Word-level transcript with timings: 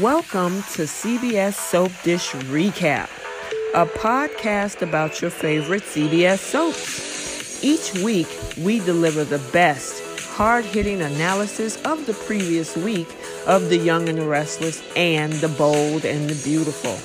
Welcome 0.00 0.62
to 0.72 0.84
CBS 0.84 1.52
Soap 1.52 1.92
Dish 2.02 2.30
Recap, 2.48 3.10
a 3.74 3.84
podcast 3.84 4.80
about 4.80 5.20
your 5.20 5.30
favorite 5.30 5.82
CBS 5.82 6.38
soaps. 6.38 7.62
Each 7.62 7.92
week, 8.02 8.26
we 8.56 8.78
deliver 8.78 9.22
the 9.22 9.40
best, 9.52 10.02
hard 10.30 10.64
hitting 10.64 11.02
analysis 11.02 11.76
of 11.84 12.06
the 12.06 12.14
previous 12.14 12.74
week 12.74 13.06
of 13.46 13.68
The 13.68 13.76
Young 13.76 14.08
and 14.08 14.16
the 14.16 14.26
Restless 14.26 14.82
and 14.96 15.30
The 15.34 15.50
Bold 15.50 16.06
and 16.06 16.26
the 16.26 16.42
Beautiful. 16.42 16.96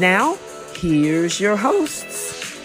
Now, 0.00 0.38
here's 0.76 1.38
your 1.38 1.58
hosts. 1.58 2.58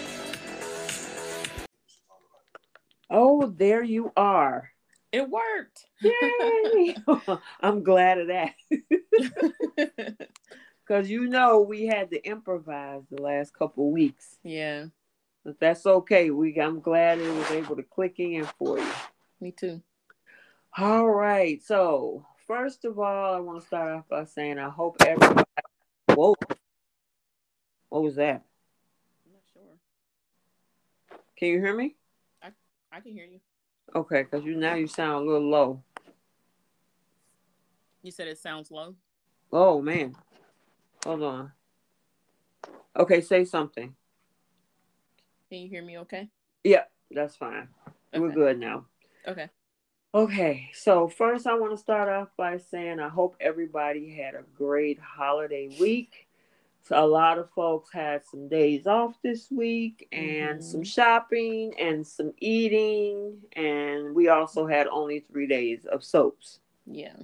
Oh, 3.10 3.52
there 3.54 3.82
you 3.82 4.12
are. 4.16 4.70
It 5.12 5.28
worked. 5.28 5.84
Yay! 6.00 6.96
I'm 7.60 7.82
glad 7.82 8.18
of 8.18 8.28
that. 8.28 8.54
Because 10.84 11.08
you 11.08 11.28
know 11.28 11.60
we 11.60 11.86
had 11.86 12.10
to 12.10 12.22
improvise 12.26 13.02
the 13.10 13.22
last 13.22 13.54
couple 13.54 13.90
weeks. 13.92 14.36
yeah, 14.42 14.86
But 15.44 15.58
that's 15.60 15.86
okay. 15.86 16.30
We 16.30 16.58
I'm 16.60 16.80
glad 16.80 17.18
it 17.18 17.32
was 17.32 17.50
able 17.52 17.76
to 17.76 17.84
click 17.84 18.18
in 18.18 18.44
for 18.58 18.78
you. 18.78 18.92
me 19.40 19.52
too. 19.52 19.80
All 20.76 21.08
right. 21.08 21.62
So 21.62 22.26
first 22.46 22.84
of 22.84 22.98
all, 22.98 23.34
I 23.34 23.38
want 23.38 23.60
to 23.60 23.66
start 23.66 23.92
off 23.92 24.08
by 24.08 24.24
saying 24.24 24.58
I 24.58 24.68
hope 24.70 24.96
everybody 25.06 25.44
Whoa. 26.08 26.34
What 27.88 28.02
was 28.02 28.16
that? 28.16 28.42
I'm 29.24 29.32
not 29.32 29.42
sure. 29.52 29.62
Can 31.36 31.48
you 31.48 31.58
hear 31.60 31.74
me? 31.74 31.94
I 32.42 32.48
I 32.90 33.00
can 33.00 33.12
hear 33.12 33.24
you. 33.26 33.40
Okay, 33.94 34.22
because 34.24 34.44
you 34.44 34.56
now 34.56 34.74
you 34.74 34.86
sound 34.86 35.26
a 35.26 35.30
little 35.30 35.48
low. 35.48 35.82
You 38.02 38.10
said 38.10 38.28
it 38.28 38.38
sounds 38.38 38.70
low. 38.70 38.94
Oh 39.52 39.80
man. 39.80 40.16
Hold 41.04 41.22
on. 41.22 41.52
Okay, 42.96 43.20
say 43.20 43.44
something. 43.44 43.94
Can 45.48 45.58
you 45.60 45.68
hear 45.68 45.82
me 45.84 45.98
okay? 45.98 46.28
Yeah, 46.64 46.84
that's 47.10 47.36
fine. 47.36 47.68
We're 48.14 48.30
good 48.30 48.58
now. 48.58 48.86
Okay. 49.26 49.48
Okay, 50.14 50.68
so 50.74 51.08
first 51.08 51.46
I 51.46 51.54
want 51.54 51.72
to 51.72 51.78
start 51.78 52.08
off 52.08 52.28
by 52.36 52.58
saying 52.58 53.00
I 53.00 53.08
hope 53.08 53.36
everybody 53.40 54.10
had 54.10 54.34
a 54.34 54.42
great 54.54 54.98
holiday 54.98 55.74
week. 55.80 56.28
So 56.82 57.02
a 57.02 57.06
lot 57.06 57.38
of 57.38 57.48
folks 57.50 57.92
had 57.92 58.24
some 58.24 58.48
days 58.48 58.86
off 58.86 59.14
this 59.22 59.50
week 59.50 60.08
and 60.12 60.60
Mhm. 60.60 60.62
some 60.62 60.82
shopping 60.82 61.78
and 61.78 62.06
some 62.06 62.34
eating 62.38 63.40
and 63.52 64.14
we 64.14 64.28
also 64.28 64.66
had 64.66 64.88
only 64.88 65.20
3 65.20 65.46
days 65.46 65.86
of 65.86 66.04
soaps. 66.04 66.60
Yeah. 66.84 67.16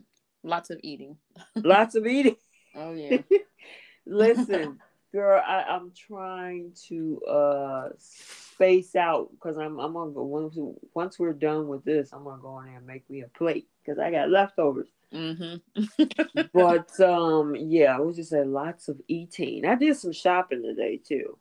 Lots 0.48 0.70
of 0.70 0.80
eating. 0.82 1.18
Lots 1.56 1.94
of 1.94 2.06
eating. 2.06 2.36
Oh 2.77 2.92
yeah. 2.92 3.22
Listen, 4.06 4.78
girl, 5.10 5.42
I, 5.44 5.64
I'm 5.64 5.91
trying 5.91 6.74
to 6.88 7.20
uh 7.22 7.88
space 7.98 8.94
out 8.94 9.30
because 9.32 9.56
I'm 9.56 9.80
I'm 9.80 9.94
gonna 9.94 10.12
go 10.12 10.22
once 10.22 10.56
once 10.94 11.19
we're 11.19 11.32
done 11.32 11.66
with 11.66 11.82
this, 11.84 12.12
I'm 12.12 12.24
gonna 12.24 12.42
go 12.42 12.60
in 12.60 12.66
there 12.66 12.76
and 12.76 12.86
make 12.86 13.08
me 13.10 13.22
a 13.22 13.28
plate 13.28 13.69
because 13.82 13.98
I 13.98 14.10
got 14.12 14.30
leftovers. 14.30 14.86
mm-hmm. 15.12 16.04
But 16.52 17.00
um, 17.00 17.56
yeah, 17.56 17.96
I 17.96 18.00
was 18.00 18.16
just 18.16 18.30
say 18.30 18.44
lots 18.44 18.88
of 18.88 19.00
eating. 19.08 19.64
I 19.64 19.74
did 19.74 19.96
some 19.96 20.12
shopping 20.12 20.62
today 20.62 21.00
too. 21.02 21.38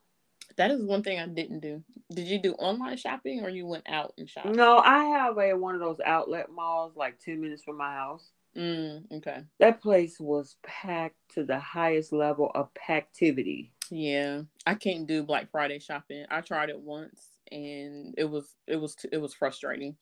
That 0.56 0.72
is 0.72 0.82
one 0.82 1.04
thing 1.04 1.20
I 1.20 1.28
didn't 1.28 1.60
do. 1.60 1.84
Did 2.12 2.28
you 2.28 2.42
do 2.42 2.54
online 2.54 2.98
shopping 2.98 3.44
or 3.44 3.50
you 3.50 3.68
went 3.68 3.88
out 3.88 4.14
and 4.18 4.28
shopped? 4.28 4.56
No, 4.56 4.78
I 4.78 5.04
have 5.04 5.38
a 5.38 5.54
one 5.54 5.76
of 5.76 5.82
those 5.82 6.00
outlet 6.04 6.50
malls 6.50 6.96
like 6.96 7.20
ten 7.20 7.42
minutes 7.42 7.64
from 7.64 7.78
my 7.78 7.94
house. 7.94 8.32
Mm, 8.58 9.12
okay. 9.18 9.44
That 9.60 9.82
place 9.82 10.20
was 10.20 10.56
packed 10.64 11.16
to 11.36 11.44
the 11.44 11.60
highest 11.60 12.12
level 12.12 12.52
of 12.56 12.70
packtivity. 12.74 13.70
Yeah. 13.92 14.42
I 14.66 14.76
can't 14.76 15.08
do 15.08 15.24
Black 15.24 15.52
Friday 15.52 15.80
shopping. 15.80 16.26
I 16.30 16.42
tried 16.42 16.70
it 16.70 16.80
once 16.80 17.28
and 17.52 18.14
it 18.18 18.26
was 18.26 18.56
it 18.66 18.78
was 18.78 18.96
it 19.12 19.18
was 19.18 19.34
frustrating. 19.34 19.96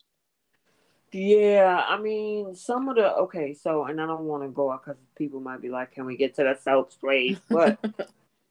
Yeah, 1.11 1.81
I 1.88 1.99
mean, 1.99 2.55
some 2.55 2.89
of 2.89 2.95
the 2.95 3.13
okay, 3.13 3.53
so 3.53 3.85
and 3.85 4.01
I 4.01 4.05
don't 4.05 4.23
want 4.23 4.43
to 4.43 4.49
go 4.49 4.72
out 4.72 4.83
because 4.83 4.99
people 5.17 5.39
might 5.39 5.61
be 5.61 5.69
like, 5.69 5.93
"Can 5.93 6.05
we 6.05 6.17
get 6.17 6.35
to 6.35 6.43
the 6.43 6.57
South 6.61 6.91
Street?" 6.91 7.39
But 7.49 7.79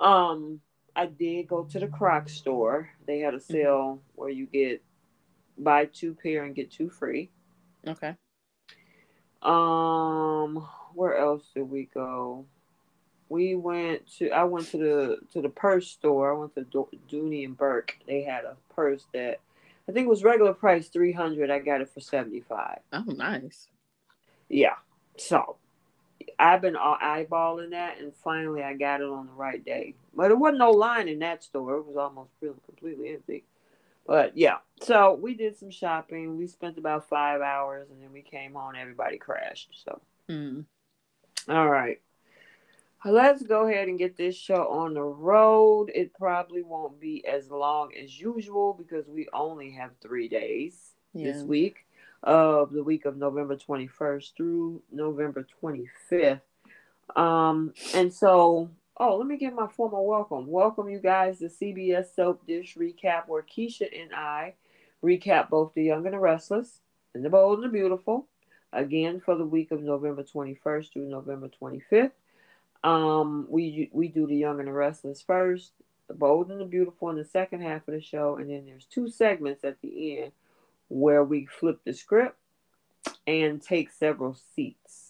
um, 0.00 0.60
I 0.96 1.06
did 1.06 1.48
go 1.48 1.64
to 1.64 1.78
the 1.78 1.88
Croc 1.88 2.28
store. 2.28 2.88
They 3.06 3.18
had 3.18 3.34
a 3.34 3.40
sale 3.40 4.00
where 4.14 4.30
you 4.30 4.46
get 4.46 4.82
buy 5.58 5.86
two 5.86 6.14
pair 6.14 6.44
and 6.44 6.54
get 6.54 6.70
two 6.70 6.90
free. 6.90 7.30
okay. 7.86 8.16
Um, 9.44 10.66
where 10.94 11.16
else 11.16 11.44
did 11.54 11.70
we 11.70 11.88
go? 11.92 12.46
We 13.28 13.54
went 13.54 14.06
to 14.18 14.30
I 14.30 14.44
went 14.44 14.68
to 14.68 14.78
the 14.78 15.18
to 15.32 15.42
the 15.42 15.48
purse 15.48 15.88
store. 15.90 16.34
I 16.34 16.38
went 16.38 16.54
to 16.54 16.64
Do- 16.64 16.88
Dooney 17.10 17.44
and 17.44 17.56
Bourke. 17.56 17.96
They 18.06 18.22
had 18.22 18.44
a 18.44 18.56
purse 18.74 19.06
that 19.12 19.40
I 19.88 19.92
think 19.92 20.08
was 20.08 20.24
regular 20.24 20.52
price 20.52 20.88
three 20.88 21.12
hundred. 21.12 21.50
I 21.50 21.58
got 21.58 21.80
it 21.80 21.90
for 21.92 22.00
seventy 22.00 22.40
five. 22.40 22.80
Oh 22.92 23.04
nice. 23.06 23.68
Yeah. 24.48 24.76
So 25.16 25.56
I've 26.38 26.62
been 26.62 26.76
all 26.76 26.96
eyeballing 27.02 27.70
that, 27.70 27.98
and 27.98 28.12
finally 28.22 28.62
I 28.62 28.74
got 28.74 29.00
it 29.00 29.08
on 29.08 29.26
the 29.26 29.32
right 29.32 29.64
day. 29.64 29.94
But 30.14 30.28
there 30.28 30.36
wasn't 30.36 30.58
no 30.58 30.70
line 30.70 31.08
in 31.08 31.18
that 31.20 31.42
store. 31.42 31.76
It 31.76 31.86
was 31.86 31.96
almost 31.96 32.30
really 32.40 32.56
completely 32.66 33.14
empty. 33.14 33.44
But 34.06 34.36
yeah, 34.36 34.58
so 34.82 35.14
we 35.14 35.34
did 35.34 35.56
some 35.56 35.70
shopping. 35.70 36.36
We 36.36 36.46
spent 36.46 36.76
about 36.78 37.08
five 37.08 37.40
hours, 37.40 37.88
and 37.90 38.02
then 38.02 38.12
we 38.12 38.22
came 38.22 38.54
home. 38.54 38.74
Everybody 38.78 39.18
crashed. 39.18 39.70
So 39.84 40.00
Mm. 40.28 40.64
all 41.48 41.68
right. 41.68 42.00
Let's 43.06 43.42
go 43.42 43.68
ahead 43.68 43.88
and 43.88 43.98
get 43.98 44.16
this 44.16 44.34
show 44.34 44.66
on 44.68 44.94
the 44.94 45.02
road. 45.02 45.90
It 45.94 46.14
probably 46.14 46.62
won't 46.62 46.98
be 46.98 47.22
as 47.26 47.50
long 47.50 47.92
as 47.94 48.18
usual 48.18 48.72
because 48.72 49.06
we 49.06 49.28
only 49.34 49.72
have 49.72 49.90
three 50.00 50.26
days 50.28 50.94
this 51.12 51.42
week 51.46 51.84
of 52.22 52.72
the 52.72 52.82
week 52.82 53.04
of 53.04 53.18
November 53.18 53.56
21st 53.56 54.34
through 54.34 54.82
November 54.90 55.46
25th. 55.62 56.40
Um, 57.14 57.74
and 57.94 58.10
so, 58.12 58.70
oh, 58.96 59.16
let 59.16 59.26
me 59.26 59.36
give 59.36 59.54
my 59.54 59.66
formal 59.66 60.06
welcome. 60.06 60.46
Welcome, 60.46 60.88
you 60.88 60.98
guys, 60.98 61.38
to 61.38 61.46
CBS 61.46 62.14
Soap 62.14 62.46
Dish 62.46 62.76
Recap, 62.76 63.26
where 63.26 63.42
Keisha 63.42 63.88
and 64.00 64.14
I 64.14 64.54
recap 65.02 65.50
both 65.50 65.74
The 65.74 65.82
Young 65.82 66.06
and 66.06 66.14
the 66.14 66.18
Restless 66.18 66.80
and 67.14 67.24
The 67.24 67.30
Bold 67.30 67.58
and 67.58 67.64
the 67.64 67.72
Beautiful, 67.72 68.28
again 68.72 69.20
for 69.20 69.34
the 69.34 69.44
week 69.44 69.72
of 69.72 69.82
November 69.82 70.22
21st 70.22 70.92
through 70.92 71.08
November 71.08 71.50
25th. 71.60 72.12
Um, 72.82 73.46
we 73.48 73.90
we 73.92 74.08
do 74.08 74.26
The 74.26 74.36
Young 74.36 74.58
and 74.58 74.68
the 74.68 74.72
Restless 74.72 75.22
first, 75.22 75.72
The 76.08 76.14
Bold 76.14 76.50
and 76.50 76.60
the 76.60 76.64
Beautiful 76.64 77.10
in 77.10 77.16
the 77.16 77.24
second 77.24 77.62
half 77.62 77.88
of 77.88 77.94
the 77.94 78.00
show, 78.00 78.36
and 78.36 78.48
then 78.48 78.64
there's 78.66 78.86
two 78.86 79.08
segments 79.08 79.64
at 79.64 79.80
the 79.80 80.20
end 80.20 80.32
where 80.88 81.24
we 81.24 81.46
flip 81.46 81.80
the 81.84 81.92
script 81.92 82.36
and 83.26 83.60
take 83.60 83.90
several 83.90 84.36
seats. 84.54 85.03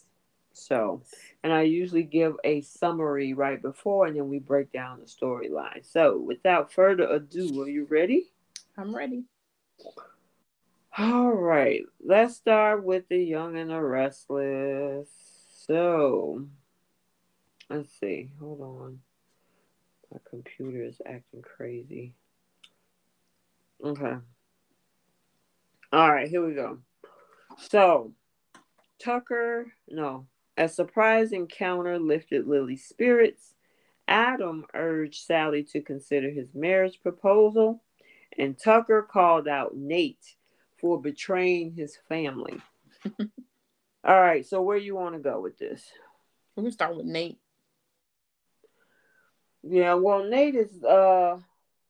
So, 0.55 1.01
and 1.43 1.51
I 1.51 1.63
usually 1.63 2.03
give 2.03 2.35
a 2.43 2.61
summary 2.61 3.33
right 3.33 3.61
before, 3.61 4.07
and 4.07 4.15
then 4.15 4.29
we 4.29 4.39
break 4.39 4.71
down 4.71 4.99
the 4.99 5.05
storyline. 5.05 5.85
So, 5.85 6.17
without 6.17 6.71
further 6.71 7.03
ado, 7.03 7.61
are 7.61 7.67
you 7.67 7.85
ready? 7.89 8.31
I'm 8.77 8.95
ready. 8.95 9.25
All 10.97 11.31
right, 11.31 11.83
let's 12.03 12.35
start 12.35 12.85
with 12.85 13.07
the 13.09 13.17
young 13.17 13.57
and 13.57 13.69
the 13.69 13.81
restless. 13.81 15.09
So, 15.67 16.47
let's 17.69 17.89
see. 17.99 18.31
Hold 18.39 18.61
on. 18.61 18.99
My 20.11 20.19
computer 20.29 20.83
is 20.83 21.01
acting 21.05 21.41
crazy. 21.41 22.13
Okay. 23.83 24.15
All 25.91 26.11
right, 26.11 26.29
here 26.29 26.45
we 26.45 26.53
go. 26.53 26.79
So, 27.57 28.13
Tucker, 28.99 29.73
no, 29.89 30.27
a 30.57 30.67
surprise 30.69 31.31
encounter 31.31 31.99
lifted 31.99 32.47
Lily's 32.47 32.85
spirits. 32.85 33.53
Adam 34.07 34.65
urged 34.73 35.25
Sally 35.25 35.63
to 35.63 35.81
consider 35.81 36.29
his 36.29 36.53
marriage 36.53 37.01
proposal, 37.01 37.83
and 38.37 38.57
Tucker 38.57 39.01
called 39.01 39.47
out 39.47 39.75
Nate 39.75 40.35
for 40.77 41.01
betraying 41.01 41.73
his 41.73 41.97
family. 42.07 42.61
All 43.19 44.21
right, 44.21 44.45
so 44.45 44.61
where 44.61 44.77
you 44.77 44.95
want 44.95 45.15
to 45.15 45.19
go 45.19 45.41
with 45.41 45.57
this? 45.57 45.83
We're 46.55 46.63
gonna 46.63 46.71
start 46.71 46.95
with 46.95 47.07
Nate. 47.07 47.39
Yeah, 49.63 49.95
well, 49.95 50.23
Nate 50.23 50.55
is. 50.55 50.83
uh 50.83 51.37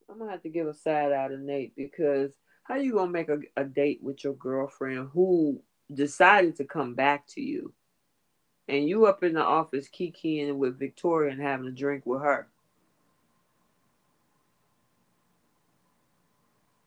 I'm 0.08 0.18
gonna 0.18 0.30
have 0.30 0.42
to 0.42 0.48
give 0.48 0.66
a 0.66 0.74
side 0.74 1.12
out 1.12 1.32
of 1.32 1.40
Nate 1.40 1.74
because 1.76 2.32
how 2.64 2.76
you 2.76 2.92
gonna 2.92 3.10
make 3.10 3.28
a, 3.28 3.38
a 3.56 3.64
date 3.64 4.00
with 4.02 4.24
your 4.24 4.34
girlfriend 4.34 5.10
who 5.12 5.62
decided 5.92 6.56
to 6.56 6.64
come 6.64 6.94
back 6.94 7.26
to 7.28 7.40
you, 7.40 7.72
and 8.68 8.88
you 8.88 9.06
up 9.06 9.22
in 9.22 9.34
the 9.34 9.42
office 9.42 9.88
kikiing 9.88 10.56
with 10.56 10.78
Victoria 10.78 11.32
and 11.32 11.42
having 11.42 11.66
a 11.66 11.72
drink 11.72 12.04
with 12.06 12.22
her? 12.22 12.48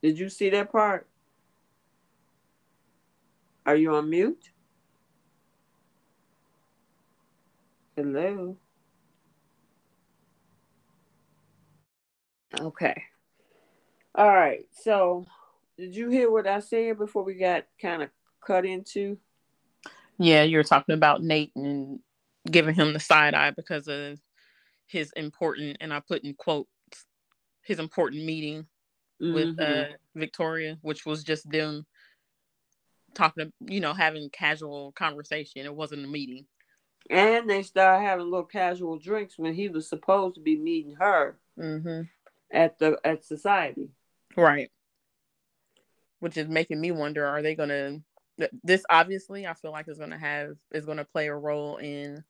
Did 0.01 0.17
you 0.17 0.29
see 0.29 0.49
that 0.51 0.71
part? 0.71 1.07
Are 3.65 3.75
you 3.75 3.93
on 3.95 4.09
mute? 4.09 4.51
Hello. 7.95 8.57
Okay. 12.59 13.03
All 14.15 14.29
right. 14.29 14.65
So, 14.71 15.25
did 15.77 15.95
you 15.95 16.09
hear 16.09 16.31
what 16.31 16.47
I 16.47 16.61
said 16.61 16.97
before 16.97 17.23
we 17.23 17.35
got 17.35 17.65
kind 17.81 18.01
of 18.01 18.09
cut 18.45 18.65
into? 18.65 19.17
Yeah, 20.19 20.43
you 20.43 20.57
were 20.57 20.63
talking 20.63 20.95
about 20.95 21.23
Nate 21.23 21.51
and 21.55 21.99
giving 22.49 22.75
him 22.75 22.93
the 22.93 22.99
side 22.99 23.33
eye 23.33 23.51
because 23.51 23.87
of 23.87 24.19
his 24.87 25.11
important, 25.15 25.77
and 25.79 25.93
I 25.93 26.01
put 26.01 26.23
in 26.23 26.33
quotes, 26.33 26.69
his 27.63 27.79
important 27.79 28.25
meeting 28.25 28.67
mm-hmm. 29.21 29.33
with 29.33 29.59
uh, 29.59 29.85
Victoria, 30.15 30.77
which 30.81 31.05
was 31.05 31.23
just 31.23 31.49
them 31.49 31.85
talking, 33.13 33.51
you 33.61 33.79
know, 33.79 33.93
having 33.93 34.29
casual 34.29 34.91
conversation. 34.93 35.65
It 35.65 35.75
wasn't 35.75 36.05
a 36.05 36.07
meeting. 36.07 36.45
And 37.09 37.49
they 37.49 37.63
started 37.63 38.05
having 38.05 38.25
little 38.25 38.45
casual 38.45 38.99
drinks 38.99 39.37
when 39.37 39.53
he 39.53 39.69
was 39.69 39.87
supposed 39.87 40.35
to 40.35 40.41
be 40.41 40.57
meeting 40.57 40.95
her 40.99 41.37
mm-hmm. 41.57 42.01
at 42.51 42.77
the 42.77 42.99
at 43.03 43.23
society. 43.23 43.89
Right. 44.35 44.69
Which 46.19 46.37
is 46.37 46.47
making 46.47 46.81
me 46.81 46.91
wonder: 46.91 47.25
Are 47.25 47.41
they 47.41 47.55
gonna? 47.55 47.99
This 48.63 48.83
obviously, 48.89 49.45
I 49.45 49.53
feel 49.53 49.71
like 49.71 49.87
is 49.87 49.99
gonna 49.99 50.17
have 50.17 50.55
is 50.71 50.85
gonna 50.85 51.05
play 51.05 51.27
a 51.27 51.35
role 51.35 51.77
in 51.77 52.23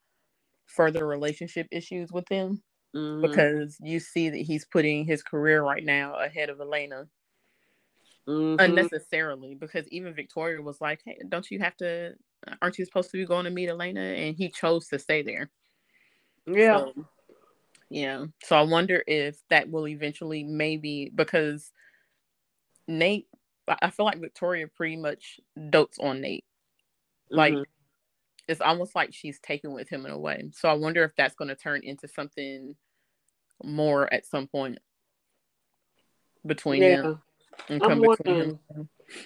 further 0.66 1.06
relationship 1.06 1.66
issues 1.70 2.12
with 2.12 2.26
them 2.26 2.62
mm-hmm. 2.94 3.22
because 3.22 3.76
you 3.80 4.00
see 4.00 4.30
that 4.30 4.38
he's 4.38 4.64
putting 4.64 5.04
his 5.04 5.22
career 5.22 5.62
right 5.62 5.84
now 5.84 6.14
ahead 6.14 6.48
of 6.48 6.60
Elena 6.60 7.06
mm-hmm. 8.28 8.60
unnecessarily 8.60 9.54
because 9.54 9.86
even 9.88 10.14
Victoria 10.14 10.60
was 10.60 10.80
like, 10.80 11.00
"Hey, 11.04 11.18
don't 11.28 11.50
you 11.50 11.58
have 11.60 11.76
to? 11.78 12.14
Aren't 12.62 12.78
you 12.78 12.84
supposed 12.84 13.10
to 13.10 13.18
be 13.18 13.26
going 13.26 13.44
to 13.44 13.50
meet 13.50 13.68
Elena?" 13.68 14.00
And 14.00 14.36
he 14.36 14.48
chose 14.48 14.88
to 14.88 14.98
stay 14.98 15.22
there. 15.22 15.50
Yeah. 16.46 16.78
So, 16.78 17.06
yeah. 17.90 18.24
So 18.44 18.56
I 18.56 18.62
wonder 18.62 19.02
if 19.06 19.36
that 19.50 19.70
will 19.70 19.88
eventually 19.88 20.44
maybe 20.44 21.10
because 21.14 21.72
Nate, 22.86 23.28
I 23.68 23.90
feel 23.90 24.06
like 24.06 24.20
Victoria 24.20 24.66
pretty 24.68 24.96
much 24.96 25.40
dotes 25.70 25.98
on 25.98 26.20
Nate. 26.20 26.44
Like 27.30 27.54
mm-hmm. 27.54 27.62
it's 28.48 28.60
almost 28.60 28.94
like 28.94 29.14
she's 29.14 29.38
taken 29.38 29.72
with 29.72 29.88
him 29.88 30.04
in 30.06 30.12
a 30.12 30.18
way. 30.18 30.50
So 30.52 30.68
I 30.68 30.74
wonder 30.74 31.04
if 31.04 31.14
that's 31.16 31.34
going 31.36 31.48
to 31.48 31.54
turn 31.54 31.82
into 31.84 32.08
something 32.08 32.74
more 33.62 34.12
at 34.12 34.26
some 34.26 34.46
point 34.48 34.78
between 36.44 36.82
yeah. 36.82 37.02
them. 37.02 37.22
I'm 37.68 38.00
wondering, 38.00 38.58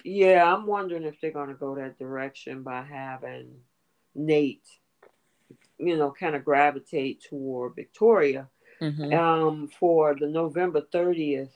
yeah, 0.03 0.53
I'm 0.53 0.65
wondering 0.67 1.03
if 1.03 1.19
they're 1.21 1.31
going 1.31 1.49
to 1.49 1.55
go 1.55 1.75
that 1.75 1.97
direction 1.97 2.63
by 2.63 2.83
having 2.83 3.55
Nate, 4.13 4.67
you 5.77 5.97
know, 5.97 6.11
kind 6.11 6.35
of 6.35 6.45
gravitate 6.45 7.23
toward 7.23 7.75
Victoria. 7.75 8.49
Mm-hmm. 8.81 9.13
Um, 9.13 9.69
for 9.69 10.15
the 10.15 10.27
November 10.27 10.81
30th 10.81 11.53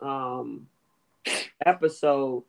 um, 0.00 0.66
episode, 1.64 2.44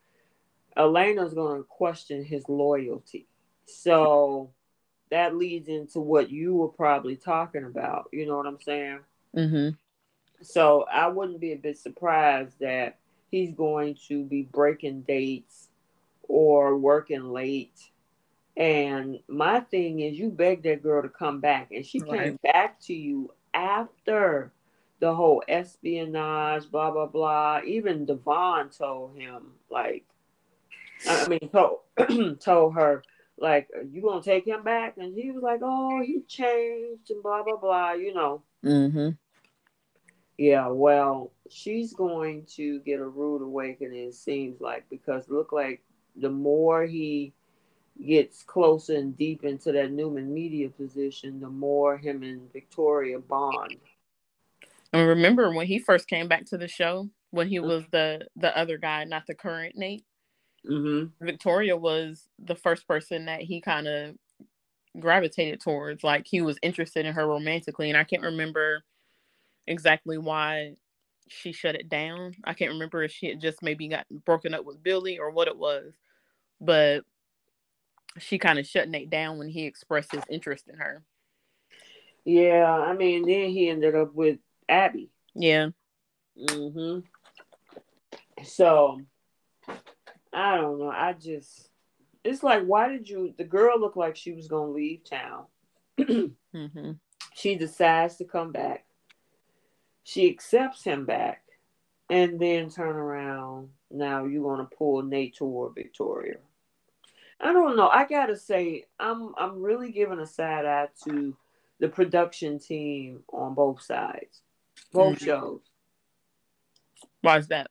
Elena's 0.75 1.33
going 1.33 1.59
to 1.59 1.67
question 1.67 2.23
his 2.23 2.47
loyalty. 2.47 3.27
So 3.65 4.51
that 5.11 5.35
leads 5.35 5.67
into 5.67 5.99
what 5.99 6.29
you 6.29 6.55
were 6.55 6.69
probably 6.69 7.15
talking 7.15 7.65
about. 7.65 8.09
You 8.11 8.25
know 8.25 8.37
what 8.37 8.47
I'm 8.47 8.61
saying? 8.61 8.99
Mm-hmm. 9.35 9.69
So 10.41 10.85
I 10.91 11.07
wouldn't 11.07 11.39
be 11.39 11.53
a 11.53 11.57
bit 11.57 11.77
surprised 11.77 12.59
that 12.59 12.99
he's 13.29 13.53
going 13.53 13.97
to 14.07 14.23
be 14.23 14.43
breaking 14.43 15.01
dates 15.01 15.69
or 16.27 16.77
working 16.77 17.31
late. 17.31 17.79
And 18.55 19.19
my 19.27 19.61
thing 19.61 20.01
is, 20.01 20.17
you 20.17 20.29
begged 20.29 20.63
that 20.63 20.83
girl 20.83 21.01
to 21.01 21.09
come 21.09 21.39
back, 21.39 21.71
and 21.71 21.83
she 21.83 21.99
right. 22.01 22.21
came 22.21 22.39
back 22.43 22.79
to 22.81 22.93
you 22.93 23.33
after 23.53 24.52
the 25.03 25.13
whole 25.13 25.43
espionage, 25.49 26.71
blah 26.71 26.89
blah 26.89 27.07
blah. 27.07 27.59
Even 27.65 28.05
Devon 28.05 28.69
told 28.69 29.17
him, 29.17 29.47
like, 29.69 30.05
I 31.05 31.27
mean, 31.27 31.49
told 31.51 31.79
told 32.39 32.75
her, 32.75 33.03
like, 33.37 33.67
you 33.91 34.01
gonna 34.01 34.23
take 34.23 34.47
him 34.47 34.63
back? 34.63 34.95
And 34.95 35.13
he 35.13 35.29
was 35.31 35.43
like, 35.43 35.59
oh, 35.61 36.01
he 36.01 36.21
changed 36.25 37.11
and 37.11 37.21
blah 37.21 37.43
blah 37.43 37.57
blah. 37.57 37.91
You 37.91 38.13
know. 38.13 38.43
Mm-hmm. 38.63 39.09
Yeah, 40.37 40.69
well, 40.69 41.33
she's 41.49 41.93
going 41.93 42.45
to 42.55 42.79
get 42.79 43.01
a 43.01 43.05
rude 43.05 43.43
awakening, 43.43 44.07
it 44.07 44.15
seems 44.15 44.61
like, 44.61 44.85
because 44.89 45.27
look 45.27 45.51
like 45.51 45.83
the 46.15 46.29
more 46.29 46.85
he 46.85 47.33
gets 48.07 48.41
closer 48.41 48.95
and 48.95 49.17
deep 49.17 49.43
into 49.43 49.73
that 49.73 49.91
Newman 49.91 50.33
media 50.33 50.69
position, 50.69 51.41
the 51.41 51.49
more 51.49 51.97
him 51.97 52.23
and 52.23 52.51
Victoria 52.53 53.19
bond. 53.19 53.77
And 54.93 55.07
remember 55.07 55.51
when 55.51 55.65
he 55.65 55.79
first 55.79 56.07
came 56.07 56.27
back 56.27 56.45
to 56.45 56.57
the 56.57 56.67
show, 56.67 57.09
when 57.31 57.47
he 57.47 57.59
was 57.59 57.83
the 57.91 58.27
the 58.35 58.55
other 58.57 58.77
guy, 58.77 59.03
not 59.03 59.23
the 59.27 59.33
current 59.33 59.75
Nate. 59.75 60.05
Mm-hmm. 60.69 61.25
Victoria 61.25 61.75
was 61.75 62.29
the 62.39 62.55
first 62.55 62.87
person 62.87 63.25
that 63.25 63.41
he 63.41 63.59
kind 63.59 63.87
of 63.87 64.15
gravitated 64.99 65.59
towards. 65.59 66.03
Like 66.03 66.27
he 66.27 66.41
was 66.41 66.59
interested 66.61 67.05
in 67.05 67.13
her 67.15 67.27
romantically, 67.27 67.89
and 67.89 67.97
I 67.97 68.03
can't 68.03 68.21
remember 68.21 68.83
exactly 69.65 70.17
why 70.17 70.75
she 71.27 71.51
shut 71.51 71.75
it 71.75 71.89
down. 71.89 72.35
I 72.43 72.53
can't 72.53 72.73
remember 72.73 73.03
if 73.03 73.11
she 73.11 73.27
had 73.27 73.41
just 73.41 73.63
maybe 73.63 73.87
got 73.87 74.05
broken 74.25 74.53
up 74.53 74.63
with 74.63 74.83
Billy 74.83 75.17
or 75.17 75.31
what 75.31 75.47
it 75.47 75.57
was, 75.57 75.93
but 76.61 77.03
she 78.19 78.37
kind 78.37 78.59
of 78.59 78.67
shut 78.67 78.89
Nate 78.89 79.09
down 79.09 79.39
when 79.39 79.49
he 79.49 79.65
expressed 79.65 80.11
his 80.11 80.23
interest 80.29 80.67
in 80.67 80.77
her. 80.77 81.03
Yeah, 82.25 82.71
I 82.71 82.93
mean, 82.93 83.27
then 83.27 83.49
he 83.49 83.69
ended 83.69 83.95
up 83.95 84.13
with 84.13 84.37
Abby. 84.69 85.09
Yeah. 85.35 85.69
Mhm. 86.37 87.03
So 88.43 89.01
I 90.31 90.57
don't 90.57 90.79
know. 90.79 90.89
I 90.89 91.13
just 91.13 91.69
it's 92.23 92.43
like 92.43 92.63
why 92.63 92.89
did 92.89 93.07
you 93.07 93.33
the 93.37 93.43
girl 93.43 93.79
looked 93.79 93.97
like 93.97 94.15
she 94.15 94.31
was 94.31 94.47
gonna 94.47 94.71
leave 94.71 95.03
town. 95.03 95.45
mm-hmm. 95.99 96.91
She 97.35 97.55
decides 97.55 98.17
to 98.17 98.25
come 98.25 98.51
back. 98.51 98.85
She 100.03 100.29
accepts 100.29 100.83
him 100.83 101.05
back 101.05 101.43
and 102.09 102.39
then 102.39 102.69
turn 102.69 102.95
around. 102.95 103.69
Now 103.91 104.25
you're 104.25 104.43
gonna 104.43 104.65
pull 104.77 105.01
Nate 105.03 105.35
toward 105.35 105.75
Victoria. 105.75 106.37
I 107.39 107.51
don't 107.51 107.75
know. 107.75 107.89
I 107.89 108.05
gotta 108.05 108.37
say, 108.37 108.85
I'm 108.99 109.33
I'm 109.37 109.61
really 109.61 109.91
giving 109.91 110.19
a 110.19 110.25
side 110.27 110.65
eye 110.65 110.87
to 111.05 111.35
the 111.79 111.89
production 111.89 112.59
team 112.59 113.23
on 113.33 113.53
both 113.53 113.81
sides, 113.81 114.41
both 114.93 115.17
mm-hmm. 115.17 115.25
shows. 115.25 115.61
Why 117.21 117.37
is 117.37 117.47
that? 117.47 117.69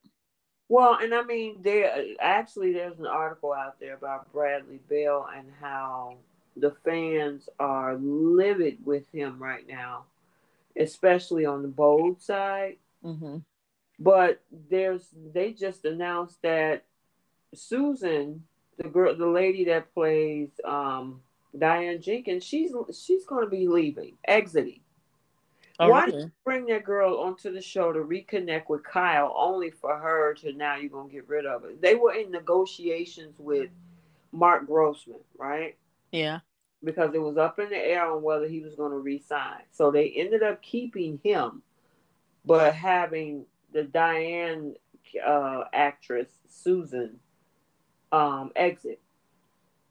Well, 0.69 0.99
and 1.01 1.15
I 1.15 1.23
mean, 1.23 1.61
there 1.63 1.93
actually 2.21 2.73
there's 2.73 2.99
an 2.99 3.07
article 3.07 3.53
out 3.53 3.79
there 3.79 3.95
about 3.95 4.33
Bradley 4.33 4.81
Bell 4.89 5.29
and 5.35 5.47
how 5.61 6.17
the 6.57 6.75
fans 6.85 7.49
are 7.59 7.97
livid 7.97 8.79
with 8.85 9.11
him 9.13 9.43
right 9.43 9.67
now 9.67 10.05
especially 10.77 11.47
on 11.47 11.63
the 11.63 11.69
bold 11.69 12.23
side. 12.23 12.77
Mm-hmm. 13.05 13.39
But 13.99 14.43
there's 14.71 15.09
they 15.33 15.53
just 15.53 15.85
announced 15.85 16.41
that 16.43 16.85
Susan, 17.55 18.45
the 18.79 18.89
girl, 18.89 19.17
the 19.17 19.27
lady 19.27 19.65
that 19.67 19.93
plays 19.95 20.49
um, 20.65 21.21
Diane 21.57 22.01
Jenkins, 22.01 22.45
she's 22.45 22.73
she's 23.05 23.25
going 23.27 23.45
to 23.45 23.51
be 23.51 23.69
leaving, 23.69 24.17
exiting. 24.27 24.81
Oh, 25.83 25.89
Why 25.91 26.05
really? 26.07 26.13
did 26.13 26.25
you 26.25 26.33
bring 26.45 26.67
that 26.67 26.85
girl 26.85 27.19
onto 27.19 27.53
the 27.53 27.61
show 27.61 27.93
to 27.93 28.01
reconnect 28.01 28.69
with 28.69 28.85
Kyle, 28.85 29.35
only 29.37 29.71
for 29.71 29.97
her 29.97 30.35
to 30.35 30.53
now 30.53 30.77
you're 30.77 30.91
gonna 30.91 31.09
get 31.09 31.29
rid 31.29 31.47
of 31.47 31.65
it? 31.65 31.81
They 31.81 31.95
were 31.95 32.15
in 32.15 32.31
negotiations 32.31 33.39
with 33.39 33.71
Mark 34.33 34.67
Grossman, 34.67 35.21
right? 35.37 35.77
Yeah 36.13 36.41
because 36.85 37.15
it 37.15 37.23
was 37.23 37.37
up 37.37 37.59
in 37.59 37.69
the 37.71 37.77
air 37.77 38.11
on 38.11 38.23
whether 38.23 38.49
he 38.49 38.61
was 38.61 38.75
going 38.75 38.91
to 38.91 38.99
resign. 38.99 39.63
So 39.71 39.91
they 39.91 40.09
ended 40.11 40.43
up 40.43 40.63
keeping 40.63 41.21
him, 41.23 41.63
but 42.45 42.75
having 42.75 43.47
the 43.73 43.85
Diane 43.85 44.75
uh, 45.25 45.65
actress 45.73 46.29
Susan 46.49 47.19
um, 48.11 48.51
exit. 48.57 49.01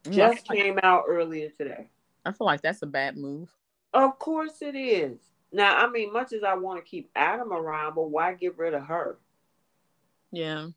Mm, 0.04 0.12
Just 0.12 0.46
came 0.46 0.78
out 0.82 1.04
earlier 1.08 1.50
today. 1.50 1.88
I 2.24 2.32
feel 2.32 2.46
like 2.46 2.62
that's 2.62 2.82
a 2.82 2.86
bad 2.86 3.16
move. 3.16 3.50
Of 3.94 4.18
course 4.18 4.62
it 4.62 4.76
is. 4.76 5.18
Now, 5.52 5.76
I 5.76 5.90
mean, 5.90 6.12
much 6.12 6.32
as 6.32 6.42
I 6.42 6.54
want 6.54 6.82
to 6.82 6.90
keep 6.90 7.10
Adam 7.14 7.52
around, 7.52 7.94
but 7.94 8.10
why 8.10 8.32
get 8.34 8.56
rid 8.56 8.74
of 8.74 8.84
her? 8.84 9.18
Yeah. 10.30 10.68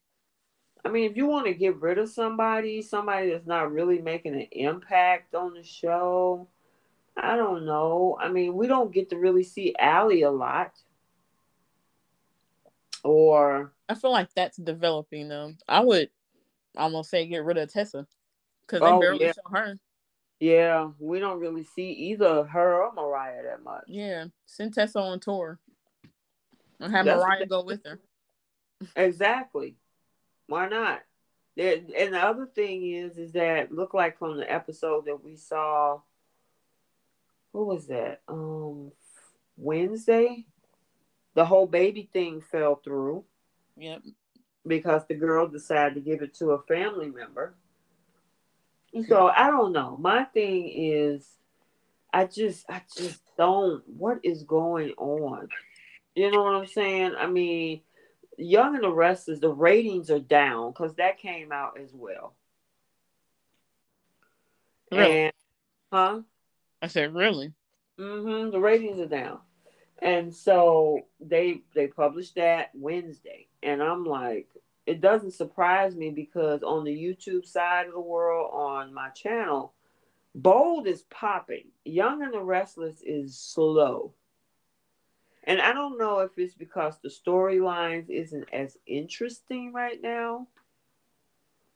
I 0.83 0.89
mean, 0.89 1.09
if 1.09 1.17
you 1.17 1.25
want 1.25 1.47
to 1.47 1.53
get 1.53 1.81
rid 1.81 1.97
of 1.97 2.09
somebody, 2.09 2.81
somebody 2.81 3.31
that's 3.31 3.47
not 3.47 3.71
really 3.71 3.99
making 4.01 4.35
an 4.35 4.47
impact 4.51 5.33
on 5.33 5.53
the 5.53 5.63
show, 5.63 6.47
I 7.17 7.37
don't 7.37 7.65
know. 7.65 8.17
I 8.21 8.29
mean, 8.29 8.53
we 8.53 8.67
don't 8.67 8.93
get 8.93 9.09
to 9.09 9.17
really 9.17 9.43
see 9.43 9.75
Allie 9.79 10.23
a 10.23 10.31
lot. 10.31 10.73
Or 13.03 13.71
I 13.87 13.95
feel 13.95 14.11
like 14.11 14.33
that's 14.35 14.57
developing 14.57 15.29
though. 15.29 15.53
I 15.67 15.79
would 15.79 16.09
almost 16.75 17.09
say 17.09 17.25
get 17.27 17.43
rid 17.43 17.57
of 17.57 17.71
Tessa 17.71 18.05
because 18.65 18.81
they 18.81 18.87
oh, 18.87 18.99
barely 18.99 19.25
yeah. 19.25 19.31
show 19.31 19.49
her. 19.51 19.79
Yeah, 20.39 20.89
we 20.99 21.19
don't 21.19 21.39
really 21.39 21.63
see 21.63 21.91
either 21.91 22.43
her 22.43 22.83
or 22.83 22.93
Mariah 22.93 23.43
that 23.43 23.63
much. 23.63 23.85
Yeah, 23.87 24.25
send 24.45 24.73
Tessa 24.73 24.99
on 24.99 25.19
tour 25.19 25.59
and 26.79 26.91
have 26.93 27.05
That's 27.05 27.23
Mariah 27.23 27.45
go 27.45 27.63
with 27.63 27.81
her. 27.85 27.99
Exactly. 28.97 29.77
Why 30.47 30.67
not? 30.67 31.01
There, 31.55 31.77
and 31.97 32.13
the 32.13 32.19
other 32.19 32.45
thing 32.45 32.91
is, 32.91 33.17
is 33.17 33.31
that 33.31 33.71
look 33.71 33.93
like 33.93 34.19
from 34.19 34.37
the 34.37 34.51
episode 34.51 35.05
that 35.05 35.23
we 35.23 35.37
saw. 35.37 36.01
What 37.53 37.67
was 37.67 37.87
that? 37.87 38.21
Um, 38.27 38.91
Wednesday. 39.55 40.45
The 41.35 41.45
whole 41.45 41.67
baby 41.67 42.09
thing 42.11 42.41
fell 42.41 42.75
through. 42.75 43.23
Yep. 43.77 44.01
Because 44.67 45.03
the 45.07 45.15
girl 45.15 45.47
decided 45.47 45.95
to 45.95 46.01
give 46.01 46.21
it 46.21 46.33
to 46.35 46.51
a 46.51 46.61
family 46.63 47.09
member. 47.09 47.55
So 49.03 49.27
I 49.27 49.47
don't 49.47 49.73
know. 49.73 49.97
My 49.99 50.23
thing 50.23 50.71
is, 50.73 51.27
I 52.13 52.25
just, 52.25 52.65
I 52.69 52.81
just 52.95 53.21
don't. 53.37 53.83
What 53.87 54.19
is 54.23 54.43
going 54.43 54.91
on? 54.97 55.49
You 56.15 56.31
know 56.31 56.43
what 56.43 56.55
I'm 56.55 56.67
saying? 56.67 57.13
I 57.17 57.27
mean, 57.27 57.81
Young 58.37 58.75
and 58.75 58.83
the 58.83 58.91
Restless, 58.91 59.39
the 59.39 59.49
ratings 59.49 60.09
are 60.09 60.19
down 60.19 60.71
because 60.71 60.95
that 60.95 61.17
came 61.17 61.51
out 61.51 61.77
as 61.79 61.89
well. 61.93 62.35
Really? 64.91 65.23
And, 65.23 65.33
huh? 65.91 66.21
I 66.81 66.87
said, 66.87 67.13
really? 67.13 67.53
Mm-hmm. 67.99 68.51
The 68.51 68.59
ratings 68.59 68.99
are 68.99 69.07
down. 69.07 69.39
And 70.01 70.33
so 70.33 71.07
they 71.19 71.61
they 71.73 71.87
published 71.87 72.35
that 72.35 72.69
Wednesday. 72.73 73.47
And 73.63 73.81
I'm 73.81 74.05
like, 74.05 74.47
it 74.85 75.01
doesn't 75.01 75.31
surprise 75.33 75.95
me 75.95 76.11
because 76.11 76.61
on 76.63 76.83
the 76.83 76.95
YouTube 76.95 77.45
side 77.45 77.87
of 77.87 77.93
the 77.93 77.99
world, 77.99 78.51
on 78.53 78.93
my 78.93 79.09
channel, 79.09 79.73
Bold 80.35 80.85
is 80.85 81.03
popping. 81.03 81.67
Young 81.85 82.21
and 82.21 82.33
the 82.33 82.41
Restless 82.41 83.01
is 83.05 83.37
slow. 83.37 84.13
And 85.45 85.61
I 85.61 85.71
don't 85.71 85.97
know 85.97 86.19
if 86.19 86.31
it's 86.37 86.55
because 86.55 86.97
the 86.99 87.09
storylines 87.09 88.09
isn't 88.09 88.45
as 88.51 88.77
interesting 88.85 89.71
right 89.71 90.01
now. 90.01 90.47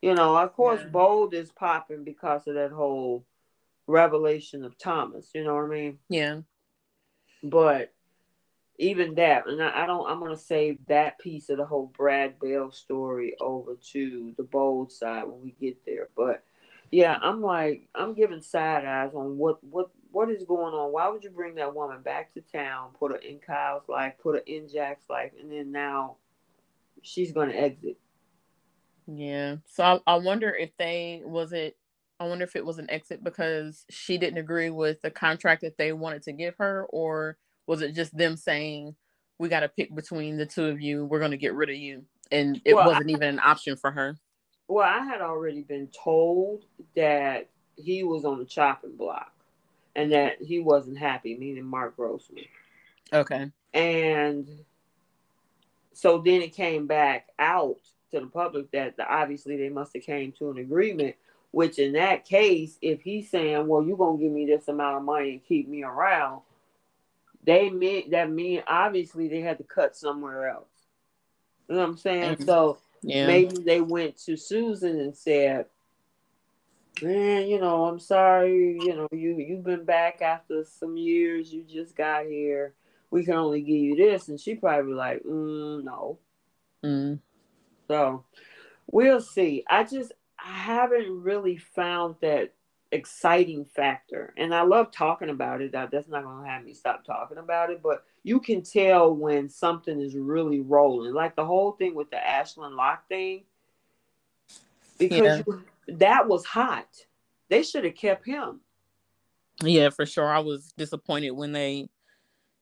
You 0.02 0.14
know, 0.14 0.36
of 0.36 0.54
course, 0.54 0.82
yeah. 0.82 0.90
Bold 0.90 1.34
is 1.34 1.52
popping 1.52 2.04
because 2.04 2.48
of 2.48 2.56
that 2.56 2.72
whole 2.72 3.26
revelation 3.88 4.66
of 4.66 4.78
Thomas. 4.78 5.30
You 5.34 5.44
know 5.44 5.56
what 5.56 5.66
I 5.66 5.68
mean? 5.68 6.00
Yeah. 6.10 6.42
But 7.44 7.94
even 8.80 9.16
that, 9.16 9.46
and 9.46 9.62
I, 9.62 9.84
I 9.84 9.86
don't. 9.86 10.10
I'm 10.10 10.20
gonna 10.20 10.38
save 10.38 10.80
that 10.88 11.20
piece 11.20 11.50
of 11.50 11.58
the 11.58 11.66
whole 11.66 11.92
Brad 11.96 12.40
Bell 12.40 12.72
story 12.72 13.36
over 13.40 13.76
to 13.92 14.34
the 14.38 14.44
Bold 14.44 14.92
side 14.92 15.26
when 15.26 15.42
we 15.42 15.54
get 15.60 15.86
there. 15.86 16.08
But 16.16 16.44
yeah, 16.90 17.18
I'm 17.22 17.42
like, 17.42 17.90
I'm 17.94 18.14
giving 18.14 18.42
side 18.42 18.86
eyes 18.86 19.12
on 19.14 19.38
what 19.38 19.62
what 19.64 19.92
what 20.12 20.30
is 20.30 20.44
going 20.46 20.74
on? 20.74 20.94
Why 20.94 21.10
would 21.10 21.24
you 21.24 21.30
bring 21.30 21.56
that 21.56 21.76
woman 21.76 22.02
back 22.02 22.34
to 22.34 22.42
town, 22.42 22.92
put 22.98 23.12
her 23.12 23.18
in 23.18 23.40
Kyle's 23.40 23.88
life, 23.90 24.14
put 24.24 24.36
her 24.36 24.44
in 24.48 24.70
Jack's 24.70 25.10
life, 25.10 25.34
and 25.40 25.52
then 25.52 25.72
now 25.72 26.16
she's 27.02 27.34
to 27.34 27.42
exit? 27.42 27.98
Yeah. 29.08 29.58
So 29.68 29.84
I, 29.84 30.14
I 30.14 30.16
wonder 30.16 30.56
if 30.56 30.72
they 30.78 31.22
was 31.26 31.52
it. 31.52 31.76
I 32.18 32.28
wonder 32.28 32.46
if 32.46 32.56
it 32.56 32.66
was 32.66 32.80
an 32.80 32.90
exit 32.90 33.24
because 33.24 33.86
she 33.90 34.18
didn't 34.18 34.40
agree 34.40 34.70
with 34.70 35.02
the 35.02 35.12
contract 35.12 35.62
that 35.62 35.78
they 35.78 35.92
wanted 35.92 36.24
to 36.24 36.32
give 36.32 36.56
her, 36.58 36.86
or 36.90 37.38
was 37.70 37.84
it 37.84 37.94
just 37.94 38.18
them 38.18 38.36
saying 38.36 38.96
we 39.38 39.48
got 39.48 39.60
to 39.60 39.70
pick 39.70 39.94
between 39.94 40.38
the 40.38 40.46
two 40.48 40.66
of 40.66 40.82
you? 40.82 41.06
We're 41.06 41.20
going 41.20 41.32
to 41.32 41.38
get 41.38 41.54
rid 41.54 41.70
of 41.70 41.76
you, 41.76 42.04
and 42.32 42.60
it 42.66 42.74
well, 42.74 42.88
wasn't 42.88 43.12
I, 43.12 43.14
even 43.14 43.30
an 43.30 43.40
option 43.40 43.76
for 43.76 43.92
her. 43.92 44.18
Well, 44.68 44.90
I 44.90 45.06
had 45.06 45.22
already 45.22 45.62
been 45.62 45.88
told 45.88 46.66
that 46.96 47.48
he 47.76 48.02
was 48.02 48.26
on 48.26 48.40
the 48.40 48.46
chopping 48.46 48.96
block 48.96 49.32
and 49.96 50.12
that 50.12 50.42
he 50.42 50.60
wasn't 50.60 50.98
happy, 50.98 51.38
meaning 51.38 51.64
Mark 51.64 51.96
Grossman. 51.96 52.46
Okay. 53.14 53.52
And 53.76 54.48
so 55.94 56.18
then 56.18 56.42
it 56.42 56.56
came 56.56 56.88
back 56.88 57.28
out 57.38 57.78
to 58.12 58.20
the 58.20 58.28
public 58.28 58.72
that 58.72 58.98
the, 58.98 59.08
obviously 59.08 59.58
they 59.58 59.70
must 59.70 59.94
have 59.94 60.04
came 60.04 60.32
to 60.40 60.50
an 60.50 60.58
agreement. 60.58 61.16
Which 61.52 61.78
in 61.80 61.94
that 61.94 62.26
case, 62.26 62.78
if 62.80 63.02
he's 63.02 63.30
saying, 63.30 63.68
"Well, 63.68 63.84
you're 63.84 63.98
gonna 63.98 64.20
give 64.20 64.32
me 64.32 64.46
this 64.46 64.68
amount 64.68 64.98
of 64.98 65.04
money 65.04 65.32
and 65.32 65.44
keep 65.44 65.68
me 65.68 65.84
around," 65.84 66.42
they 67.44 67.70
mean 67.70 68.12
that 68.12 68.30
mean 68.30 68.64
obviously 68.68 69.28
they 69.28 69.42
had 69.42 69.58
to 69.58 69.64
cut 69.64 69.96
somewhere 69.96 70.50
else. 70.50 70.68
You 71.68 71.76
know 71.76 71.82
what 71.82 71.90
I'm 71.90 71.98
saying? 71.98 72.36
Mm-hmm. 72.36 72.44
So 72.44 72.80
yeah. 73.02 73.28
maybe 73.28 73.58
they 73.64 73.82
went 73.82 74.18
to 74.26 74.36
Susan 74.36 75.00
and 75.00 75.16
said, 75.16 75.66
man, 77.02 77.48
you 77.48 77.60
know, 77.60 77.86
I'm 77.86 78.00
sorry, 78.00 78.78
you 78.82 78.96
know, 78.96 79.08
you 79.12 79.38
you've 79.38 79.64
been 79.64 79.86
back 79.86 80.22
after 80.22 80.64
some 80.66 80.98
years, 80.98 81.54
you 81.54 81.64
just 81.64 81.96
got 81.96 82.26
here. 82.26 82.74
We 83.12 83.24
can 83.24 83.36
only 83.36 83.62
give 83.62 83.78
you 83.78 83.96
this, 83.96 84.28
and 84.28 84.40
she 84.40 84.56
probably 84.56 84.94
like, 84.94 85.24
mm, 85.24 85.84
no. 85.84 86.20
Mm. 86.84 87.20
So 87.88 88.24
we'll 88.92 89.22
see. 89.22 89.64
I 89.70 89.84
just 89.84 90.12
I 90.38 90.52
haven't 90.52 91.24
really 91.24 91.58
found 91.58 92.16
that 92.22 92.54
exciting 92.92 93.66
factor, 93.66 94.34
and 94.38 94.54
I 94.54 94.62
love 94.62 94.92
talking 94.92 95.30
about 95.30 95.62
it. 95.62 95.72
That's 95.72 96.08
not 96.08 96.24
gonna 96.24 96.48
have 96.48 96.64
me 96.64 96.74
stop 96.74 97.06
talking 97.06 97.38
about 97.38 97.70
it, 97.70 97.82
but 97.84 98.04
you 98.24 98.40
can 98.40 98.62
tell 98.62 99.14
when 99.14 99.50
something 99.50 100.00
is 100.00 100.16
really 100.16 100.62
rolling, 100.62 101.14
like 101.14 101.36
the 101.36 101.46
whole 101.46 101.74
thing 101.74 101.96
with 101.96 102.10
the 102.10 102.18
Ashland 102.18 102.76
Locke 102.76 103.08
thing, 103.08 103.44
because 104.98 105.40
yeah. 105.40 105.44
you 105.48 105.64
that 105.98 106.28
was 106.28 106.46
hot. 106.46 106.88
They 107.50 107.64
should 107.64 107.84
have 107.86 107.96
kept 107.96 108.26
him. 108.26 108.62
Yeah, 109.62 109.90
for 109.90 110.06
sure. 110.06 110.28
I 110.28 110.40
was 110.40 110.74
disappointed 110.78 111.32
when 111.32 111.52
they 111.52 111.90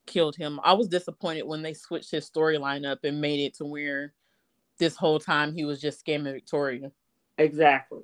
killed 0.06 0.36
him. 0.36 0.60
I 0.64 0.74
was 0.74 0.88
disappointed 0.88 1.44
when 1.44 1.62
they 1.62 1.74
switched 1.74 2.12
his 2.12 2.30
storyline 2.30 2.90
up 2.90 3.04
and 3.04 3.22
made 3.22 3.40
it 3.42 3.56
to 3.56 3.66
where 3.66 4.14
this 4.80 4.96
whole 4.96 5.20
time 5.20 5.54
he 5.54 5.66
was 5.66 5.82
just 5.82 6.06
scamming 6.06 6.34
Victoria. 6.34 6.92
Exactly. 7.38 8.04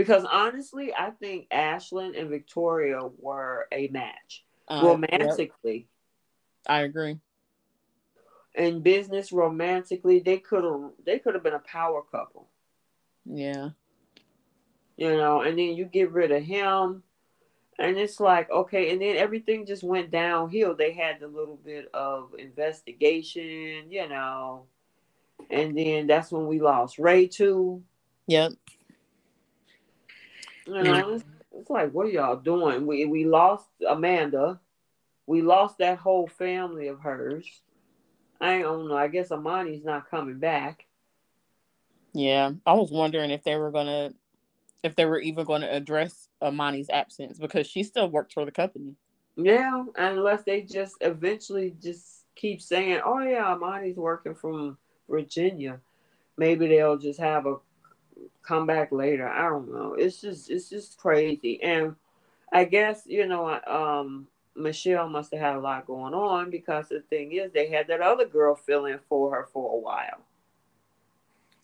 Because 0.00 0.24
honestly, 0.24 0.94
I 0.96 1.10
think 1.10 1.48
Ashland 1.50 2.14
and 2.14 2.30
Victoria 2.30 3.00
were 3.18 3.66
a 3.70 3.88
match. 3.88 4.44
Uh, 4.66 4.82
romantically. 4.84 5.88
Yep. 6.66 6.68
I 6.68 6.80
agree. 6.82 7.18
In 8.54 8.80
business, 8.80 9.32
romantically, 9.32 10.20
they 10.20 10.38
could 10.38 10.64
have 10.64 10.92
they 11.04 11.18
could 11.18 11.34
have 11.34 11.42
been 11.42 11.54
a 11.54 11.58
power 11.58 12.02
couple. 12.10 12.48
Yeah 13.26 13.70
you 15.00 15.16
know, 15.16 15.40
and 15.40 15.58
then 15.58 15.74
you 15.74 15.86
get 15.86 16.12
rid 16.12 16.30
of 16.30 16.42
him. 16.44 17.02
And 17.78 17.96
it's 17.96 18.20
like, 18.20 18.50
okay, 18.50 18.92
and 18.92 19.00
then 19.00 19.16
everything 19.16 19.64
just 19.64 19.82
went 19.82 20.10
downhill. 20.10 20.76
They 20.76 20.92
had 20.92 21.22
a 21.22 21.26
little 21.26 21.56
bit 21.56 21.88
of 21.94 22.34
investigation, 22.38 23.90
you 23.90 24.06
know, 24.06 24.66
and 25.50 25.76
then 25.76 26.06
that's 26.06 26.30
when 26.30 26.46
we 26.46 26.60
lost 26.60 26.98
Ray 26.98 27.26
too. 27.26 27.82
Yep. 28.26 28.52
You 30.70 30.82
know, 30.82 30.92
mm. 30.92 31.14
it's, 31.16 31.24
it's 31.52 31.70
like, 31.70 31.92
what 31.92 32.06
are 32.06 32.10
y'all 32.10 32.36
doing? 32.36 32.86
We 32.86 33.04
we 33.06 33.24
lost 33.24 33.68
Amanda. 33.88 34.60
We 35.26 35.42
lost 35.42 35.78
that 35.78 35.98
whole 35.98 36.28
family 36.28 36.88
of 36.88 37.00
hers. 37.00 37.46
I 38.40 38.60
don't 38.60 38.88
know. 38.88 38.96
I 38.96 39.08
guess 39.08 39.30
Amani's 39.30 39.84
not 39.84 40.10
coming 40.10 40.38
back. 40.38 40.86
Yeah, 42.12 42.52
I 42.66 42.72
was 42.72 42.90
wondering 42.90 43.30
if 43.30 43.44
they 43.44 43.56
were 43.56 43.70
gonna 43.70 44.12
if 44.82 44.96
they 44.96 45.04
were 45.04 45.20
even 45.20 45.44
going 45.44 45.60
to 45.60 45.74
address 45.74 46.28
Amani's 46.40 46.88
absence 46.90 47.38
because 47.38 47.66
she 47.66 47.82
still 47.82 48.08
worked 48.08 48.32
for 48.32 48.44
the 48.44 48.50
company. 48.50 48.94
Yeah, 49.36 49.84
unless 49.96 50.42
they 50.42 50.62
just 50.62 50.96
eventually 51.00 51.74
just 51.82 52.24
keep 52.34 52.60
saying, 52.60 53.00
"Oh 53.04 53.20
yeah, 53.20 53.52
Amani's 53.52 53.96
working 53.96 54.34
from 54.34 54.78
Virginia," 55.08 55.80
maybe 56.36 56.66
they'll 56.68 56.98
just 56.98 57.20
have 57.20 57.46
a 57.46 57.56
come 58.42 58.66
back 58.66 58.92
later. 58.92 59.28
I 59.28 59.48
don't 59.48 59.72
know. 59.72 59.94
It's 59.94 60.20
just 60.20 60.50
it's 60.50 60.68
just 60.68 60.98
crazy, 60.98 61.62
and 61.62 61.96
I 62.52 62.64
guess 62.64 63.02
you 63.06 63.26
know, 63.26 63.60
um, 63.66 64.26
Michelle 64.54 65.08
must 65.08 65.32
have 65.32 65.40
had 65.40 65.56
a 65.56 65.60
lot 65.60 65.86
going 65.86 66.14
on 66.14 66.50
because 66.50 66.88
the 66.88 67.00
thing 67.00 67.32
is, 67.32 67.52
they 67.52 67.68
had 67.70 67.88
that 67.88 68.00
other 68.00 68.26
girl 68.26 68.54
filling 68.54 68.98
for 69.08 69.34
her 69.34 69.48
for 69.52 69.74
a 69.74 69.78
while. 69.78 70.20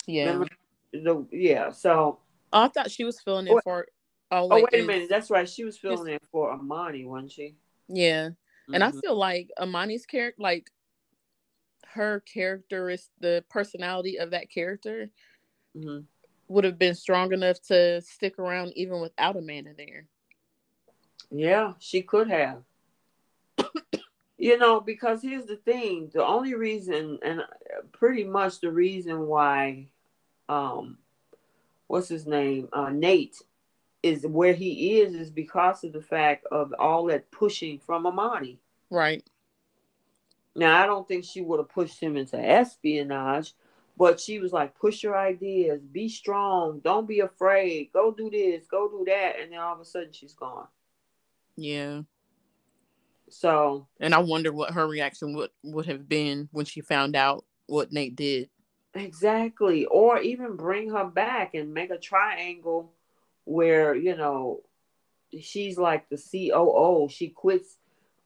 Yeah. 0.07 0.45
The, 0.93 1.27
yeah. 1.31 1.71
So 1.73 2.21
Oh, 2.53 2.63
I 2.63 2.69
thought 2.69 2.91
she 2.91 3.05
was 3.05 3.21
filling 3.21 3.49
in 3.49 3.61
for. 3.63 3.87
Oh 4.31 4.47
wait, 4.47 4.63
oh, 4.63 4.69
wait 4.73 4.83
a 4.83 4.87
minute. 4.87 5.09
That's 5.09 5.31
right. 5.31 5.49
She 5.49 5.65
was 5.65 5.77
filling 5.77 6.13
in 6.13 6.19
for 6.33 6.51
Amani, 6.53 7.05
wasn't 7.05 7.33
she? 7.33 7.55
Yeah, 7.89 8.29
mm-hmm. 8.29 8.75
and 8.75 8.83
I 8.83 8.89
mm-hmm. 8.89 9.01
feel 9.01 9.17
like 9.17 9.51
Amani's 9.59 10.07
character, 10.07 10.43
like 10.43 10.71
her 11.89 12.21
character, 12.21 12.91
is 12.91 13.09
the 13.21 13.45
personality 13.51 14.19
of 14.19 14.31
that 14.31 14.51
character, 14.51 15.11
mm-hmm. 15.77 16.01
Would 16.49 16.65
have 16.65 16.79
been 16.79 16.95
strong 16.95 17.33
enough 17.33 17.61
to 17.63 18.01
stick 18.01 18.39
around 18.39 18.73
even 18.77 19.01
without 19.01 19.37
Amanda 19.37 19.71
there. 19.77 20.07
Yeah, 21.31 21.75
she 21.79 22.03
could 22.03 22.29
have. 22.29 22.63
you 24.39 24.59
know, 24.59 24.81
because 24.81 25.23
here's 25.23 25.47
the 25.47 25.57
thing: 25.57 26.11
the 26.13 26.25
only 26.25 26.55
reason, 26.55 27.19
and 27.23 27.43
pretty 27.93 28.25
much 28.25 28.61
the 28.61 28.71
reason 28.71 29.27
why, 29.27 29.87
um, 30.49 30.99
what's 31.89 32.09
his 32.09 32.27
name, 32.27 32.69
uh, 32.73 32.91
Nate, 32.91 33.43
is 34.03 34.27
where 34.27 34.55
he 34.55 35.01
is 35.01 35.15
is 35.15 35.31
because 35.31 35.83
of 35.85 35.93
the 35.93 36.03
fact 36.03 36.47
of 36.53 36.73
all 36.79 37.07
that 37.07 37.31
pushing 37.31 37.79
from 37.79 38.07
Amani. 38.07 38.59
Right. 38.91 39.25
Now 40.55 40.83
I 40.83 40.87
don't 40.87 41.07
think 41.07 41.25
she 41.25 41.43
would 41.43 41.59
have 41.59 41.69
pushed 41.69 42.01
him 42.01 42.17
into 42.17 42.39
espionage, 42.39 43.53
but 43.97 44.21
she 44.21 44.39
was 44.39 44.53
like, 44.53 44.79
push 44.79 45.03
your 45.03 45.17
ideas, 45.17 45.81
be 45.83 46.09
strong, 46.09 46.81
don't 46.81 47.09
be 47.09 47.21
afraid, 47.21 47.91
go 47.93 48.13
do 48.13 48.31
this, 48.31 48.67
go 48.67 48.89
do 48.89 49.05
that, 49.07 49.41
and 49.41 49.53
then 49.53 49.59
all 49.59 49.75
of 49.75 49.81
a 49.81 49.85
sudden 49.85 50.13
she's 50.13 50.35
gone. 50.35 50.67
Yeah. 51.57 52.03
So 53.29 53.89
And 53.99 54.15
I 54.15 54.19
wonder 54.19 54.53
what 54.53 54.73
her 54.73 54.87
reaction 54.87 55.35
would 55.37 55.51
would 55.63 55.87
have 55.87 56.09
been 56.09 56.49
when 56.53 56.67
she 56.67 56.81
found 56.81 57.17
out 57.17 57.45
what 57.67 57.93
Nate 57.93 58.15
did. 58.15 58.51
Exactly. 58.95 59.85
Or 59.87 60.19
even 60.19 60.57
bring 60.57 60.91
her 60.91 61.05
back 61.05 61.55
and 61.55 61.75
make 61.75 61.91
a 61.91 61.99
triangle 61.99 62.93
where, 63.45 63.95
you 63.95 64.17
know, 64.17 64.61
she's 65.41 65.77
like 65.79 66.09
the 66.09 66.17
COO. 66.19 67.09
She 67.11 67.29
quits 67.29 67.77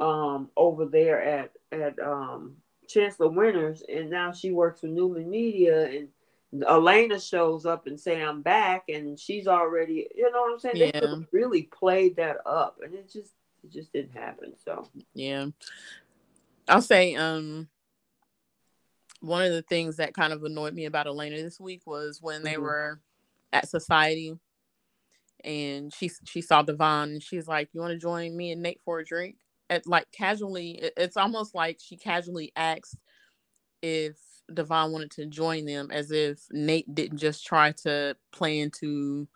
um 0.01 0.51
over 0.57 0.87
there 0.87 1.23
at 1.23 1.53
at 1.73 1.99
um 1.99 2.57
Chancellor 2.91 3.29
Winters 3.29 3.83
and 3.89 4.11
now 4.11 4.33
she 4.33 4.51
works 4.51 4.81
for 4.81 4.87
Newman 4.87 5.31
Media 5.31 5.87
and 5.87 6.09
Elena 6.65 7.21
shows 7.21 7.65
up 7.65 7.87
and 7.87 7.99
say 7.99 8.23
I'm 8.23 8.43
back 8.43 8.85
and 8.89 9.19
she's 9.19 9.47
already 9.47 10.09
you 10.15 10.31
know 10.31 10.41
what 10.43 10.53
I'm 10.53 10.59
saying? 10.59 10.77
Yeah. 10.77 10.91
They 10.93 11.01
could 11.01 11.27
really 11.33 11.63
played 11.63 12.17
that 12.17 12.39
up 12.45 12.79
and 12.83 12.95
it 12.95 13.11
just 13.11 13.33
it 13.63 13.71
just 13.71 13.93
didn't 13.93 14.17
happen. 14.17 14.55
So 14.65 14.89
yeah. 15.15 15.47
I'll 16.69 16.83
say 16.83 17.15
um 17.15 17.69
one 19.21 19.43
of 19.43 19.53
the 19.53 19.63
things 19.63 19.97
that 19.97 20.15
kind 20.15 20.33
of 20.33 20.43
annoyed 20.45 20.75
me 20.75 20.87
about 20.87 21.07
Elena 21.07 21.37
this 21.37 21.61
week 21.61 21.83
was 21.87 22.21
when 22.23 22.43
they 22.43 22.55
mm-hmm. 22.55 22.63
were 22.63 23.01
at 23.53 23.69
society 23.69 24.39
and 25.45 25.93
she 25.93 26.11
she 26.25 26.41
saw 26.41 26.63
Devon 26.63 27.11
and 27.11 27.23
she's 27.23 27.47
like, 27.47 27.69
You 27.73 27.81
want 27.81 27.93
to 27.93 27.99
join 27.99 28.37
me 28.37 28.53
and 28.53 28.63
Nate 28.63 28.81
for 28.85 28.99
a 28.99 29.05
drink? 29.05 29.37
At 29.71 29.87
like 29.87 30.11
casually, 30.13 30.91
it's 30.97 31.17
almost 31.17 31.55
like 31.55 31.79
she 31.81 31.97
casually 31.97 32.53
asked 32.57 32.99
if 33.83 34.17
Devon 34.53 34.93
wanted 34.93 35.13
to 35.13 35.27
join 35.27 35.65
them 35.65 35.91
as 35.91 36.11
if 36.11 36.41
Nate 36.51 36.93
didn't 36.95 37.19
just 37.19 37.47
try 37.47 37.73
to 37.85 38.17
plan 38.33 38.71
to 38.81 39.29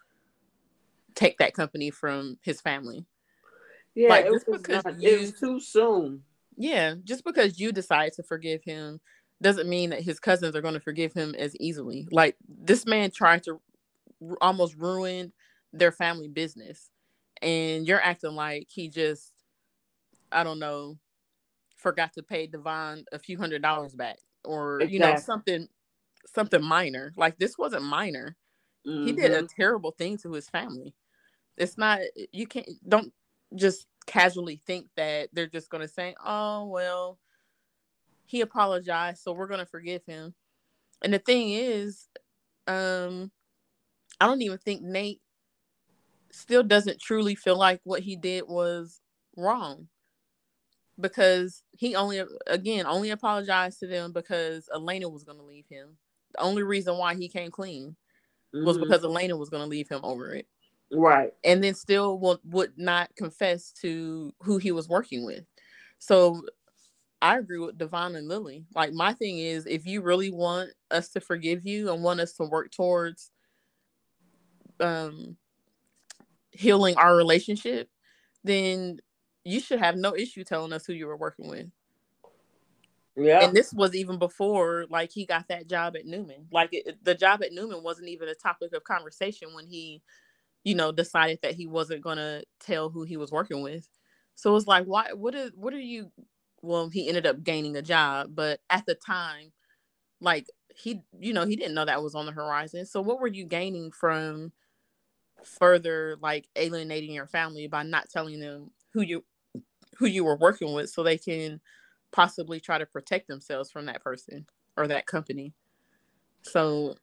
take 1.14 1.38
that 1.38 1.54
company 1.54 1.90
from 1.90 2.36
his 2.42 2.60
family. 2.60 3.06
Yeah, 3.94 4.08
like, 4.08 4.26
it, 4.26 4.32
was 4.32 4.44
not, 4.68 5.00
you, 5.00 5.08
it 5.08 5.20
was 5.20 5.32
too 5.38 5.60
soon. 5.60 6.24
Yeah, 6.56 6.94
just 7.04 7.24
because 7.24 7.60
you 7.60 7.70
decide 7.70 8.12
to 8.14 8.22
forgive 8.24 8.62
him 8.64 9.00
doesn't 9.40 9.68
mean 9.68 9.90
that 9.90 10.02
his 10.02 10.18
cousins 10.18 10.56
are 10.56 10.62
going 10.62 10.74
to 10.74 10.80
forgive 10.80 11.12
him 11.12 11.34
as 11.38 11.54
easily. 11.60 12.08
Like 12.10 12.36
this 12.48 12.86
man 12.86 13.12
tried 13.12 13.44
to 13.44 13.60
r- 14.28 14.36
almost 14.40 14.74
ruin 14.74 15.32
their 15.72 15.92
family 15.92 16.28
business, 16.28 16.90
and 17.40 17.86
you're 17.86 18.02
acting 18.02 18.34
like 18.34 18.66
he 18.68 18.88
just, 18.88 19.32
I 20.34 20.44
don't 20.44 20.58
know, 20.58 20.98
forgot 21.76 22.12
to 22.14 22.22
pay 22.22 22.46
Devon 22.46 23.04
a 23.12 23.18
few 23.18 23.38
hundred 23.38 23.62
dollars 23.62 23.94
back, 23.94 24.18
or 24.44 24.80
exactly. 24.80 24.94
you 24.94 25.00
know 25.00 25.16
something, 25.16 25.68
something 26.26 26.62
minor. 26.62 27.12
Like 27.16 27.38
this 27.38 27.56
wasn't 27.56 27.84
minor. 27.84 28.36
Mm-hmm. 28.86 29.06
He 29.06 29.12
did 29.12 29.32
a 29.32 29.38
mm-hmm. 29.38 29.46
terrible 29.56 29.92
thing 29.92 30.18
to 30.18 30.32
his 30.32 30.48
family. 30.48 30.94
It's 31.56 31.78
not 31.78 32.00
you 32.32 32.46
can't 32.46 32.68
don't 32.86 33.12
just 33.54 33.86
casually 34.06 34.60
think 34.66 34.88
that 34.96 35.28
they're 35.32 35.46
just 35.46 35.70
going 35.70 35.82
to 35.82 35.92
say, 35.92 36.14
"Oh 36.24 36.66
well." 36.66 37.18
he 38.26 38.40
apologized, 38.40 39.22
so 39.22 39.32
we're 39.32 39.46
gonna 39.46 39.66
forgive 39.66 40.04
him. 40.06 40.34
And 41.02 41.12
the 41.12 41.18
thing 41.18 41.50
is, 41.50 42.08
um, 42.66 43.30
I 44.20 44.26
don't 44.26 44.42
even 44.42 44.58
think 44.58 44.82
Nate 44.82 45.20
still 46.30 46.62
doesn't 46.62 47.00
truly 47.00 47.34
feel 47.34 47.56
like 47.56 47.80
what 47.84 48.00
he 48.00 48.16
did 48.16 48.44
was 48.48 49.00
wrong 49.36 49.88
because 51.00 51.62
he 51.72 51.94
only 51.96 52.22
again 52.46 52.86
only 52.86 53.10
apologized 53.10 53.80
to 53.80 53.86
them 53.86 54.12
because 54.12 54.68
Elena 54.74 55.08
was 55.08 55.24
going 55.24 55.38
to 55.38 55.44
leave 55.44 55.66
him. 55.68 55.96
The 56.32 56.42
only 56.42 56.62
reason 56.62 56.96
why 56.96 57.14
he 57.14 57.28
came 57.28 57.50
clean 57.50 57.96
mm-hmm. 58.54 58.66
was 58.66 58.78
because 58.78 59.04
Elena 59.04 59.36
was 59.36 59.50
going 59.50 59.62
to 59.62 59.68
leave 59.68 59.88
him 59.88 60.00
over 60.02 60.34
it. 60.34 60.46
Right. 60.92 61.32
And 61.42 61.62
then 61.62 61.74
still 61.74 62.18
would, 62.20 62.38
would 62.44 62.72
not 62.76 63.14
confess 63.16 63.72
to 63.82 64.32
who 64.40 64.58
he 64.58 64.72
was 64.72 64.88
working 64.88 65.24
with. 65.24 65.44
So 65.98 66.42
I 67.22 67.38
agree 67.38 67.58
with 67.58 67.78
Devon 67.78 68.16
and 68.16 68.28
Lily. 68.28 68.64
Like 68.74 68.92
my 68.92 69.12
thing 69.14 69.38
is, 69.38 69.66
if 69.66 69.86
you 69.86 70.02
really 70.02 70.30
want 70.30 70.70
us 70.90 71.08
to 71.10 71.20
forgive 71.20 71.64
you 71.64 71.92
and 71.92 72.02
want 72.02 72.20
us 72.20 72.34
to 72.34 72.44
work 72.44 72.70
towards 72.70 73.30
um 74.80 75.36
healing 76.50 76.96
our 76.96 77.16
relationship, 77.16 77.88
then 78.44 79.00
you 79.44 79.60
should 79.60 79.78
have 79.78 79.96
no 79.96 80.14
issue 80.16 80.44
telling 80.44 80.72
us 80.72 80.86
who 80.86 80.92
you 80.92 81.06
were 81.06 81.16
working 81.16 81.48
with. 81.48 81.70
Yeah. 83.16 83.44
And 83.44 83.54
this 83.54 83.72
was 83.72 83.94
even 83.94 84.18
before 84.18 84.86
like 84.90 85.12
he 85.12 85.24
got 85.24 85.48
that 85.48 85.68
job 85.68 85.94
at 85.96 86.06
Newman. 86.06 86.48
Like 86.50 86.70
it, 86.72 86.98
the 87.04 87.14
job 87.14 87.42
at 87.42 87.52
Newman 87.52 87.82
wasn't 87.82 88.08
even 88.08 88.28
a 88.28 88.34
topic 88.34 88.72
of 88.72 88.82
conversation 88.82 89.54
when 89.54 89.66
he, 89.66 90.02
you 90.64 90.74
know, 90.74 90.90
decided 90.90 91.38
that 91.42 91.54
he 91.54 91.66
wasn't 91.66 92.02
going 92.02 92.16
to 92.16 92.42
tell 92.58 92.88
who 92.90 93.04
he 93.04 93.16
was 93.16 93.30
working 93.30 93.62
with. 93.62 93.88
So 94.34 94.56
it's 94.56 94.66
like 94.66 94.86
why 94.86 95.12
what 95.12 95.34
is 95.34 95.52
what 95.54 95.72
are 95.74 95.78
you 95.78 96.10
well 96.62 96.88
he 96.88 97.08
ended 97.08 97.26
up 97.26 97.44
gaining 97.44 97.76
a 97.76 97.82
job 97.82 98.30
but 98.34 98.58
at 98.70 98.84
the 98.86 98.94
time 98.94 99.52
like 100.20 100.46
he 100.74 101.02
you 101.20 101.32
know 101.32 101.46
he 101.46 101.56
didn't 101.56 101.74
know 101.74 101.84
that 101.84 102.02
was 102.02 102.14
on 102.14 102.26
the 102.26 102.32
horizon 102.32 102.86
so 102.86 103.00
what 103.00 103.20
were 103.20 103.28
you 103.28 103.44
gaining 103.44 103.92
from 103.92 104.50
further 105.44 106.16
like 106.20 106.48
alienating 106.56 107.12
your 107.12 107.26
family 107.26 107.66
by 107.66 107.82
not 107.82 108.08
telling 108.08 108.40
them 108.40 108.70
who 108.92 109.02
you 109.02 109.22
who 109.98 110.06
you 110.06 110.24
were 110.24 110.36
working 110.36 110.74
with 110.74 110.90
so 110.90 111.02
they 111.02 111.18
can 111.18 111.60
possibly 112.12 112.60
try 112.60 112.78
to 112.78 112.86
protect 112.86 113.28
themselves 113.28 113.70
from 113.70 113.86
that 113.86 114.02
person 114.02 114.46
or 114.76 114.86
that 114.86 115.06
company. 115.06 115.52
So 116.42 116.96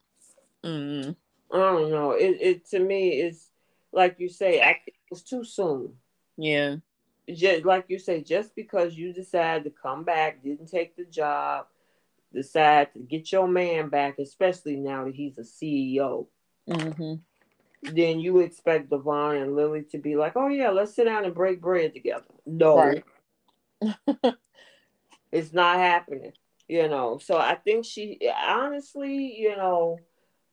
mm. 0.64 1.16
i 1.54 1.58
don't 1.58 1.92
know. 1.92 2.12
It, 2.12 2.38
it 2.42 2.70
to 2.70 2.80
me 2.80 3.20
is 3.22 3.50
like 3.92 4.20
you 4.20 4.30
say 4.30 4.62
I, 4.62 4.80
it 4.88 4.94
was 5.10 5.24
too 5.24 5.44
soon. 5.44 5.94
Yeah. 6.38 6.78
Just 7.30 7.66
like 7.66 7.86
you 7.88 8.00
say, 8.00 8.22
just 8.22 8.56
because 8.56 8.96
you 8.96 9.14
decide 9.14 9.64
to 9.64 9.70
come 9.70 10.04
back, 10.04 10.44
didn't 10.44 10.70
take 10.70 10.96
the 10.96 11.06
job, 11.06 11.68
decide 12.34 12.94
to 12.94 13.00
get 13.00 13.32
your 13.32 13.48
man 13.48 13.90
back, 13.90 14.20
especially 14.20 14.76
now 14.76 15.06
that 15.06 15.16
he's 15.16 15.38
a 15.38 15.42
CEO, 15.42 16.28
mm-hmm. 16.70 17.16
Then 17.84 18.20
you 18.20 18.40
expect 18.40 18.90
Devon 18.90 19.38
and 19.38 19.56
Lily 19.56 19.84
to 19.92 19.98
be 19.98 20.16
like, 20.16 20.34
"Oh 20.36 20.48
yeah, 20.48 20.70
let's 20.70 20.96
sit 20.96 21.06
down 21.06 21.26
and 21.26 21.34
break 21.34 21.62
bread 21.62 21.94
together." 21.94 22.26
No, 22.46 22.78
right. 22.78 23.04
it's 25.32 25.54
not 25.54 25.78
happening. 25.78 26.34
You 26.68 26.88
know, 26.88 27.18
so 27.18 27.38
I 27.38 27.56
think 27.56 27.86
she 27.86 28.20
honestly, 28.48 29.36
you 29.38 29.56
know, 29.58 30.00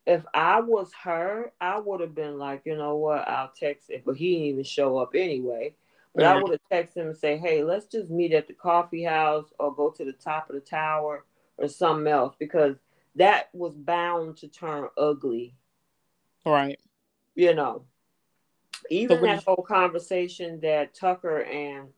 if 0.08 0.24
I 0.32 0.60
was 0.60 0.90
her, 1.04 1.52
I 1.60 1.78
would 1.78 2.00
have 2.00 2.14
been 2.14 2.38
like, 2.38 2.62
you 2.64 2.76
know 2.76 2.96
what, 2.96 3.28
I'll 3.28 3.52
text 3.54 3.90
it, 3.90 4.04
but 4.06 4.16
he 4.16 4.32
didn't 4.32 4.46
even 4.46 4.64
show 4.64 4.96
up 4.96 5.10
anyway. 5.14 5.74
But 6.14 6.22
yeah. 6.22 6.32
I 6.32 6.42
would 6.42 6.52
have 6.52 6.60
texted 6.72 6.96
him 6.96 7.08
and 7.08 7.16
say, 7.16 7.36
hey, 7.36 7.62
let's 7.62 7.86
just 7.86 8.10
meet 8.10 8.32
at 8.32 8.48
the 8.48 8.54
coffee 8.54 9.04
house 9.04 9.52
or 9.60 9.74
go 9.74 9.90
to 9.90 10.04
the 10.04 10.14
top 10.14 10.48
of 10.48 10.54
the 10.54 10.60
tower 10.60 11.24
or 11.58 11.68
something 11.68 12.10
else 12.10 12.34
because 12.38 12.76
that 13.16 13.50
was 13.52 13.74
bound 13.74 14.38
to 14.38 14.48
turn 14.48 14.88
ugly. 14.96 15.54
Right. 16.46 16.80
You 17.38 17.54
know, 17.54 17.84
even 18.90 19.22
that 19.22 19.44
whole 19.44 19.62
conversation 19.62 20.58
that 20.60 20.92
Tucker 20.92 21.42
and 21.42 21.88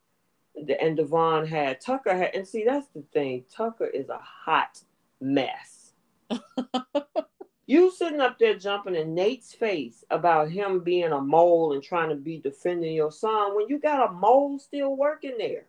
and 0.79 0.97
Devon 0.97 1.47
had, 1.47 1.81
Tucker 1.81 2.15
had, 2.15 2.35
and 2.35 2.47
see, 2.47 2.65
that's 2.65 2.89
the 2.95 3.03
thing. 3.13 3.45
Tucker 3.51 3.87
is 3.87 4.11
a 4.11 4.19
hot 4.19 4.81
mess. 5.21 5.93
You 7.71 7.93
sitting 7.93 8.21
up 8.21 8.41
there 8.41 8.59
jumping 8.59 8.97
in 8.97 9.15
Nate's 9.15 9.53
face 9.55 10.05
about 10.11 10.51
him 10.51 10.81
being 10.81 11.13
a 11.13 11.21
mole 11.21 11.73
and 11.73 11.81
trying 11.81 12.09
to 12.09 12.17
be 12.17 12.39
defending 12.39 12.93
your 12.93 13.13
son 13.13 13.55
when 13.55 13.69
you 13.69 13.79
got 13.79 14.11
a 14.11 14.13
mole 14.13 14.59
still 14.59 14.97
working 14.97 15.39
there. 15.39 15.67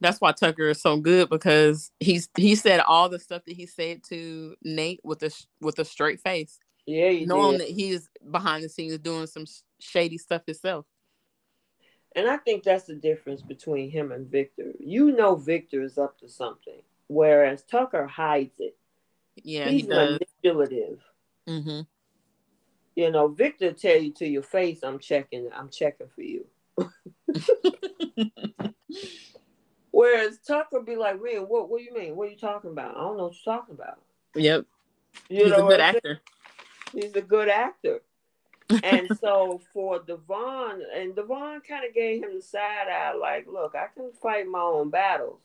That's 0.00 0.22
why 0.22 0.32
Tucker 0.32 0.68
is 0.68 0.80
so 0.80 0.96
good 0.96 1.28
because 1.28 1.92
he's 2.00 2.30
he 2.34 2.54
said 2.54 2.80
all 2.80 3.10
the 3.10 3.18
stuff 3.18 3.42
that 3.44 3.56
he 3.56 3.66
said 3.66 4.02
to 4.04 4.56
Nate 4.62 5.00
with 5.04 5.22
a 5.22 5.30
with 5.60 5.78
a 5.78 5.84
straight 5.84 6.22
face. 6.22 6.58
Yeah, 6.86 7.24
knowing 7.24 7.52
did. 7.52 7.62
that 7.62 7.70
he's 7.70 8.10
behind 8.30 8.62
the 8.64 8.68
scenes 8.68 8.98
doing 8.98 9.26
some 9.26 9.46
shady 9.80 10.18
stuff 10.18 10.42
himself. 10.46 10.86
And 12.14 12.28
I 12.28 12.36
think 12.36 12.62
that's 12.62 12.84
the 12.84 12.94
difference 12.94 13.42
between 13.42 13.90
him 13.90 14.12
and 14.12 14.30
Victor. 14.30 14.72
You 14.78 15.12
know 15.12 15.34
Victor 15.34 15.82
is 15.82 15.98
up 15.98 16.18
to 16.20 16.28
something, 16.28 16.80
whereas 17.08 17.62
Tucker 17.64 18.06
hides 18.06 18.54
it. 18.58 18.76
Yeah, 19.36 19.68
he's 19.68 19.82
he 19.82 19.88
manipulative. 19.88 21.00
Mm-hmm. 21.48 21.80
You 22.96 23.10
know, 23.10 23.28
Victor 23.28 23.72
tell 23.72 24.00
you 24.00 24.12
to 24.14 24.26
your 24.26 24.42
face, 24.42 24.84
I'm 24.84 25.00
checking, 25.00 25.48
I'm 25.54 25.68
checking 25.68 26.08
for 26.14 26.22
you. 26.22 26.46
Whereas 29.90 30.38
Tucker 30.46 30.80
be 30.80 30.96
like, 30.96 31.22
man, 31.22 31.42
what 31.42 31.68
what 31.68 31.78
do 31.78 31.84
you 31.84 31.94
mean? 31.94 32.16
What 32.16 32.28
are 32.28 32.30
you 32.32 32.36
talking 32.36 32.70
about? 32.70 32.96
I 32.96 33.00
don't 33.00 33.16
know 33.16 33.24
what 33.24 33.34
you're 33.44 33.56
talking 33.56 33.74
about. 33.74 34.00
Yep. 34.34 34.66
You 35.28 35.44
He's 35.44 35.52
know 35.52 35.66
a 35.66 35.68
good 35.70 35.80
actor. 35.80 36.20
He's 36.94 37.14
a 37.14 37.22
good 37.22 37.48
actor. 37.48 38.00
and 38.82 39.10
so 39.20 39.60
for 39.72 40.00
Devon, 40.00 40.82
and 40.96 41.14
Devon 41.14 41.60
kind 41.66 41.86
of 41.86 41.94
gave 41.94 42.22
him 42.22 42.34
the 42.34 42.42
side 42.42 42.88
eye, 42.88 43.12
like, 43.14 43.46
look, 43.46 43.74
I 43.74 43.86
can 43.94 44.10
fight 44.12 44.46
my 44.46 44.60
own 44.60 44.90
battles. 44.90 45.40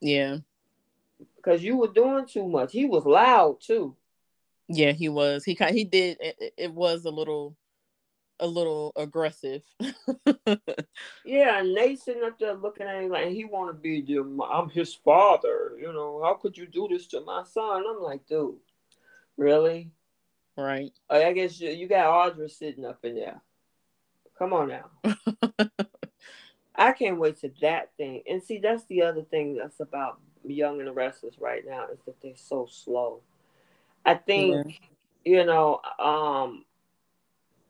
Yeah. 0.00 0.38
Because 1.36 1.64
you 1.64 1.76
were 1.76 1.88
doing 1.88 2.26
too 2.26 2.46
much. 2.46 2.72
He 2.72 2.84
was 2.86 3.04
loud 3.04 3.60
too. 3.60 3.96
Yeah, 4.68 4.92
he 4.92 5.08
was. 5.08 5.44
He 5.44 5.54
kind 5.54 5.74
he 5.74 5.84
did 5.84 6.18
it, 6.20 6.54
it 6.56 6.72
was 6.72 7.04
a 7.04 7.10
little 7.10 7.56
a 8.40 8.46
little 8.46 8.92
aggressive. 8.96 9.62
yeah, 11.24 11.60
and 11.60 11.76
they 11.76 11.96
sitting 11.96 12.22
up 12.22 12.38
there 12.38 12.54
looking 12.54 12.86
at 12.86 13.02
him 13.02 13.10
like 13.10 13.28
he 13.28 13.44
want 13.44 13.74
to 13.74 13.80
be 13.80 14.00
the 14.02 14.20
I'm 14.44 14.68
his 14.68 14.94
father. 14.94 15.72
You 15.80 15.92
know, 15.92 16.20
how 16.22 16.34
could 16.34 16.56
you 16.56 16.66
do 16.66 16.88
this 16.88 17.06
to 17.08 17.20
my 17.22 17.42
son? 17.44 17.84
I'm 17.88 18.00
like, 18.02 18.26
dude, 18.26 18.56
really? 19.36 19.90
Right. 20.58 20.90
I 21.08 21.32
guess 21.34 21.60
you, 21.60 21.70
you 21.70 21.86
got 21.86 22.36
Audra 22.36 22.50
sitting 22.50 22.84
up 22.84 23.04
in 23.04 23.14
there. 23.14 23.40
Come 24.36 24.52
on 24.52 24.68
now. 24.68 24.90
I 26.74 26.90
can't 26.92 27.20
wait 27.20 27.40
to 27.42 27.52
that 27.60 27.92
thing. 27.96 28.24
And 28.28 28.42
see, 28.42 28.58
that's 28.58 28.84
the 28.86 29.02
other 29.02 29.22
thing 29.22 29.56
that's 29.56 29.78
about 29.78 30.18
Young 30.44 30.80
and 30.80 30.88
the 30.88 30.92
Restless 30.92 31.38
right 31.38 31.62
now 31.64 31.86
is 31.92 32.00
that 32.06 32.20
they're 32.20 32.32
so 32.34 32.66
slow. 32.68 33.20
I 34.04 34.14
think, 34.14 34.80
yeah. 35.24 35.32
you 35.38 35.46
know, 35.46 35.80
um, 36.00 36.64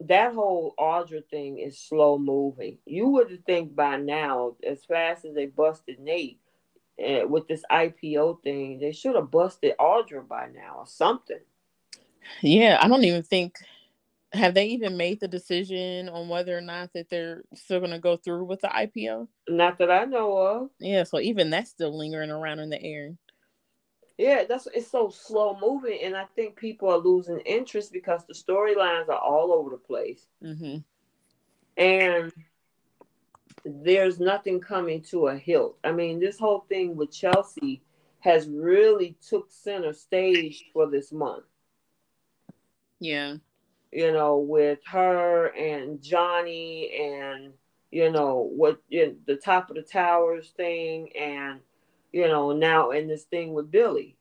that 0.01 0.33
whole 0.33 0.75
Audra 0.79 1.23
thing 1.27 1.59
is 1.59 1.79
slow 1.79 2.19
moving. 2.19 2.79
You 2.87 3.09
would 3.09 3.31
have 3.31 3.45
think 3.45 3.77
by 3.77 3.99
now, 3.99 4.55
as 4.67 4.87
fast 4.87 5.27
as 5.27 5.35
they 5.35 5.47
busted 5.47 6.01
Nate 6.01 6.41
uh, 7.07 7.29
with 7.29 7.49
this 7.49 7.65
IPO 7.71 8.43
thing, 8.43 8.79
they 8.79 8.93
should 8.93 9.15
have 9.15 9.31
busted 9.31 9.77
Audra 9.79 10.27
by 10.27 10.49
now 10.55 10.77
or 10.79 10.87
something. 10.87 11.41
Yeah, 12.43 12.79
I 12.81 12.89
don't 12.89 13.05
even 13.05 13.23
think 13.23 13.57
have 14.33 14.55
they 14.55 14.67
even 14.67 14.97
made 14.97 15.21
the 15.21 15.29
decision 15.29 16.09
on 16.09 16.29
whether 16.29 16.57
or 16.57 16.61
not 16.61 16.93
that 16.93 17.09
they're 17.09 17.43
still 17.55 17.81
going 17.81 17.93
to 17.93 17.99
go 17.99 18.17
through 18.17 18.45
with 18.45 18.61
the 18.61 18.69
IPO? 18.69 19.27
Not 19.49 19.79
that 19.79 19.91
I 19.91 20.05
know 20.05 20.37
of. 20.37 20.71
Yeah, 20.79 21.05
so 21.05 21.19
even 21.19 21.51
that's 21.51 21.71
still 21.71 21.97
lingering 21.97 22.31
around 22.31 22.59
in 22.59 22.71
the 22.71 22.83
air. 22.83 23.15
Yeah, 24.19 24.45
that's 24.49 24.67
it's 24.75 24.91
so 24.91 25.11
slow 25.11 25.57
moving, 25.61 26.01
and 26.03 26.17
I 26.17 26.25
think 26.35 26.57
people 26.57 26.89
are 26.91 26.99
losing 26.99 27.39
interest 27.41 27.93
because 27.93 28.27
the 28.27 28.35
storylines 28.35 29.09
are 29.09 29.19
all 29.19 29.53
over 29.53 29.71
the 29.71 29.77
place, 29.77 30.27
mm-hmm. 30.43 30.79
and 31.81 32.33
there's 33.65 34.19
nothing 34.19 34.61
coming 34.61 35.03
to 35.03 35.29
a 35.29 35.37
hilt. 35.37 35.79
I 35.85 35.93
mean, 35.93 36.19
this 36.19 36.37
whole 36.37 36.67
thing 36.69 36.97
with 36.97 37.13
Chelsea 37.13 37.81
has 38.19 38.49
really 38.49 39.17
took 39.27 39.53
center 39.53 39.93
stage 39.93 40.65
for 40.73 40.91
this 40.91 41.13
month. 41.13 41.45
Yeah. 43.01 43.37
You 43.93 44.13
know, 44.13 44.39
with 44.39 44.81
her 44.87 45.47
and 45.49 46.03
Johnny 46.03 46.91
and 47.01 47.53
you 47.91 48.11
know 48.11 48.51
what 48.55 48.81
you 48.89 49.07
know, 49.07 49.15
the 49.27 49.37
top 49.37 49.71
of 49.71 49.77
the 49.77 49.83
towers 49.83 50.51
thing 50.57 51.11
and 51.17 51.61
you 52.13 52.29
know 52.29 52.53
now 52.53 52.91
in 52.91 53.09
this 53.09 53.25
thing 53.25 53.55
with 53.55 53.71
Billy. 53.71 54.17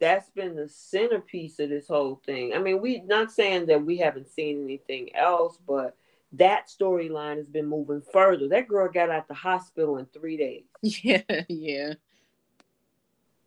That's 0.00 0.28
been 0.30 0.56
the 0.56 0.68
centerpiece 0.68 1.58
of 1.60 1.70
this 1.70 1.88
whole 1.88 2.20
thing. 2.26 2.52
I 2.52 2.58
mean, 2.58 2.80
we 2.80 3.00
not 3.02 3.30
saying 3.30 3.66
that 3.66 3.84
we 3.84 3.98
haven't 3.98 4.28
seen 4.28 4.62
anything 4.62 5.14
else, 5.14 5.58
but 5.66 5.96
that 6.32 6.68
storyline 6.68 7.36
has 7.36 7.48
been 7.48 7.66
moving 7.66 8.02
further. 8.12 8.48
That 8.48 8.68
girl 8.68 8.88
got 8.90 9.08
out 9.08 9.28
the 9.28 9.34
hospital 9.34 9.98
in 9.98 10.06
three 10.06 10.36
days. 10.36 10.64
Yeah, 10.82 11.22
yeah. 11.48 11.94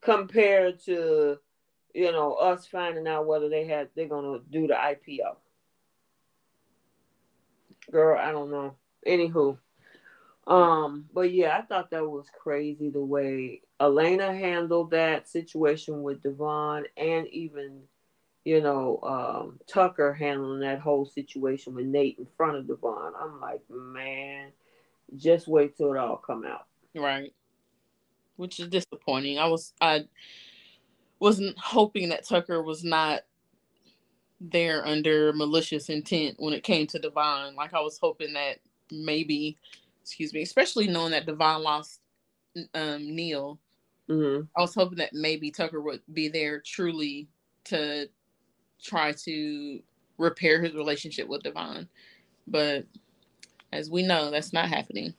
Compared 0.02 0.80
to 0.86 1.38
you 1.94 2.12
know, 2.12 2.34
us 2.34 2.66
finding 2.68 3.08
out 3.08 3.28
whether 3.28 3.50
they 3.50 3.66
had 3.66 3.90
they're 3.96 4.08
gonna 4.08 4.40
do 4.52 4.68
the 4.68 4.74
IPO. 4.74 5.36
Girl, 7.92 8.20
I 8.20 8.32
don't 8.32 8.52
know. 8.52 8.76
Anywho. 9.06 9.58
Um, 10.48 11.06
but 11.14 11.32
yeah, 11.34 11.58
I 11.58 11.62
thought 11.62 11.92
that 11.92 12.08
was 12.08 12.28
crazy 12.42 12.90
the 12.90 13.02
way 13.02 13.62
Elena 13.82 14.34
handled 14.34 14.92
that 14.92 15.28
situation 15.28 16.04
with 16.04 16.24
Devon 16.24 16.86
and 16.96 17.28
even, 17.28 17.82
you 18.46 18.62
know, 18.62 19.00
um, 19.04 19.60
Tucker 19.68 20.14
handling 20.14 20.62
that 20.62 20.80
whole 20.80 21.06
situation 21.06 21.76
with 21.76 21.86
Nate 21.86 22.18
in 22.18 22.28
front 22.38 22.56
of 22.56 22.68
Devon. 22.68 23.12
I'm 23.20 23.42
like, 23.42 23.60
man, 23.70 24.52
just 25.18 25.50
wait 25.50 25.76
till 25.76 25.94
it 25.94 25.98
all 25.98 26.18
come 26.18 26.46
out. 26.46 26.66
Right. 26.96 27.34
Which 28.38 28.60
is 28.60 28.70
disappointing. 28.70 29.40
I 29.40 29.48
was 29.48 29.74
I 29.82 30.06
wasn't 31.20 31.58
hoping 31.58 32.10
that 32.10 32.28
Tucker 32.28 32.62
was 32.62 32.84
not 32.84 33.22
there 34.40 34.86
under 34.86 35.34
malicious 35.34 35.90
intent 35.90 36.36
when 36.38 36.54
it 36.54 36.64
came 36.64 36.88
to 36.88 37.00
Devon. 37.00 37.56
Like 37.56 37.74
I 37.74 37.82
was 37.82 37.98
hoping 38.00 38.34
that 38.34 38.60
maybe, 38.92 39.58
excuse 40.02 40.34
me, 40.34 40.42
especially 40.42 40.88
knowing 40.88 41.12
that 41.12 41.26
Devon 41.26 41.64
lost 41.64 42.02
um, 42.74 43.16
Neil. 43.16 43.60
Mm-hmm. 44.10 44.44
I 44.56 44.62
was 44.62 44.76
hoping 44.76 45.00
that 45.00 45.14
maybe 45.14 45.52
Tucker 45.52 45.82
would 45.82 46.02
be 46.14 46.30
there 46.30 46.60
truly 46.60 47.28
to 47.66 48.08
try 48.82 49.12
to 49.12 49.80
repair 50.18 50.62
his 50.62 50.74
relationship 50.74 51.28
with 51.28 51.44
Devon. 51.44 51.90
But 52.48 52.86
as 53.74 53.90
we 53.90 54.04
know, 54.04 54.32
that's 54.32 54.54
not 54.54 54.70
happening. 54.70 55.14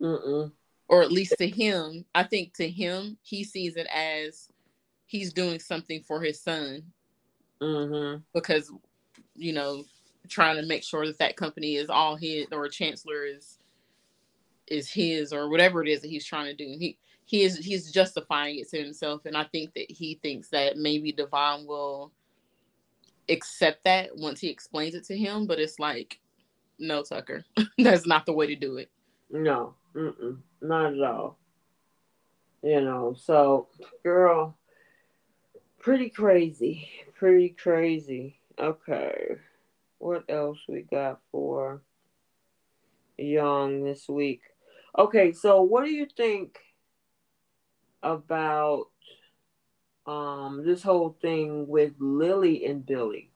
Mm-mm. 0.00 0.52
Or 0.88 1.02
at 1.02 1.10
least 1.10 1.34
to 1.38 1.48
him, 1.48 2.04
I 2.14 2.22
think 2.22 2.54
to 2.54 2.68
him, 2.68 3.18
he 3.22 3.42
sees 3.42 3.76
it 3.76 3.88
as 3.92 4.48
he's 5.06 5.32
doing 5.32 5.58
something 5.58 6.02
for 6.02 6.20
his 6.20 6.40
son. 6.40 6.82
Mm-hmm. 7.62 8.20
because 8.34 8.70
you 9.34 9.54
know 9.54 9.82
trying 10.28 10.56
to 10.56 10.66
make 10.66 10.84
sure 10.84 11.06
that 11.06 11.18
that 11.20 11.36
company 11.36 11.76
is 11.76 11.88
all 11.88 12.14
his 12.14 12.46
or 12.52 12.68
chancellor 12.68 13.24
is 13.24 13.58
is 14.66 14.90
his 14.90 15.32
or 15.32 15.48
whatever 15.48 15.82
it 15.82 15.88
is 15.88 16.00
that 16.02 16.10
he's 16.10 16.24
trying 16.26 16.46
to 16.46 16.54
do. 16.54 16.76
He 16.78 16.98
he 17.24 17.42
is 17.42 17.56
he's 17.58 17.90
justifying 17.90 18.58
it 18.58 18.68
to 18.70 18.82
himself. 18.82 19.26
And 19.26 19.36
i 19.36 19.44
think 19.44 19.74
that 19.74 19.90
he 19.90 20.18
thinks 20.22 20.48
that 20.50 20.76
maybe 20.76 21.12
devon 21.12 21.66
will 21.66 22.12
accept 23.28 23.84
that 23.84 24.10
once 24.16 24.40
he 24.40 24.48
explains 24.48 24.94
it 24.94 25.04
to 25.04 25.16
him. 25.16 25.46
But 25.46 25.58
it's 25.58 25.78
like 25.78 26.18
no 26.78 27.02
tucker. 27.02 27.44
That's 27.78 28.06
not 28.06 28.26
the 28.26 28.32
way 28.32 28.46
to 28.46 28.56
do 28.56 28.76
it. 28.76 28.90
No. 29.30 29.74
Mm-mm. 29.94 30.38
not 30.60 30.92
at 30.92 31.00
all. 31.00 31.38
You 32.62 32.80
know 32.80 33.14
so 33.16 33.68
girl 34.02 34.56
pretty 35.86 36.10
crazy. 36.10 36.90
Pretty 37.14 37.50
crazy. 37.50 38.40
Okay. 38.58 39.36
What 39.98 40.24
else 40.28 40.58
we 40.66 40.82
got 40.82 41.20
for 41.30 41.80
Young 43.16 43.84
this 43.84 44.08
week? 44.08 44.40
Okay, 44.98 45.30
so 45.30 45.62
what 45.62 45.84
do 45.84 45.92
you 45.92 46.08
think 46.16 46.58
about 48.02 48.86
um 50.06 50.64
this 50.66 50.82
whole 50.82 51.16
thing 51.22 51.68
with 51.68 51.92
Lily 52.00 52.66
and 52.66 52.84
Billy? 52.84 53.30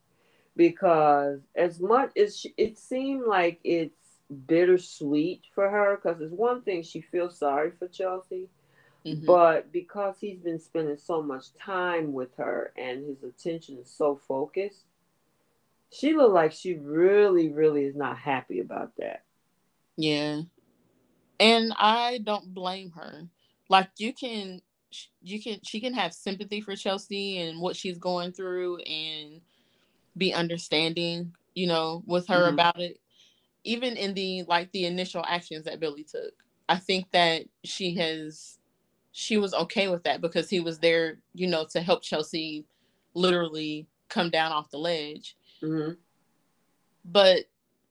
Because 0.57 1.39
as 1.55 1.79
much 1.79 2.11
as 2.17 2.37
she, 2.37 2.53
it 2.57 2.79
seemed 2.79 3.27
like 3.29 3.61
it's 3.63 3.95
bittersweet 4.47 5.43
for 5.55 5.71
her, 5.71 6.01
because 6.03 6.21
it's 6.21 6.33
one 6.33 6.63
thing 6.63 6.83
she 6.83 7.01
feels 7.01 7.39
sorry 7.39 7.71
for 7.79 7.87
Chelsea 7.87 8.49
Mm-hmm. 9.07 9.27
But 9.27 9.73
because 9.73 10.17
he's 10.21 10.39
been 10.39 10.59
spending 10.59 10.99
so 10.99 11.23
much 11.23 11.55
time 11.55 12.13
with 12.13 12.37
her 12.37 12.73
and 12.77 13.07
his 13.07 13.23
attention 13.23 13.79
is 13.79 13.91
so 13.91 14.21
focused, 14.29 14.85
she 15.91 16.15
looked 16.15 16.35
like 16.35 16.53
she 16.53 16.75
really, 16.75 17.49
really 17.49 17.85
is 17.85 17.97
not 17.97 18.19
happy 18.19 18.61
about 18.61 18.93
that. 18.99 19.25
Yeah. 19.97 20.43
And 21.39 21.73
I 21.77 22.21
don't 22.25 22.53
blame 22.53 22.91
her. 22.91 23.27
Like 23.69 23.89
you 23.97 24.13
can 24.13 24.61
you 25.23 25.43
can 25.43 25.61
she 25.63 25.81
can 25.81 25.95
have 25.95 26.13
sympathy 26.13 26.61
for 26.61 26.77
Chelsea 26.77 27.39
and 27.39 27.61
what 27.61 27.77
she's 27.77 27.99
going 27.99 28.33
through 28.33 28.79
and 28.79 29.41
be 30.17 30.35
understanding, 30.35 31.35
you 31.55 31.67
know, 31.67 32.03
with 32.07 32.27
her 32.29 32.43
mm-hmm. 32.45 32.55
about 32.55 32.81
it. 32.81 33.01
Even 33.65 33.97
in 33.97 34.15
the 34.15 34.43
like 34.45 34.71
the 34.73 34.85
initial 34.85 35.25
actions 35.27 35.65
that 35.65 35.81
Billy 35.81 36.05
took. 36.05 36.33
I 36.69 36.77
think 36.77 37.11
that 37.11 37.47
she 37.65 37.97
has 37.97 38.60
she 39.13 39.39
was 39.39 39.55
okay 39.55 39.89
with 39.89 40.05
that 40.05 40.21
because 40.21 40.49
he 40.49 40.61
was 40.61 40.79
there, 40.79 41.19
you 41.35 41.47
know, 41.47 41.67
to 41.71 41.81
help 41.81 42.03
Chelsea 42.03 42.65
literally 43.15 43.87
come 44.09 44.31
down 44.31 44.53
off 44.53 44.71
the 44.71 44.79
ledge. 44.79 45.37
Mm-hmm. 45.63 45.93
But 47.05 47.47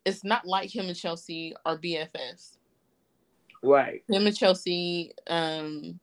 it's 0.06 0.24
not 0.24 0.46
like 0.46 0.74
him 0.74 0.88
and 0.88 0.96
Chelsea 0.96 1.54
are 1.66 1.78
BFFs. 1.78 2.58
Right. 3.62 4.04
Him 4.10 4.28
and 4.28 4.36
Chelsea, 4.36 5.14
um, 5.28 6.00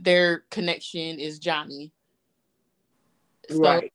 their 0.00 0.44
connection 0.50 1.18
is 1.20 1.38
Johnny. 1.38 1.92
So 3.50 3.60
right. 3.60 3.92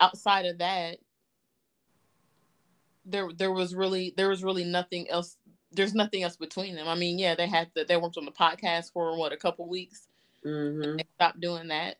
Outside 0.00 0.46
of 0.46 0.58
that, 0.58 0.98
there 3.06 3.28
there 3.36 3.52
was 3.52 3.74
really 3.74 4.12
there 4.16 4.28
was 4.28 4.42
really 4.42 4.64
nothing 4.64 5.08
else 5.10 5.36
there's 5.74 5.94
nothing 5.94 6.22
else 6.22 6.36
between 6.36 6.74
them. 6.74 6.88
I 6.88 6.94
mean, 6.94 7.18
yeah, 7.18 7.34
they 7.34 7.46
had 7.46 7.70
the, 7.74 7.84
they 7.84 7.96
worked 7.96 8.16
on 8.16 8.24
the 8.24 8.32
podcast 8.32 8.92
for 8.92 9.16
what 9.18 9.32
a 9.32 9.36
couple 9.36 9.68
weeks. 9.68 10.08
Mm-hmm. 10.44 10.96
They 10.96 11.04
stopped 11.16 11.40
doing 11.40 11.68
that, 11.68 11.96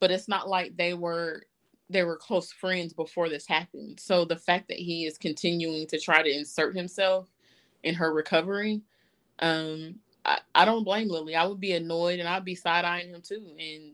but 0.00 0.10
it's 0.10 0.28
not 0.28 0.48
like 0.48 0.76
they 0.76 0.94
were 0.94 1.44
they 1.88 2.02
were 2.02 2.16
close 2.16 2.52
friends 2.52 2.92
before 2.92 3.28
this 3.28 3.46
happened. 3.46 4.00
So 4.00 4.24
the 4.24 4.36
fact 4.36 4.68
that 4.68 4.78
he 4.78 5.06
is 5.06 5.18
continuing 5.18 5.86
to 5.88 6.00
try 6.00 6.22
to 6.22 6.30
insert 6.30 6.74
himself 6.74 7.28
in 7.84 7.94
her 7.94 8.12
recovery, 8.12 8.82
um, 9.38 10.00
I, 10.24 10.40
I 10.54 10.64
don't 10.64 10.82
blame 10.82 11.08
Lily. 11.08 11.36
I 11.36 11.46
would 11.46 11.60
be 11.60 11.72
annoyed 11.72 12.18
and 12.18 12.28
I'd 12.28 12.44
be 12.44 12.56
side 12.56 12.84
eyeing 12.84 13.10
him 13.10 13.22
too 13.22 13.54
and 13.58 13.92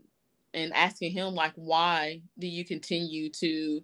and 0.55 0.73
asking 0.75 1.13
him 1.13 1.35
like 1.35 1.53
why 1.55 2.21
do 2.39 2.47
you 2.47 2.65
continue 2.65 3.31
to 3.31 3.83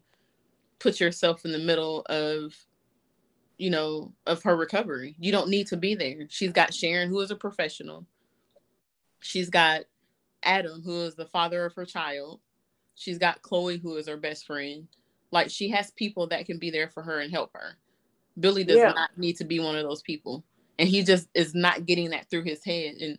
put 0.78 1.00
yourself 1.00 1.44
in 1.44 1.52
the 1.52 1.58
middle 1.58 2.02
of 2.06 2.54
you 3.58 3.70
know 3.70 4.12
of 4.26 4.42
her 4.44 4.56
recovery. 4.56 5.14
You 5.18 5.32
don't 5.32 5.50
need 5.50 5.66
to 5.68 5.76
be 5.76 5.94
there. 5.94 6.26
She's 6.28 6.52
got 6.52 6.72
sharon 6.72 7.08
who 7.08 7.20
is 7.20 7.30
a 7.30 7.36
professional. 7.36 8.06
She's 9.20 9.50
got 9.50 9.82
adam 10.44 10.82
who 10.82 11.02
is 11.02 11.14
the 11.14 11.26
father 11.26 11.64
of 11.64 11.74
her 11.74 11.84
child. 11.84 12.40
She's 12.94 13.18
got 13.18 13.42
chloe 13.42 13.78
who 13.78 13.96
is 13.96 14.08
her 14.08 14.16
best 14.16 14.46
friend. 14.46 14.88
Like 15.30 15.50
she 15.50 15.68
has 15.70 15.90
people 15.90 16.28
that 16.28 16.46
can 16.46 16.58
be 16.58 16.70
there 16.70 16.88
for 16.88 17.02
her 17.02 17.20
and 17.20 17.30
help 17.30 17.50
her. 17.54 17.76
Billy 18.38 18.64
does 18.64 18.78
yeah. 18.78 18.92
not 18.92 19.10
need 19.18 19.36
to 19.36 19.44
be 19.44 19.60
one 19.60 19.76
of 19.76 19.84
those 19.84 20.02
people. 20.02 20.44
And 20.78 20.88
he 20.88 21.02
just 21.02 21.28
is 21.34 21.54
not 21.54 21.86
getting 21.86 22.10
that 22.10 22.30
through 22.30 22.44
his 22.44 22.64
head. 22.64 22.94
And 23.00 23.18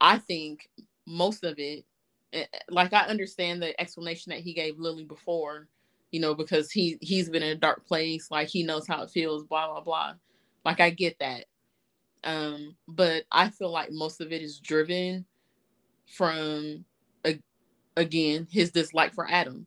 i 0.00 0.18
think 0.18 0.68
most 1.06 1.44
of 1.44 1.58
it 1.58 1.84
eh, 2.32 2.44
like 2.70 2.92
i 2.92 3.02
understand 3.02 3.62
the 3.62 3.78
explanation 3.80 4.30
that 4.30 4.40
he 4.40 4.52
gave 4.52 4.78
lily 4.78 5.04
before 5.04 5.68
you 6.10 6.20
know, 6.20 6.34
because 6.34 6.70
he 6.70 6.98
he's 7.00 7.28
been 7.28 7.42
in 7.42 7.56
a 7.56 7.60
dark 7.60 7.86
place, 7.86 8.30
like 8.30 8.48
he 8.48 8.62
knows 8.62 8.86
how 8.86 9.02
it 9.02 9.10
feels, 9.10 9.44
blah 9.44 9.68
blah 9.68 9.80
blah. 9.80 10.14
Like 10.64 10.80
I 10.80 10.90
get 10.90 11.18
that. 11.20 11.46
Um, 12.22 12.76
but 12.86 13.24
I 13.32 13.48
feel 13.48 13.70
like 13.70 13.90
most 13.92 14.20
of 14.20 14.32
it 14.32 14.42
is 14.42 14.58
driven 14.58 15.24
from 16.06 16.84
uh, 17.24 17.32
again 17.96 18.46
his 18.50 18.70
dislike 18.70 19.14
for 19.14 19.30
Adam 19.30 19.66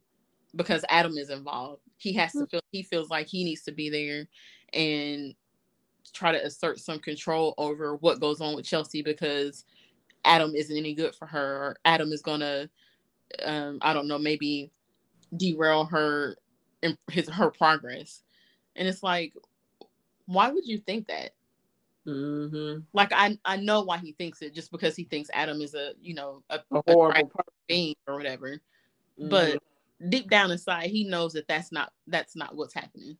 because 0.55 0.85
Adam 0.89 1.17
is 1.17 1.29
involved. 1.29 1.81
He 1.97 2.13
has 2.13 2.33
to 2.33 2.39
mm. 2.39 2.51
feel 2.51 2.61
he 2.71 2.83
feels 2.83 3.09
like 3.09 3.27
he 3.27 3.43
needs 3.43 3.63
to 3.63 3.71
be 3.71 3.89
there 3.89 4.27
and 4.73 5.33
try 6.13 6.31
to 6.31 6.45
assert 6.45 6.79
some 6.79 6.99
control 6.99 7.53
over 7.57 7.95
what 7.95 8.19
goes 8.19 8.41
on 8.41 8.55
with 8.55 8.65
Chelsea 8.65 9.01
because 9.01 9.65
Adam 10.25 10.53
isn't 10.55 10.75
any 10.75 10.93
good 10.93 11.15
for 11.15 11.25
her 11.25 11.55
or 11.55 11.77
Adam 11.85 12.11
is 12.11 12.21
gonna 12.21 12.69
um 13.43 13.79
I 13.81 13.93
don't 13.93 14.07
know 14.07 14.19
maybe 14.19 14.71
derail 15.35 15.85
her 15.85 16.37
his 17.11 17.29
her 17.29 17.51
progress. 17.51 18.23
And 18.75 18.87
it's 18.87 19.03
like 19.03 19.33
why 20.25 20.49
would 20.49 20.65
you 20.65 20.77
think 20.77 21.07
that? 21.07 21.31
Mm-hmm. 22.05 22.81
like 22.91 23.13
i 23.13 23.37
i 23.45 23.55
know 23.55 23.83
why 23.83 23.97
he 23.97 24.11
thinks 24.11 24.41
it 24.41 24.53
just 24.53 24.73
because 24.73 24.93
he 24.93 25.05
thinks 25.05 25.29
adam 25.33 25.61
is 25.61 25.73
a 25.73 25.93
you 26.01 26.13
know 26.13 26.43
a, 26.49 26.59
a 26.73 26.81
horrible 26.85 27.31
a 27.39 27.43
being 27.65 27.95
or 28.05 28.15
whatever. 28.17 28.59
Mm-hmm. 29.17 29.29
but 29.29 29.63
deep 30.09 30.29
down 30.29 30.51
inside 30.51 30.89
he 30.89 31.05
knows 31.05 31.31
that 31.31 31.47
that's 31.47 31.71
not 31.71 31.93
that's 32.07 32.35
not 32.35 32.55
what's 32.57 32.73
happening. 32.73 33.15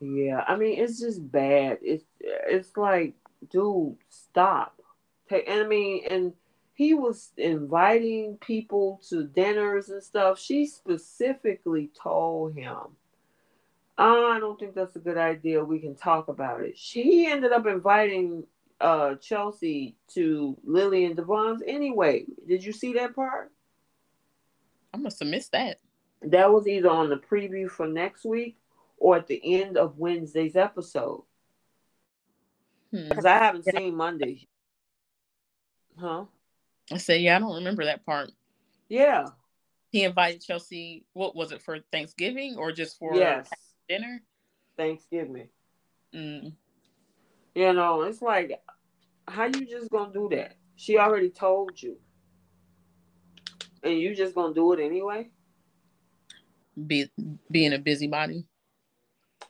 Yeah 0.00 0.44
i 0.48 0.56
mean 0.56 0.82
it's 0.82 0.98
just 0.98 1.30
bad. 1.30 1.76
It's 1.82 2.06
it's 2.22 2.74
like 2.74 3.12
dude 3.50 3.96
stop. 4.08 4.80
And 5.30 5.60
i 5.60 5.66
mean 5.66 6.06
and 6.08 6.32
he 6.76 6.92
was 6.92 7.30
inviting 7.38 8.36
people 8.36 9.00
to 9.08 9.24
dinners 9.24 9.88
and 9.88 10.02
stuff. 10.02 10.38
She 10.38 10.66
specifically 10.66 11.90
told 12.00 12.54
him, 12.54 12.76
I 13.96 14.38
don't 14.38 14.60
think 14.60 14.74
that's 14.74 14.94
a 14.94 15.00
good 15.00 15.16
idea. 15.16 15.64
We 15.64 15.78
can 15.78 15.94
talk 15.94 16.28
about 16.28 16.60
it. 16.60 16.76
She 16.76 17.26
ended 17.30 17.52
up 17.52 17.66
inviting 17.66 18.44
uh, 18.78 19.14
Chelsea 19.14 19.96
to 20.08 20.54
Lily 20.64 21.06
and 21.06 21.16
Devon's 21.16 21.62
anyway. 21.66 22.26
Did 22.46 22.62
you 22.62 22.74
see 22.74 22.92
that 22.92 23.16
part? 23.16 23.50
I 24.92 24.98
must 24.98 25.18
have 25.20 25.28
missed 25.28 25.52
that. 25.52 25.80
That 26.20 26.52
was 26.52 26.68
either 26.68 26.90
on 26.90 27.08
the 27.08 27.16
preview 27.16 27.70
for 27.70 27.88
next 27.88 28.26
week 28.26 28.58
or 28.98 29.16
at 29.16 29.28
the 29.28 29.40
end 29.62 29.78
of 29.78 29.96
Wednesday's 29.96 30.56
episode. 30.56 31.22
Because 32.92 33.24
hmm. 33.24 33.26
I 33.26 33.38
haven't 33.38 33.64
yeah. 33.66 33.78
seen 33.78 33.96
Monday. 33.96 34.46
Huh? 35.98 36.24
I 36.92 36.98
said, 36.98 37.20
yeah, 37.20 37.36
I 37.36 37.38
don't 37.40 37.56
remember 37.56 37.84
that 37.84 38.06
part. 38.06 38.30
Yeah. 38.88 39.26
He 39.90 40.04
invited 40.04 40.42
Chelsea. 40.42 41.04
What 41.12 41.34
was 41.34 41.52
it 41.52 41.62
for 41.62 41.78
Thanksgiving 41.92 42.56
or 42.56 42.72
just 42.72 42.98
for 42.98 43.14
yes. 43.14 43.48
dinner? 43.88 44.22
Thanksgiving. 44.76 45.48
Mm. 46.14 46.52
You 47.54 47.72
know, 47.72 48.02
it's 48.02 48.22
like, 48.22 48.60
how 49.26 49.46
you 49.46 49.66
just 49.66 49.90
gonna 49.90 50.12
do 50.12 50.28
that? 50.32 50.56
She 50.76 50.98
already 50.98 51.30
told 51.30 51.82
you, 51.82 51.96
and 53.82 53.98
you 53.98 54.14
just 54.14 54.34
gonna 54.34 54.54
do 54.54 54.72
it 54.74 54.80
anyway? 54.80 55.30
Be 56.86 57.10
being 57.50 57.72
a 57.72 57.78
busybody. 57.78 58.44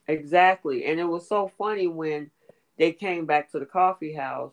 Exactly, 0.07 0.87
and 0.87 1.01
it 1.01 1.05
was 1.05 1.29
so 1.29 1.51
funny 1.59 1.89
when 1.89 2.31
they 2.79 2.93
came 2.93 3.27
back 3.27 3.51
to 3.51 3.59
the 3.59 3.67
coffee 3.67 4.15
house 4.15 4.53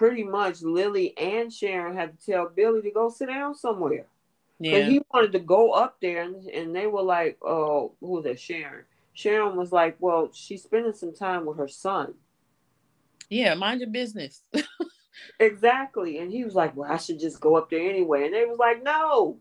pretty 0.00 0.24
much 0.24 0.62
Lily 0.62 1.12
and 1.18 1.52
Sharon 1.52 1.94
had 1.94 2.18
to 2.18 2.26
tell 2.32 2.48
Billy 2.48 2.80
to 2.80 2.90
go 2.90 3.10
sit 3.10 3.26
down 3.26 3.54
somewhere. 3.54 4.06
Yeah. 4.58 4.88
he 4.88 5.02
wanted 5.12 5.32
to 5.32 5.40
go 5.40 5.72
up 5.72 5.98
there 6.00 6.22
and, 6.22 6.42
and 6.46 6.74
they 6.74 6.86
were 6.86 7.02
like, 7.02 7.36
Oh, 7.42 7.92
who 8.00 8.12
was 8.12 8.24
that? 8.24 8.40
Sharon. 8.40 8.86
Sharon 9.12 9.56
was 9.56 9.72
like, 9.72 9.96
Well, 10.00 10.30
she's 10.32 10.62
spending 10.62 10.94
some 10.94 11.12
time 11.12 11.44
with 11.44 11.58
her 11.58 11.68
son. 11.68 12.14
Yeah, 13.28 13.52
mind 13.52 13.82
your 13.82 13.90
business. 13.90 14.42
exactly. 15.38 16.16
And 16.16 16.32
he 16.32 16.44
was 16.44 16.54
like, 16.54 16.74
Well, 16.74 16.90
I 16.90 16.96
should 16.96 17.20
just 17.20 17.38
go 17.38 17.56
up 17.56 17.68
there 17.68 17.86
anyway. 17.86 18.24
And 18.24 18.32
they 18.32 18.46
was 18.46 18.58
like, 18.58 18.82
No. 18.82 19.36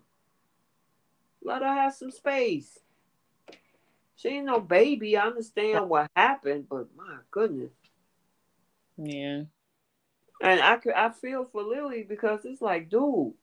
Let 1.42 1.62
her 1.62 1.74
have 1.74 1.94
some 1.94 2.12
space. 2.12 2.78
She 4.18 4.28
ain't 4.28 4.46
no 4.46 4.60
baby. 4.60 5.16
I 5.16 5.26
understand 5.26 5.88
what 5.88 6.12
happened, 6.18 6.68
but 6.70 6.88
my 6.98 7.20
goodness. 7.32 7.72
Yeah. 8.98 9.44
And 10.42 10.62
I 10.62 10.78
could 10.78 10.94
I 10.94 11.10
feel 11.10 11.46
for 11.46 11.64
Lily 11.64 12.06
because 12.08 12.46
it's 12.46 12.62
like, 12.62 12.90
dude. 12.90 13.34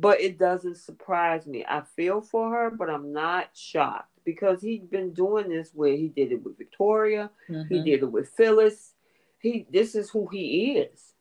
But 0.00 0.20
it 0.20 0.38
doesn't 0.38 0.76
surprise 0.76 1.46
me. 1.46 1.64
I 1.68 1.82
feel 1.96 2.20
for 2.20 2.52
her, 2.52 2.70
but 2.70 2.88
I'm 2.88 3.12
not 3.12 3.48
shocked 3.52 4.12
because 4.24 4.62
he's 4.62 4.84
been 4.84 5.12
doing 5.12 5.48
this 5.48 5.72
where 5.74 5.96
he 5.96 6.08
did 6.08 6.30
it 6.30 6.44
with 6.44 6.56
Victoria, 6.56 7.30
mm-hmm. 7.48 7.74
he 7.74 7.82
did 7.82 8.02
it 8.02 8.12
with 8.12 8.28
Phyllis. 8.28 8.92
He 9.40 9.66
this 9.70 9.94
is 9.94 10.10
who 10.10 10.28
he 10.28 10.72
is. 10.78 11.14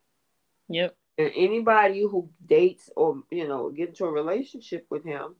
Yep. 0.69 0.95
And 1.17 1.32
anybody 1.36 2.02
who 2.02 2.30
dates 2.45 2.89
or 2.95 3.23
you 3.32 3.47
know 3.47 3.69
get 3.69 3.89
into 3.89 4.06
a 4.06 4.12
relationship 4.12 4.86
with 4.89 5.04
him, 5.04 5.36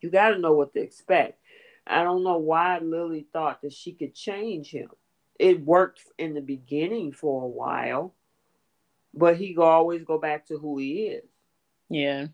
you 0.00 0.10
got 0.10 0.30
to 0.30 0.38
know 0.38 0.52
what 0.52 0.72
to 0.74 0.80
expect. 0.80 1.40
I 1.86 2.04
don't 2.04 2.22
know 2.22 2.38
why 2.38 2.78
Lily 2.78 3.26
thought 3.32 3.62
that 3.62 3.72
she 3.72 3.92
could 3.92 4.14
change 4.14 4.70
him 4.70 4.90
it 5.38 5.64
worked 5.64 6.00
in 6.18 6.34
the 6.34 6.40
beginning 6.40 7.12
for 7.12 7.42
a 7.42 7.48
while, 7.48 8.14
but 9.12 9.36
he 9.36 9.56
always 9.56 10.04
go 10.04 10.18
back 10.18 10.46
to 10.46 10.58
who 10.58 10.78
he 10.78 11.06
is. 11.06 11.24
Yeah. 11.88 12.26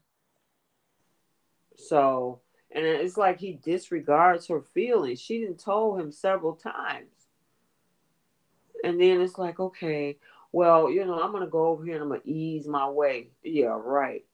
So, 1.76 2.40
and 2.70 2.84
it's 2.84 3.16
like 3.16 3.38
he 3.40 3.52
disregards 3.52 4.46
her 4.48 4.60
feelings. 4.60 5.20
She 5.20 5.40
didn't 5.40 5.60
told 5.60 6.00
him 6.00 6.12
several 6.12 6.54
times. 6.54 7.08
And 8.84 9.00
then 9.00 9.20
it's 9.20 9.38
like, 9.38 9.60
okay, 9.60 10.18
well, 10.52 10.90
you 10.90 11.04
know, 11.04 11.20
I'm 11.20 11.32
gonna 11.32 11.46
go 11.46 11.66
over 11.68 11.84
here 11.84 11.94
and 11.94 12.02
I'm 12.02 12.08
gonna 12.08 12.22
ease 12.24 12.66
my 12.66 12.88
way. 12.88 13.28
Yeah, 13.42 13.78
right. 13.82 14.24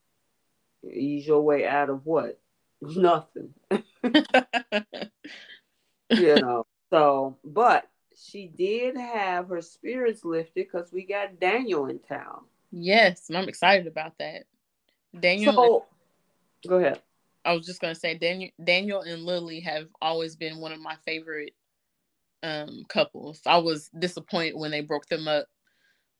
Ease 0.88 1.26
your 1.26 1.42
way 1.42 1.66
out 1.66 1.90
of 1.90 2.06
what? 2.06 2.38
Nothing. 2.80 3.54
you 6.10 6.36
know. 6.36 6.66
So, 6.90 7.38
but 7.44 7.88
she 8.16 8.46
did 8.46 8.96
have 8.96 9.48
her 9.48 9.60
spirits 9.60 10.24
lifted 10.24 10.54
because 10.54 10.92
we 10.92 11.04
got 11.04 11.38
Daniel 11.38 11.86
in 11.86 11.98
town. 11.98 12.44
Yes, 12.70 13.28
and 13.28 13.36
I'm 13.36 13.48
excited 13.48 13.86
about 13.86 14.18
that. 14.18 14.44
Daniel. 15.18 15.52
So, 15.52 15.84
go 16.68 16.76
ahead. 16.76 17.00
I 17.44 17.52
was 17.52 17.66
just 17.66 17.80
gonna 17.80 17.94
say 17.94 18.14
Daniel, 18.16 18.50
Daniel 18.62 19.02
and 19.02 19.22
Lily 19.22 19.60
have 19.60 19.86
always 20.00 20.34
been 20.34 20.58
one 20.58 20.72
of 20.72 20.80
my 20.80 20.96
favorite 21.04 21.54
um, 22.42 22.84
couples. 22.88 23.40
I 23.46 23.58
was 23.58 23.90
disappointed 23.98 24.56
when 24.56 24.70
they 24.70 24.80
broke 24.80 25.06
them 25.06 25.28
up, 25.28 25.46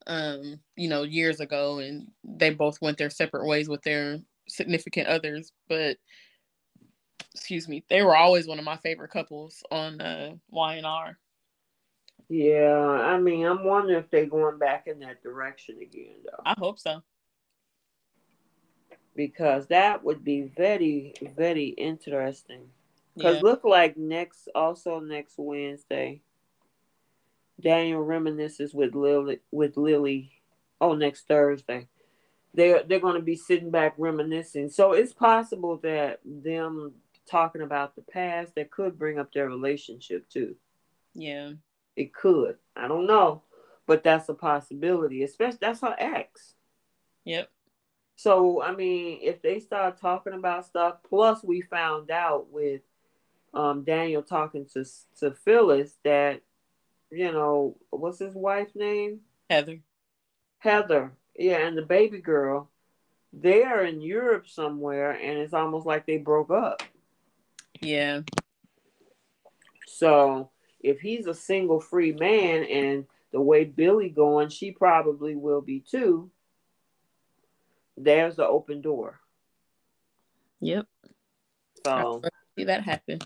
um, 0.05 0.59
you 0.75 0.89
know, 0.89 1.03
years 1.03 1.39
ago, 1.39 1.79
and 1.79 2.07
they 2.23 2.51
both 2.51 2.81
went 2.81 2.97
their 2.97 3.09
separate 3.09 3.47
ways 3.47 3.67
with 3.67 3.81
their 3.83 4.19
significant 4.47 5.07
others. 5.07 5.51
But 5.67 5.97
excuse 7.33 7.67
me, 7.67 7.83
they 7.89 8.01
were 8.03 8.15
always 8.15 8.47
one 8.47 8.59
of 8.59 8.65
my 8.65 8.77
favorite 8.77 9.11
couples 9.11 9.63
on 9.71 9.99
uh, 9.99 10.35
Y&R. 10.49 11.17
Yeah, 12.29 12.77
I 12.77 13.17
mean, 13.19 13.45
I'm 13.45 13.63
wondering 13.63 13.99
if 13.99 14.09
they're 14.09 14.25
going 14.25 14.57
back 14.57 14.87
in 14.87 14.99
that 14.99 15.23
direction 15.23 15.77
again, 15.81 16.15
though. 16.25 16.43
I 16.45 16.55
hope 16.57 16.77
so. 16.77 17.01
Because 19.15 19.67
that 19.67 20.03
would 20.03 20.23
be 20.23 20.51
very, 20.55 21.13
very 21.35 21.67
interesting. 21.67 22.69
Because 23.15 23.37
yeah. 23.37 23.43
look 23.43 23.63
like 23.63 23.97
next, 23.97 24.49
also 24.53 24.99
next 24.99 25.35
Wednesday, 25.37 26.21
Daniel 27.59 28.03
reminisces 28.03 28.73
with 28.73 28.93
Lily. 28.93 29.39
With 29.51 29.77
Lily, 29.77 30.31
oh, 30.79 30.93
next 30.93 31.27
Thursday, 31.27 31.87
they're 32.53 32.83
they're 32.83 32.99
going 32.99 33.15
to 33.15 33.21
be 33.21 33.35
sitting 33.35 33.71
back 33.71 33.95
reminiscing. 33.97 34.69
So 34.69 34.91
it's 34.91 35.13
possible 35.13 35.77
that 35.77 36.19
them 36.23 36.93
talking 37.29 37.61
about 37.61 37.95
the 37.95 38.03
past 38.03 38.55
that 38.55 38.71
could 38.71 38.99
bring 38.99 39.17
up 39.17 39.33
their 39.33 39.47
relationship 39.47 40.29
too. 40.29 40.55
Yeah, 41.15 41.53
it 41.97 42.13
could. 42.13 42.55
I 42.75 42.87
don't 42.87 43.07
know, 43.07 43.43
but 43.85 44.03
that's 44.03 44.29
a 44.29 44.33
possibility. 44.33 45.23
Especially 45.23 45.59
that's 45.61 45.81
her 45.81 45.95
ex. 45.97 46.53
Yep. 47.25 47.49
So 48.15 48.61
I 48.61 48.73
mean, 48.73 49.19
if 49.21 49.41
they 49.41 49.59
start 49.59 49.99
talking 49.99 50.33
about 50.33 50.65
stuff, 50.65 50.97
plus 51.07 51.43
we 51.43 51.61
found 51.61 52.09
out 52.11 52.51
with 52.51 52.81
um, 53.53 53.83
Daniel 53.83 54.23
talking 54.23 54.65
to 54.73 54.85
to 55.19 55.31
Phyllis 55.31 55.97
that 56.03 56.41
you 57.11 57.31
know 57.31 57.77
what's 57.89 58.19
his 58.19 58.35
wife's 58.35 58.75
name? 58.75 59.21
Heather. 59.49 59.79
Heather 60.59 61.13
yeah, 61.37 61.67
and 61.67 61.77
the 61.77 61.83
baby 61.83 62.19
girl, 62.19 62.69
they 63.31 63.63
are 63.63 63.83
in 63.83 64.01
Europe 64.01 64.47
somewhere, 64.47 65.11
and 65.11 65.37
it's 65.37 65.53
almost 65.53 65.85
like 65.85 66.05
they 66.05 66.17
broke 66.17 66.49
up. 66.49 66.81
Yeah. 67.79 68.21
So 69.85 70.49
if 70.87 70.99
he's 70.99 71.27
a 71.27 71.33
single 71.33 71.79
free 71.79 72.11
man, 72.13 72.63
and 72.63 73.05
the 73.31 73.41
way 73.41 73.65
Billy 73.65 74.09
going, 74.09 74.49
she 74.49 74.71
probably 74.71 75.35
will 75.35 75.61
be 75.61 75.79
too. 75.79 76.31
There's 77.95 78.35
the 78.35 78.47
open 78.47 78.81
door. 78.81 79.19
Yep. 80.61 80.87
So 81.85 82.21
see 82.57 82.65
that 82.65 82.83
happen. 82.83 83.19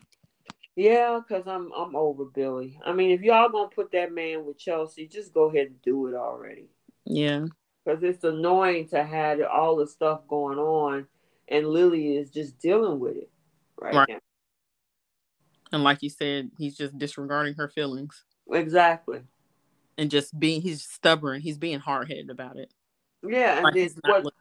Yeah, 0.76 1.19
cause 1.28 1.43
I'm 1.47 1.71
I'm 1.74 1.95
over 1.95 2.26
Billy. 2.26 2.80
I 2.86 2.93
mean, 2.93 3.12
if 3.12 3.21
y'all 3.21 3.50
gonna 3.50 3.69
put 3.69 3.91
that 3.91 4.13
man 4.13 4.45
with 4.45 4.58
Chelsea, 4.58 5.08
just 5.08 5.34
go 5.34 5.50
ahead 5.50 5.67
and 5.67 5.82
do 5.82 6.08
it 6.08 6.15
already. 6.15 6.69
Yeah 7.06 7.47
because 7.84 8.04
it's 8.04 8.24
annoying 8.24 8.88
to 8.89 9.04
have 9.04 9.39
all 9.41 9.76
the 9.76 9.88
stuff 9.88 10.28
going 10.28 10.58
on, 10.58 11.08
and 11.47 11.67
Lily 11.67 12.15
is 12.17 12.30
just 12.30 12.60
dealing 12.60 13.00
with 13.00 13.17
it 13.17 13.30
right, 13.80 13.93
right. 13.93 14.10
now. 14.10 14.19
And 15.71 15.84
like 15.84 16.01
you 16.01 16.10
said, 16.10 16.51
he's 16.57 16.75
just 16.75 16.97
disregarding 16.97 17.55
her 17.55 17.69
feelings. 17.69 18.23
Exactly. 18.51 19.21
And 19.97 20.12
just 20.12 20.38
being, 20.39 20.62
he's 20.62 20.84
stubborn. 20.84 21.41
He's 21.41 21.57
being 21.57 21.79
hard 21.79 22.10
headed 22.10 22.29
about 22.29 22.57
it. 22.57 22.73
Yeah, 23.23 23.55
and 23.57 23.63
like 23.63 23.73
then 23.75 23.89
what? 24.03 24.34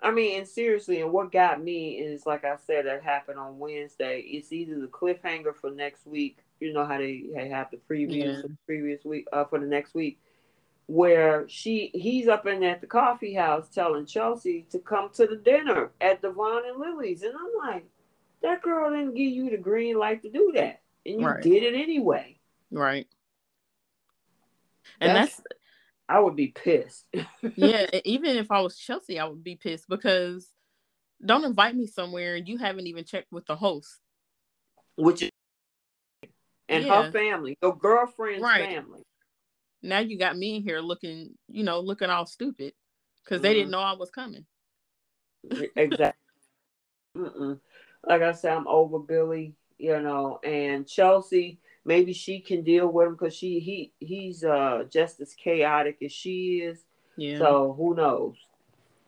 I 0.00 0.10
mean, 0.10 0.38
and 0.38 0.46
seriously, 0.46 1.00
and 1.00 1.10
what 1.10 1.32
got 1.32 1.62
me 1.62 1.92
is 1.92 2.26
like 2.26 2.44
I 2.44 2.56
said, 2.66 2.84
that 2.84 3.02
happened 3.02 3.38
on 3.38 3.58
Wednesday. 3.58 4.20
It's 4.20 4.52
either 4.52 4.78
the 4.78 4.86
cliffhanger 4.86 5.56
for 5.56 5.70
next 5.70 6.06
week. 6.06 6.38
You 6.60 6.72
know 6.72 6.84
how 6.84 6.98
they, 6.98 7.24
they 7.34 7.48
have 7.48 7.70
the 7.70 7.78
preview 7.78 8.24
yeah. 8.24 8.42
the 8.42 8.56
previous 8.66 9.04
week, 9.04 9.26
uh, 9.32 9.44
for 9.44 9.58
the 9.58 9.66
next 9.66 9.94
week 9.94 10.20
where 10.86 11.48
she 11.48 11.90
he's 11.94 12.28
up 12.28 12.46
in 12.46 12.62
at 12.62 12.80
the 12.80 12.86
coffee 12.86 13.34
house 13.34 13.68
telling 13.68 14.06
Chelsea 14.06 14.66
to 14.70 14.78
come 14.78 15.10
to 15.12 15.26
the 15.26 15.36
dinner 15.36 15.90
at 16.00 16.22
Devon 16.22 16.62
and 16.68 16.78
Lily's, 16.78 17.22
and 17.22 17.34
I'm 17.34 17.70
like, 17.72 17.86
that 18.42 18.62
girl 18.62 18.90
didn't 18.90 19.14
give 19.14 19.32
you 19.32 19.50
the 19.50 19.56
green 19.56 19.98
light 19.98 20.22
to 20.22 20.30
do 20.30 20.52
that, 20.54 20.80
and 21.04 21.20
you 21.20 21.26
right. 21.26 21.42
did 21.42 21.62
it 21.62 21.74
anyway. 21.74 22.38
Right. 22.70 23.06
And 25.00 25.16
that's, 25.16 25.36
that's 25.36 25.46
I 26.08 26.20
would 26.20 26.36
be 26.36 26.48
pissed. 26.48 27.04
yeah, 27.56 27.86
even 28.04 28.36
if 28.36 28.50
I 28.50 28.60
was 28.60 28.78
Chelsea, 28.78 29.18
I 29.18 29.24
would 29.24 29.44
be 29.44 29.56
pissed 29.56 29.88
because 29.88 30.50
don't 31.24 31.44
invite 31.44 31.74
me 31.74 31.86
somewhere 31.86 32.36
and 32.36 32.48
you 32.48 32.58
haven't 32.58 32.86
even 32.86 33.04
checked 33.04 33.32
with 33.32 33.46
the 33.46 33.56
host. 33.56 34.00
Which 34.96 35.22
is 35.22 35.30
and 36.68 36.84
yeah. 36.84 37.04
her 37.04 37.12
family, 37.12 37.56
your 37.62 37.76
girlfriend's 37.76 38.42
right. 38.42 38.68
family 38.68 39.04
now 39.86 40.00
you 40.00 40.18
got 40.18 40.36
me 40.36 40.56
in 40.56 40.62
here 40.62 40.80
looking, 40.80 41.30
you 41.48 41.64
know, 41.64 41.80
looking 41.80 42.10
all 42.10 42.26
stupid 42.26 42.72
because 43.24 43.40
they 43.40 43.50
mm-hmm. 43.50 43.58
didn't 43.58 43.70
know 43.70 43.78
I 43.78 43.94
was 43.94 44.10
coming. 44.10 44.44
exactly. 45.76 46.12
Mm-mm. 47.16 47.60
Like 48.06 48.22
I 48.22 48.32
said, 48.32 48.56
I'm 48.56 48.68
over 48.68 48.98
Billy, 48.98 49.54
you 49.78 50.00
know, 50.00 50.38
and 50.44 50.86
Chelsea. 50.86 51.58
Maybe 51.84 52.12
she 52.12 52.40
can 52.40 52.62
deal 52.62 52.88
with 52.88 53.06
him 53.06 53.12
because 53.14 53.34
she 53.34 53.60
he 53.60 53.92
he's 54.00 54.44
uh 54.44 54.84
just 54.90 55.20
as 55.20 55.34
chaotic 55.34 55.98
as 56.02 56.12
she 56.12 56.60
is. 56.62 56.84
Yeah. 57.16 57.38
So 57.38 57.74
who 57.76 57.94
knows? 57.94 58.36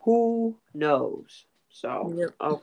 Who 0.00 0.56
knows? 0.74 1.44
So, 1.70 2.12
yep. 2.16 2.30
okay. 2.40 2.62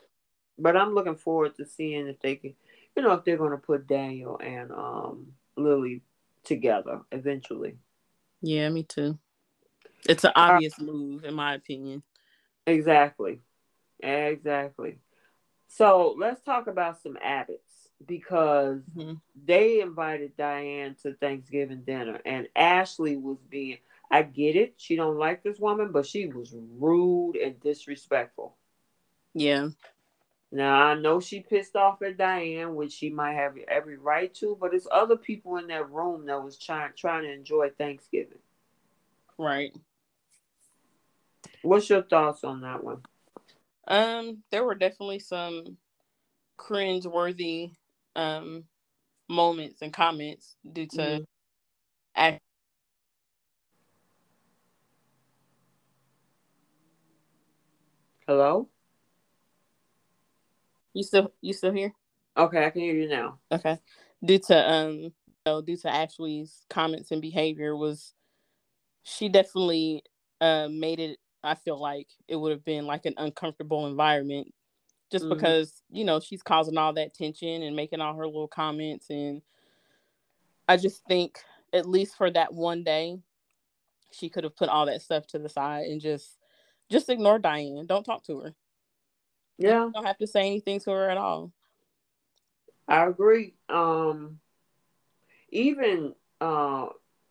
but 0.57 0.75
I'm 0.75 0.93
looking 0.93 1.15
forward 1.15 1.55
to 1.57 1.65
seeing 1.65 2.07
if 2.07 2.19
they 2.19 2.35
can, 2.35 2.55
you 2.95 3.03
know, 3.03 3.13
if 3.13 3.23
they're 3.23 3.37
going 3.37 3.51
to 3.51 3.57
put 3.57 3.87
Daniel 3.87 4.39
and 4.43 4.71
um 4.71 5.27
Lily 5.55 6.01
together 6.43 7.01
eventually. 7.11 7.77
Yeah, 8.41 8.69
me 8.69 8.83
too. 8.83 9.17
It's 10.07 10.23
an 10.23 10.31
uh, 10.35 10.39
obvious 10.39 10.79
uh, 10.79 10.83
move, 10.83 11.23
in 11.23 11.33
my 11.33 11.55
opinion. 11.55 12.03
Exactly. 12.67 13.41
Exactly. 14.01 14.97
So 15.75 16.15
let's 16.17 16.41
talk 16.41 16.67
about 16.67 17.01
some 17.01 17.17
Abbotts 17.21 17.89
because 18.07 18.79
mm-hmm. 18.95 19.15
they 19.45 19.81
invited 19.81 20.37
Diane 20.37 20.95
to 21.03 21.15
Thanksgiving 21.15 21.81
dinner, 21.81 22.21
and 22.25 22.47
Ashley 22.55 23.17
was 23.17 23.39
being. 23.49 23.79
I 24.09 24.21
get 24.21 24.55
it. 24.55 24.75
She 24.77 24.95
don't 24.95 25.17
like 25.17 25.43
this 25.43 25.59
woman, 25.59 25.91
but 25.91 26.05
she 26.05 26.27
was 26.27 26.55
rude 26.77 27.35
and 27.35 27.59
disrespectful. 27.59 28.55
Yeah. 29.33 29.69
Now 30.49 30.81
I 30.81 30.93
know 30.93 31.19
she 31.19 31.41
pissed 31.41 31.75
off 31.75 32.01
at 32.03 32.15
Diane, 32.15 32.75
which 32.75 32.93
she 32.93 33.09
might 33.09 33.33
have 33.33 33.57
every 33.67 33.97
right 33.97 34.33
to, 34.35 34.57
but 34.57 34.73
it's 34.73 34.87
other 34.89 35.17
people 35.17 35.57
in 35.57 35.67
that 35.67 35.91
room 35.91 36.27
that 36.27 36.41
was 36.41 36.57
trying 36.57 36.91
trying 36.95 37.23
to 37.23 37.33
enjoy 37.33 37.69
Thanksgiving. 37.77 38.39
Right. 39.37 39.75
What's 41.63 41.89
your 41.89 42.03
thoughts 42.03 42.45
on 42.45 42.61
that 42.61 42.81
one? 42.81 43.01
Um, 43.87 44.43
there 44.51 44.63
were 44.63 44.75
definitely 44.75 45.19
some 45.19 45.77
cringe-worthy 46.57 47.71
um 48.15 48.63
moments 49.27 49.81
and 49.81 49.91
comments 49.91 50.55
due 50.71 50.87
to 50.87 51.01
mm-hmm. 51.01 51.23
act- 52.15 52.41
Hello? 58.27 58.69
You 60.93 61.03
still 61.03 61.31
you 61.41 61.53
still 61.53 61.73
here? 61.73 61.93
Okay, 62.37 62.65
I 62.65 62.69
can 62.69 62.81
hear 62.81 62.95
you 62.95 63.07
now. 63.07 63.39
Okay. 63.51 63.77
Due 64.23 64.39
to 64.39 64.71
um 64.71 64.93
you 65.01 65.11
know, 65.45 65.61
due 65.61 65.77
to 65.77 65.89
Ashley's 65.93 66.65
comments 66.69 67.11
and 67.11 67.21
behavior 67.21 67.75
was 67.75 68.13
she 69.03 69.29
definitely 69.29 70.03
uh 70.41 70.67
made 70.71 70.99
it 70.99 71.19
I 71.45 71.55
feel 71.55 71.79
like 71.79 72.07
it 72.27 72.35
would 72.35 72.51
have 72.51 72.65
been 72.65 72.85
like 72.85 73.05
an 73.05 73.15
uncomfortable 73.17 73.87
environment 73.87 74.53
just 75.11 75.25
mm-hmm. 75.25 75.35
because, 75.35 75.81
you 75.89 76.03
know, 76.03 76.19
she's 76.19 76.43
causing 76.43 76.77
all 76.77 76.93
that 76.93 77.13
tension 77.13 77.61
and 77.61 77.75
making 77.75 78.01
all 78.01 78.15
her 78.15 78.25
little 78.25 78.47
comments 78.47 79.09
and 79.09 79.41
I 80.67 80.77
just 80.77 81.05
think 81.05 81.39
at 81.73 81.87
least 81.87 82.17
for 82.17 82.29
that 82.31 82.53
one 82.53 82.83
day 82.83 83.19
she 84.11 84.29
could 84.29 84.43
have 84.43 84.55
put 84.55 84.69
all 84.69 84.85
that 84.85 85.01
stuff 85.01 85.27
to 85.27 85.39
the 85.39 85.49
side 85.49 85.87
and 85.87 86.01
just 86.01 86.37
just 86.91 87.09
ignore 87.09 87.39
Diane. 87.39 87.85
Don't 87.87 88.03
talk 88.03 88.23
to 88.25 88.39
her. 88.41 88.55
Yeah. 89.57 89.85
You 89.85 89.91
don't 89.93 90.05
have 90.05 90.17
to 90.19 90.27
say 90.27 90.41
anything 90.41 90.79
to 90.81 90.91
her 90.91 91.09
at 91.09 91.17
all. 91.17 91.51
I 92.87 93.05
agree. 93.05 93.53
Um 93.69 94.39
even 95.49 96.13
uh 96.41 96.87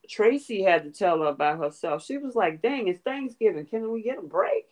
Tracy 0.08 0.62
had 0.62 0.84
to 0.84 0.90
tell 0.90 1.20
her 1.20 1.28
about 1.28 1.58
herself. 1.58 2.04
She 2.04 2.18
was 2.18 2.34
like, 2.34 2.62
dang, 2.62 2.88
it's 2.88 3.00
Thanksgiving. 3.00 3.66
Can 3.66 3.90
we 3.92 4.02
get 4.02 4.18
a 4.18 4.22
break? 4.22 4.66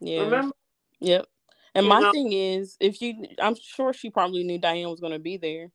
Yeah. 0.00 0.20
Remember? 0.20 0.54
Yep. 1.00 1.26
And 1.74 1.84
you 1.84 1.90
my 1.90 2.00
know? 2.00 2.12
thing 2.12 2.32
is, 2.32 2.76
if 2.80 3.02
you, 3.02 3.26
I'm 3.40 3.56
sure 3.56 3.92
she 3.92 4.10
probably 4.10 4.44
knew 4.44 4.58
Diane 4.58 4.90
was 4.90 5.00
going 5.00 5.12
to 5.12 5.18
be 5.18 5.36
there. 5.36 5.70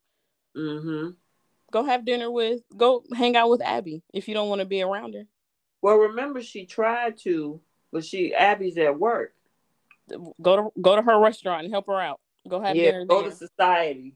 Mm-hmm. 0.55 1.11
Go 1.71 1.83
have 1.83 2.05
dinner 2.05 2.31
with, 2.31 2.61
go 2.75 3.03
hang 3.13 3.35
out 3.35 3.49
with 3.49 3.61
Abby 3.61 4.01
if 4.13 4.27
you 4.27 4.33
don't 4.33 4.49
want 4.49 4.59
to 4.59 4.65
be 4.65 4.81
around 4.81 5.13
her. 5.13 5.25
Well, 5.81 5.97
remember 5.97 6.41
she 6.41 6.65
tried 6.65 7.17
to, 7.19 7.61
but 7.91 8.03
she 8.03 8.33
Abby's 8.33 8.77
at 8.77 8.97
work 8.97 9.33
go 10.41 10.55
to 10.55 10.69
go 10.81 10.95
to 10.95 11.01
her 11.01 11.19
restaurant 11.19 11.63
and 11.63 11.73
help 11.73 11.87
her 11.87 11.99
out. 11.99 12.19
Go 12.47 12.59
have 12.59 12.75
yeah, 12.75 12.91
dinner. 12.91 13.05
Go 13.05 13.21
there. 13.21 13.31
to 13.31 13.35
society. 13.35 14.15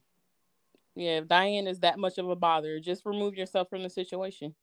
Yeah, 0.96 1.20
if 1.20 1.28
Diane 1.28 1.68
is 1.68 1.80
that 1.80 1.98
much 1.98 2.18
of 2.18 2.30
a 2.30 2.36
bother, 2.36 2.80
just 2.80 3.06
remove 3.06 3.36
yourself 3.36 3.70
from 3.70 3.84
the 3.84 3.90
situation. 3.90 4.54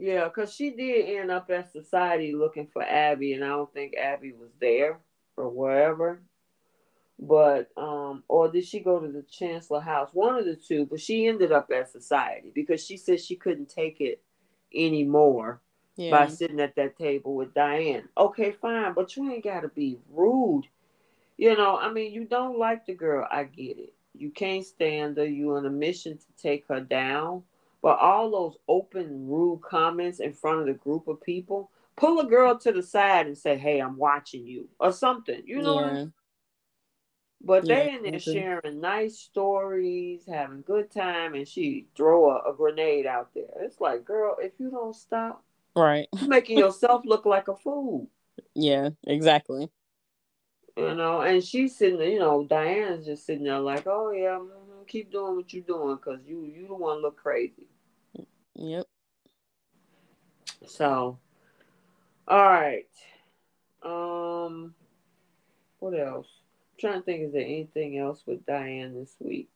Yeah, 0.00 0.28
because 0.28 0.54
she 0.54 0.70
did 0.70 1.14
end 1.14 1.30
up 1.30 1.50
at 1.50 1.72
society 1.72 2.32
looking 2.34 2.66
for 2.72 2.82
Abby, 2.82 3.34
and 3.34 3.44
I 3.44 3.48
don't 3.48 3.70
think 3.74 3.94
Abby 3.98 4.32
was 4.32 4.48
there 4.58 4.98
or 5.36 5.50
wherever. 5.50 6.22
But 7.18 7.68
um, 7.76 8.24
or 8.26 8.50
did 8.50 8.64
she 8.64 8.80
go 8.80 8.98
to 8.98 9.12
the 9.12 9.22
Chancellor 9.30 9.82
House? 9.82 10.08
One 10.14 10.38
of 10.38 10.46
the 10.46 10.56
two, 10.56 10.86
but 10.86 11.00
she 11.00 11.26
ended 11.26 11.52
up 11.52 11.70
at 11.70 11.92
society 11.92 12.50
because 12.54 12.82
she 12.82 12.96
said 12.96 13.20
she 13.20 13.36
couldn't 13.36 13.68
take 13.68 14.00
it 14.00 14.22
anymore 14.74 15.60
yeah. 15.96 16.12
by 16.12 16.28
sitting 16.28 16.60
at 16.60 16.76
that 16.76 16.96
table 16.96 17.34
with 17.34 17.52
Diane. 17.52 18.08
Okay, 18.16 18.52
fine, 18.52 18.94
but 18.94 19.14
you 19.16 19.30
ain't 19.30 19.44
got 19.44 19.60
to 19.60 19.68
be 19.68 19.98
rude. 20.10 20.64
You 21.36 21.54
know, 21.58 21.76
I 21.76 21.92
mean, 21.92 22.10
you 22.10 22.24
don't 22.24 22.58
like 22.58 22.86
the 22.86 22.94
girl. 22.94 23.28
I 23.30 23.44
get 23.44 23.76
it. 23.76 23.92
You 24.14 24.30
can't 24.30 24.64
stand 24.64 25.18
her. 25.18 25.26
You're 25.26 25.58
on 25.58 25.66
a 25.66 25.70
mission 25.70 26.16
to 26.16 26.42
take 26.42 26.66
her 26.68 26.80
down. 26.80 27.42
But 27.82 27.98
all 27.98 28.30
those 28.30 28.58
open, 28.68 29.26
rude 29.28 29.62
comments 29.62 30.20
in 30.20 30.32
front 30.32 30.60
of 30.60 30.66
the 30.66 30.74
group 30.74 31.08
of 31.08 31.22
people, 31.22 31.70
pull 31.96 32.20
a 32.20 32.26
girl 32.26 32.58
to 32.58 32.72
the 32.72 32.82
side 32.82 33.26
and 33.26 33.36
say, 33.36 33.56
"Hey, 33.56 33.80
I'm 33.80 33.96
watching 33.96 34.46
you," 34.46 34.68
or 34.78 34.92
something. 34.92 35.42
You 35.44 35.62
know. 35.62 35.84
Yeah. 35.84 36.04
But 37.42 37.66
yeah, 37.66 37.74
they 37.74 37.94
in 37.94 38.02
there 38.02 38.20
sharing 38.20 38.80
nice 38.80 39.18
stories, 39.18 40.24
having 40.28 40.60
good 40.60 40.90
time, 40.90 41.34
and 41.34 41.48
she 41.48 41.86
throw 41.96 42.30
a, 42.30 42.50
a, 42.50 42.54
grenade 42.54 43.06
out 43.06 43.30
there. 43.34 43.48
It's 43.60 43.80
like, 43.80 44.04
girl, 44.04 44.36
if 44.38 44.52
you 44.58 44.70
don't 44.70 44.94
stop, 44.94 45.42
right, 45.74 46.06
you're 46.18 46.28
making 46.28 46.58
yourself 46.58 47.02
look 47.06 47.24
like 47.24 47.48
a 47.48 47.56
fool. 47.56 48.10
Yeah, 48.54 48.90
exactly. 49.06 49.70
You 50.76 50.94
know, 50.94 51.22
and 51.22 51.42
she's 51.42 51.76
sitting 51.76 51.98
there, 51.98 52.10
you 52.10 52.18
know, 52.18 52.44
Diane's 52.44 53.06
just 53.06 53.24
sitting 53.24 53.44
there 53.44 53.58
like, 53.58 53.86
oh 53.86 54.10
yeah, 54.10 54.38
mm-hmm, 54.38 54.84
keep 54.86 55.10
doing 55.10 55.36
what 55.36 55.52
you're 55.52 55.62
doing 55.62 55.96
because 55.96 56.20
you 56.26 56.44
you 56.44 56.66
don't 56.66 56.80
want 56.80 56.98
to 56.98 57.02
look 57.02 57.16
crazy. 57.16 57.69
Yep. 58.60 58.86
So, 60.66 61.18
all 62.28 62.42
right. 62.44 62.86
Um, 63.82 64.74
what 65.78 65.98
else? 65.98 66.26
I'm 66.74 66.78
trying 66.78 67.00
to 67.00 67.04
think, 67.04 67.22
is 67.22 67.32
there 67.32 67.40
anything 67.40 67.96
else 67.96 68.22
with 68.26 68.44
Diane 68.44 68.94
this 68.94 69.16
week? 69.18 69.50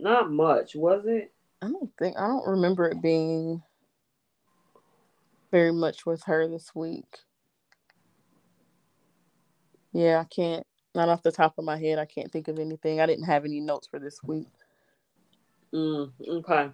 Not 0.00 0.32
much, 0.32 0.74
was 0.74 1.04
it? 1.06 1.32
I 1.62 1.68
don't 1.68 1.90
think 1.96 2.16
I 2.18 2.26
don't 2.26 2.46
remember 2.46 2.88
it 2.88 3.00
being 3.00 3.62
very 5.52 5.72
much 5.72 6.04
with 6.04 6.24
her 6.24 6.48
this 6.48 6.74
week. 6.74 7.18
Yeah, 9.92 10.18
I 10.18 10.24
can't. 10.24 10.66
Not 10.96 11.08
off 11.08 11.22
the 11.22 11.32
top 11.32 11.54
of 11.58 11.64
my 11.64 11.78
head, 11.78 12.00
I 12.00 12.06
can't 12.06 12.30
think 12.30 12.48
of 12.48 12.58
anything. 12.58 13.00
I 13.00 13.06
didn't 13.06 13.24
have 13.24 13.44
any 13.44 13.60
notes 13.60 13.86
for 13.86 14.00
this 14.00 14.20
week. 14.24 14.48
Mm, 15.72 16.10
okay. 16.28 16.70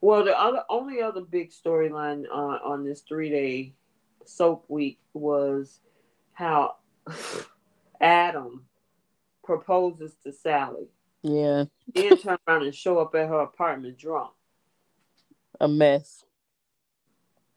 Well, 0.00 0.24
the 0.24 0.38
other 0.38 0.62
only 0.68 1.02
other 1.02 1.20
big 1.20 1.50
storyline 1.50 2.24
on 2.32 2.58
on 2.64 2.84
this 2.84 3.02
three 3.02 3.30
day 3.30 3.74
soap 4.24 4.64
week 4.68 4.98
was 5.12 5.80
how 6.32 6.76
Adam 8.00 8.66
proposes 9.44 10.14
to 10.24 10.32
Sally. 10.32 10.88
Yeah. 11.22 11.64
Then 11.94 12.16
turn 12.16 12.38
around 12.48 12.62
and 12.62 12.74
show 12.74 12.98
up 12.98 13.14
at 13.14 13.28
her 13.28 13.40
apartment 13.40 13.98
drunk. 13.98 14.32
A 15.60 15.68
mess. 15.68 16.24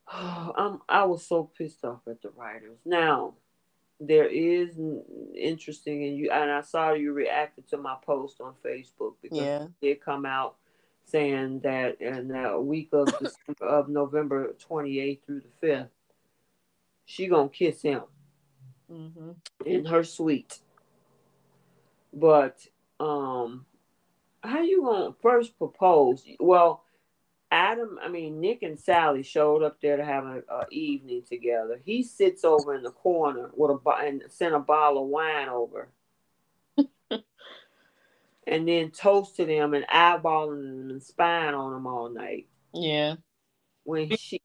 I'm 0.12 0.82
I 0.90 1.06
was 1.06 1.26
so 1.26 1.50
pissed 1.58 1.86
off 1.86 2.02
at 2.10 2.22
the 2.22 2.30
writers. 2.32 2.80
Now, 2.86 3.36
there 4.00 4.28
is 4.28 4.78
interesting 5.34 6.04
and 6.04 6.18
you 6.18 6.30
and 6.32 6.52
I 6.52 6.62
saw 6.62 6.92
you 6.92 7.14
reacted 7.14 7.70
to 7.70 7.78
my 7.78 7.96
post 8.06 8.42
on 8.42 8.54
Facebook 8.66 9.14
because 9.22 9.38
yeah. 9.38 9.64
it 9.64 9.72
did 9.82 10.02
come 10.02 10.26
out 10.26 10.56
saying 11.06 11.62
that 11.62 12.02
in 12.02 12.30
the 12.30 12.60
week 12.60 12.90
of 12.94 13.08
December, 13.20 13.66
of 13.66 13.90
November 13.90 14.56
28th 14.70 15.20
through 15.26 15.42
the 15.42 15.68
5th, 15.68 15.90
she 17.06 17.28
gonna 17.28 17.50
kiss 17.50 17.82
him 17.82 18.04
mm-hmm. 18.92 19.32
in 19.66 19.86
her 19.86 20.04
suite. 20.04 20.60
But 22.14 22.66
um, 23.00 23.66
how 24.44 24.62
you 24.62 24.84
gonna 24.84 25.14
first 25.22 25.58
propose? 25.58 26.24
Well, 26.40 26.84
Adam, 27.52 28.00
I 28.02 28.10
mean 28.10 28.40
Nick 28.40 28.64
and 28.64 28.80
Sally 28.80 29.22
showed 29.24 29.64
up 29.64 29.80
there 29.82 29.98
to 29.98 30.04
have 30.04 30.26
an 30.26 30.44
evening 30.72 31.24
together. 31.28 31.80
He 31.84 32.02
sits 32.02 32.44
over 32.44 32.74
in 32.74 32.84
the 32.84 32.92
corner 32.92 33.52
with 33.54 33.72
a 33.72 33.90
and 34.04 34.24
sent 34.30 34.56
a 34.56 34.60
bottle 34.60 35.04
of 35.04 35.10
wine 35.10 35.50
over, 35.50 35.90
and 38.48 38.68
then 38.68 38.92
toasted 38.92 39.50
him 39.50 39.74
and 39.74 39.86
eyeballing 39.88 40.82
him 40.82 40.90
and 40.90 41.04
spying 41.04 41.54
on 41.54 41.76
him 41.76 41.88
all 41.88 42.10
night. 42.10 42.48
Yeah. 42.74 43.16
When 43.84 44.16
she, 44.16 44.42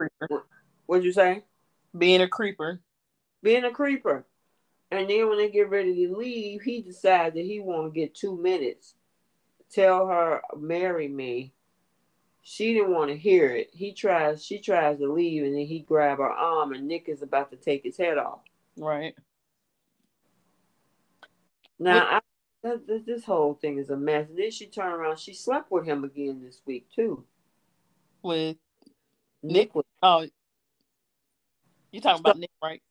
what'd 0.87 1.05
you 1.05 1.13
say? 1.13 1.45
Being 1.97 2.23
a 2.23 2.29
creeper. 2.29 2.81
Being 3.43 3.65
a 3.65 3.71
creeper. 3.71 4.27
And 4.91 5.09
then 5.09 5.29
when 5.29 5.39
they 5.39 5.51
get 5.51 5.71
ready 5.71 6.07
to 6.07 6.17
leave, 6.17 6.63
he 6.63 6.83
decides 6.83 7.35
that 7.35 7.45
he 7.45 7.61
want 7.61 7.93
to 7.93 8.01
get 8.01 8.15
two 8.15 8.41
minutes. 8.41 8.95
Tell 9.71 10.07
her, 10.07 10.43
marry 10.57 11.09
me 11.09 11.53
she 12.51 12.73
didn't 12.73 12.95
want 12.95 13.11
to 13.11 13.17
hear 13.17 13.55
it. 13.55 13.69
He 13.75 13.93
tries, 13.93 14.43
she 14.43 14.59
tries 14.59 14.99
to 15.01 15.13
leave, 15.13 15.45
and 15.45 15.55
then 15.55 15.67
he 15.67 15.81
grab 15.81 16.17
her 16.17 16.31
arm, 16.31 16.73
and 16.73 16.89
Nick 16.89 17.07
is 17.07 17.21
about 17.21 17.51
to 17.51 17.59
take 17.59 17.85
his 17.85 17.99
head 17.99 18.17
off. 18.17 18.41
Right. 18.79 19.15
Now, 21.79 22.07
I, 22.07 22.21
this 22.63 23.25
whole 23.25 23.55
thing 23.55 23.79
is 23.79 23.91
a 23.91 23.97
mess. 23.97 24.29
And 24.29 24.39
then 24.39 24.51
she 24.51 24.67
turned 24.67 24.95
around. 24.95 25.19
She 25.19 25.35
slept 25.35 25.71
with 25.71 25.85
him 25.85 26.05
again 26.05 26.41
this 26.43 26.61
week 26.67 26.87
too. 26.95 27.25
With 28.23 28.57
Nick? 29.43 29.75
Was, 29.75 29.85
oh, 30.03 30.27
you 31.93 32.01
talking 32.01 32.19
so, 32.19 32.21
about 32.21 32.39
Nick, 32.39 32.51
right? 32.63 32.83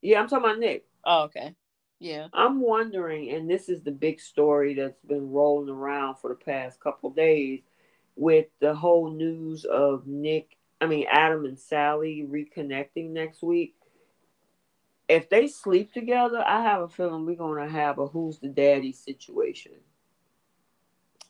Yeah, 0.00 0.20
I'm 0.20 0.28
talking 0.28 0.44
about 0.44 0.58
Nick. 0.58 0.86
Oh, 1.04 1.24
okay. 1.24 1.54
Yeah. 1.98 2.28
I'm 2.32 2.60
wondering, 2.60 3.30
and 3.30 3.50
this 3.50 3.68
is 3.68 3.82
the 3.82 3.90
big 3.90 4.20
story 4.20 4.74
that's 4.74 5.00
been 5.02 5.30
rolling 5.30 5.68
around 5.68 6.16
for 6.16 6.30
the 6.30 6.36
past 6.36 6.80
couple 6.80 7.10
days 7.10 7.60
with 8.16 8.46
the 8.60 8.74
whole 8.74 9.10
news 9.10 9.64
of 9.64 10.06
Nick, 10.06 10.56
I 10.80 10.86
mean, 10.86 11.06
Adam 11.10 11.44
and 11.44 11.58
Sally 11.58 12.26
reconnecting 12.28 13.10
next 13.10 13.42
week. 13.42 13.74
If 15.10 15.28
they 15.28 15.48
sleep 15.48 15.92
together, 15.92 16.40
I 16.46 16.62
have 16.62 16.82
a 16.82 16.88
feeling 16.88 17.26
we're 17.26 17.34
going 17.34 17.66
to 17.66 17.68
have 17.68 17.98
a 17.98 18.06
who's 18.06 18.38
the 18.38 18.46
daddy 18.46 18.92
situation. 18.92 19.72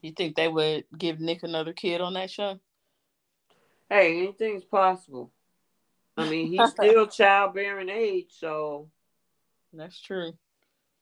You 0.03 0.13
think 0.13 0.37
they 0.37 0.49
would 0.49 0.85
give 0.99 1.19
Nick 1.19 1.45
another 1.45 1.73
kid 1.73 2.03
on 2.03 2.13
that 2.13 2.31
show? 2.31 2.61
Hey, 3.89 4.19
anything's 4.19 4.65
possible. 4.65 5.33
I 6.15 6.29
mean, 6.29 6.49
he's 6.49 6.71
still 6.73 7.07
childbearing 7.07 7.89
age, 7.89 8.27
so. 8.29 8.91
That's 9.73 9.99
true. 9.99 10.35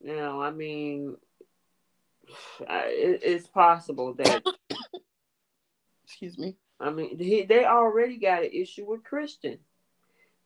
You 0.01 0.15
know, 0.15 0.41
I 0.41 0.53
mean, 0.53 1.17
it's 2.61 3.49
possible 3.49 4.15
that 4.15 4.45
Excuse 6.05 6.39
me. 6.39 6.55
I 6.79 6.91
mean, 6.91 7.19
he, 7.19 7.43
they 7.43 7.65
already 7.65 8.19
got 8.19 8.45
an 8.45 8.51
issue 8.53 8.89
with 8.89 9.03
Christian. 9.03 9.59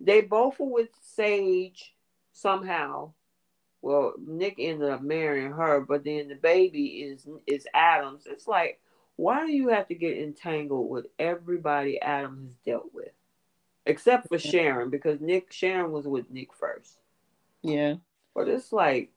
They 0.00 0.22
both 0.22 0.58
were 0.58 0.72
with 0.72 0.88
Sage 1.02 1.94
somehow. 2.32 3.12
Well, 3.80 4.14
Nick 4.24 4.56
ended 4.58 4.88
up 4.88 5.02
marrying 5.02 5.52
her, 5.52 5.80
but 5.80 6.04
then 6.04 6.28
the 6.28 6.36
baby 6.36 7.02
is 7.02 7.26
is 7.46 7.66
Adams. 7.74 8.24
It's 8.26 8.46
like, 8.46 8.80
why 9.16 9.44
do 9.46 9.52
you 9.52 9.68
have 9.68 9.88
to 9.88 9.94
get 9.94 10.18
entangled 10.18 10.88
with 10.88 11.06
everybody 11.18 12.00
Adam 12.00 12.44
has 12.44 12.54
dealt 12.64 12.94
with, 12.94 13.10
except 13.86 14.28
for 14.28 14.38
Sharon? 14.38 14.90
Because 14.90 15.20
Nick 15.20 15.52
Sharon 15.52 15.90
was 15.90 16.06
with 16.06 16.30
Nick 16.30 16.54
first. 16.54 16.98
Yeah. 17.62 17.96
But 18.34 18.48
it's 18.48 18.72
like, 18.72 19.10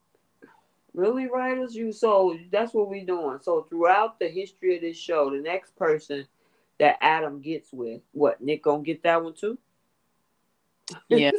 really, 0.94 1.28
writers, 1.28 1.76
you 1.76 1.92
so 1.92 2.38
that's 2.52 2.74
what 2.74 2.90
we're 2.90 3.06
doing. 3.06 3.38
So 3.42 3.68
throughout 3.70 4.20
the 4.20 4.28
history 4.28 4.76
of 4.76 4.82
this 4.82 4.98
show, 4.98 5.30
the 5.30 5.42
next 5.42 5.76
person 5.76 6.28
that 6.80 6.98
Adam 7.02 7.42
gets 7.42 7.72
with. 7.72 8.02
What 8.12 8.42
Nick 8.42 8.64
gonna 8.64 8.84
get 8.84 9.04
that 9.04 9.24
one 9.24 9.34
too? 9.34 9.58
Yeah. 11.10 11.32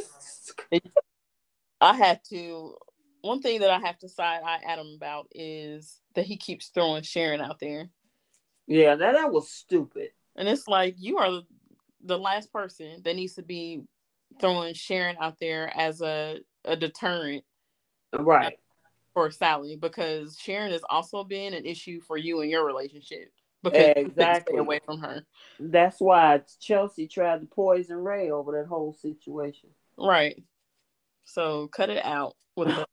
I 1.81 1.95
had 1.95 2.21
to. 2.29 2.75
One 3.21 3.41
thing 3.41 3.59
that 3.61 3.71
I 3.71 3.79
have 3.79 3.97
to 3.99 4.09
side 4.09 4.41
eye 4.45 4.61
Adam 4.65 4.93
about 4.95 5.27
is 5.33 5.99
that 6.15 6.25
he 6.25 6.37
keeps 6.37 6.69
throwing 6.69 7.03
Sharon 7.03 7.41
out 7.41 7.59
there. 7.59 7.89
Yeah, 8.67 8.95
that 8.95 9.13
that 9.13 9.31
was 9.31 9.49
stupid. 9.49 10.09
And 10.35 10.47
it's 10.47 10.67
like 10.67 10.95
you 10.97 11.17
are 11.17 11.41
the 12.03 12.17
last 12.17 12.53
person 12.53 13.01
that 13.03 13.15
needs 13.15 13.33
to 13.35 13.43
be 13.43 13.81
throwing 14.39 14.73
Sharon 14.73 15.17
out 15.19 15.39
there 15.39 15.71
as 15.75 16.01
a 16.01 16.39
a 16.63 16.75
deterrent, 16.75 17.43
right? 18.17 18.59
For 19.13 19.31
Sally, 19.31 19.75
because 19.75 20.37
Sharon 20.39 20.71
has 20.71 20.83
also 20.89 21.23
been 21.23 21.53
an 21.53 21.65
issue 21.65 21.99
for 22.01 22.17
you 22.17 22.41
in 22.41 22.49
your 22.49 22.65
relationship 22.65 23.31
because 23.63 23.93
exactly 23.95 24.57
away 24.57 24.79
from 24.85 24.99
her. 24.99 25.23
That's 25.59 25.99
why 25.99 26.41
Chelsea 26.59 27.07
tried 27.07 27.41
to 27.41 27.47
poison 27.47 27.97
Rey 27.97 28.29
over 28.29 28.51
that 28.53 28.67
whole 28.67 28.93
situation. 28.93 29.69
Right. 29.97 30.43
So 31.27 31.67
cut 31.67 31.89
it 31.89 32.03
out 32.03 32.35
with 32.55 32.67
the 32.75 32.87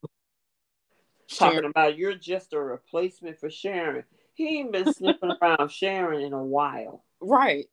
talking 1.33 1.65
about 1.65 1.97
you're 1.97 2.15
just 2.15 2.53
a 2.53 2.59
replacement 2.59 3.39
for 3.39 3.49
Sharon. 3.49 4.03
He 4.33 4.59
ain't 4.59 4.73
been 4.73 4.93
sniffing 4.93 5.31
around 5.41 5.71
Sharon 5.71 6.21
in 6.21 6.33
a 6.33 6.43
while. 6.43 7.03
Right. 7.21 7.65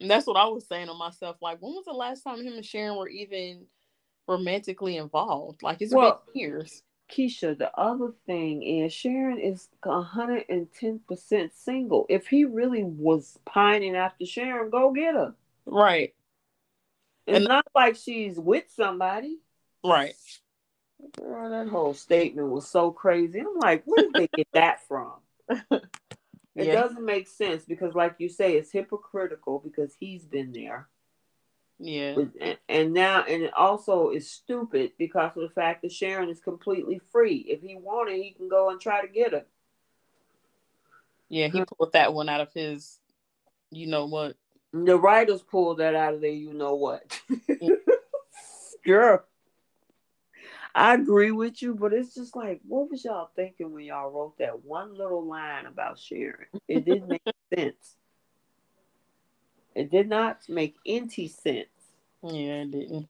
And 0.00 0.10
that's 0.10 0.26
what 0.26 0.36
I 0.36 0.46
was 0.46 0.66
saying 0.66 0.88
to 0.88 0.94
myself. 0.94 1.36
Like, 1.40 1.62
when 1.62 1.72
was 1.74 1.84
the 1.84 1.92
last 1.92 2.22
time 2.22 2.42
him 2.42 2.54
and 2.54 2.64
Sharon 2.64 2.96
were 2.96 3.08
even 3.08 3.66
romantically 4.26 4.96
involved? 4.96 5.62
Like, 5.62 5.80
it's 5.80 5.94
well, 5.94 6.22
been 6.32 6.40
years. 6.40 6.82
Keisha, 7.10 7.56
the 7.56 7.70
other 7.78 8.12
thing 8.26 8.62
is 8.62 8.92
Sharon 8.92 9.38
is 9.38 9.68
110% 9.84 11.50
single. 11.54 12.06
If 12.08 12.26
he 12.26 12.44
really 12.44 12.82
was 12.82 13.38
pining 13.44 13.94
after 13.94 14.26
Sharon, 14.26 14.70
go 14.70 14.92
get 14.92 15.14
her. 15.14 15.34
Right. 15.66 16.14
It's 17.26 17.36
and 17.36 17.46
not 17.46 17.66
like 17.74 17.96
she's 17.96 18.38
with 18.38 18.64
somebody. 18.74 19.38
Right. 19.84 20.14
Girl, 21.16 21.50
that 21.50 21.68
whole 21.68 21.94
statement 21.94 22.48
was 22.48 22.68
so 22.68 22.90
crazy. 22.90 23.40
I'm 23.40 23.58
like, 23.58 23.82
where 23.86 24.04
did 24.04 24.14
they 24.14 24.28
get 24.36 24.48
that 24.52 24.86
from? 24.86 25.12
It 26.56 26.66
yeah. 26.66 26.74
doesn't 26.74 27.04
make 27.04 27.28
sense 27.28 27.64
because, 27.64 27.94
like 27.94 28.16
you 28.18 28.28
say, 28.28 28.54
it's 28.54 28.72
hypocritical 28.72 29.60
because 29.60 29.94
he's 29.98 30.24
been 30.24 30.52
there. 30.52 30.88
Yeah. 31.78 32.16
And, 32.40 32.58
and 32.68 32.92
now, 32.92 33.22
and 33.22 33.44
it 33.44 33.54
also 33.54 34.10
is 34.10 34.30
stupid 34.30 34.92
because 34.98 35.30
of 35.36 35.42
the 35.42 35.54
fact 35.54 35.82
that 35.82 35.92
Sharon 35.92 36.28
is 36.28 36.40
completely 36.40 37.00
free. 37.12 37.36
If 37.48 37.62
he 37.62 37.76
wanted, 37.76 38.16
he 38.16 38.32
can 38.32 38.48
go 38.48 38.68
and 38.70 38.80
try 38.80 39.00
to 39.00 39.08
get 39.08 39.32
her. 39.32 39.46
Yeah, 41.28 41.46
he 41.48 41.64
pulled 41.64 41.92
that 41.92 42.12
one 42.12 42.28
out 42.28 42.40
of 42.40 42.52
his, 42.52 42.98
you 43.70 43.86
know 43.86 44.06
what? 44.06 44.36
The 44.72 44.98
writers 44.98 45.42
pulled 45.42 45.78
that 45.78 45.94
out 45.94 46.14
of 46.14 46.20
there, 46.20 46.30
you 46.30 46.52
know 46.52 46.74
what? 46.74 47.20
Girl. 48.84 49.24
I 50.74 50.94
agree 50.94 51.30
with 51.30 51.62
you, 51.62 51.74
but 51.74 51.92
it's 51.92 52.14
just 52.14 52.36
like, 52.36 52.60
what 52.66 52.90
was 52.90 53.04
y'all 53.04 53.30
thinking 53.34 53.72
when 53.72 53.84
y'all 53.84 54.10
wrote 54.10 54.38
that 54.38 54.64
one 54.64 54.94
little 54.94 55.24
line 55.24 55.66
about 55.66 55.98
Sharon? 55.98 56.46
It 56.68 56.84
didn't 56.84 57.08
make 57.08 57.22
sense. 57.54 57.96
It 59.74 59.90
did 59.90 60.08
not 60.08 60.40
make 60.48 60.76
any 60.86 61.28
sense. 61.28 61.68
Yeah, 62.22 62.62
it 62.62 62.70
didn't. 62.70 63.08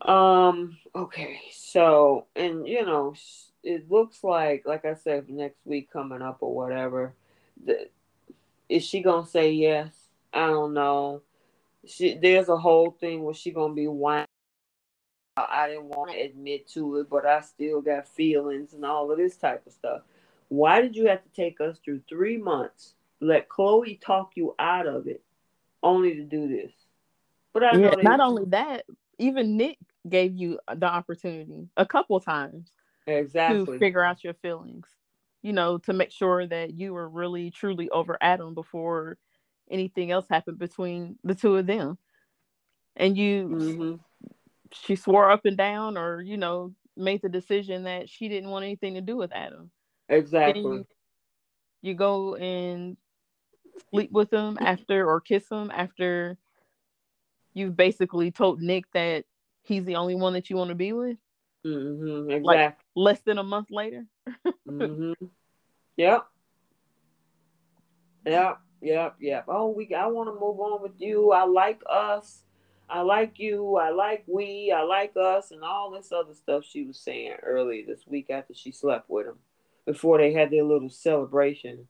Um. 0.00 0.78
Okay. 0.94 1.40
So, 1.52 2.26
and 2.34 2.66
you 2.66 2.84
know, 2.84 3.14
it 3.62 3.90
looks 3.90 4.24
like, 4.24 4.64
like 4.66 4.84
I 4.84 4.94
said, 4.94 5.28
next 5.28 5.66
week 5.66 5.90
coming 5.92 6.22
up 6.22 6.38
or 6.40 6.54
whatever. 6.54 7.14
The, 7.64 7.88
is 8.68 8.84
she 8.84 9.02
gonna 9.02 9.26
say 9.26 9.52
yes? 9.52 9.92
I 10.32 10.46
don't 10.46 10.72
know. 10.72 11.22
She 11.86 12.14
there's 12.14 12.48
a 12.48 12.56
whole 12.56 12.90
thing 12.90 13.22
where 13.22 13.34
she 13.34 13.50
gonna 13.50 13.74
be 13.74 13.86
whining 13.86 14.26
I 15.36 15.68
didn't 15.68 15.88
want 15.88 16.10
to 16.10 16.20
admit 16.20 16.68
to 16.68 16.98
it, 16.98 17.08
but 17.08 17.24
I 17.24 17.40
still 17.40 17.80
got 17.80 18.06
feelings 18.06 18.74
and 18.74 18.84
all 18.84 19.10
of 19.10 19.16
this 19.16 19.36
type 19.36 19.66
of 19.66 19.72
stuff. 19.72 20.02
Why 20.48 20.82
did 20.82 20.94
you 20.94 21.06
have 21.06 21.22
to 21.22 21.28
take 21.30 21.60
us 21.60 21.78
through 21.78 22.02
three 22.06 22.36
months, 22.36 22.94
let 23.20 23.48
Chloe 23.48 23.98
talk 24.04 24.32
you 24.34 24.54
out 24.58 24.86
of 24.86 25.06
it, 25.06 25.22
only 25.82 26.14
to 26.16 26.22
do 26.22 26.48
this? 26.48 26.72
But 27.54 27.64
I 27.64 27.78
yeah, 27.78 27.94
not 28.02 28.20
only 28.20 28.44
that, 28.46 28.84
even 29.18 29.56
Nick 29.56 29.78
gave 30.06 30.36
you 30.36 30.58
the 30.74 30.86
opportunity 30.86 31.68
a 31.78 31.86
couple 31.86 32.20
times 32.20 32.70
exactly 33.06 33.64
to 33.64 33.78
figure 33.78 34.02
out 34.02 34.22
your 34.22 34.34
feelings. 34.34 34.86
You 35.40 35.54
know, 35.54 35.78
to 35.78 35.92
make 35.94 36.12
sure 36.12 36.46
that 36.46 36.74
you 36.74 36.92
were 36.92 37.08
really 37.08 37.50
truly 37.50 37.88
over 37.90 38.18
Adam 38.20 38.54
before 38.54 39.16
anything 39.70 40.10
else 40.10 40.26
happened 40.28 40.58
between 40.58 41.18
the 41.24 41.34
two 41.34 41.56
of 41.56 41.66
them. 41.66 41.96
And 42.94 43.16
you 43.16 43.48
mm-hmm 43.48 43.94
she 44.72 44.96
swore 44.96 45.30
up 45.30 45.44
and 45.44 45.56
down 45.56 45.96
or 45.96 46.22
you 46.22 46.36
know 46.36 46.72
made 46.96 47.22
the 47.22 47.28
decision 47.28 47.84
that 47.84 48.08
she 48.08 48.28
didn't 48.28 48.50
want 48.50 48.64
anything 48.64 48.94
to 48.94 49.00
do 49.00 49.16
with 49.16 49.32
adam. 49.32 49.70
Exactly. 50.08 50.62
You, 50.62 50.86
you, 51.80 51.94
go 51.94 52.34
and 52.36 52.96
sleep 53.90 54.12
with 54.12 54.30
him 54.32 54.58
after 54.60 55.08
or 55.08 55.20
kiss 55.20 55.48
him 55.48 55.70
after 55.74 56.36
you've 57.54 57.76
basically 57.76 58.30
told 58.30 58.60
nick 58.60 58.84
that 58.92 59.24
he's 59.62 59.84
the 59.84 59.96
only 59.96 60.14
one 60.14 60.34
that 60.34 60.50
you 60.50 60.56
want 60.56 60.68
to 60.68 60.74
be 60.74 60.92
with? 60.92 61.16
Mm-hmm, 61.66 62.30
exactly 62.30 62.56
like 62.56 62.76
less 62.94 63.20
than 63.20 63.38
a 63.38 63.42
month 63.42 63.68
later? 63.70 64.04
Mm-hmm. 64.68 65.12
yep. 65.96 66.26
Yep 68.26 68.58
yep 68.82 69.14
yep. 69.20 69.44
Oh 69.48 69.70
we 69.70 69.94
i 69.94 70.06
want 70.06 70.28
to 70.28 70.32
move 70.32 70.60
on 70.60 70.82
with 70.82 71.00
you. 71.00 71.32
I 71.32 71.44
like 71.44 71.80
us 71.88 72.42
I 72.88 73.00
like 73.00 73.38
you, 73.38 73.76
I 73.76 73.90
like 73.90 74.24
we, 74.26 74.72
I 74.76 74.82
like 74.82 75.16
us, 75.16 75.50
and 75.50 75.62
all 75.64 75.90
this 75.90 76.12
other 76.12 76.34
stuff 76.34 76.64
she 76.64 76.84
was 76.84 76.98
saying 76.98 77.36
earlier 77.42 77.84
this 77.86 78.06
week 78.06 78.28
after 78.30 78.54
she 78.54 78.72
slept 78.72 79.08
with 79.08 79.26
him, 79.26 79.38
before 79.86 80.18
they 80.18 80.32
had 80.32 80.50
their 80.50 80.64
little 80.64 80.90
celebration. 80.90 81.88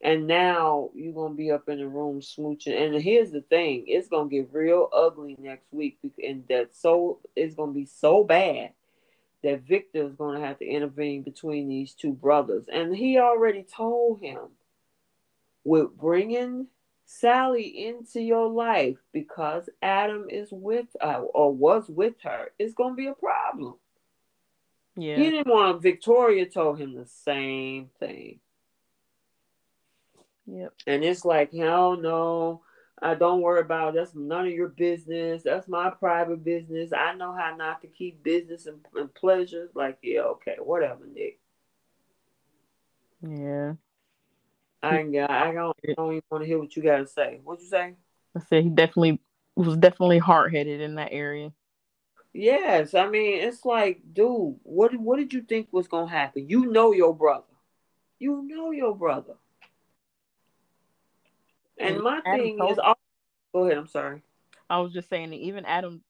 And 0.00 0.26
now 0.26 0.90
you're 0.94 1.14
gonna 1.14 1.34
be 1.34 1.50
up 1.50 1.68
in 1.68 1.78
the 1.78 1.88
room 1.88 2.20
smooching. 2.20 2.80
And 2.80 3.02
here's 3.02 3.30
the 3.32 3.42
thing: 3.42 3.84
it's 3.88 4.08
gonna 4.08 4.28
get 4.28 4.52
real 4.52 4.88
ugly 4.92 5.36
next 5.38 5.72
week, 5.72 5.98
and 6.22 6.44
that 6.48 6.74
so 6.74 7.20
it's 7.34 7.54
gonna 7.54 7.72
be 7.72 7.86
so 7.86 8.24
bad 8.24 8.72
that 9.42 9.62
Victor 9.62 10.06
is 10.06 10.14
gonna 10.14 10.40
have 10.40 10.58
to 10.58 10.66
intervene 10.66 11.22
between 11.22 11.68
these 11.68 11.94
two 11.94 12.12
brothers. 12.12 12.66
And 12.72 12.94
he 12.94 13.18
already 13.18 13.62
told 13.64 14.20
him 14.20 14.38
with 15.64 15.96
bringing 15.96 16.68
Sally 17.10 17.86
into 17.86 18.20
your 18.20 18.50
life 18.50 18.98
because 19.14 19.70
Adam 19.80 20.26
is 20.28 20.50
with 20.52 20.88
uh, 21.00 21.22
or 21.32 21.54
was 21.54 21.88
with 21.88 22.20
her, 22.22 22.50
it's 22.58 22.74
going 22.74 22.92
to 22.92 22.96
be 22.96 23.06
a 23.06 23.14
problem. 23.14 23.76
Yeah. 24.94 25.16
He 25.16 25.30
didn't 25.30 25.46
want 25.46 25.80
Victoria 25.80 26.44
told 26.44 26.78
him 26.78 26.94
the 26.94 27.06
same 27.06 27.88
thing. 27.98 28.40
Yep. 30.46 30.74
And 30.86 31.02
it's 31.02 31.24
like, 31.24 31.50
hell 31.50 31.96
no, 31.96 32.60
I 33.00 33.14
don't 33.14 33.40
worry 33.40 33.62
about 33.62 33.94
it. 33.94 33.96
that's 33.96 34.14
none 34.14 34.46
of 34.46 34.52
your 34.52 34.68
business. 34.68 35.44
That's 35.44 35.66
my 35.66 35.88
private 35.88 36.44
business. 36.44 36.92
I 36.92 37.14
know 37.14 37.32
how 37.32 37.56
not 37.56 37.80
to 37.80 37.86
keep 37.86 38.22
business 38.22 38.66
and, 38.66 38.80
and 38.94 39.12
pleasures. 39.14 39.70
Like, 39.74 39.96
yeah, 40.02 40.20
okay, 40.20 40.56
whatever, 40.58 41.06
Nick. 41.06 41.40
Yeah. 43.26 43.72
I 44.82 44.98
ain't 44.98 45.12
got. 45.12 45.30
I 45.30 45.52
don't, 45.52 45.76
I 45.88 45.94
don't 45.96 46.12
even 46.12 46.22
want 46.30 46.42
to 46.42 46.46
hear 46.46 46.58
what 46.58 46.76
you 46.76 46.82
got 46.82 46.98
to 46.98 47.06
say. 47.06 47.40
What 47.42 47.60
you 47.60 47.66
say? 47.66 47.94
I 48.36 48.40
said 48.48 48.62
he 48.62 48.70
definitely 48.70 49.20
was 49.56 49.76
definitely 49.76 50.18
hard 50.18 50.54
headed 50.54 50.80
in 50.80 50.94
that 50.96 51.12
area. 51.12 51.52
Yes, 52.32 52.94
I 52.94 53.08
mean 53.08 53.40
it's 53.40 53.64
like, 53.64 54.00
dude, 54.12 54.56
what 54.62 54.94
what 54.96 55.18
did 55.18 55.32
you 55.32 55.42
think 55.42 55.68
was 55.72 55.88
gonna 55.88 56.10
happen? 56.10 56.48
You 56.48 56.66
know 56.66 56.92
your 56.92 57.14
brother. 57.14 57.44
You 58.18 58.42
know 58.46 58.70
your 58.70 58.94
brother. 58.94 59.34
And, 61.78 62.00
my 62.00 62.20
Adam 62.26 62.40
thing 62.40 62.68
is, 62.68 62.78
all- 62.78 62.98
go 63.52 63.64
ahead. 63.64 63.78
I'm 63.78 63.86
sorry. 63.86 64.22
I 64.68 64.80
was 64.80 64.92
just 64.92 65.08
saying 65.08 65.30
that 65.30 65.36
even 65.36 65.64
Adam 65.64 66.02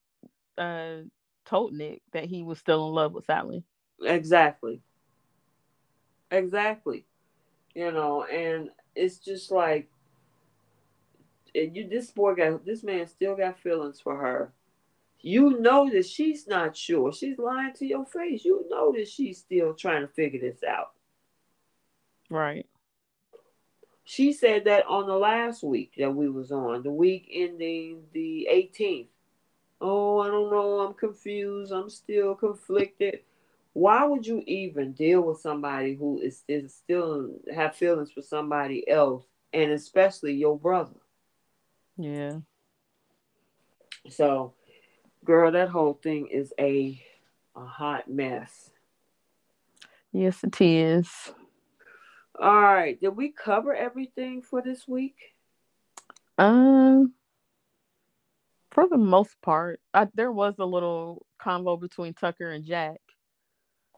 uh, 0.57 0.97
told 1.45 1.75
Nick 1.75 2.03
that 2.13 2.25
he 2.25 2.43
was 2.43 2.59
still 2.59 2.89
in 2.89 2.95
love 2.95 3.13
with 3.13 3.27
Sally. 3.27 3.65
Exactly. 4.03 4.81
Exactly 6.31 7.05
you 7.79 7.93
know, 7.93 8.25
and 8.25 8.71
it's 8.97 9.19
just 9.19 9.53
like 9.53 9.89
you 11.55 11.89
this 11.89 12.11
boy 12.11 12.35
got 12.35 12.67
this 12.67 12.83
man 12.83 13.07
still 13.07 13.37
got 13.37 13.61
feelings 13.61 14.01
for 14.01 14.17
her. 14.17 14.53
You 15.21 15.61
know 15.61 15.89
that 15.89 16.05
she's 16.05 16.49
not 16.49 16.77
sure. 16.77 17.13
She's 17.13 17.39
lying 17.39 17.75
to 17.75 17.87
your 17.87 18.05
face. 18.05 18.45
You 18.45 18.67
know 18.69 18.93
that 18.97 19.07
she's 19.07 19.39
still 19.39 19.75
trying 19.75 20.03
to 20.03 20.09
figure 20.09 20.41
this 20.41 20.65
out. 20.69 20.91
Right. 22.29 22.67
She 24.03 24.33
said 24.33 24.65
that 24.65 24.85
on 24.87 25.07
the 25.07 25.17
last 25.17 25.63
week 25.63 25.93
that 25.99 26.13
we 26.13 26.29
was 26.29 26.51
on, 26.51 26.83
the 26.83 26.91
week 26.91 27.29
ending 27.33 28.03
the 28.13 28.49
18th. 28.51 29.07
Oh, 29.81 30.19
I 30.19 30.27
don't 30.27 30.51
know. 30.51 30.81
I'm 30.81 30.95
confused. 30.95 31.71
I'm 31.71 31.91
still 31.91 32.35
conflicted 32.35 33.21
why 33.79 34.05
would 34.05 34.27
you 34.27 34.43
even 34.45 34.93
deal 34.93 35.21
with 35.21 35.39
somebody 35.39 35.95
who 35.95 36.19
is, 36.19 36.43
is 36.49 36.75
still 36.75 37.31
have 37.55 37.77
feelings 37.77 38.11
for 38.11 38.23
somebody 38.23 38.89
else 38.89 39.25
and 39.53 39.71
especially 39.71 40.35
your 40.35 40.59
brother? 40.59 40.97
Yeah. 41.97 42.39
So 44.09 44.55
girl 45.25 45.53
that 45.53 45.69
whole 45.69 45.95
thing 45.95 46.27
is 46.27 46.53
a 46.59 47.01
a 47.55 47.65
hot 47.65 48.11
mess. 48.11 48.71
Yes 50.13 50.43
it 50.43 50.61
is. 50.61 51.09
All 52.41 52.61
right 52.61 53.01
did 53.01 53.11
we 53.11 53.31
cover 53.31 53.77
everything 53.77 54.43
for 54.43 54.61
this 54.61 54.89
week? 54.89 55.15
Um 56.37 57.13
for 58.73 58.89
the 58.89 58.99
most 58.99 59.41
part 59.41 59.79
I, 59.95 60.09
there 60.15 60.33
was 60.33 60.55
a 60.59 60.67
little 60.67 61.25
convo 61.41 61.81
between 61.81 62.15
tucker 62.15 62.51
and 62.51 62.65
jack 62.65 62.99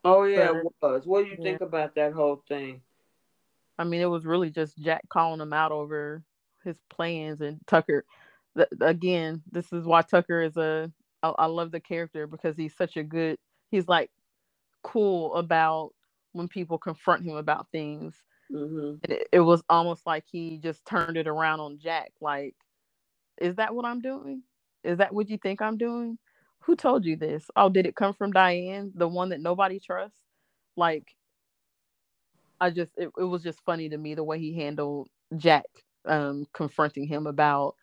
Oh 0.04 0.24
yeah, 0.24 0.48
but, 0.48 0.56
it 0.56 0.66
was. 0.82 1.06
What 1.06 1.24
do 1.24 1.30
you 1.30 1.36
yeah. 1.38 1.44
think 1.44 1.60
about 1.60 1.94
that 1.94 2.12
whole 2.12 2.42
thing? 2.48 2.80
I 3.78 3.84
mean, 3.84 4.00
it 4.00 4.06
was 4.06 4.24
really 4.26 4.50
just 4.50 4.78
Jack 4.78 5.08
calling 5.08 5.40
him 5.40 5.52
out 5.52 5.72
over 5.72 6.22
his 6.64 6.76
plans 6.90 7.40
and 7.40 7.58
Tucker. 7.66 8.04
Th- 8.56 8.68
again, 8.80 9.42
this 9.50 9.72
is 9.72 9.84
why 9.84 10.02
Tucker 10.02 10.42
is 10.42 10.56
a. 10.56 10.90
I, 11.22 11.28
I 11.30 11.46
love 11.46 11.70
the 11.70 11.80
character 11.80 12.26
because 12.26 12.56
he's 12.56 12.76
such 12.76 12.96
a 12.96 13.02
good. 13.02 13.38
He's 13.70 13.88
like 13.88 14.10
cool 14.82 15.34
about 15.34 15.92
when 16.32 16.48
people 16.48 16.78
confront 16.78 17.24
him 17.24 17.36
about 17.36 17.68
things. 17.72 18.14
Mm-hmm. 18.52 18.96
It, 19.10 19.28
it 19.32 19.40
was 19.40 19.62
almost 19.68 20.06
like 20.06 20.24
he 20.30 20.58
just 20.58 20.84
turned 20.84 21.16
it 21.16 21.28
around 21.28 21.60
on 21.60 21.78
Jack. 21.78 22.12
Like, 22.20 22.54
is 23.40 23.56
that 23.56 23.74
what 23.74 23.84
I'm 23.84 24.00
doing? 24.00 24.42
Is 24.82 24.98
that 24.98 25.14
what 25.14 25.28
you 25.28 25.38
think 25.38 25.62
I'm 25.62 25.76
doing? 25.76 26.18
Who 26.60 26.76
told 26.76 27.04
you 27.04 27.16
this? 27.16 27.50
Oh, 27.56 27.68
did 27.68 27.86
it 27.86 27.96
come 27.96 28.14
from 28.14 28.32
Diane, 28.32 28.92
the 28.94 29.08
one 29.08 29.30
that 29.30 29.40
nobody 29.40 29.80
trusts? 29.80 30.16
Like, 30.76 31.14
I 32.60 32.70
just, 32.70 32.92
it, 32.96 33.10
it 33.18 33.24
was 33.24 33.42
just 33.42 33.64
funny 33.64 33.88
to 33.88 33.96
me 33.96 34.14
the 34.14 34.24
way 34.24 34.38
he 34.38 34.54
handled 34.54 35.08
Jack 35.36 35.64
um, 36.06 36.46
confronting 36.52 37.06
him 37.06 37.26
about, 37.26 37.74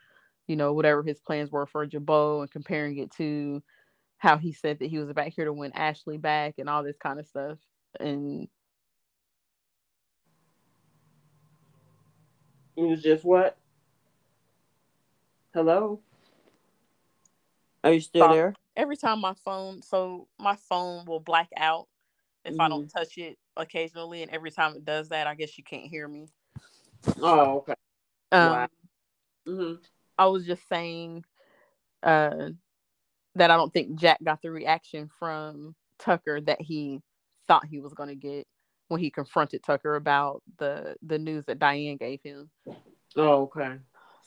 you 0.47 0.55
know, 0.55 0.73
whatever 0.73 1.03
his 1.03 1.19
plans 1.19 1.51
were 1.51 1.65
for 1.65 1.85
Jabot 1.85 2.41
and 2.41 2.51
comparing 2.51 2.97
it 2.97 3.11
to 3.13 3.61
how 4.17 4.37
he 4.37 4.51
said 4.51 4.79
that 4.79 4.89
he 4.89 4.99
was 4.99 5.11
back 5.13 5.33
here 5.33 5.45
to 5.45 5.53
win 5.53 5.71
Ashley 5.73 6.17
back 6.17 6.55
and 6.57 6.69
all 6.69 6.83
this 6.83 6.97
kind 6.97 7.19
of 7.19 7.27
stuff. 7.27 7.57
And 7.99 8.47
it 12.75 12.81
was 12.81 13.01
just 13.01 13.23
what? 13.23 13.57
Hello? 15.53 15.99
Are 17.83 17.93
you 17.93 18.01
still 18.01 18.27
so 18.27 18.33
there? 18.33 18.53
Every 18.77 18.95
time 18.95 19.19
my 19.19 19.33
phone, 19.43 19.81
so 19.81 20.29
my 20.39 20.55
phone 20.69 21.05
will 21.05 21.19
black 21.19 21.49
out 21.57 21.87
if 22.45 22.53
mm-hmm. 22.53 22.61
I 22.61 22.69
don't 22.69 22.85
mm-hmm. 22.85 22.97
touch 22.97 23.17
it 23.17 23.37
occasionally, 23.57 24.21
and 24.21 24.31
every 24.31 24.51
time 24.51 24.75
it 24.75 24.85
does 24.85 25.09
that, 25.09 25.27
I 25.27 25.35
guess 25.35 25.57
you 25.57 25.63
can't 25.63 25.87
hear 25.87 26.07
me. 26.07 26.27
Oh, 27.21 27.57
okay. 27.57 27.73
Um, 28.31 28.51
wow. 28.51 28.67
mm-hmm. 29.47 29.73
I 30.17 30.25
was 30.27 30.45
just 30.45 30.67
saying 30.69 31.25
uh, 32.03 32.49
that 33.35 33.51
I 33.51 33.57
don't 33.57 33.73
think 33.73 33.99
Jack 33.99 34.19
got 34.23 34.41
the 34.41 34.51
reaction 34.51 35.09
from 35.19 35.75
Tucker 35.99 36.39
that 36.41 36.61
he 36.61 37.01
thought 37.47 37.65
he 37.65 37.79
was 37.79 37.93
going 37.93 38.09
to 38.09 38.15
get 38.15 38.47
when 38.87 39.01
he 39.01 39.09
confronted 39.09 39.63
Tucker 39.63 39.95
about 39.95 40.41
the 40.57 40.95
the 41.01 41.19
news 41.19 41.45
that 41.45 41.59
Diane 41.59 41.97
gave 41.97 42.21
him. 42.23 42.49
Oh, 43.15 43.43
okay. 43.43 43.77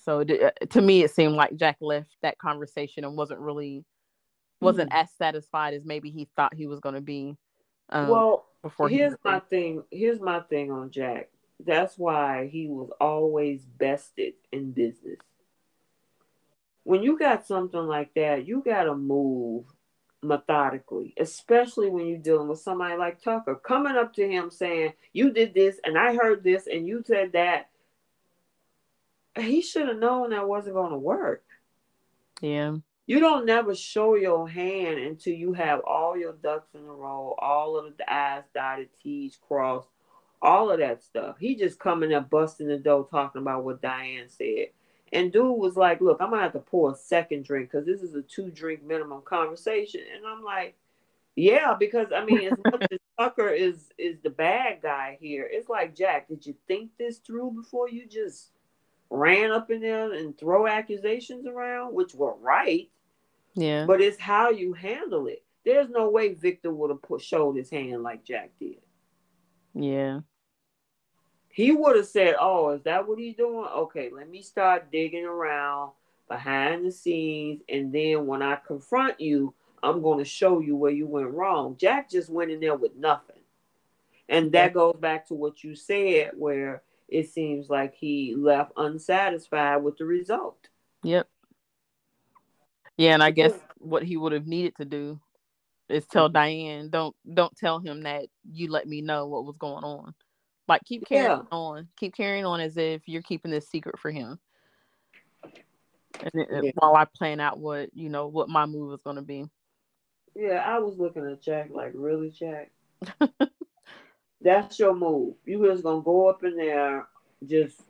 So 0.03 0.21
uh, 0.21 0.51
to 0.71 0.81
me, 0.81 1.03
it 1.03 1.11
seemed 1.11 1.35
like 1.35 1.57
Jack 1.57 1.77
left 1.81 2.17
that 2.23 2.39
conversation 2.39 3.05
and 3.05 3.17
wasn't 3.17 3.41
really 3.41 3.85
wasn't 4.61 4.91
mm. 4.91 5.01
as 5.01 5.11
satisfied 5.13 5.75
as 5.75 5.85
maybe 5.85 6.11
he 6.11 6.29
thought 6.37 6.55
he 6.55 6.67
was 6.67 6.81
going 6.81 6.95
to 6.95 7.01
be. 7.01 7.37
Um, 7.89 8.09
well, 8.09 8.47
before 8.63 8.89
here's 8.89 9.15
my 9.25 9.41
thing. 9.41 9.83
Here's 9.91 10.21
my 10.21 10.41
thing 10.41 10.71
on 10.71 10.91
Jack. 10.91 11.31
That's 11.65 11.99
why 11.99 12.49
he 12.51 12.67
was 12.67 12.91
always 13.01 13.65
bested 13.65 14.35
in 14.53 14.73
business. 14.73 15.19
When 16.85 17.03
you 17.03 17.19
got 17.19 17.47
something 17.47 17.81
like 17.81 18.15
that, 18.15 18.47
you 18.47 18.63
got 18.65 18.85
to 18.85 18.95
move 18.95 19.67
methodically, 20.23 21.15
especially 21.19 21.91
when 21.91 22.07
you're 22.07 22.19
dealing 22.19 22.49
with 22.49 22.61
somebody 22.61 22.97
like 22.97 23.23
Tucker 23.23 23.55
coming 23.55 23.97
up 23.97 24.15
to 24.15 24.27
him 24.27 24.51
saying, 24.51 24.93
You 25.13 25.33
did 25.33 25.55
this, 25.55 25.79
and 25.85 25.99
I 25.99 26.15
heard 26.15 26.43
this, 26.43 26.67
and 26.67 26.87
you 26.87 27.03
said 27.07 27.33
that. 27.33 27.69
He 29.39 29.63
should 29.63 29.87
have 29.87 29.99
known 29.99 30.31
that 30.31 30.49
wasn't 30.49 30.75
going 30.75 30.91
to 30.91 30.99
work. 30.99 31.45
Yeah. 32.41 32.79
You 33.07 33.19
don't 33.19 33.47
never 33.47 33.75
show 33.75 34.15
your 34.15 34.49
hand 34.49 34.99
until 34.99 35.35
you 35.35 35.53
have 35.55 35.81
all 35.81 36.17
your 36.17 36.35
ducks 36.35 36.75
in 36.75 36.81
a 36.81 36.93
row, 36.93 37.35
all 37.39 37.77
of 37.77 37.97
the 37.97 38.13
I's 38.13 38.45
dotted, 38.55 38.91
T's 39.03 39.37
crossed, 39.37 39.89
all 40.41 40.71
of 40.71 40.79
that 40.79 41.03
stuff. 41.03 41.37
He 41.39 41.57
just 41.57 41.79
coming 41.79 42.15
up 42.15 42.31
busting 42.31 42.69
the 42.69 42.79
door 42.79 43.07
talking 43.11 43.43
about 43.43 43.65
what 43.65 43.83
Diane 43.83 44.29
said. 44.29 44.69
And 45.13 45.33
dude 45.33 45.59
was 45.59 45.77
like, 45.77 46.01
"Look, 46.01 46.21
I'm 46.21 46.31
gonna 46.31 46.43
have 46.43 46.53
to 46.53 46.61
pour 46.61 46.93
a 46.93 46.95
second 46.95 47.45
drink 47.45 47.71
because 47.71 47.85
this 47.85 48.03
is 48.03 48.15
a 48.15 48.23
two 48.23 48.51
drink 48.51 48.83
minimum 48.85 49.23
conversation." 49.23 50.03
And 50.15 50.25
I'm 50.25 50.45
like, 50.45 50.77
"Yeah," 51.35 51.75
because 51.79 52.13
I 52.15 52.25
mean, 52.25 52.53
as 52.53 52.59
much 52.65 52.87
as 52.93 52.99
Tucker 53.19 53.49
is 53.49 53.91
is 53.99 54.21
the 54.23 54.31
bad 54.31 54.83
guy 54.83 55.19
here, 55.21 55.49
it's 55.51 55.69
like 55.69 55.97
Jack. 55.97 56.29
Did 56.29 56.47
you 56.47 56.55
think 56.69 56.93
this 56.97 57.19
through 57.19 57.51
before 57.53 57.89
you 57.89 58.07
just 58.07 58.53
ran 59.11 59.51
up 59.51 59.71
in 59.71 59.81
there 59.81 60.13
and 60.13 60.39
throw 60.39 60.67
accusations 60.67 61.47
around, 61.47 61.93
which 61.93 62.15
were 62.15 62.35
right? 62.37 62.89
Yeah. 63.55 63.85
But 63.85 64.01
it's 64.01 64.19
how 64.19 64.51
you 64.51 64.73
handle 64.73 65.27
it. 65.27 65.43
There's 65.65 65.91
no 65.91 66.09
way 66.09 66.33
Victor 66.33 66.73
would 66.73 66.91
have 66.91 67.03
put 67.03 67.21
showed 67.21 67.57
his 67.57 67.69
hand 67.69 68.03
like 68.03 68.25
Jack 68.25 68.51
did. 68.59 68.79
Yeah. 69.75 70.21
He 71.49 71.73
would 71.73 71.97
have 71.97 72.07
said, 72.07 72.37
"Oh, 72.41 72.71
is 72.71 72.83
that 72.85 73.07
what 73.07 73.19
he's 73.19 73.37
doing? 73.37 73.67
Okay, 73.67 74.11
let 74.11 74.31
me 74.31 74.41
start 74.41 74.91
digging 74.91 75.25
around 75.25 75.91
behind 76.29 76.87
the 76.87 76.93
scenes, 76.93 77.61
and 77.69 77.93
then 77.93 78.27
when 78.27 78.41
I 78.41 78.57
confront 78.57 79.21
you, 79.21 79.53
I'm 79.83 80.01
going 80.01 80.19
to 80.19 80.25
show 80.25 80.61
you 80.61 80.77
where 80.77 80.93
you 80.93 81.07
went 81.07 81.33
wrong." 81.33 81.77
Jack 81.77 82.09
just 82.09 82.31
went 82.31 82.53
in 82.53 82.61
there 82.61 82.77
with 82.77 82.95
nothing, 82.95 83.43
and 84.29 84.53
that 84.53 84.73
goes 84.73 84.97
back 84.97 85.27
to 85.27 85.35
what 85.35 85.65
you 85.65 85.75
said, 85.75 86.31
where 86.37 86.83
it 87.11 87.31
seems 87.31 87.69
like 87.69 87.95
he 87.95 88.35
left 88.37 88.73
unsatisfied 88.77 89.83
with 89.83 89.99
the 89.99 90.05
result. 90.05 90.69
Yep. 91.03 91.29
Yeah, 92.97 93.15
and 93.15 93.23
I 93.23 93.31
guess 93.31 93.53
what 93.79 94.03
he 94.03 94.17
would 94.17 94.33
have 94.33 94.47
needed 94.47 94.77
to 94.77 94.85
do 94.85 95.19
is 95.89 96.07
tell 96.07 96.29
Diane, 96.29 96.91
don't 96.91 97.17
don't 97.33 97.57
tell 97.57 97.79
him 97.81 98.03
that 98.03 98.27
you 98.53 98.71
let 98.71 98.87
me 98.87 99.01
know 99.01 99.27
what 99.27 99.45
was 99.45 99.57
going 99.57 99.85
on. 99.85 100.15
Like 100.69 100.83
keep 100.85 101.07
carrying 101.07 101.31
yeah. 101.31 101.43
on, 101.51 101.89
keep 101.99 102.15
carrying 102.15 102.45
on 102.45 102.61
as 102.61 102.77
if 102.77 103.09
you're 103.09 103.23
keeping 103.23 103.51
this 103.51 103.69
secret 103.69 103.99
for 103.99 104.11
him. 104.11 104.39
And 106.21 106.31
then, 106.35 106.65
yeah. 106.65 106.71
while 106.75 106.95
I 106.95 107.07
plan 107.07 107.41
out 107.41 107.59
what 107.59 107.91
you 107.95 108.09
know 108.09 108.29
what 108.29 108.49
my 108.49 108.67
move 108.67 108.93
is 108.93 109.03
going 109.03 109.17
to 109.17 109.23
be. 109.23 109.47
Yeah, 110.37 110.63
I 110.65 110.79
was 110.79 110.97
looking 110.99 111.27
at 111.27 111.43
Jack 111.43 111.71
like, 111.73 111.93
really, 111.95 112.31
Jack? 112.31 112.71
That's 114.41 114.79
your 114.79 114.95
move. 114.95 115.35
You 115.45 115.67
just 115.67 115.83
gonna 115.83 116.03
go 116.03 116.29
up 116.29 116.45
in 116.45 116.57
there, 116.57 117.07
just 117.47 117.81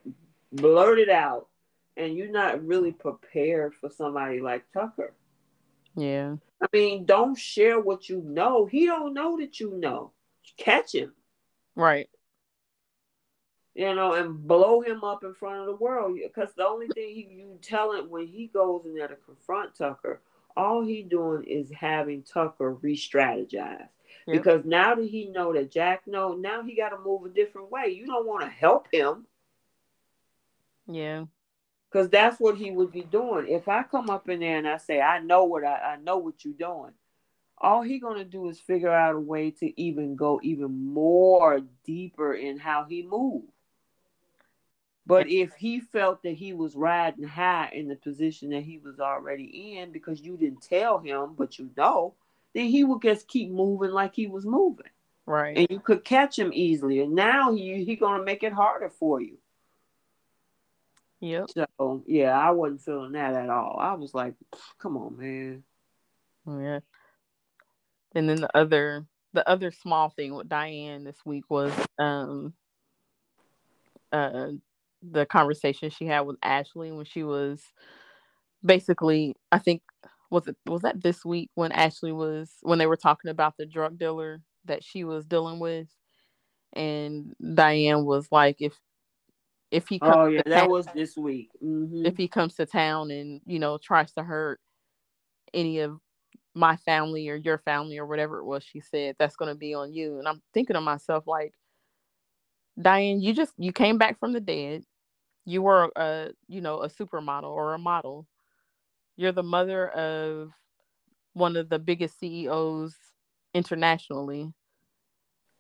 blurt 0.52 0.98
it 0.98 1.08
out, 1.08 1.48
and 1.96 2.16
you're 2.16 2.30
not 2.30 2.64
really 2.64 2.92
prepared 2.92 3.74
for 3.74 3.90
somebody 3.90 4.40
like 4.40 4.64
Tucker. 4.72 5.14
Yeah. 5.94 6.36
I 6.62 6.66
mean, 6.72 7.04
don't 7.04 7.38
share 7.38 7.80
what 7.80 8.08
you 8.08 8.22
know. 8.22 8.66
He 8.66 8.86
don't 8.86 9.14
know 9.14 9.38
that 9.38 9.60
you 9.60 9.72
know. 9.78 10.12
Catch 10.56 10.94
him. 10.94 11.12
Right 11.74 12.08
you 13.74 13.94
know, 13.94 14.14
and 14.14 14.46
blow 14.46 14.80
him 14.80 15.04
up 15.04 15.24
in 15.24 15.34
front 15.34 15.60
of 15.60 15.66
the 15.66 15.76
world. 15.76 16.18
Because 16.22 16.50
the 16.56 16.66
only 16.66 16.88
thing 16.88 17.14
he, 17.14 17.28
you 17.30 17.58
tell 17.62 17.92
him 17.92 18.10
when 18.10 18.26
he 18.26 18.48
goes 18.52 18.84
in 18.84 18.94
there 18.94 19.08
to 19.08 19.16
confront 19.16 19.76
Tucker, 19.76 20.20
all 20.56 20.84
he 20.84 21.02
doing 21.02 21.44
is 21.44 21.70
having 21.70 22.22
Tucker 22.22 22.74
re-strategize. 22.74 23.88
Yep. 24.26 24.36
Because 24.36 24.64
now 24.64 24.94
that 24.94 25.08
he 25.08 25.26
know 25.26 25.52
that 25.52 25.70
Jack 25.70 26.06
know, 26.06 26.34
now 26.34 26.62
he 26.62 26.76
got 26.76 26.90
to 26.90 26.98
move 26.98 27.24
a 27.24 27.28
different 27.28 27.70
way. 27.70 27.88
You 27.88 28.06
don't 28.06 28.26
want 28.26 28.42
to 28.42 28.50
help 28.50 28.86
him. 28.92 29.26
Yeah. 30.86 31.24
Because 31.90 32.08
that's 32.08 32.38
what 32.38 32.56
he 32.56 32.70
would 32.70 32.92
be 32.92 33.02
doing. 33.02 33.48
If 33.48 33.68
I 33.68 33.82
come 33.82 34.10
up 34.10 34.28
in 34.28 34.40
there 34.40 34.58
and 34.58 34.68
I 34.68 34.76
say, 34.76 35.00
I 35.00 35.18
know 35.18 35.44
what 35.44 35.64
I, 35.64 35.94
I 35.94 35.96
know 35.96 36.18
what 36.18 36.44
you're 36.44 36.54
doing, 36.54 36.92
all 37.58 37.82
he 37.82 37.98
gonna 37.98 38.24
do 38.24 38.48
is 38.48 38.58
figure 38.60 38.92
out 38.92 39.16
a 39.16 39.20
way 39.20 39.50
to 39.50 39.80
even 39.80 40.16
go 40.16 40.40
even 40.42 40.92
more 40.92 41.60
deeper 41.84 42.32
in 42.34 42.58
how 42.58 42.84
he 42.88 43.02
moves. 43.02 43.52
But 45.04 45.28
if 45.28 45.54
he 45.54 45.80
felt 45.80 46.22
that 46.22 46.36
he 46.36 46.52
was 46.52 46.76
riding 46.76 47.24
high 47.24 47.70
in 47.72 47.88
the 47.88 47.96
position 47.96 48.50
that 48.50 48.62
he 48.62 48.78
was 48.78 49.00
already 49.00 49.76
in 49.76 49.90
because 49.90 50.20
you 50.20 50.36
didn't 50.36 50.62
tell 50.62 50.98
him, 50.98 51.34
but 51.36 51.58
you 51.58 51.70
know, 51.76 52.14
then 52.54 52.66
he 52.66 52.84
would 52.84 53.02
just 53.02 53.28
keep 53.28 53.50
moving 53.50 53.90
like 53.90 54.14
he 54.14 54.26
was 54.26 54.44
moving. 54.44 54.86
Right. 55.26 55.56
And 55.56 55.66
you 55.70 55.80
could 55.80 56.04
catch 56.04 56.38
him 56.38 56.50
easily. 56.52 57.00
And 57.00 57.14
now 57.14 57.54
he 57.54 57.84
he 57.84 57.96
gonna 57.96 58.24
make 58.24 58.42
it 58.42 58.52
harder 58.52 58.90
for 58.90 59.20
you. 59.20 59.38
Yep. 61.20 61.50
So 61.78 62.02
yeah, 62.06 62.38
I 62.38 62.50
wasn't 62.50 62.82
feeling 62.82 63.12
that 63.12 63.34
at 63.34 63.50
all. 63.50 63.78
I 63.78 63.94
was 63.94 64.14
like, 64.14 64.34
come 64.78 64.96
on, 64.96 65.16
man. 65.18 65.62
Yeah. 66.46 66.80
And 68.14 68.28
then 68.28 68.40
the 68.40 68.56
other 68.56 69.06
the 69.32 69.48
other 69.48 69.70
small 69.70 70.08
thing 70.08 70.34
with 70.34 70.48
Diane 70.48 71.04
this 71.04 71.18
week 71.24 71.44
was 71.48 71.72
um 71.98 72.54
uh 74.12 74.48
the 75.02 75.26
conversation 75.26 75.90
she 75.90 76.06
had 76.06 76.22
with 76.22 76.36
Ashley 76.42 76.90
when 76.90 77.04
she 77.04 77.22
was 77.22 77.62
basically 78.64 79.36
I 79.52 79.58
think 79.58 79.82
was 80.30 80.46
it 80.46 80.56
was 80.66 80.82
that 80.82 81.02
this 81.02 81.24
week 81.24 81.50
when 81.54 81.72
Ashley 81.72 82.12
was 82.12 82.50
when 82.62 82.78
they 82.78 82.86
were 82.86 82.96
talking 82.96 83.30
about 83.30 83.54
the 83.58 83.66
drug 83.66 83.98
dealer 83.98 84.40
that 84.66 84.84
she 84.84 85.04
was 85.04 85.26
dealing 85.26 85.58
with? 85.58 85.88
And 86.72 87.34
Diane 87.54 88.04
was 88.04 88.28
like 88.30 88.56
if 88.60 88.74
if 89.70 89.88
he 89.88 89.98
comes 89.98 90.14
oh 90.16 90.26
yeah 90.26 90.42
that 90.46 90.60
town, 90.62 90.70
was 90.70 90.86
this 90.94 91.16
week. 91.16 91.50
mm-hmm. 91.62 92.04
if 92.06 92.16
he 92.16 92.28
comes 92.28 92.54
to 92.56 92.66
town 92.66 93.10
and 93.10 93.40
you 93.46 93.58
know 93.58 93.78
tries 93.78 94.12
to 94.12 94.22
hurt 94.22 94.60
any 95.54 95.80
of 95.80 95.98
my 96.54 96.76
family 96.76 97.28
or 97.28 97.36
your 97.36 97.58
family 97.58 97.98
or 97.98 98.06
whatever 98.06 98.38
it 98.38 98.44
was 98.44 98.64
she 98.64 98.80
said 98.80 99.14
that's 99.18 99.36
going 99.36 99.48
to 99.52 99.58
be 99.58 99.74
on 99.74 99.92
you. 99.92 100.18
And 100.18 100.26
i'm 100.26 100.42
thinking 100.54 100.74
to 100.74 100.80
myself 100.80 101.26
like 101.26 101.54
diane 102.80 103.20
you 103.20 103.32
just 103.32 103.52
you 103.58 103.72
came 103.72 103.98
back 103.98 104.18
from 104.18 104.32
the 104.32 104.40
dead. 104.40 104.84
You 105.44 105.62
were 105.62 105.90
a 105.96 106.30
you 106.48 106.60
know 106.60 106.82
a 106.82 106.88
supermodel 106.88 107.44
or 107.50 107.74
a 107.74 107.78
model 107.78 108.26
you're 109.20 109.32
the 109.32 109.42
mother 109.42 109.88
of 109.88 110.50
one 111.34 111.56
of 111.56 111.68
the 111.68 111.78
biggest 111.78 112.18
ceos 112.18 112.96
internationally. 113.52 114.52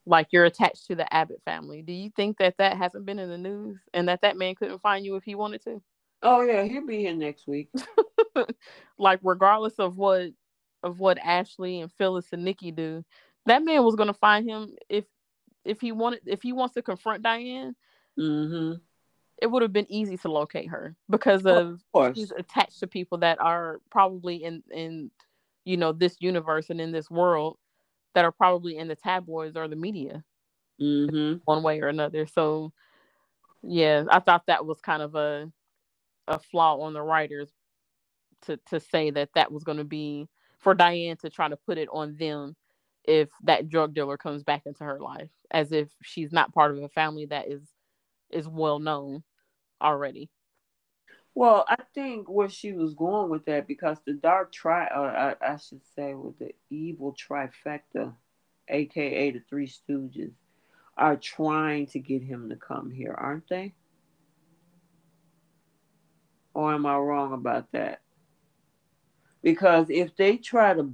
Like 0.06 0.28
you're 0.32 0.46
attached 0.46 0.86
to 0.86 0.94
the 0.94 1.12
abbott 1.12 1.42
family. 1.44 1.82
Do 1.82 1.92
you 1.92 2.10
think 2.16 2.38
that 2.38 2.54
that 2.58 2.78
hasn't 2.78 3.04
been 3.04 3.18
in 3.18 3.28
the 3.28 3.36
news 3.36 3.78
and 3.92 4.08
that 4.08 4.22
that 4.22 4.38
man 4.38 4.54
couldn't 4.54 4.80
find 4.80 5.04
you 5.04 5.16
if 5.16 5.24
he 5.24 5.34
wanted 5.34 5.62
to? 5.64 5.82
Oh 6.22 6.40
yeah 6.40 6.64
he'll 6.64 6.86
be 6.86 6.98
here 6.98 7.14
next 7.14 7.46
week. 7.46 7.70
Like 8.98 9.20
regardless 9.22 9.74
of 9.78 9.96
what 9.96 10.30
of 10.82 11.00
what 11.00 11.18
ashley 11.18 11.80
and 11.80 11.90
phyllis 11.92 12.26
and 12.32 12.44
nikki 12.44 12.70
do 12.70 13.04
that 13.46 13.64
man 13.64 13.82
was 13.82 13.96
going 13.96 14.06
to 14.06 14.14
find 14.14 14.48
him 14.48 14.74
if 14.88 15.04
if 15.64 15.80
he 15.80 15.92
wanted 15.92 16.20
if 16.26 16.42
he 16.42 16.52
wants 16.52 16.74
to 16.74 16.82
confront 16.82 17.22
diane. 17.22 17.74
Mm-hmm 18.18 18.74
it 19.40 19.50
would 19.50 19.62
have 19.62 19.72
been 19.72 19.90
easy 19.90 20.16
to 20.18 20.30
locate 20.30 20.68
her 20.68 20.94
because 21.08 21.46
of, 21.46 21.80
of 21.94 22.16
she's 22.16 22.32
attached 22.32 22.80
to 22.80 22.86
people 22.86 23.18
that 23.18 23.40
are 23.40 23.80
probably 23.90 24.36
in 24.44 24.62
in 24.70 25.10
you 25.64 25.76
know 25.76 25.92
this 25.92 26.16
universe 26.20 26.70
and 26.70 26.80
in 26.80 26.92
this 26.92 27.10
world 27.10 27.56
that 28.14 28.24
are 28.24 28.32
probably 28.32 28.76
in 28.76 28.88
the 28.88 28.96
tabloids 28.96 29.56
or 29.56 29.68
the 29.68 29.76
media 29.76 30.22
mm-hmm. 30.80 31.38
one 31.44 31.62
way 31.62 31.80
or 31.80 31.88
another. 31.88 32.26
So 32.26 32.72
yeah 33.62 34.04
i 34.10 34.18
thought 34.18 34.46
that 34.46 34.64
was 34.64 34.80
kind 34.80 35.02
of 35.02 35.14
a 35.14 35.50
a 36.28 36.38
flaw 36.38 36.78
on 36.80 36.92
the 36.92 37.02
writers 37.02 37.50
to 38.42 38.58
to 38.68 38.80
say 38.80 39.10
that 39.10 39.28
that 39.34 39.52
was 39.52 39.64
going 39.64 39.78
to 39.78 39.84
be 39.84 40.28
for 40.58 40.74
Diane 40.74 41.16
to 41.18 41.30
try 41.30 41.48
to 41.48 41.56
put 41.56 41.78
it 41.78 41.88
on 41.92 42.16
them 42.16 42.54
if 43.04 43.28
that 43.42 43.68
drug 43.68 43.94
dealer 43.94 44.16
comes 44.16 44.42
back 44.42 44.62
into 44.66 44.84
her 44.84 45.00
life 45.00 45.30
as 45.50 45.72
if 45.72 45.88
she's 46.02 46.32
not 46.32 46.52
part 46.52 46.70
of 46.70 46.82
a 46.82 46.88
family 46.88 47.26
that 47.26 47.50
is 47.50 47.62
is 48.30 48.46
well 48.46 48.78
known 48.78 49.22
already. 49.80 50.30
Well 51.34 51.64
i 51.68 51.76
think 51.94 52.28
where 52.28 52.48
she 52.48 52.72
was 52.72 52.94
going 52.94 53.30
with 53.30 53.44
that 53.46 53.68
because 53.68 53.98
the 54.04 54.14
dark 54.14 54.52
tri 54.52 54.84
I, 54.86 55.36
I 55.40 55.56
should 55.56 55.82
say 55.94 56.12
with 56.14 56.38
the 56.38 56.54
evil 56.70 57.14
trifecta 57.14 58.14
aka 58.68 59.30
the 59.30 59.40
three 59.48 59.68
stooges 59.68 60.32
are 60.96 61.16
trying 61.16 61.86
to 61.86 61.98
get 62.00 62.22
him 62.22 62.48
to 62.50 62.56
come 62.56 62.90
here 62.90 63.14
aren't 63.16 63.48
they? 63.48 63.74
Or 66.52 66.74
am 66.74 66.84
i 66.84 66.96
wrong 66.96 67.32
about 67.32 67.70
that? 67.72 68.00
Because 69.42 69.86
if 69.88 70.16
they 70.16 70.36
try 70.36 70.74
to 70.74 70.92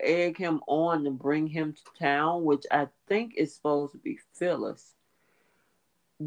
egg 0.00 0.38
him 0.38 0.60
on 0.66 1.04
to 1.04 1.10
bring 1.10 1.46
him 1.46 1.74
to 1.74 1.82
town, 1.98 2.44
which 2.44 2.64
I 2.70 2.88
think 3.06 3.34
is 3.36 3.54
supposed 3.54 3.92
to 3.92 3.98
be 3.98 4.18
Phyllis, 4.34 4.94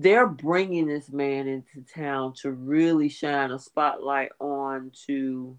they're 0.02 0.28
bringing 0.28 0.88
this 0.88 1.10
man 1.10 1.48
into 1.48 1.82
town 1.94 2.34
to 2.34 2.52
really 2.52 3.08
shine 3.08 3.52
a 3.52 3.60
spotlight 3.60 4.32
on 4.40 4.92
to, 5.08 5.58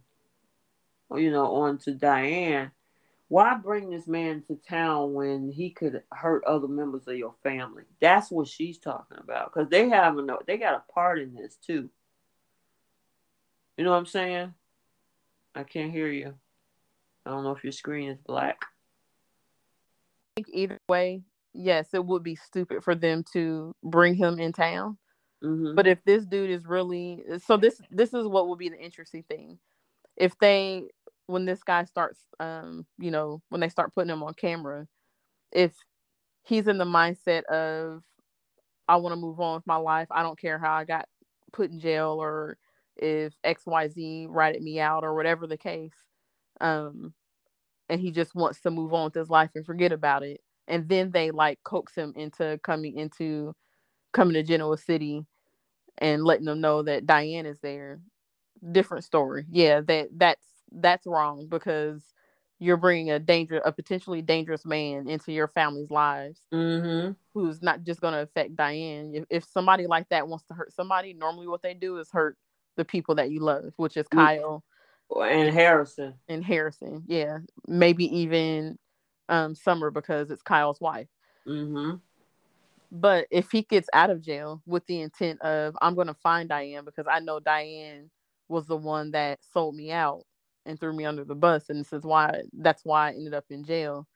you 1.14 1.30
know, 1.30 1.54
on 1.54 1.78
to 1.78 1.92
Diane. 1.92 2.70
Why 3.28 3.54
bring 3.54 3.90
this 3.90 4.06
man 4.06 4.42
to 4.46 4.56
town 4.68 5.14
when 5.14 5.50
he 5.50 5.70
could 5.70 6.02
hurt 6.12 6.44
other 6.44 6.68
members 6.68 7.08
of 7.08 7.16
your 7.16 7.34
family? 7.42 7.84
That's 8.00 8.30
what 8.30 8.46
she's 8.46 8.78
talking 8.78 9.18
about 9.18 9.52
because 9.52 9.70
they 9.70 9.88
have 9.88 10.18
a 10.18 10.38
they 10.46 10.58
got 10.58 10.74
a 10.74 10.92
part 10.92 11.18
in 11.18 11.34
this 11.34 11.56
too. 11.56 11.88
You 13.76 13.84
know 13.84 13.90
what 13.90 13.98
I'm 13.98 14.06
saying? 14.06 14.54
I 15.54 15.64
can't 15.64 15.92
hear 15.92 16.08
you. 16.08 16.34
I 17.24 17.30
don't 17.30 17.42
know 17.42 17.52
if 17.52 17.64
your 17.64 17.72
screen 17.72 18.10
is 18.10 18.18
black. 18.18 18.66
I 20.36 20.42
think 20.42 20.48
either 20.52 20.78
way, 20.88 21.22
yes, 21.56 21.94
it 21.94 22.04
would 22.04 22.22
be 22.22 22.36
stupid 22.36 22.84
for 22.84 22.94
them 22.94 23.24
to 23.32 23.74
bring 23.82 24.14
him 24.14 24.38
in 24.38 24.52
town. 24.52 24.98
Mm-hmm. 25.42 25.74
But 25.74 25.86
if 25.86 26.02
this 26.04 26.24
dude 26.24 26.50
is 26.50 26.66
really 26.66 27.22
so, 27.44 27.56
this 27.56 27.80
this 27.90 28.14
is 28.14 28.26
what 28.26 28.48
will 28.48 28.56
be 28.56 28.68
the 28.68 28.78
interesting 28.78 29.22
thing. 29.28 29.58
If 30.16 30.38
they, 30.38 30.84
when 31.26 31.44
this 31.44 31.62
guy 31.62 31.84
starts, 31.84 32.20
um, 32.40 32.86
you 32.98 33.10
know, 33.10 33.42
when 33.50 33.60
they 33.60 33.68
start 33.68 33.94
putting 33.94 34.10
him 34.10 34.22
on 34.22 34.34
camera, 34.34 34.86
if 35.52 35.74
he's 36.42 36.68
in 36.68 36.78
the 36.78 36.84
mindset 36.84 37.44
of, 37.44 38.02
I 38.88 38.96
want 38.96 39.12
to 39.12 39.20
move 39.20 39.40
on 39.40 39.56
with 39.56 39.66
my 39.66 39.76
life. 39.76 40.08
I 40.10 40.22
don't 40.22 40.38
care 40.38 40.58
how 40.58 40.72
I 40.74 40.84
got 40.84 41.06
put 41.52 41.70
in 41.70 41.80
jail 41.80 42.16
or 42.20 42.56
if 42.96 43.34
XYZ 43.44 44.28
ratted 44.30 44.62
me 44.62 44.80
out 44.80 45.04
or 45.04 45.14
whatever 45.14 45.46
the 45.46 45.58
case. 45.58 45.92
Um, 46.60 47.12
and 47.88 48.00
he 48.00 48.10
just 48.10 48.34
wants 48.34 48.60
to 48.62 48.70
move 48.70 48.94
on 48.94 49.06
with 49.06 49.14
his 49.14 49.30
life 49.30 49.50
and 49.54 49.66
forget 49.66 49.92
about 49.92 50.22
it. 50.22 50.40
And 50.68 50.88
then 50.88 51.10
they 51.10 51.30
like 51.30 51.58
coax 51.64 51.94
him 51.94 52.12
into 52.16 52.58
coming 52.62 52.96
into 52.96 53.54
coming 54.12 54.34
to 54.34 54.42
Genoa 54.42 54.78
City 54.78 55.24
and 55.98 56.24
letting 56.24 56.46
them 56.46 56.60
know 56.60 56.82
that 56.82 57.06
Diane 57.06 57.46
is 57.46 57.58
there. 57.62 58.00
Different 58.72 59.04
story. 59.04 59.44
Yeah, 59.50 59.80
that 59.82 60.08
that's 60.12 60.46
that's 60.72 61.06
wrong 61.06 61.46
because 61.48 62.02
you're 62.58 62.76
bringing 62.78 63.10
a 63.10 63.18
danger, 63.18 63.58
a 63.58 63.70
potentially 63.70 64.22
dangerous 64.22 64.64
man 64.64 65.08
into 65.08 65.30
your 65.30 65.48
family's 65.48 65.90
lives, 65.90 66.40
mm-hmm. 66.52 67.12
who's 67.34 67.62
not 67.62 67.82
just 67.82 68.00
going 68.00 68.14
to 68.14 68.20
affect 68.20 68.56
Diane. 68.56 69.12
If, 69.14 69.24
if 69.28 69.44
somebody 69.44 69.86
like 69.86 70.08
that 70.08 70.26
wants 70.26 70.46
to 70.46 70.54
hurt 70.54 70.72
somebody, 70.72 71.12
normally 71.12 71.48
what 71.48 71.62
they 71.62 71.74
do 71.74 71.98
is 71.98 72.10
hurt 72.10 72.38
the 72.76 72.84
people 72.84 73.16
that 73.16 73.30
you 73.30 73.40
love, 73.40 73.72
which 73.76 73.96
is 73.96 74.08
Kyle 74.08 74.64
and 75.14 75.52
Harrison. 75.52 76.14
And 76.28 76.44
Harrison, 76.44 77.04
yeah, 77.06 77.38
maybe 77.66 78.04
even 78.20 78.78
um, 79.28 79.54
Summer 79.54 79.90
because 79.90 80.30
it's 80.30 80.42
Kyle's 80.42 80.80
wife. 80.80 81.08
Mm-hmm. 81.46 81.96
But 82.92 83.26
if 83.30 83.50
he 83.50 83.62
gets 83.62 83.88
out 83.92 84.10
of 84.10 84.22
jail 84.22 84.62
with 84.66 84.86
the 84.86 85.00
intent 85.00 85.40
of 85.42 85.76
I'm 85.80 85.94
going 85.94 86.06
to 86.06 86.14
find 86.14 86.48
Diane 86.48 86.84
because 86.84 87.06
I 87.10 87.20
know 87.20 87.40
Diane 87.40 88.10
was 88.48 88.66
the 88.66 88.76
one 88.76 89.10
that 89.10 89.40
sold 89.52 89.74
me 89.74 89.90
out 89.90 90.22
and 90.64 90.78
threw 90.78 90.92
me 90.92 91.04
under 91.04 91.24
the 91.24 91.34
bus, 91.34 91.68
and 91.68 91.80
this 91.80 91.92
is 91.92 92.04
why 92.04 92.42
that's 92.52 92.84
why 92.84 93.08
I 93.08 93.12
ended 93.12 93.34
up 93.34 93.44
in 93.50 93.64
jail. 93.64 94.06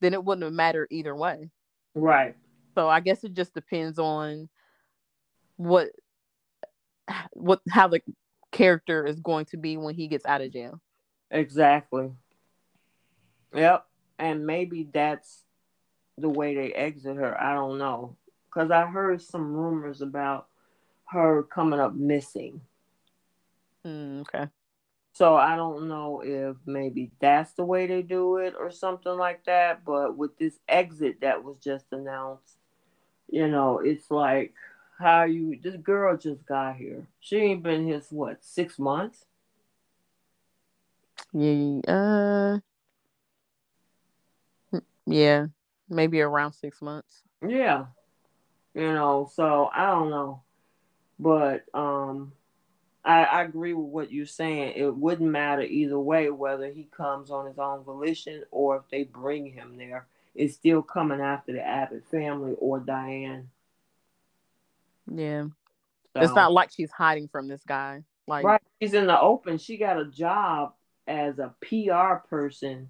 Then 0.00 0.14
it 0.14 0.24
wouldn't 0.24 0.44
have 0.44 0.52
mattered 0.52 0.88
either 0.90 1.14
way. 1.14 1.50
Right. 1.94 2.36
So 2.74 2.88
I 2.88 3.00
guess 3.00 3.24
it 3.24 3.34
just 3.34 3.54
depends 3.54 3.98
on 3.98 4.48
what 5.56 5.90
what 7.32 7.60
how 7.70 7.88
the 7.88 8.00
character 8.52 9.04
is 9.04 9.20
going 9.20 9.46
to 9.46 9.56
be 9.56 9.76
when 9.76 9.94
he 9.94 10.08
gets 10.08 10.24
out 10.24 10.40
of 10.40 10.52
jail. 10.52 10.80
Exactly. 11.30 12.10
Yep. 13.54 13.86
And 14.18 14.46
maybe 14.46 14.88
that's 14.92 15.42
the 16.18 16.28
way 16.28 16.54
they 16.54 16.72
exit 16.72 17.16
her. 17.16 17.40
I 17.40 17.54
don't 17.54 17.78
know. 17.78 18.16
Because 18.46 18.70
I 18.70 18.86
heard 18.86 19.20
some 19.20 19.52
rumors 19.52 20.00
about 20.00 20.46
her 21.06 21.42
coming 21.42 21.80
up 21.80 21.94
missing. 21.94 22.60
Mm, 23.84 24.20
okay. 24.22 24.48
So 25.12 25.36
I 25.36 25.54
don't 25.54 25.86
know 25.88 26.22
if 26.24 26.56
maybe 26.66 27.12
that's 27.20 27.52
the 27.52 27.64
way 27.64 27.86
they 27.86 28.02
do 28.02 28.38
it 28.38 28.54
or 28.58 28.70
something 28.70 29.16
like 29.16 29.44
that. 29.44 29.84
But 29.84 30.16
with 30.16 30.36
this 30.38 30.58
exit 30.68 31.20
that 31.20 31.44
was 31.44 31.56
just 31.58 31.86
announced, 31.92 32.56
you 33.30 33.48
know, 33.48 33.78
it's 33.78 34.10
like 34.10 34.54
how 34.98 35.24
you 35.24 35.58
this 35.62 35.76
girl 35.76 36.16
just 36.16 36.44
got 36.46 36.76
here. 36.76 37.06
She 37.20 37.36
ain't 37.36 37.62
been 37.62 37.86
here 37.86 38.02
what 38.10 38.44
six 38.44 38.78
months. 38.78 39.24
Yeah, 41.32 41.80
uh, 41.88 42.58
yeah, 45.06 45.46
maybe 45.88 46.20
around 46.20 46.52
six 46.52 46.80
months. 46.80 47.22
Yeah, 47.46 47.86
you 48.74 48.92
know, 48.92 49.30
so 49.32 49.70
I 49.72 49.86
don't 49.86 50.10
know, 50.10 50.42
but 51.18 51.64
um, 51.74 52.32
I, 53.04 53.24
I 53.24 53.42
agree 53.42 53.74
with 53.74 53.86
what 53.86 54.12
you're 54.12 54.26
saying. 54.26 54.74
It 54.76 54.94
wouldn't 54.94 55.30
matter 55.30 55.62
either 55.62 55.98
way 55.98 56.30
whether 56.30 56.70
he 56.70 56.84
comes 56.84 57.30
on 57.30 57.46
his 57.46 57.58
own 57.58 57.84
volition 57.84 58.44
or 58.50 58.76
if 58.78 58.82
they 58.90 59.04
bring 59.04 59.52
him 59.52 59.76
there. 59.76 60.06
It's 60.34 60.54
still 60.54 60.82
coming 60.82 61.20
after 61.20 61.52
the 61.52 61.64
Abbott 61.64 62.04
family 62.10 62.54
or 62.58 62.80
Diane. 62.80 63.50
Yeah. 65.06 65.44
So, 66.14 66.22
it's 66.22 66.34
not 66.34 66.52
like 66.52 66.70
she's 66.72 66.90
hiding 66.90 67.28
from 67.28 67.46
this 67.46 67.62
guy. 67.66 68.02
Like 68.26 68.44
right, 68.44 68.62
she's 68.80 68.94
in 68.94 69.06
the 69.06 69.20
open. 69.20 69.58
She 69.58 69.76
got 69.76 70.00
a 70.00 70.06
job 70.06 70.74
as 71.06 71.38
a 71.38 71.54
PR 71.60 72.26
person, 72.28 72.88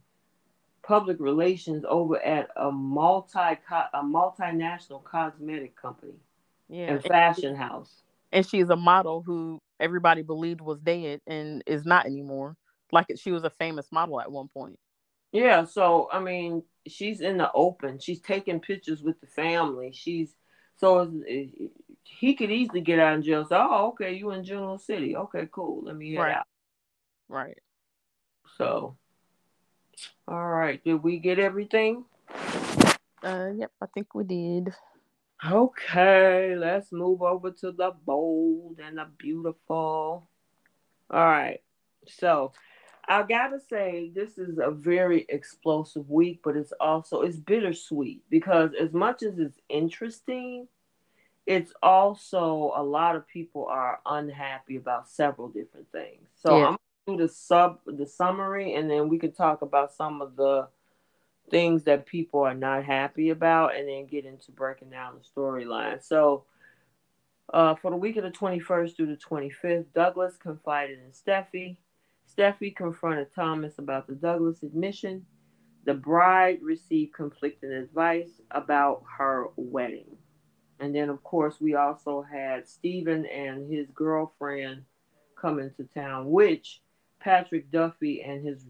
public 0.87 1.19
relations 1.21 1.85
over 1.89 2.21
at 2.23 2.49
a 2.57 2.71
multi 2.71 3.39
a 3.39 4.03
multinational 4.03 5.03
cosmetic 5.03 5.77
company. 5.81 6.15
Yeah. 6.69 6.93
And 6.93 7.03
fashion 7.03 7.51
and, 7.51 7.59
house. 7.59 8.03
And 8.33 8.47
she's 8.47 8.69
a 8.69 8.77
model 8.77 9.23
who 9.23 9.61
everybody 9.81 10.23
believed 10.23 10.61
was 10.61 10.81
dead 10.81 11.21
and 11.27 11.63
is 11.67 11.85
not 11.85 12.07
anymore. 12.07 12.57
Like 12.93 13.07
she 13.17 13.33
was 13.33 13.45
a 13.45 13.51
famous 13.51 13.91
model 13.91 14.21
at 14.21 14.31
one 14.31 14.49
point. 14.49 14.79
Yeah, 15.33 15.65
so 15.65 16.09
I 16.13 16.21
mean, 16.21 16.63
she's 16.87 17.21
in 17.21 17.39
the 17.39 17.51
open. 17.53 17.99
She's 17.99 18.21
taking 18.21 18.61
pictures 18.61 19.03
with 19.03 19.21
the 19.21 19.27
family. 19.27 19.91
She's 19.93 20.35
so 20.77 21.11
he 22.05 22.35
could 22.35 22.51
easily 22.51 22.81
get 22.81 22.99
out 22.99 23.19
of 23.19 23.25
jail. 23.25 23.45
So, 23.49 23.57
oh, 23.57 23.89
okay, 23.89 24.15
you 24.15 24.31
in 24.31 24.45
Genoa 24.45 24.79
City. 24.79 25.17
Okay, 25.17 25.49
cool. 25.51 25.85
Let 25.85 25.97
me 25.97 26.15
head 26.15 26.21
right. 26.21 26.37
out. 26.37 26.47
Right. 27.29 27.59
So, 28.57 28.97
all 30.27 30.49
right. 30.49 30.83
Did 30.83 31.03
we 31.03 31.19
get 31.19 31.39
everything? 31.39 32.05
Uh, 33.23 33.51
yep, 33.57 33.71
I 33.81 33.87
think 33.93 34.15
we 34.15 34.25
did. 34.25 34.75
Okay, 35.47 36.55
let's 36.57 36.93
move 36.93 37.23
over 37.23 37.51
to 37.51 37.73
the 37.73 37.93
bold 38.05 38.81
and 38.83 38.99
the 38.99 39.07
beautiful. 39.19 40.29
All 41.11 41.25
right. 41.25 41.61
So, 42.07 42.53
I 43.07 43.23
gotta 43.23 43.61
say 43.61 44.11
this 44.15 44.39
is 44.39 44.59
a 44.59 44.71
very 44.71 45.27
explosive 45.29 46.09
week, 46.09 46.41
but 46.43 46.57
it's 46.57 46.73
also 46.81 47.21
it's 47.21 47.37
bittersweet 47.37 48.23
because 48.31 48.71
as 48.81 48.93
much 48.93 49.23
as 49.23 49.39
it's 49.39 49.59
interesting, 49.69 50.69
it's 51.47 51.73
also 51.83 52.73
a 52.75 52.83
lot 52.83 53.17
of 53.17 53.29
people 53.29 53.67
are 53.67 54.01
unhappy 54.07 54.77
about 54.77 55.09
several 55.09 55.49
different 55.49 55.91
things. 55.93 56.27
So 56.43 56.59
yeah. 56.59 56.69
I'm 56.69 56.77
do 57.07 57.17
the 57.17 57.29
sub 57.29 57.81
the 57.87 58.07
summary 58.07 58.75
and 58.75 58.91
then 58.91 59.09
we 59.09 59.19
can 59.19 59.33
talk 59.33 59.63
about 59.63 59.93
some 59.93 60.23
of 60.23 60.37
the 60.37 60.67
things 61.51 61.85
that 61.85 62.07
people 62.07 62.41
are 62.41 62.55
not 62.55 62.85
happy 62.85 63.31
about 63.31 63.77
and 63.77 63.89
then 63.89 64.07
get 64.07 64.25
into 64.25 64.51
breaking 64.51 64.91
down 64.91 65.15
the 65.15 65.41
storyline. 65.41 66.03
So 66.03 66.45
uh, 67.53 67.75
for 67.75 67.91
the 67.91 67.97
week 67.97 68.17
of 68.17 68.25
the 68.25 68.31
21st 68.31 68.97
through 68.97 69.07
the 69.07 69.17
25th, 69.17 69.87
Douglas 69.95 70.37
confided 70.37 70.99
in 70.99 71.11
Steffy. 71.13 71.77
Steffy 72.27 72.75
confronted 72.75 73.29
Thomas 73.35 73.79
about 73.79 74.07
the 74.07 74.15
Douglas 74.15 74.63
admission. 74.63 75.27
The 75.85 75.95
bride 75.95 76.61
received 76.63 77.13
conflicting 77.13 77.73
advice 77.73 78.41
about 78.51 79.03
her 79.19 79.49
wedding. 79.57 80.17
And 80.81 80.95
then, 80.95 81.11
of 81.11 81.23
course, 81.23 81.61
we 81.61 81.75
also 81.75 82.23
had 82.23 82.67
Stephen 82.67 83.27
and 83.27 83.71
his 83.71 83.91
girlfriend 83.91 84.85
come 85.37 85.59
into 85.59 85.85
town, 85.85 86.31
which 86.31 86.81
Patrick 87.25 87.71
Duffy 87.71 88.23
and 88.23 88.47
his 88.47 88.67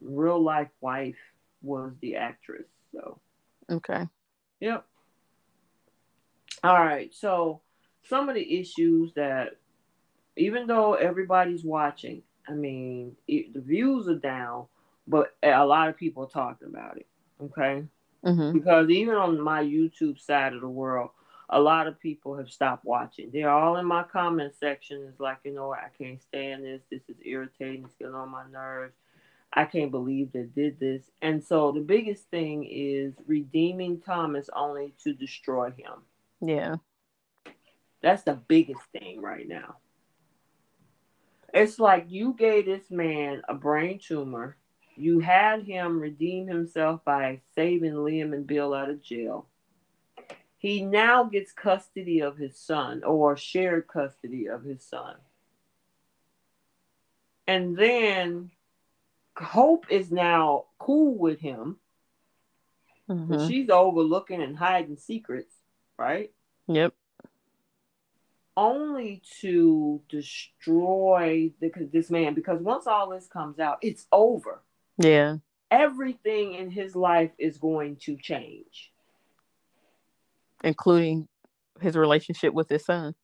real 0.00 0.42
life 0.42 0.70
wife 0.80 1.16
was 1.62 1.92
the 2.00 2.16
actress. 2.16 2.66
So 2.92 3.20
okay. 3.70 4.08
Yep. 4.60 4.84
All 6.64 6.74
right. 6.74 7.14
So 7.14 7.60
some 8.08 8.28
of 8.28 8.34
the 8.34 8.60
issues 8.60 9.12
that 9.14 9.58
even 10.36 10.66
though 10.66 10.94
everybody's 10.94 11.64
watching, 11.64 12.22
I 12.48 12.52
mean, 12.52 13.16
it, 13.28 13.54
the 13.54 13.60
views 13.60 14.08
are 14.08 14.16
down, 14.16 14.66
but 15.06 15.36
a 15.44 15.64
lot 15.64 15.88
of 15.88 15.96
people 15.96 16.24
are 16.24 16.28
talking 16.28 16.68
about 16.68 16.96
it. 16.96 17.06
Okay. 17.40 17.84
Mm-hmm. 18.24 18.52
Because 18.52 18.90
even 18.90 19.14
on 19.14 19.40
my 19.40 19.62
YouTube 19.62 20.18
side 20.18 20.54
of 20.54 20.60
the 20.60 20.68
world, 20.68 21.10
a 21.48 21.60
lot 21.60 21.86
of 21.86 22.00
people 22.00 22.36
have 22.36 22.50
stopped 22.50 22.84
watching. 22.84 23.30
They're 23.32 23.50
all 23.50 23.76
in 23.76 23.86
my 23.86 24.02
comment 24.02 24.54
section. 24.58 25.06
It's 25.08 25.20
like, 25.20 25.38
you 25.44 25.54
know, 25.54 25.72
I 25.72 25.88
can't 25.96 26.20
stand 26.22 26.64
this. 26.64 26.82
This 26.90 27.02
is 27.08 27.16
irritating. 27.24 27.84
It's 27.84 27.94
getting 27.98 28.14
on 28.14 28.30
my 28.30 28.44
nerves. 28.50 28.94
I 29.52 29.64
can't 29.64 29.90
believe 29.90 30.32
they 30.32 30.42
did 30.42 30.80
this. 30.80 31.02
And 31.22 31.42
so 31.42 31.72
the 31.72 31.80
biggest 31.80 32.24
thing 32.30 32.64
is 32.64 33.14
redeeming 33.26 34.00
Thomas 34.00 34.50
only 34.54 34.94
to 35.04 35.14
destroy 35.14 35.70
him. 35.70 36.02
Yeah. 36.40 36.76
That's 38.02 38.22
the 38.22 38.34
biggest 38.34 38.82
thing 38.92 39.22
right 39.22 39.48
now. 39.48 39.76
It's 41.54 41.78
like 41.78 42.06
you 42.08 42.34
gave 42.38 42.66
this 42.66 42.90
man 42.90 43.42
a 43.48 43.54
brain 43.54 43.98
tumor. 43.98 44.56
You 44.96 45.20
had 45.20 45.62
him 45.62 46.00
redeem 46.00 46.46
himself 46.46 47.04
by 47.04 47.40
saving 47.54 47.94
Liam 47.94 48.34
and 48.34 48.46
Bill 48.46 48.74
out 48.74 48.90
of 48.90 49.02
jail. 49.02 49.46
He 50.66 50.82
now 50.82 51.22
gets 51.22 51.52
custody 51.52 52.18
of 52.18 52.38
his 52.38 52.58
son 52.58 53.04
or 53.04 53.36
shared 53.36 53.86
custody 53.86 54.46
of 54.46 54.64
his 54.64 54.82
son. 54.82 55.14
And 57.46 57.76
then 57.76 58.50
Hope 59.38 59.86
is 59.90 60.10
now 60.10 60.64
cool 60.80 61.16
with 61.16 61.38
him. 61.38 61.76
Mm-hmm. 63.08 63.46
She's 63.46 63.70
overlooking 63.70 64.42
and 64.42 64.56
hiding 64.56 64.96
secrets, 64.96 65.54
right? 65.96 66.32
Yep. 66.66 66.94
Only 68.56 69.22
to 69.42 70.02
destroy 70.08 71.52
the, 71.60 71.70
this 71.92 72.10
man 72.10 72.34
because 72.34 72.60
once 72.60 72.88
all 72.88 73.10
this 73.10 73.28
comes 73.28 73.60
out, 73.60 73.78
it's 73.82 74.08
over. 74.10 74.62
Yeah. 74.98 75.36
Everything 75.70 76.54
in 76.54 76.72
his 76.72 76.96
life 76.96 77.30
is 77.38 77.56
going 77.56 77.98
to 77.98 78.16
change, 78.16 78.90
including 80.64 81.28
his 81.80 81.96
relationship 81.96 82.52
with 82.54 82.68
his 82.68 82.84
son. 82.84 83.14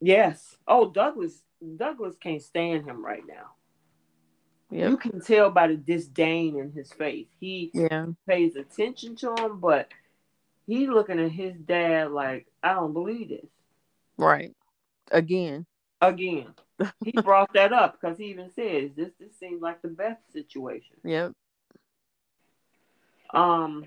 Yes. 0.00 0.56
Oh, 0.66 0.90
Douglas. 0.90 1.42
Douglas 1.76 2.16
can't 2.20 2.42
stand 2.42 2.86
him 2.86 3.04
right 3.04 3.22
now. 3.26 3.52
Yep. 4.70 4.90
You 4.90 4.96
can 4.96 5.20
tell 5.20 5.50
by 5.50 5.66
the 5.66 5.76
disdain 5.76 6.58
in 6.58 6.72
his 6.72 6.92
face. 6.92 7.26
He 7.40 7.70
yeah. 7.74 8.06
pays 8.26 8.56
attention 8.56 9.16
to 9.16 9.34
him, 9.34 9.58
but 9.58 9.88
he's 10.66 10.88
looking 10.88 11.18
at 11.18 11.32
his 11.32 11.56
dad 11.56 12.12
like, 12.12 12.46
I 12.62 12.74
don't 12.74 12.92
believe 12.92 13.30
this. 13.30 13.50
Right. 14.16 14.54
Again. 15.10 15.66
Again. 16.00 16.54
he 17.04 17.12
brought 17.24 17.52
that 17.54 17.72
up 17.72 17.98
because 18.00 18.16
he 18.16 18.26
even 18.26 18.50
says 18.50 18.90
this 18.96 19.10
this 19.18 19.36
seems 19.38 19.60
like 19.60 19.82
the 19.82 19.88
best 19.88 20.20
situation. 20.32 20.96
Yep. 21.04 21.32
Um 23.34 23.86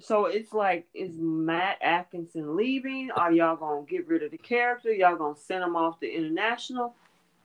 so 0.00 0.26
it's 0.26 0.52
like, 0.52 0.86
is 0.94 1.16
Matt 1.18 1.78
Atkinson 1.82 2.56
leaving? 2.56 3.10
Are 3.10 3.32
y'all 3.32 3.56
gonna 3.56 3.86
get 3.86 4.06
rid 4.08 4.22
of 4.22 4.30
the 4.30 4.38
character? 4.38 4.92
Y'all 4.92 5.16
gonna 5.16 5.36
send 5.36 5.62
him 5.62 5.76
off 5.76 6.00
to 6.00 6.10
international? 6.10 6.94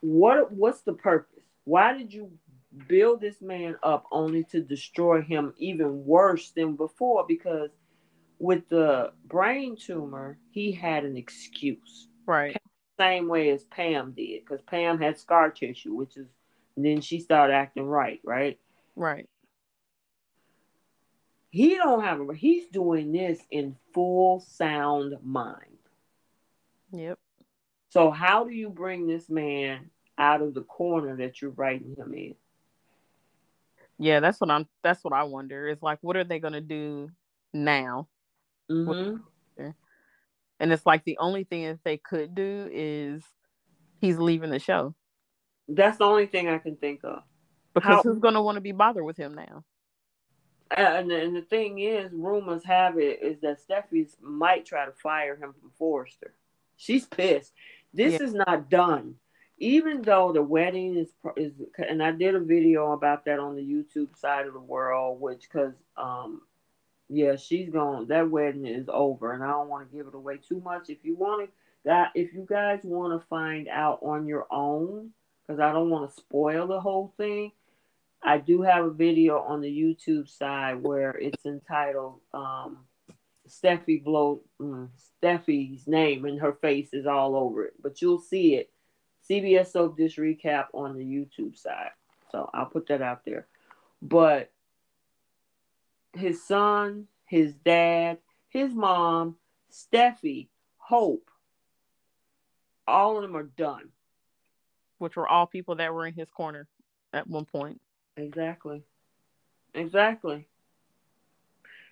What 0.01 0.51
what's 0.51 0.81
the 0.81 0.93
purpose? 0.93 1.43
Why 1.65 1.97
did 1.97 2.13
you 2.13 2.31
build 2.87 3.21
this 3.21 3.41
man 3.41 3.75
up 3.83 4.05
only 4.11 4.43
to 4.45 4.61
destroy 4.61 5.21
him 5.21 5.53
even 5.57 6.05
worse 6.05 6.51
than 6.51 6.75
before 6.75 7.25
because 7.27 7.71
with 8.37 8.67
the 8.69 9.11
brain 9.25 9.75
tumor 9.75 10.37
he 10.51 10.71
had 10.71 11.03
an 11.03 11.17
excuse 11.17 12.07
right 12.25 12.55
same 12.97 13.27
way 13.27 13.49
as 13.49 13.63
pam 13.65 14.13
did 14.15 14.41
because 14.45 14.61
pam 14.61 14.99
had 14.99 15.17
scar 15.17 15.49
tissue 15.49 15.93
which 15.93 16.15
is 16.15 16.27
then 16.77 17.01
she 17.01 17.19
started 17.19 17.53
acting 17.53 17.85
right 17.85 18.21
right 18.23 18.59
right 18.95 19.27
he 21.49 21.75
don't 21.75 22.03
have 22.03 22.19
a 22.21 22.33
he's 22.33 22.67
doing 22.69 23.11
this 23.11 23.39
in 23.51 23.75
full 23.93 24.39
sound 24.39 25.15
mind 25.23 25.65
yep 26.91 27.17
so 27.89 28.11
how 28.11 28.43
do 28.43 28.53
you 28.53 28.69
bring 28.69 29.07
this 29.07 29.29
man 29.29 29.89
out 30.17 30.41
of 30.41 30.53
the 30.53 30.61
corner 30.61 31.15
that 31.17 31.41
you're 31.41 31.51
writing 31.51 31.95
him 31.97 32.13
in 32.13 32.35
yeah, 33.99 34.21
that's 34.21 34.39
what 34.39 34.49
I'm. 34.49 34.65
That's 34.81 35.03
what 35.03 35.13
I 35.13 35.23
wonder. 35.23 35.67
Is 35.67 35.83
like, 35.83 35.99
what 36.01 36.15
are 36.15 36.23
they 36.23 36.39
gonna 36.39 36.61
do 36.61 37.11
now? 37.53 38.07
Mm-hmm. 38.71 39.17
And 40.61 40.73
it's 40.73 40.85
like 40.85 41.05
the 41.05 41.17
only 41.19 41.45
thing 41.45 41.65
that 41.65 41.83
they 41.85 41.97
could 41.97 42.35
do 42.35 42.69
is 42.71 43.23
he's 44.01 44.17
leaving 44.17 44.49
the 44.49 44.59
show. 44.59 44.93
That's 45.67 45.97
the 45.97 46.05
only 46.05 46.25
thing 46.25 46.49
I 46.49 46.57
can 46.57 46.75
think 46.75 47.01
of. 47.03 47.23
Because 47.73 47.95
How, 47.95 48.01
who's 48.01 48.19
gonna 48.19 48.41
want 48.41 48.55
to 48.55 48.61
be 48.61 48.71
bothered 48.71 49.03
with 49.03 49.17
him 49.17 49.35
now? 49.35 49.63
And, 50.75 51.11
and 51.11 51.35
the 51.35 51.41
thing 51.41 51.79
is, 51.79 52.11
rumors 52.13 52.63
have 52.63 52.97
it 52.97 53.23
is 53.23 53.39
that 53.41 53.59
Steffy's 53.65 54.15
might 54.21 54.65
try 54.65 54.85
to 54.85 54.91
fire 54.91 55.35
him 55.35 55.53
from 55.59 55.71
Forrester. 55.77 56.33
She's 56.77 57.05
pissed. 57.05 57.53
This 57.93 58.13
yeah. 58.13 58.27
is 58.27 58.33
not 58.33 58.69
done 58.69 59.15
even 59.59 60.01
though 60.01 60.31
the 60.31 60.41
wedding 60.41 60.95
is 60.97 61.09
is 61.35 61.51
and 61.77 62.01
I 62.01 62.11
did 62.11 62.35
a 62.35 62.39
video 62.39 62.93
about 62.93 63.25
that 63.25 63.39
on 63.39 63.55
the 63.55 63.61
YouTube 63.61 64.17
side 64.17 64.47
of 64.47 64.53
the 64.53 64.59
world, 64.59 65.19
which 65.19 65.41
because 65.43 65.73
um 65.97 66.41
yeah 67.09 67.35
she's 67.35 67.69
gone 67.69 68.07
that 68.07 68.29
wedding 68.29 68.65
is 68.65 68.87
over 68.87 69.33
and 69.33 69.43
I 69.43 69.47
don't 69.47 69.67
want 69.67 69.89
to 69.89 69.95
give 69.95 70.07
it 70.07 70.15
away 70.15 70.37
too 70.37 70.61
much. 70.61 70.89
If 70.89 71.03
you 71.03 71.15
want 71.15 71.45
to 71.45 71.51
that 71.85 72.11
if 72.15 72.33
you 72.33 72.45
guys 72.49 72.79
want 72.83 73.19
to 73.19 73.27
find 73.27 73.67
out 73.67 73.99
on 74.01 74.27
your 74.27 74.47
own 74.49 75.11
because 75.45 75.59
I 75.59 75.71
don't 75.73 75.89
want 75.89 76.09
to 76.09 76.15
spoil 76.15 76.67
the 76.67 76.79
whole 76.79 77.13
thing. 77.17 77.51
I 78.21 78.37
do 78.37 78.61
have 78.61 78.85
a 78.85 78.91
video 78.91 79.39
on 79.39 79.61
the 79.61 79.69
YouTube 79.69 80.29
side 80.29 80.81
where 80.83 81.11
it's 81.11 81.45
entitled 81.45 82.19
um, 82.33 82.79
Steffy 83.47 84.03
blow 84.03 84.41
mm, 84.61 84.89
Steffy's 85.23 85.87
name 85.87 86.25
and 86.25 86.39
her 86.39 86.53
face 86.53 86.89
is 86.93 87.05
all 87.05 87.35
over 87.35 87.65
it, 87.65 87.73
but 87.81 88.01
you'll 88.01 88.19
see 88.19 88.55
it 88.55 88.71
CBS 89.29 89.71
Soap 89.71 89.97
Dish 89.97 90.17
recap 90.17 90.65
on 90.73 90.97
the 90.97 91.03
YouTube 91.03 91.57
side. 91.57 91.91
So 92.31 92.49
I'll 92.53 92.65
put 92.65 92.87
that 92.87 93.01
out 93.01 93.25
there. 93.25 93.47
But 94.01 94.51
his 96.13 96.43
son, 96.43 97.07
his 97.25 97.53
dad, 97.53 98.19
his 98.49 98.73
mom, 98.73 99.35
Steffy, 99.71 100.47
Hope, 100.77 101.29
all 102.87 103.17
of 103.17 103.21
them 103.21 103.37
are 103.37 103.43
done. 103.43 103.89
Which 104.97 105.15
were 105.15 105.27
all 105.27 105.45
people 105.45 105.75
that 105.75 105.93
were 105.93 106.05
in 106.05 106.13
his 106.13 106.29
corner 106.29 106.67
at 107.13 107.27
one 107.27 107.45
point. 107.45 107.79
Exactly. 108.19 108.83
Exactly. 109.73 110.47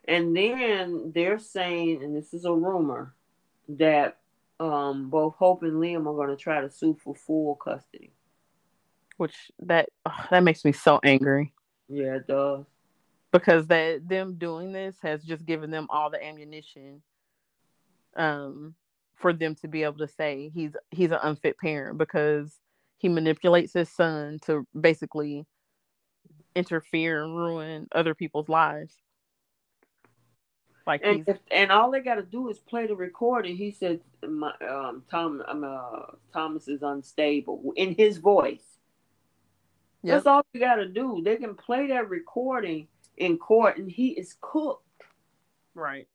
And 0.08 0.36
then 0.36 1.12
they're 1.14 1.40
saying, 1.40 2.04
and 2.04 2.16
this 2.16 2.34
is 2.34 2.46
a 2.46 2.54
rumor, 2.54 3.14
that 3.70 4.18
um, 4.60 5.10
both 5.10 5.36
Hope 5.36 5.64
and 5.64 5.74
Liam 5.74 6.08
are 6.08 6.16
going 6.16 6.30
to 6.30 6.42
try 6.42 6.62
to 6.62 6.70
sue 6.70 6.98
for 7.04 7.14
full 7.14 7.56
custody. 7.56 8.12
Which 9.18 9.36
that 9.60 9.90
that 10.30 10.44
makes 10.44 10.64
me 10.64 10.72
so 10.72 11.00
angry. 11.04 11.54
Yeah, 11.90 12.16
it 12.16 12.28
does. 12.28 12.66
Because 13.32 13.68
that 13.68 14.08
them 14.08 14.36
doing 14.38 14.72
this 14.72 14.96
has 15.02 15.24
just 15.24 15.46
given 15.46 15.72
them 15.72 15.88
all 15.90 16.10
the 16.10 16.24
ammunition, 16.24 17.02
um, 18.16 18.76
for 19.16 19.34
them 19.34 19.56
to 19.56 19.68
be 19.68 19.84
able 19.84 19.98
to 19.98 20.08
say 20.08 20.50
he's 20.54 20.76
he's 20.92 21.12
an 21.12 21.20
unfit 21.24 21.58
parent 21.58 21.98
because 21.98 22.60
he 22.98 23.10
manipulates 23.10 23.74
his 23.74 23.90
son 23.90 24.40
to 24.46 24.66
basically 24.80 25.46
interfere 26.58 27.24
and 27.24 27.36
ruin 27.36 27.88
other 27.92 28.16
people's 28.16 28.50
lives. 28.50 28.94
Like 30.86 31.02
and 31.04 31.24
if, 31.28 31.38
and 31.52 31.72
all 31.72 31.92
they 31.92 32.00
got 32.00 32.16
to 32.16 32.24
do 32.24 32.50
is 32.50 32.60
play 32.60 32.88
the 32.88 32.96
recording. 32.96 33.58
He 33.58 33.72
said, 33.72 34.00
"My 34.26 34.54
um, 34.68 35.04
Tom, 35.12 35.44
um, 35.46 35.64
uh, 35.64 36.14
Thomas 36.32 36.68
is 36.68 36.82
unstable." 36.82 37.74
In 37.76 37.94
his 37.94 38.18
voice. 38.18 38.64
Yep. 40.04 40.16
That's 40.16 40.28
all 40.28 40.46
you 40.54 40.62
got 40.62 40.76
to 40.76 40.88
do. 40.88 41.22
They 41.26 41.36
can 41.36 41.56
play 41.56 41.88
that 41.88 42.08
recording 42.10 42.88
in 43.18 43.38
court, 43.38 43.78
and 43.78 43.92
he 43.92 44.10
is 44.10 44.36
cooked. 44.40 45.04
Right. 45.76 46.08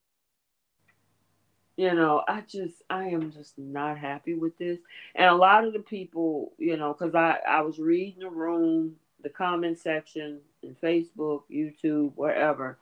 You 1.77 1.95
know, 1.95 2.23
I 2.29 2.43
just, 2.43 2.83
I 2.89 3.09
am 3.09 3.33
just 3.33 3.59
not 3.59 3.99
happy 3.99 4.35
with 4.35 4.57
this. 4.59 4.79
And 5.15 5.29
a 5.29 5.35
lot 5.35 5.65
of 5.65 5.73
the 5.73 5.81
people, 5.81 6.53
you 6.59 6.77
know, 6.77 6.93
because 6.93 7.15
I, 7.15 7.39
I 7.47 7.63
was 7.63 7.79
reading 7.79 8.21
the 8.21 8.31
room, 8.31 8.97
the 9.23 9.31
comment 9.31 9.79
section, 9.79 10.41
in 10.63 10.75
Facebook, 10.77 11.43
YouTube, 11.51 12.13
wherever 12.15 12.79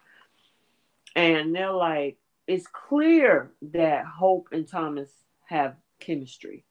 and 1.17 1.55
they're 1.55 1.73
like, 1.73 2.19
it's 2.47 2.67
clear 2.67 3.51
that 3.63 4.07
Hope 4.07 4.49
and 4.53 4.67
Thomas 4.67 5.11
have 5.47 5.77
chemistry. 5.99 6.65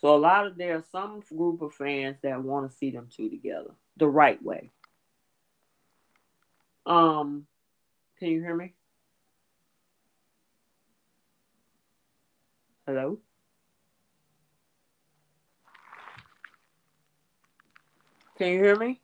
So 0.00 0.14
a 0.14 0.18
lot 0.18 0.46
of 0.46 0.56
there 0.56 0.76
are 0.76 0.84
some 0.92 1.22
group 1.34 1.62
of 1.62 1.72
fans 1.72 2.16
that 2.22 2.42
want 2.42 2.70
to 2.70 2.76
see 2.76 2.90
them 2.90 3.08
two 3.14 3.30
together 3.30 3.70
the 3.96 4.08
right 4.08 4.42
way. 4.42 4.70
Um, 6.86 7.46
can 8.18 8.28
you 8.28 8.40
hear 8.40 8.54
me? 8.54 8.74
Hello? 12.86 13.18
Can 18.36 18.48
you 18.48 18.62
hear 18.62 18.76
me? 18.76 19.00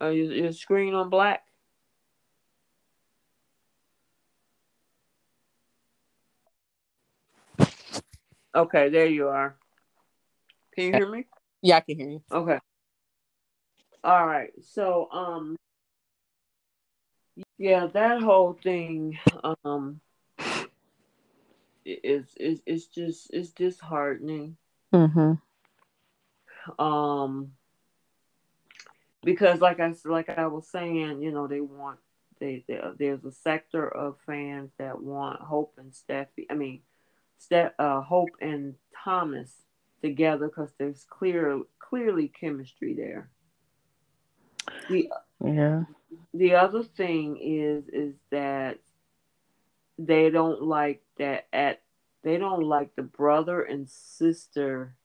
Uh, 0.00 0.08
your, 0.08 0.32
your 0.32 0.52
screen 0.52 0.94
on 0.94 1.10
black? 1.10 1.44
Okay, 8.54 8.88
there 8.88 9.06
you 9.06 9.28
are. 9.28 9.56
Can 10.74 10.84
you 10.84 10.92
hear 10.92 11.10
me? 11.10 11.26
Yeah, 11.62 11.76
I 11.76 11.80
can 11.80 11.98
hear 11.98 12.08
you. 12.08 12.22
Okay. 12.30 12.58
All 14.04 14.26
right. 14.26 14.50
So, 14.62 15.08
um, 15.12 15.56
yeah, 17.58 17.86
that 17.86 18.20
whole 18.20 18.58
thing, 18.62 19.18
um, 19.64 20.00
is 21.84 22.26
is 22.38 22.60
it's 22.66 22.86
just 22.86 23.30
it's 23.32 23.50
disheartening. 23.50 24.56
Mm-hmm. 24.94 25.32
Um, 26.82 27.52
because 29.22 29.60
like 29.60 29.80
I 29.80 29.92
like 30.04 30.28
I 30.28 30.46
was 30.46 30.68
saying, 30.68 31.22
you 31.22 31.32
know, 31.32 31.46
they 31.46 31.60
want 31.60 31.98
they, 32.40 32.64
they 32.66 32.80
there's 32.98 33.24
a 33.24 33.32
sector 33.32 33.86
of 33.88 34.16
fans 34.26 34.70
that 34.78 35.00
want 35.00 35.40
Hope 35.40 35.74
and 35.78 35.92
Steffy. 35.92 36.46
I 36.50 36.54
mean, 36.54 36.82
Ste- 37.38 37.74
uh, 37.78 38.00
Hope 38.00 38.30
and 38.40 38.74
Thomas 39.04 39.52
together 40.02 40.48
because 40.48 40.70
there's 40.78 41.06
clear 41.08 41.60
clearly 41.78 42.28
chemistry 42.28 42.94
there. 42.94 43.30
The, 44.88 45.08
yeah. 45.44 45.84
The 46.34 46.54
other 46.56 46.82
thing 46.82 47.38
is 47.40 47.88
is 47.88 48.14
that 48.30 48.78
they 49.98 50.30
don't 50.30 50.62
like 50.62 51.02
that 51.18 51.46
at 51.52 51.82
they 52.24 52.38
don't 52.38 52.64
like 52.64 52.94
the 52.96 53.02
brother 53.02 53.62
and 53.62 53.88
sister 53.88 54.96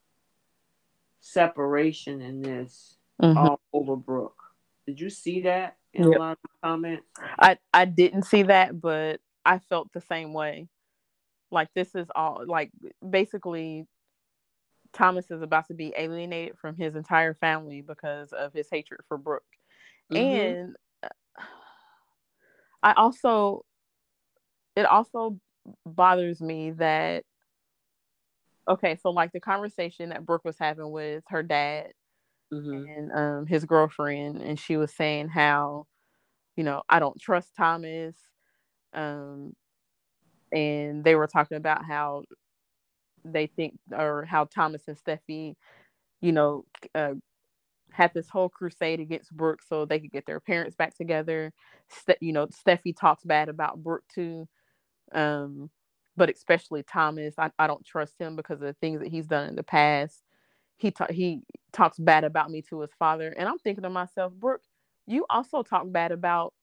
separation 1.20 2.22
in 2.22 2.42
this 2.42 2.97
mm-hmm. 3.22 3.38
all 3.38 3.60
over 3.74 3.96
Brooke. 3.96 4.42
Did 4.86 5.00
you 5.00 5.10
see 5.10 5.42
that 5.42 5.78
in 5.94 6.12
yep. 6.12 6.16
a 6.16 6.20
lot 6.20 6.40
of 6.44 6.50
comments? 6.64 7.06
I 7.40 7.58
I 7.74 7.86
didn't 7.86 8.24
see 8.24 8.44
that, 8.44 8.80
but 8.80 9.20
I 9.46 9.60
felt 9.60 9.92
the 9.94 10.02
same 10.02 10.34
way. 10.34 10.68
Like 11.52 11.70
this 11.74 11.96
is 11.96 12.08
all 12.16 12.44
like 12.46 12.72
basically 13.08 13.88
Thomas 14.94 15.30
is 15.32 15.42
about 15.42 15.68
to 15.68 15.74
be 15.74 15.94
alienated 15.98 16.58
from 16.58 16.76
his 16.76 16.96
entire 16.96 17.34
family 17.34 17.82
because 17.82 18.32
of 18.34 18.54
his 18.54 18.68
hatred 18.72 19.02
for 19.08 19.18
Brooke. 19.18 19.44
Mm-hmm. 20.12 20.40
And 20.40 20.76
uh, 21.04 21.44
I 22.84 22.94
also 22.94 23.66
it 24.76 24.86
also 24.86 25.40
bothers 25.86 26.42
me 26.42 26.72
that 26.72 27.24
okay, 28.68 28.98
so 29.02 29.12
like 29.12 29.32
the 29.32 29.40
conversation 29.40 30.10
that 30.10 30.26
Brooke 30.26 30.46
was 30.46 30.58
having 30.60 30.92
with 30.92 31.24
her 31.28 31.44
dad 31.44 31.94
mm-hmm. 32.54 32.86
and 32.90 33.12
um, 33.12 33.48
his 33.48 33.66
girlfriend, 33.66 34.42
and 34.42 34.60
she 34.60 34.78
was 34.78 34.94
saying 34.94 35.30
how, 35.30 35.86
you 36.56 36.64
know, 36.64 36.82
I 36.90 37.00
don't 37.00 37.20
trust 37.20 37.56
Thomas. 37.56 38.16
Um, 38.94 39.54
and 40.52 41.04
they 41.04 41.16
were 41.16 41.28
talking 41.28 41.58
about 41.58 41.86
how 41.86 42.24
they 43.26 43.48
think, 43.48 43.78
or 43.92 44.26
how 44.26 44.46
Thomas 44.46 44.84
and 44.88 44.98
Steffy, 44.98 45.56
you 46.22 46.32
know, 46.32 46.66
uh, 46.96 47.14
had 47.92 48.14
this 48.14 48.30
whole 48.30 48.50
crusade 48.50 49.00
against 49.00 49.36
Brooke 49.36 49.62
so 49.68 49.86
they 49.86 50.00
could 50.00 50.12
get 50.12 50.26
their 50.26 50.40
parents 50.40 50.76
back 50.76 50.96
together. 50.96 51.52
Ste- 51.90 52.22
you 52.22 52.34
know, 52.34 52.48
Steffy 52.48 52.96
talks 52.96 53.24
bad 53.24 53.50
about 53.50 53.84
Brooke 53.84 54.04
too. 54.14 54.48
Um, 55.14 55.70
but 56.16 56.30
especially 56.30 56.84
Thomas, 56.84 57.36
I, 57.38 57.52
I 57.60 57.68
don't 57.68 57.86
trust 57.86 58.20
him 58.20 58.36
because 58.36 58.62
of 58.62 58.68
the 58.68 58.76
things 58.82 59.02
that 59.02 59.10
he's 59.10 59.28
done 59.28 59.50
in 59.50 59.56
the 59.56 59.64
past. 59.64 60.22
He 60.78 60.92
ta- 60.92 61.08
he 61.10 61.42
talks 61.74 61.98
bad 61.98 62.24
about 62.24 62.52
me 62.52 62.62
to 62.64 62.82
his 62.82 62.92
father, 62.98 63.34
and 63.38 63.48
I'm 63.50 63.58
thinking 63.60 63.84
to 63.84 63.90
myself, 63.90 64.34
Brooke, 64.34 64.62
you 65.08 65.26
also 65.30 65.64
talk 65.64 65.84
bad 65.92 66.12
about 66.12 66.54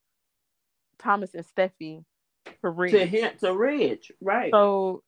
Thomas 0.97 1.33
and 1.33 1.45
Steffy 1.45 2.03
to 2.61 2.69
Ridge. 2.69 2.91
To 2.91 3.05
him, 3.05 3.31
to 3.39 3.53
Ridge, 3.53 4.11
right? 4.21 4.51
So 4.51 5.03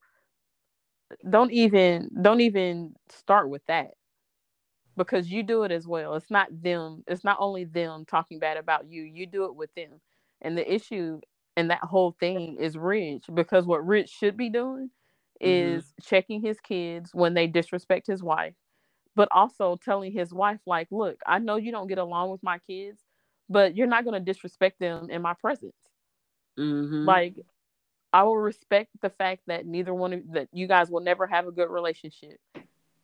don't 1.28 1.52
even 1.52 2.10
don't 2.20 2.40
even 2.40 2.94
start 3.08 3.48
with 3.48 3.64
that 3.66 3.92
because 4.96 5.30
you 5.30 5.42
do 5.42 5.62
it 5.62 5.72
as 5.72 5.86
well. 5.86 6.14
It's 6.14 6.30
not 6.30 6.48
them. 6.62 7.04
It's 7.06 7.24
not 7.24 7.38
only 7.40 7.64
them 7.64 8.04
talking 8.06 8.38
bad 8.38 8.58
about 8.58 8.90
you. 8.90 9.02
You 9.02 9.26
do 9.26 9.44
it 9.46 9.54
with 9.54 9.74
them. 9.74 10.00
And 10.42 10.58
the 10.58 10.72
issue 10.72 11.20
and 11.56 11.70
that 11.70 11.82
whole 11.82 12.14
thing 12.20 12.56
is 12.58 12.76
Ridge 12.76 13.24
because 13.32 13.64
what 13.64 13.86
Ridge 13.86 14.10
should 14.10 14.36
be 14.36 14.50
doing 14.50 14.90
is 15.40 15.84
mm-hmm. 15.84 16.08
checking 16.08 16.40
his 16.42 16.60
kids 16.60 17.10
when 17.14 17.34
they 17.34 17.46
disrespect 17.46 18.06
his 18.06 18.22
wife, 18.22 18.54
but 19.18 19.28
also 19.32 19.74
telling 19.74 20.12
his 20.12 20.32
wife, 20.32 20.60
like, 20.64 20.86
look, 20.92 21.20
I 21.26 21.40
know 21.40 21.56
you 21.56 21.72
don't 21.72 21.88
get 21.88 21.98
along 21.98 22.30
with 22.30 22.40
my 22.40 22.60
kids, 22.68 23.00
but 23.48 23.76
you're 23.76 23.88
not 23.88 24.04
going 24.04 24.14
to 24.14 24.24
disrespect 24.24 24.78
them 24.78 25.10
in 25.10 25.22
my 25.22 25.34
presence. 25.34 25.74
Mm-hmm. 26.56 27.04
Like, 27.04 27.34
I 28.12 28.22
will 28.22 28.36
respect 28.36 28.90
the 29.02 29.10
fact 29.10 29.42
that 29.48 29.66
neither 29.66 29.92
one 29.92 30.12
of 30.12 30.20
that 30.34 30.50
you 30.52 30.68
guys 30.68 30.88
will 30.88 31.00
never 31.00 31.26
have 31.26 31.48
a 31.48 31.50
good 31.50 31.68
relationship. 31.68 32.38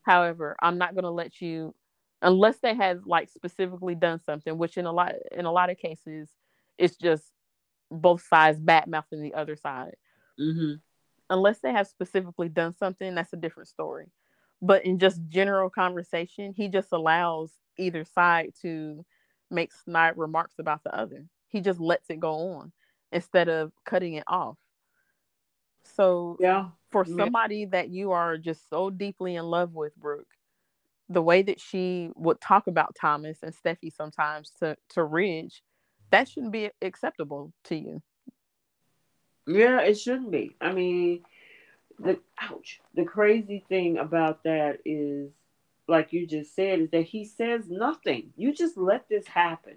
However, 0.03 0.55
I'm 0.63 0.79
not 0.79 0.95
going 0.95 1.03
to 1.03 1.11
let 1.11 1.41
you 1.41 1.75
unless 2.23 2.59
they 2.59 2.77
have 2.77 3.01
like 3.07 3.29
specifically 3.29 3.97
done 3.97 4.21
something, 4.21 4.57
which 4.57 4.77
in 4.77 4.87
a 4.87 4.93
lot 4.93 5.15
in 5.33 5.47
a 5.47 5.53
lot 5.53 5.69
of 5.69 5.79
cases 5.79 6.31
it's 6.79 6.97
just 6.97 7.25
both 7.91 8.23
sides 8.23 8.61
bad 8.61 8.87
mouthing 8.87 9.21
the 9.21 9.35
other 9.35 9.57
side. 9.57 9.97
Mm-hmm. 10.41 10.75
Unless 11.29 11.59
they 11.59 11.73
have 11.73 11.89
specifically 11.89 12.49
done 12.49 12.73
something, 12.73 13.17
that's 13.17 13.33
a 13.33 13.37
different 13.37 13.69
story. 13.69 14.07
But 14.65 14.87
in 14.87 14.99
just 14.99 15.21
general 15.29 15.69
conversation, 15.69 16.55
he 16.57 16.69
just 16.69 16.89
allows 16.91 17.53
either 17.77 18.03
side 18.03 18.55
to 18.63 19.05
make 19.51 19.71
snide 19.73 20.17
remarks 20.17 20.55
about 20.59 20.83
the 20.83 20.97
other. 20.97 21.27
He 21.49 21.61
just 21.61 21.81
lets 21.81 22.09
it 22.09 22.19
go 22.19 22.55
on 22.55 22.73
instead 23.13 23.51
of 23.51 23.73
cutting 23.85 24.15
it 24.15 24.25
off. 24.27 24.57
So 25.85 26.39
yeah, 26.41 26.69
for 26.91 27.05
somebody 27.05 27.67
that 27.67 27.91
you 27.91 28.13
are 28.13 28.39
just 28.39 28.71
so 28.71 28.89
deeply 28.89 29.37
in 29.37 29.45
love 29.45 29.75
with, 29.75 29.95
Brooke, 29.97 30.33
the 31.11 31.21
way 31.21 31.43
that 31.43 31.61
she 31.61 32.09
would 32.17 32.41
talk 32.41 32.67
about 32.67 32.97
Thomas 32.99 33.43
and 33.43 33.55
Steffy 33.55 33.93
sometimes 33.93 34.51
to 34.61 34.79
to 34.95 35.05
Ridge, 35.05 35.63
that 36.11 36.27
shouldn't 36.27 36.53
be 36.53 36.71
acceptable 36.81 37.53
to 37.65 37.77
you. 37.77 38.03
Yeah, 39.47 39.83
it 39.83 39.99
shouldn't 39.99 40.31
be. 40.31 40.57
I 40.59 40.73
mean, 40.73 41.23
the 41.99 42.19
ouch. 42.41 42.81
The 42.95 43.05
crazy 43.05 43.65
thing 43.69 43.99
about 43.99 44.45
that 44.45 44.81
is, 44.85 45.31
like 45.87 46.13
you 46.13 46.27
just 46.27 46.55
said, 46.55 46.81
is 46.81 46.91
that 46.91 47.03
he 47.03 47.25
says 47.25 47.69
nothing. 47.69 48.33
You 48.37 48.55
just 48.55 48.77
let 48.77 49.09
this 49.09 49.27
happen. 49.27 49.77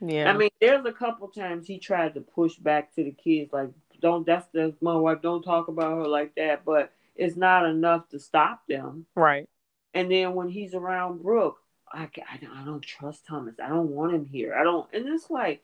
Yeah. 0.00 0.30
I 0.30 0.36
mean, 0.36 0.50
there's 0.60 0.84
a 0.84 0.92
couple 0.92 1.28
times 1.28 1.66
he 1.66 1.78
tried 1.78 2.14
to 2.14 2.20
push 2.20 2.56
back 2.56 2.94
to 2.94 3.04
the 3.04 3.12
kids, 3.12 3.52
like, 3.52 3.70
don't 4.00 4.26
that's 4.26 4.46
that's 4.52 4.82
my 4.82 4.94
wife, 4.94 5.22
don't 5.22 5.42
talk 5.42 5.68
about 5.68 5.96
her 5.96 6.06
like 6.06 6.34
that, 6.34 6.64
but 6.64 6.92
it's 7.16 7.36
not 7.36 7.64
enough 7.64 8.08
to 8.10 8.18
stop 8.18 8.62
them. 8.68 9.06
Right. 9.14 9.48
And 9.94 10.10
then 10.10 10.34
when 10.34 10.48
he's 10.48 10.74
around 10.74 11.22
Brooke, 11.22 11.58
I, 11.90 12.10
I, 12.18 12.40
I 12.60 12.64
don't 12.64 12.82
trust 12.82 13.24
Thomas. 13.24 13.54
I 13.62 13.68
don't 13.68 13.90
want 13.90 14.14
him 14.14 14.26
here. 14.26 14.54
I 14.54 14.64
don't. 14.64 14.92
And 14.92 15.06
it's 15.08 15.30
like, 15.30 15.62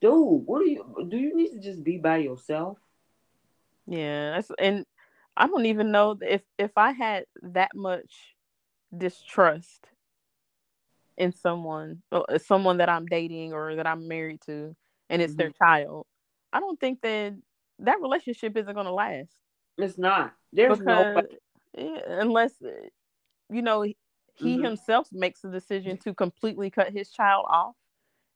dude, 0.00 0.46
what 0.46 0.60
do 0.60 0.70
you 0.70 1.06
do? 1.08 1.16
You 1.16 1.36
need 1.36 1.52
to 1.52 1.60
just 1.60 1.84
be 1.84 1.98
by 1.98 2.16
yourself. 2.16 2.78
Yeah, 3.86 4.32
that's, 4.32 4.50
and 4.58 4.84
I 5.36 5.46
don't 5.46 5.66
even 5.66 5.92
know 5.92 6.16
if 6.20 6.42
if 6.58 6.72
I 6.76 6.92
had 6.92 7.24
that 7.42 7.70
much 7.74 8.34
distrust 8.96 9.86
in 11.16 11.32
someone, 11.32 12.02
uh, 12.12 12.38
someone 12.38 12.78
that 12.78 12.88
I'm 12.88 13.06
dating 13.06 13.52
or 13.52 13.76
that 13.76 13.86
I'm 13.86 14.08
married 14.08 14.40
to, 14.46 14.74
and 15.08 15.22
it's 15.22 15.32
mm-hmm. 15.32 15.38
their 15.38 15.50
child. 15.50 16.06
I 16.52 16.60
don't 16.60 16.78
think 16.78 17.00
that 17.02 17.34
that 17.80 18.00
relationship 18.00 18.56
isn't 18.56 18.74
going 18.74 18.86
to 18.86 18.92
last. 18.92 19.32
It's 19.78 19.98
not. 19.98 20.32
There's 20.52 20.78
because, 20.78 21.24
no 21.76 21.92
unless 22.08 22.52
you 23.50 23.62
know 23.62 23.82
he 23.82 23.94
mm-hmm. 24.54 24.64
himself 24.64 25.08
makes 25.12 25.40
the 25.40 25.50
decision 25.50 25.98
to 25.98 26.14
completely 26.14 26.70
cut 26.70 26.92
his 26.92 27.10
child 27.10 27.46
off 27.48 27.74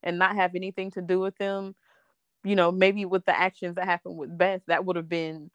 and 0.03 0.19
not 0.19 0.37
have 0.37 0.55
anything 0.55 0.91
to 0.93 1.03
do 1.03 1.21
with 1.21 1.37
them. 1.37 1.75
You 2.45 2.57
know, 2.57 2.73
maybe 2.73 3.05
with 3.05 3.25
the 3.27 3.39
actions 3.39 3.75
that 3.75 3.85
happened 3.85 4.17
with 4.17 4.37
Beth, 4.37 4.63
that 4.67 4.85
would 4.85 4.97
have 4.97 5.09
been 5.09 5.51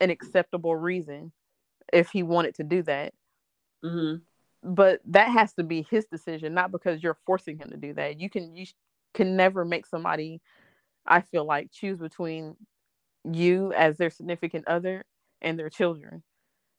an 0.00 0.10
acceptable 0.10 0.76
reason 0.76 1.32
if 1.92 2.10
he 2.10 2.22
wanted 2.22 2.54
to 2.56 2.64
do 2.64 2.82
that. 2.82 3.14
Mm-hmm. 3.84 4.22
But 4.74 5.00
that 5.06 5.28
has 5.30 5.52
to 5.54 5.64
be 5.64 5.86
his 5.88 6.06
decision, 6.06 6.54
not 6.54 6.72
because 6.72 7.02
you're 7.02 7.18
forcing 7.26 7.58
him 7.58 7.70
to 7.70 7.76
do 7.76 7.94
that. 7.94 8.20
You 8.20 8.30
can 8.30 8.54
you 8.56 8.66
can 9.14 9.36
never 9.36 9.64
make 9.64 9.86
somebody 9.86 10.40
I 11.06 11.22
feel 11.22 11.44
like 11.44 11.72
choose 11.72 11.98
between 11.98 12.56
you 13.24 13.72
as 13.72 13.96
their 13.96 14.10
significant 14.10 14.68
other 14.68 15.04
and 15.40 15.58
their 15.58 15.70
children. 15.70 16.22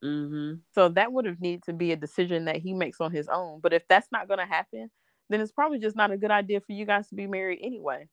Mm-hmm. 0.03 0.59
So 0.73 0.89
that 0.89 1.11
would 1.11 1.25
have 1.25 1.41
needed 1.41 1.63
to 1.63 1.73
be 1.73 1.91
a 1.91 1.97
decision 1.97 2.45
that 2.45 2.57
he 2.57 2.73
makes 2.73 3.01
on 3.01 3.11
his 3.11 3.27
own. 3.27 3.59
But 3.61 3.73
if 3.73 3.87
that's 3.87 4.07
not 4.11 4.27
going 4.27 4.39
to 4.39 4.45
happen, 4.45 4.89
then 5.29 5.41
it's 5.41 5.51
probably 5.51 5.79
just 5.79 5.95
not 5.95 6.11
a 6.11 6.17
good 6.17 6.31
idea 6.31 6.61
for 6.61 6.71
you 6.71 6.85
guys 6.85 7.07
to 7.09 7.15
be 7.15 7.27
married 7.27 7.59
anyway. 7.61 8.07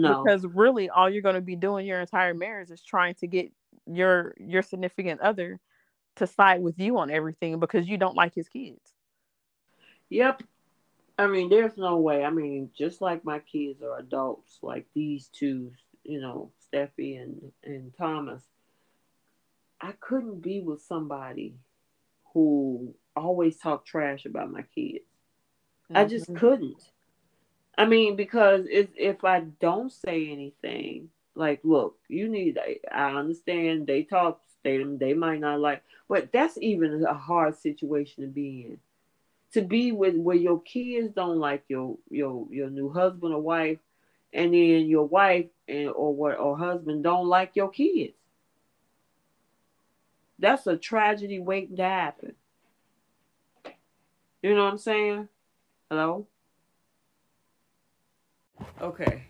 No, 0.00 0.22
because 0.22 0.44
really, 0.46 0.88
all 0.88 1.08
you're 1.08 1.22
going 1.22 1.36
to 1.36 1.40
be 1.40 1.56
doing 1.56 1.86
your 1.86 2.00
entire 2.00 2.34
marriage 2.34 2.70
is 2.70 2.82
trying 2.82 3.14
to 3.16 3.26
get 3.26 3.52
your 3.86 4.34
your 4.38 4.62
significant 4.62 5.20
other 5.20 5.60
to 6.16 6.26
side 6.26 6.62
with 6.62 6.78
you 6.78 6.98
on 6.98 7.10
everything 7.10 7.58
because 7.58 7.88
you 7.88 7.96
don't 7.96 8.16
like 8.16 8.34
his 8.34 8.48
kids. 8.48 8.80
Yep. 10.10 10.42
I 11.16 11.26
mean, 11.28 11.48
there's 11.48 11.76
no 11.76 11.98
way. 11.98 12.24
I 12.24 12.30
mean, 12.30 12.70
just 12.76 13.00
like 13.00 13.24
my 13.24 13.38
kids 13.38 13.82
are 13.82 13.98
adults, 13.98 14.58
like 14.62 14.86
these 14.94 15.28
two, 15.28 15.72
you 16.02 16.20
know, 16.20 16.50
Steffy 16.72 17.22
and 17.22 17.52
and 17.62 17.92
Thomas, 17.96 18.42
I 19.80 19.92
couldn't 20.00 20.42
be 20.42 20.60
with 20.60 20.82
somebody 20.82 21.54
who 22.32 22.94
always 23.14 23.58
talked 23.58 23.86
trash 23.86 24.24
about 24.26 24.50
my 24.50 24.62
kids. 24.74 25.04
Mm-hmm. 25.84 25.96
I 25.96 26.04
just 26.04 26.34
couldn't. 26.34 26.82
I 27.76 27.86
mean, 27.86 28.16
because 28.16 28.66
if 28.70 28.88
if 28.96 29.24
I 29.24 29.40
don't 29.60 29.90
say 29.90 30.30
anything, 30.30 31.10
like, 31.34 31.60
look, 31.64 31.98
you 32.08 32.28
need. 32.28 32.58
I 32.92 33.10
understand 33.10 33.86
they 33.86 34.04
talk. 34.04 34.40
They 34.62 34.82
they 34.82 35.14
might 35.14 35.40
not 35.40 35.60
like, 35.60 35.82
but 36.08 36.32
that's 36.32 36.56
even 36.58 37.04
a 37.04 37.14
hard 37.14 37.56
situation 37.56 38.22
to 38.22 38.28
be 38.28 38.66
in. 38.68 38.78
To 39.52 39.62
be 39.62 39.92
with 39.92 40.16
where 40.16 40.36
your 40.36 40.62
kids 40.62 41.12
don't 41.14 41.38
like 41.38 41.64
your 41.68 41.98
your 42.10 42.46
your 42.50 42.70
new 42.70 42.90
husband 42.90 43.34
or 43.34 43.42
wife, 43.42 43.78
and 44.32 44.54
then 44.54 44.86
your 44.86 45.06
wife 45.06 45.46
and 45.68 45.88
or 45.90 46.14
what 46.14 46.38
or 46.38 46.56
husband 46.56 47.02
don't 47.02 47.26
like 47.26 47.52
your 47.54 47.70
kids. 47.70 48.14
That's 50.38 50.66
a 50.66 50.76
tragedy 50.76 51.40
waiting 51.40 51.76
to 51.76 51.84
happen. 51.84 52.34
You 54.42 54.54
know 54.54 54.64
what 54.64 54.72
I'm 54.72 54.78
saying? 54.78 55.28
Hello? 55.90 56.26
Okay. 58.80 59.24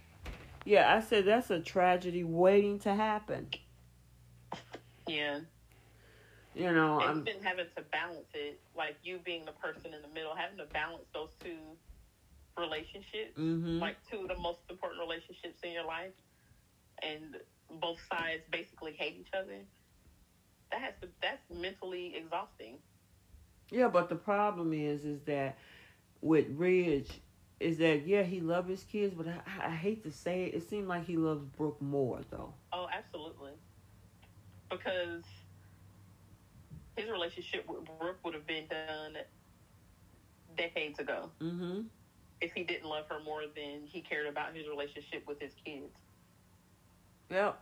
Yeah, 0.65 0.95
I 0.95 1.01
said 1.01 1.27
that's 1.27 1.51
a 1.51 1.61
tragedy 1.61 2.25
waiting 2.25 2.79
to 2.81 2.95
happen. 2.95 3.49
Yeah. 5.07 5.41
You 6.55 6.73
know, 6.73 7.01
and 7.01 7.11
I'm 7.11 7.25
been 7.25 7.43
having 7.43 7.67
to 7.77 7.83
balance 7.83 8.29
it, 8.33 8.61
like 8.77 8.97
you 9.03 9.19
being 9.25 9.45
the 9.45 9.53
person 9.53 9.93
in 9.93 10.03
the 10.03 10.09
middle, 10.15 10.35
having 10.37 10.57
to 10.59 10.67
balance 10.73 11.05
those 11.13 11.31
two 11.43 11.59
relationships, 12.57 13.37
mm-hmm. 13.37 13.81
like 13.81 13.97
two 14.09 14.19
of 14.19 14.29
the 14.29 14.39
most 14.39 14.61
important 14.71 15.01
relationships 15.01 15.59
in 15.65 15.73
your 15.73 15.85
life, 15.85 16.13
and 17.03 17.37
both 17.81 17.99
sides 18.09 18.43
basically 18.53 18.93
hate 18.93 19.17
each 19.19 19.33
other 19.37 19.59
that 20.75 20.81
has 20.81 20.95
to 21.01 21.09
that's 21.23 21.43
mentally 21.51 22.15
exhausting. 22.17 22.79
Yeah, 23.71 23.89
but 23.89 24.09
the 24.09 24.17
problem 24.17 24.73
is 24.73 25.05
is 25.05 25.21
that 25.27 25.59
with 26.21 26.47
Ridge 26.51 27.21
is 27.61 27.79
that 27.79 28.07
yeah 28.07 28.23
he 28.23 28.41
loves 28.41 28.69
his 28.69 28.85
kids, 28.85 29.15
but 29.15 29.27
I, 29.29 29.67
I 29.67 29.71
hate 29.71 30.03
to 30.05 30.13
say 30.13 30.45
it, 30.45 30.55
it 30.55 30.69
seemed 30.69 30.89
like 30.89 31.07
he 31.07 31.17
loves 31.17 31.45
Brooke 31.45 31.81
more 31.81 32.21
though. 32.31 32.55
Oh, 32.73 32.87
absolutely, 32.93 33.53
because 34.71 35.25
his 36.97 37.11
relationship 37.11 37.69
with 37.69 37.85
Brooke 37.99 38.19
would 38.25 38.35
have 38.35 38.47
been 38.47 38.67
done 38.69 39.17
decades 40.57 40.99
ago. 40.99 41.31
Mm-hmm. 41.41 41.83
If 42.41 42.53
he 42.53 42.65
didn't 42.65 42.89
love 42.89 43.07
her 43.09 43.21
more 43.25 43.43
than 43.55 43.87
he 43.87 44.01
cared 44.01 44.27
about 44.27 44.55
his 44.55 44.69
relationship 44.69 45.27
with 45.27 45.41
his 45.41 45.53
kids. 45.65 45.93
Yep. 47.31 47.61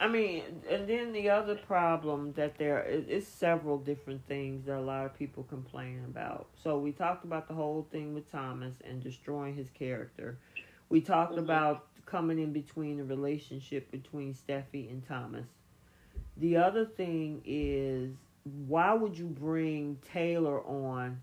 I 0.00 0.06
mean, 0.06 0.42
and 0.70 0.88
then 0.88 1.12
the 1.12 1.30
other 1.30 1.56
problem 1.56 2.32
that 2.34 2.56
there 2.56 2.84
is 2.84 3.26
several 3.26 3.78
different 3.78 4.24
things 4.28 4.64
that 4.66 4.76
a 4.76 4.80
lot 4.80 5.06
of 5.06 5.18
people 5.18 5.42
complain 5.44 6.04
about. 6.06 6.46
So 6.62 6.78
we 6.78 6.92
talked 6.92 7.24
about 7.24 7.48
the 7.48 7.54
whole 7.54 7.86
thing 7.90 8.14
with 8.14 8.30
Thomas 8.30 8.74
and 8.84 9.02
destroying 9.02 9.56
his 9.56 9.70
character. 9.70 10.38
We 10.88 11.00
talked 11.00 11.32
mm-hmm. 11.32 11.44
about 11.44 11.86
coming 12.06 12.38
in 12.38 12.52
between 12.52 12.98
the 12.98 13.04
relationship 13.04 13.90
between 13.90 14.34
Steffy 14.34 14.90
and 14.90 15.06
Thomas. 15.06 15.46
The 16.36 16.56
other 16.56 16.84
thing 16.84 17.42
is 17.44 18.14
why 18.66 18.94
would 18.94 19.18
you 19.18 19.26
bring 19.26 19.98
Taylor 20.12 20.62
on? 20.64 21.20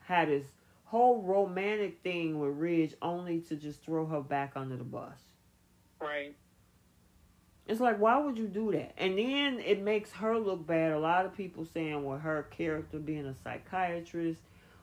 Had 0.00 0.28
this 0.28 0.46
whole 0.84 1.22
romantic 1.22 1.98
thing 2.02 2.38
with 2.38 2.56
Ridge 2.56 2.94
only 3.02 3.40
to 3.40 3.56
just 3.56 3.82
throw 3.82 4.06
her 4.06 4.20
back 4.20 4.52
under 4.54 4.76
the 4.76 4.84
bus. 4.84 5.18
Right. 6.00 6.36
It's 7.66 7.80
like, 7.80 7.98
why 7.98 8.18
would 8.18 8.38
you 8.38 8.46
do 8.46 8.70
that? 8.72 8.94
And 8.96 9.18
then 9.18 9.58
it 9.58 9.82
makes 9.82 10.12
her 10.12 10.38
look 10.38 10.66
bad. 10.66 10.92
A 10.92 10.98
lot 10.98 11.26
of 11.26 11.36
people 11.36 11.64
saying, 11.64 12.04
well, 12.04 12.18
her 12.18 12.44
character 12.50 12.98
being 12.98 13.26
a 13.26 13.34
psychiatrist, 13.42 14.40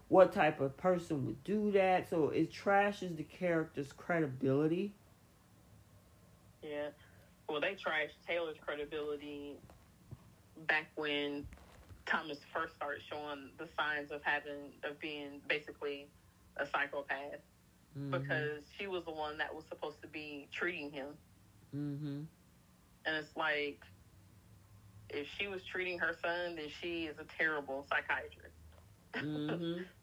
what 0.09 0.34
type 0.34 0.59
of 0.59 0.75
person 0.75 1.25
would 1.25 1.43
do 1.45 1.71
that? 1.71 2.09
So 2.09 2.29
it 2.29 2.51
trashes 2.51 3.15
the 3.15 3.23
character's 3.23 3.93
credibility. 3.93 4.93
Yeah. 6.61 6.89
Well, 7.47 7.61
they 7.61 7.75
trashed 7.75 8.17
Taylor's 8.27 8.57
credibility 8.65 9.55
back 10.67 10.88
when 10.95 11.47
Thomas 12.05 12.39
first 12.53 12.75
started 12.75 13.01
showing 13.09 13.49
the 13.57 13.67
signs 13.77 14.11
of 14.11 14.21
having, 14.23 14.73
of 14.84 14.99
being 14.99 15.39
basically 15.47 16.07
a 16.57 16.65
psychopath. 16.65 17.39
Mm-hmm. 17.97 18.11
Because 18.11 18.63
she 18.77 18.88
was 18.88 19.05
the 19.05 19.11
one 19.11 19.38
that 19.38 19.53
was 19.53 19.63
supposed 19.69 20.01
to 20.01 20.07
be 20.07 20.47
treating 20.51 20.91
him. 20.91 21.07
Mm-hmm. 21.75 22.21
And 23.05 23.15
it's 23.15 23.35
like, 23.35 23.81
if 25.09 25.27
she 25.37 25.47
was 25.47 25.61
treating 25.63 25.99
her 25.99 26.15
son, 26.21 26.55
then 26.55 26.67
she 26.81 27.05
is 27.05 27.15
a 27.19 27.25
terrible 27.37 27.85
psychiatrist. 27.89 28.55
Mm-hmm. 29.13 29.83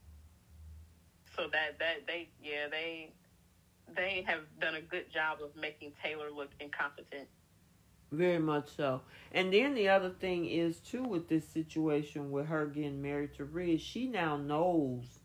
so 1.37 1.49
that 1.53 1.79
that 1.79 2.07
they 2.07 2.29
yeah 2.43 2.69
they 2.71 3.11
they 3.97 4.25
have 4.27 4.41
done 4.61 4.77
a 4.77 4.81
good 4.81 5.13
job 5.13 5.39
of 5.43 5.55
making 5.61 5.93
Taylor 6.03 6.31
look 6.31 6.51
incompetent. 6.61 7.29
Very 8.13 8.39
much 8.39 8.69
so. 8.77 9.03
And 9.33 9.53
then 9.53 9.75
the 9.75 9.89
other 9.89 10.11
thing 10.11 10.47
is 10.47 10.79
too 10.79 11.03
with 11.03 11.29
this 11.29 11.47
situation 11.47 12.31
with 12.31 12.47
her 12.47 12.67
getting 12.67 13.03
married 13.03 13.35
to 13.35 13.45
Ridge, 13.45 13.83
she 13.83 14.07
now 14.07 14.37
knows 14.37 15.21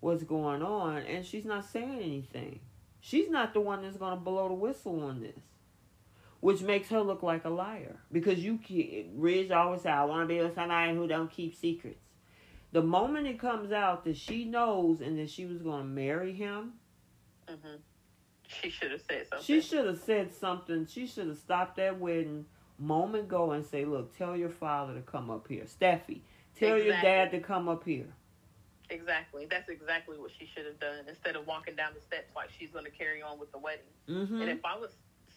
what's 0.00 0.22
going 0.22 0.62
on 0.62 0.98
and 0.98 1.24
she's 1.24 1.44
not 1.44 1.64
saying 1.64 2.00
anything. 2.02 2.60
She's 3.00 3.30
not 3.30 3.54
the 3.54 3.60
one 3.60 3.82
that's 3.82 3.96
gonna 3.96 4.16
blow 4.16 4.48
the 4.48 4.54
whistle 4.54 5.02
on 5.04 5.20
this 5.20 5.42
which 6.46 6.62
makes 6.62 6.88
her 6.90 7.00
look 7.00 7.24
like 7.24 7.44
a 7.44 7.48
liar. 7.48 7.96
Because 8.12 8.38
you 8.38 8.56
keep, 8.58 9.10
Ridge 9.16 9.50
always 9.50 9.82
say, 9.82 9.90
I 9.90 10.04
want 10.04 10.28
to 10.28 10.32
be 10.32 10.40
with 10.40 10.54
somebody 10.54 10.94
who 10.94 11.08
don't 11.08 11.28
keep 11.28 11.56
secrets. 11.56 11.98
The 12.70 12.82
moment 12.82 13.26
it 13.26 13.40
comes 13.40 13.72
out 13.72 14.04
that 14.04 14.16
she 14.16 14.44
knows 14.44 15.00
and 15.00 15.18
that 15.18 15.28
she 15.28 15.44
was 15.44 15.60
going 15.60 15.80
to 15.80 15.88
marry 15.88 16.32
him, 16.32 16.74
mm-hmm. 17.48 17.78
she 18.46 18.70
should 18.70 18.92
have 18.92 19.00
said 19.00 19.26
something. 19.26 19.44
She 19.44 19.60
should 19.60 19.86
have 19.86 19.98
said 19.98 20.32
something. 20.32 20.86
She 20.86 21.08
should 21.08 21.26
have 21.26 21.36
stopped 21.36 21.78
that 21.78 21.98
wedding 21.98 22.46
moment 22.78 23.26
go 23.26 23.50
and 23.50 23.66
say, 23.66 23.84
look, 23.84 24.16
tell 24.16 24.36
your 24.36 24.50
father 24.50 24.94
to 24.94 25.00
come 25.00 25.30
up 25.30 25.48
here. 25.48 25.64
Steffy, 25.64 26.20
tell 26.56 26.76
exactly. 26.76 26.84
your 26.84 27.00
dad 27.02 27.32
to 27.32 27.40
come 27.40 27.68
up 27.68 27.82
here. 27.82 28.06
Exactly. 28.88 29.48
That's 29.50 29.68
exactly 29.68 30.16
what 30.16 30.30
she 30.38 30.48
should 30.54 30.66
have 30.66 30.78
done 30.78 31.06
instead 31.08 31.34
of 31.34 31.44
walking 31.44 31.74
down 31.74 31.90
the 31.92 32.00
steps 32.00 32.30
like 32.36 32.50
she's 32.56 32.70
going 32.70 32.84
to 32.84 32.92
carry 32.92 33.20
on 33.20 33.40
with 33.40 33.50
the 33.50 33.58
wedding. 33.58 33.90
Mm-hmm. 34.08 34.42
And 34.42 34.48
if 34.48 34.64
I 34.64 34.78
was 34.78 34.92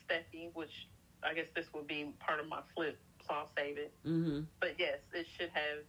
Steffy, 0.07 0.53
which 0.53 0.87
I 1.23 1.33
guess 1.33 1.47
this 1.55 1.65
will 1.73 1.83
be 1.83 2.13
part 2.19 2.39
of 2.39 2.47
my 2.47 2.61
flip, 2.75 2.97
so 3.27 3.33
I'll 3.33 3.49
save 3.57 3.77
it. 3.77 3.93
Mm-hmm. 4.05 4.41
But 4.59 4.75
yes, 4.77 4.99
it 5.13 5.27
should 5.37 5.49
have. 5.53 5.83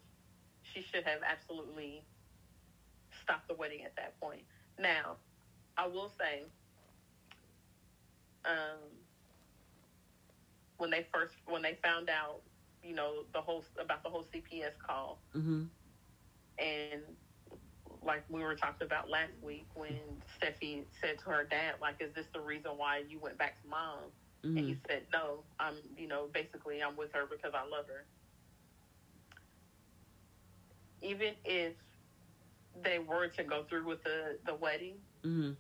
She 0.63 0.83
should 0.83 1.05
have 1.05 1.21
absolutely 1.27 2.03
stopped 3.23 3.49
the 3.49 3.55
wedding 3.55 3.85
at 3.85 3.97
that 3.97 4.21
point. 4.21 4.43
Now, 4.79 5.17
I 5.77 5.87
will 5.89 6.11
say, 6.19 6.43
um, 8.45 8.79
when 10.79 10.91
they 10.91 11.07
first 11.13 11.35
when 11.47 11.63
they 11.63 11.79
found 11.83 12.09
out, 12.09 12.41
you 12.83 12.95
know, 12.95 13.25
the 13.33 13.41
whole 13.41 13.65
about 13.81 14.03
the 14.03 14.09
whole 14.09 14.25
CPS 14.25 14.79
call, 14.85 15.19
mm-hmm. 15.35 15.65
and 16.59 17.03
like 18.05 18.25
we 18.31 18.43
were 18.43 18.55
talking 18.55 18.87
about 18.87 19.11
last 19.11 19.33
week 19.43 19.67
when 19.75 19.99
Steffy 20.41 20.85
said 21.01 21.19
to 21.19 21.25
her 21.31 21.45
dad, 21.45 21.75
like, 21.81 21.97
is 22.01 22.13
this 22.15 22.27
the 22.33 22.41
reason 22.41 22.73
why 22.77 23.03
you 23.09 23.19
went 23.19 23.39
back 23.39 23.61
to 23.63 23.69
mom? 23.69 23.99
Mm-hmm. 24.45 24.57
And 24.57 24.67
he 24.67 24.73
mm-hmm. 24.75 24.87
said, 24.89 25.03
no, 25.13 25.41
I'm, 25.59 25.75
you 25.97 26.09
know, 26.09 26.29
basically 26.33 26.83
I'm 26.83 26.97
with 26.97 27.13
her 27.13 27.27
because 27.31 27.53
I 27.55 27.69
love 27.69 27.87
her. 27.87 28.05
Even 31.03 31.35
if 31.45 31.75
they 32.83 32.99
were 32.99 33.29
to 33.29 33.45
go 33.45 33.65
through 33.69 33.87
with 33.87 34.03
the, 34.05 34.39
the 34.47 34.55
wedding, 34.55 34.95
mm-hmm. 35.25 35.53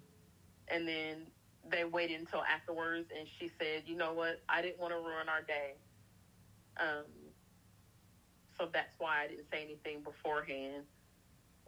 and 0.68 0.88
then 0.88 1.26
they 1.70 1.84
waited 1.84 2.20
until 2.20 2.42
afterwards, 2.42 3.08
and 3.16 3.28
she 3.38 3.50
said, 3.58 3.82
you 3.86 3.96
know 3.96 4.12
what, 4.12 4.40
I 4.48 4.62
didn't 4.62 4.78
want 4.80 4.92
to 4.92 4.98
ruin 4.98 5.28
our 5.28 5.42
day. 5.42 5.74
Um, 6.78 7.04
so 8.58 8.68
that's 8.72 8.92
why 8.98 9.24
I 9.24 9.28
didn't 9.28 9.46
say 9.50 9.62
anything 9.62 10.02
beforehand. 10.02 10.84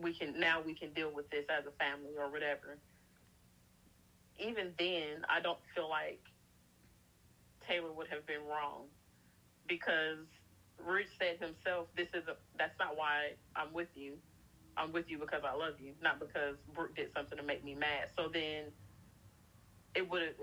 We 0.00 0.14
can 0.14 0.38
now 0.38 0.60
we 0.64 0.74
can 0.74 0.92
deal 0.92 1.10
with 1.14 1.30
this 1.30 1.44
as 1.48 1.64
a 1.66 1.70
family 1.82 2.12
or 2.18 2.30
whatever. 2.30 2.78
Even 4.38 4.72
then, 4.78 5.24
I 5.28 5.40
don't 5.40 5.58
feel 5.74 5.88
like 5.88 6.20
Taylor 7.72 7.92
would 7.92 8.08
have 8.08 8.26
been 8.26 8.44
wrong 8.44 8.84
because 9.66 10.28
Ridge 10.78 11.08
said 11.18 11.38
himself, 11.40 11.88
"This 11.96 12.08
is 12.12 12.28
a, 12.28 12.36
that's 12.58 12.78
not 12.78 12.96
why 12.96 13.32
I'm 13.56 13.72
with 13.72 13.88
you. 13.94 14.18
I'm 14.76 14.92
with 14.92 15.10
you 15.10 15.18
because 15.18 15.42
I 15.44 15.54
love 15.54 15.80
you, 15.80 15.92
not 16.02 16.20
because 16.20 16.56
Brooke 16.74 16.96
did 16.96 17.12
something 17.14 17.38
to 17.38 17.44
make 17.44 17.64
me 17.64 17.74
mad." 17.74 18.10
So 18.16 18.28
then, 18.28 18.64
it 19.94 20.08
would 20.08 20.34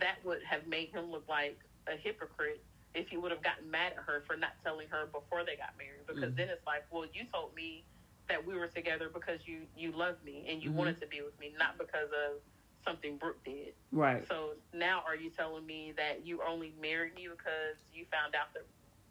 that 0.00 0.24
would 0.24 0.42
have 0.48 0.66
made 0.66 0.88
him 0.90 1.10
look 1.10 1.28
like 1.28 1.58
a 1.86 1.96
hypocrite 1.96 2.64
if 2.94 3.08
he 3.08 3.16
would 3.16 3.30
have 3.30 3.42
gotten 3.42 3.70
mad 3.70 3.92
at 3.92 4.04
her 4.04 4.22
for 4.26 4.36
not 4.36 4.52
telling 4.64 4.88
her 4.88 5.06
before 5.06 5.44
they 5.44 5.56
got 5.56 5.76
married. 5.76 6.06
Because 6.06 6.30
mm-hmm. 6.30 6.36
then 6.36 6.48
it's 6.48 6.64
like, 6.66 6.84
well, 6.90 7.04
you 7.12 7.24
told 7.32 7.54
me 7.54 7.84
that 8.28 8.44
we 8.44 8.54
were 8.54 8.68
together 8.68 9.10
because 9.12 9.40
you 9.44 9.62
you 9.76 9.92
loved 9.92 10.24
me 10.24 10.46
and 10.48 10.62
you 10.62 10.70
mm-hmm. 10.70 10.78
wanted 10.78 11.00
to 11.00 11.06
be 11.06 11.20
with 11.20 11.38
me, 11.38 11.52
not 11.58 11.76
because 11.76 12.08
of 12.08 12.40
something 12.86 13.16
Brooke 13.16 13.42
did. 13.44 13.74
Right. 13.92 14.26
So 14.28 14.50
now 14.74 15.02
are 15.06 15.16
you 15.16 15.30
telling 15.30 15.66
me 15.66 15.92
that 15.96 16.26
you 16.26 16.40
only 16.46 16.72
married 16.80 17.14
me 17.14 17.28
because 17.30 17.76
you 17.92 18.04
found 18.10 18.34
out 18.34 18.52
that 18.54 18.64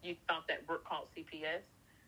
you 0.03 0.15
thought 0.27 0.48
that 0.48 0.65
Brooke 0.65 0.85
called 0.85 1.07
CPS, 1.15 1.61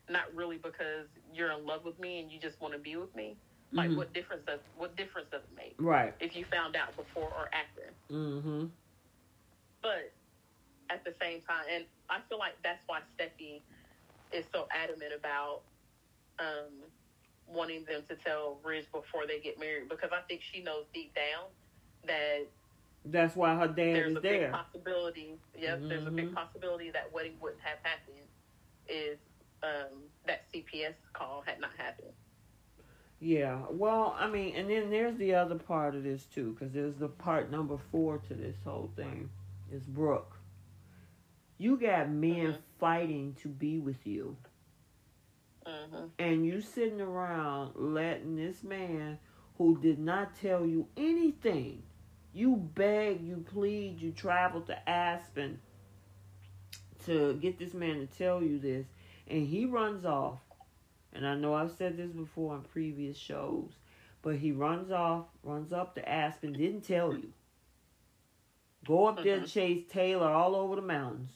not 0.10 0.34
really 0.36 0.58
because 0.58 1.08
you're 1.34 1.52
in 1.52 1.66
love 1.66 1.86
with 1.86 2.00
me 2.00 2.20
and 2.20 2.32
you 2.32 2.40
just 2.40 2.60
want 2.62 2.74
to 2.74 2.80
be 2.80 2.96
with 2.96 3.16
me? 3.16 3.36
Like, 3.72 3.90
mm-hmm. 3.90 3.98
what 3.98 4.14
difference 4.14 4.44
does 4.48 4.60
what 4.78 4.96
difference 4.96 5.28
does 5.32 5.42
it 5.44 5.56
make? 5.56 5.76
Right. 5.78 6.14
If 6.20 6.36
you 6.36 6.46
found 6.52 6.76
out 6.76 6.96
before 6.96 7.30
or 7.30 7.50
after. 7.54 7.94
Mm-hmm. 8.12 8.66
But 9.82 10.12
at 10.90 11.04
the 11.06 11.14
same 11.22 11.42
time, 11.42 11.66
and 11.74 11.86
I 12.10 12.20
feel 12.28 12.40
like 12.40 12.54
that's 12.64 12.82
why 12.88 13.02
Steffy 13.16 13.62
is 14.32 14.46
so 14.52 14.68
adamant 14.76 15.14
about 15.18 15.62
um, 16.40 16.74
wanting 17.52 17.86
them 17.86 18.04
to 18.08 18.16
tell 18.16 18.60
Ridge 18.64 18.86
before 18.92 19.28
they 19.28 19.40
get 19.40 19.60
married 19.60 19.90
because 19.90 20.10
I 20.12 20.22
think 20.28 20.42
she 20.42 20.62
knows 20.62 20.86
deep 20.94 21.14
down 21.16 21.46
that 22.06 22.48
that's 23.06 23.36
why 23.36 23.56
her 23.56 23.68
dad 23.68 23.76
there's 23.76 24.12
is 24.12 24.18
a 24.18 24.20
there. 24.20 24.40
Big 24.40 24.52
possibility, 24.52 25.34
yep, 25.58 25.80
mm-hmm. 25.80 25.90
there's 25.90 26.08
a 26.08 26.12
big 26.12 26.26
mm-hmm. 26.28 26.36
possibility 26.36 26.92
that 26.92 27.12
wedding 27.14 27.34
wouldn't 27.42 27.62
have 27.62 27.78
happened 27.84 28.28
if 28.88 29.18
um, 29.64 30.00
that 30.28 30.44
CPS 30.54 30.94
call 31.14 31.44
had 31.46 31.60
not 31.60 31.72
happened. 31.78 32.12
Yeah, 33.22 33.60
well, 33.70 34.16
I 34.18 34.30
mean, 34.30 34.56
and 34.56 34.70
then 34.70 34.90
there's 34.90 35.18
the 35.18 35.36
other 35.36 35.56
part 35.56 35.96
of 35.96 36.04
this 36.04 36.26
too, 36.26 36.56
because 36.58 36.74
there's 36.74 36.96
the 36.96 37.10
part 37.10 37.52
number 37.52 37.78
four 37.92 38.20
to 38.30 38.34
this 38.34 38.56
whole 38.64 38.92
thing 38.96 39.30
is 39.72 39.84
Brooke. 39.84 40.36
You 41.58 41.78
got 41.78 42.10
men 42.10 42.34
mm-hmm. 42.34 42.62
fighting 42.80 43.36
to 43.42 43.50
be 43.50 43.80
with 43.80 44.06
you. 44.06 44.38
Mm-hmm. 45.70 46.06
And 46.18 46.46
you 46.46 46.62
sitting 46.62 47.02
around 47.02 47.74
letting 47.76 48.36
this 48.36 48.64
man 48.64 49.20
who 49.58 49.80
did 49.80 50.00
not 50.00 50.36
tell 50.40 50.66
you 50.66 50.88
anything, 50.98 51.84
you 52.34 52.56
beg, 52.56 53.22
you 53.22 53.44
plead, 53.52 54.02
you 54.02 54.12
travel 54.12 54.62
to 54.62 54.90
Aspen 54.90 55.60
to 57.06 57.34
get 57.36 57.58
this 57.58 57.74
man 57.74 58.00
to 58.00 58.06
tell 58.08 58.42
you 58.42 58.60
this, 58.60 58.86
and 59.28 59.48
he 59.48 59.66
runs 59.66 60.06
off. 60.06 60.40
And 61.14 61.26
I 61.26 61.36
know 61.36 61.54
I've 61.54 61.72
said 61.72 61.98
this 61.98 62.12
before 62.12 62.54
on 62.54 62.62
previous 62.62 63.18
shows, 63.18 63.72
but 64.22 64.36
he 64.36 64.52
runs 64.52 64.92
off, 64.92 65.26
runs 65.44 65.74
up 65.74 65.96
to 65.96 66.08
Aspen, 66.08 66.54
didn't 66.54 66.82
tell 66.82 67.14
you. 67.14 67.34
Go 68.86 69.08
up 69.08 69.18
there 69.18 69.36
to 69.36 69.42
mm-hmm. 69.42 69.46
chase 69.46 69.84
Taylor 69.90 70.30
all 70.30 70.56
over 70.56 70.76
the 70.76 70.82
mountains. 70.82 71.32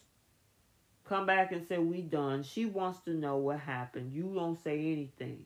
Come 1.07 1.25
back 1.25 1.51
and 1.51 1.67
say 1.67 1.77
we 1.77 2.01
done. 2.01 2.43
She 2.43 2.65
wants 2.65 2.99
to 3.01 3.11
know 3.11 3.37
what 3.37 3.59
happened. 3.59 4.13
You 4.13 4.31
don't 4.35 4.61
say 4.63 4.79
anything. 4.91 5.45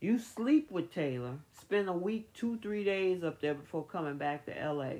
You 0.00 0.18
sleep 0.18 0.70
with 0.70 0.92
Taylor. 0.94 1.38
Spend 1.60 1.88
a 1.88 1.92
week, 1.92 2.32
two, 2.34 2.58
three 2.58 2.84
days 2.84 3.24
up 3.24 3.40
there 3.40 3.54
before 3.54 3.84
coming 3.84 4.16
back 4.16 4.44
to 4.46 4.72
LA. 4.72 4.96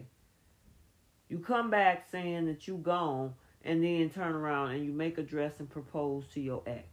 You 1.29 1.39
come 1.39 1.71
back 1.71 2.07
saying 2.11 2.47
that 2.47 2.67
you 2.67 2.77
gone 2.77 3.35
and 3.65 3.83
then 3.83 4.11
turn 4.11 4.35
around 4.35 4.73
and 4.73 4.85
you 4.85 4.93
make 4.93 5.19
a 5.19 5.23
dress 5.23 5.55
and 5.59 5.69
propose 5.69 6.25
to 6.35 6.41
your 6.41 6.63
ex. 6.67 6.87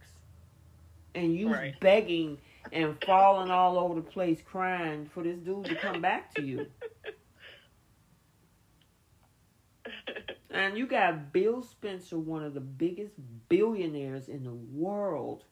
And 1.14 1.34
you 1.34 1.52
right. 1.52 1.78
begging 1.80 2.38
and 2.70 2.96
falling 3.04 3.50
all 3.50 3.78
over 3.78 3.94
the 3.94 4.02
place 4.02 4.40
crying 4.44 5.10
for 5.12 5.22
this 5.22 5.38
dude 5.38 5.66
to 5.66 5.74
come 5.74 6.00
back 6.00 6.34
to 6.34 6.42
you. 6.42 6.66
And 10.52 10.76
you 10.76 10.86
got 10.86 11.32
Bill 11.32 11.62
Spencer, 11.62 12.18
one 12.18 12.44
of 12.44 12.54
the 12.54 12.60
biggest 12.60 13.14
billionaires 13.48 14.28
in 14.28 14.44
the 14.44 14.52
world, 14.52 15.44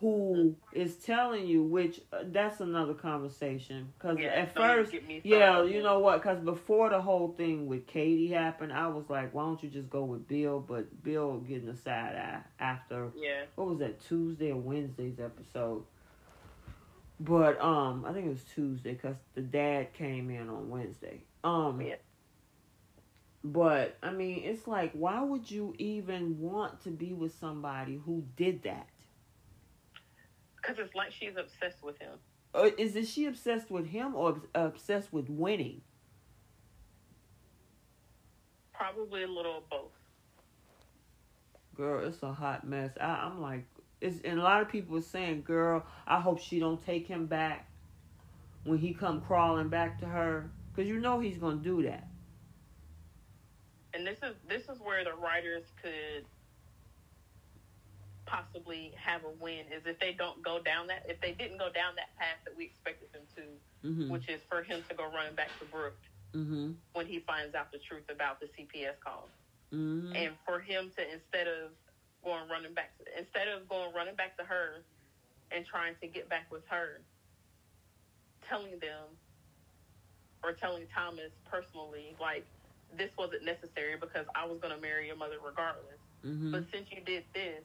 who 0.00 0.54
is 0.74 0.96
telling 0.96 1.46
you, 1.46 1.62
which 1.62 2.02
uh, 2.12 2.18
that's 2.26 2.60
another 2.60 2.92
conversation. 2.92 3.88
Because 3.98 4.18
yeah, 4.18 4.28
at 4.28 4.54
first, 4.54 4.94
yeah, 5.24 5.64
you 5.64 5.82
know 5.82 6.00
what? 6.00 6.22
Because 6.22 6.38
before 6.40 6.90
the 6.90 7.00
whole 7.00 7.34
thing 7.38 7.66
with 7.66 7.86
Katie 7.86 8.28
happened, 8.28 8.72
I 8.72 8.88
was 8.88 9.08
like, 9.08 9.32
why 9.32 9.44
don't 9.44 9.62
you 9.62 9.70
just 9.70 9.88
go 9.88 10.04
with 10.04 10.28
Bill? 10.28 10.60
But 10.60 11.02
Bill 11.02 11.38
getting 11.38 11.68
a 11.70 11.76
side 11.76 12.14
eye 12.16 12.40
after, 12.62 13.10
yeah. 13.16 13.44
what 13.54 13.68
was 13.68 13.78
that, 13.78 14.06
Tuesday 14.06 14.50
or 14.50 14.58
Wednesday's 14.58 15.18
episode? 15.18 15.84
But 17.18 17.58
um, 17.62 18.04
I 18.06 18.12
think 18.12 18.26
it 18.26 18.30
was 18.30 18.44
Tuesday 18.54 18.92
because 18.92 19.16
the 19.34 19.40
dad 19.40 19.94
came 19.94 20.28
in 20.28 20.50
on 20.50 20.68
Wednesday. 20.68 21.22
Um, 21.42 21.80
yeah. 21.80 21.94
But 23.44 23.96
I 24.02 24.10
mean, 24.10 24.42
it's 24.44 24.66
like, 24.66 24.92
why 24.92 25.22
would 25.22 25.50
you 25.50 25.74
even 25.78 26.40
want 26.40 26.82
to 26.84 26.90
be 26.90 27.12
with 27.12 27.38
somebody 27.38 28.00
who 28.04 28.24
did 28.36 28.62
that? 28.64 28.88
Because 30.56 30.78
it's 30.78 30.94
like 30.94 31.12
she's 31.12 31.36
obsessed 31.36 31.82
with 31.82 31.98
him. 31.98 32.18
Or 32.54 32.66
is 32.66 32.96
it 32.96 33.06
she 33.06 33.26
obsessed 33.26 33.70
with 33.70 33.86
him 33.86 34.14
or 34.14 34.40
obsessed 34.54 35.12
with 35.12 35.28
winning? 35.28 35.82
Probably 38.72 39.22
a 39.22 39.28
little 39.28 39.58
of 39.58 39.70
both. 39.70 39.92
Girl, 41.76 42.06
it's 42.06 42.22
a 42.22 42.32
hot 42.32 42.66
mess. 42.66 42.92
I, 43.00 43.04
I'm 43.04 43.40
like, 43.40 43.64
it's 44.00 44.20
and 44.22 44.40
a 44.40 44.42
lot 44.42 44.62
of 44.62 44.68
people 44.68 44.96
are 44.96 45.02
saying, 45.02 45.42
"Girl, 45.42 45.84
I 46.06 46.20
hope 46.20 46.40
she 46.40 46.58
don't 46.58 46.84
take 46.84 47.06
him 47.06 47.26
back 47.26 47.70
when 48.64 48.78
he 48.78 48.92
come 48.94 49.20
crawling 49.20 49.68
back 49.68 50.00
to 50.00 50.06
her, 50.06 50.50
because 50.74 50.88
you 50.88 50.98
know 50.98 51.20
he's 51.20 51.38
gonna 51.38 51.56
do 51.56 51.82
that." 51.82 52.08
And 53.96 54.06
this 54.06 54.18
is 54.22 54.34
this 54.48 54.62
is 54.68 54.78
where 54.80 55.02
the 55.04 55.14
writers 55.14 55.64
could 55.82 56.24
possibly 58.26 58.92
have 58.96 59.22
a 59.24 59.42
win 59.42 59.64
is 59.72 59.86
if 59.86 59.98
they 59.98 60.12
don't 60.12 60.42
go 60.42 60.60
down 60.60 60.86
that 60.88 61.06
if 61.08 61.20
they 61.20 61.32
didn't 61.32 61.58
go 61.58 61.70
down 61.72 61.94
that 61.96 62.12
path 62.18 62.36
that 62.44 62.54
we 62.56 62.64
expected 62.64 63.08
them 63.12 63.22
to, 63.34 63.88
mm-hmm. 63.88 64.12
which 64.12 64.28
is 64.28 64.40
for 64.50 64.62
him 64.62 64.82
to 64.88 64.94
go 64.94 65.04
running 65.14 65.34
back 65.34 65.48
to 65.58 65.64
Brooke 65.66 65.96
mm-hmm. 66.34 66.72
when 66.92 67.06
he 67.06 67.20
finds 67.20 67.54
out 67.54 67.72
the 67.72 67.78
truth 67.78 68.04
about 68.10 68.38
the 68.40 68.46
CPS 68.46 69.00
call, 69.02 69.28
mm-hmm. 69.72 70.14
and 70.14 70.34
for 70.44 70.60
him 70.60 70.90
to 70.96 71.02
instead 71.12 71.46
of 71.46 71.70
going 72.22 72.48
running 72.50 72.74
back 72.74 72.90
to, 72.98 73.04
instead 73.16 73.48
of 73.48 73.68
going 73.68 73.94
running 73.94 74.16
back 74.16 74.36
to 74.36 74.44
her 74.44 74.82
and 75.52 75.64
trying 75.64 75.94
to 76.02 76.06
get 76.08 76.28
back 76.28 76.50
with 76.50 76.66
her, 76.68 77.00
telling 78.48 78.78
them 78.80 79.06
or 80.42 80.52
telling 80.52 80.84
Thomas 80.92 81.30
personally 81.50 82.14
like 82.20 82.44
this 82.96 83.10
wasn't 83.18 83.44
necessary 83.44 83.96
because 84.00 84.26
I 84.34 84.46
was 84.46 84.58
going 84.58 84.74
to 84.74 84.80
marry 84.80 85.06
your 85.06 85.16
mother 85.16 85.36
regardless. 85.44 85.98
Mm-hmm. 86.24 86.52
But 86.52 86.64
since 86.72 86.86
you 86.90 87.00
did 87.04 87.24
this, 87.34 87.62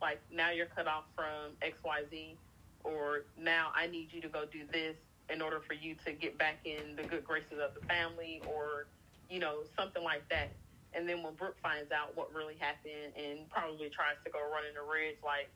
like 0.00 0.20
now 0.32 0.50
you're 0.50 0.66
cut 0.66 0.86
off 0.86 1.04
from 1.14 1.52
XYZ, 1.62 2.36
or 2.84 3.24
now 3.40 3.72
I 3.74 3.86
need 3.86 4.12
you 4.12 4.20
to 4.20 4.28
go 4.28 4.44
do 4.44 4.60
this 4.70 4.96
in 5.28 5.42
order 5.42 5.60
for 5.66 5.74
you 5.74 5.96
to 6.04 6.12
get 6.12 6.38
back 6.38 6.58
in 6.64 6.94
the 6.96 7.02
good 7.02 7.24
graces 7.24 7.58
of 7.60 7.74
the 7.74 7.84
family, 7.86 8.40
or, 8.46 8.86
you 9.28 9.40
know, 9.40 9.60
something 9.76 10.04
like 10.04 10.28
that. 10.28 10.50
And 10.94 11.08
then 11.08 11.22
when 11.22 11.34
Brooke 11.34 11.56
finds 11.62 11.90
out 11.90 12.16
what 12.16 12.32
really 12.32 12.54
happened 12.58 13.12
and 13.16 13.48
probably 13.50 13.90
tries 13.90 14.16
to 14.24 14.30
go 14.30 14.38
running 14.38 14.74
the 14.74 14.82
ridge, 14.82 15.16
like 15.24 15.50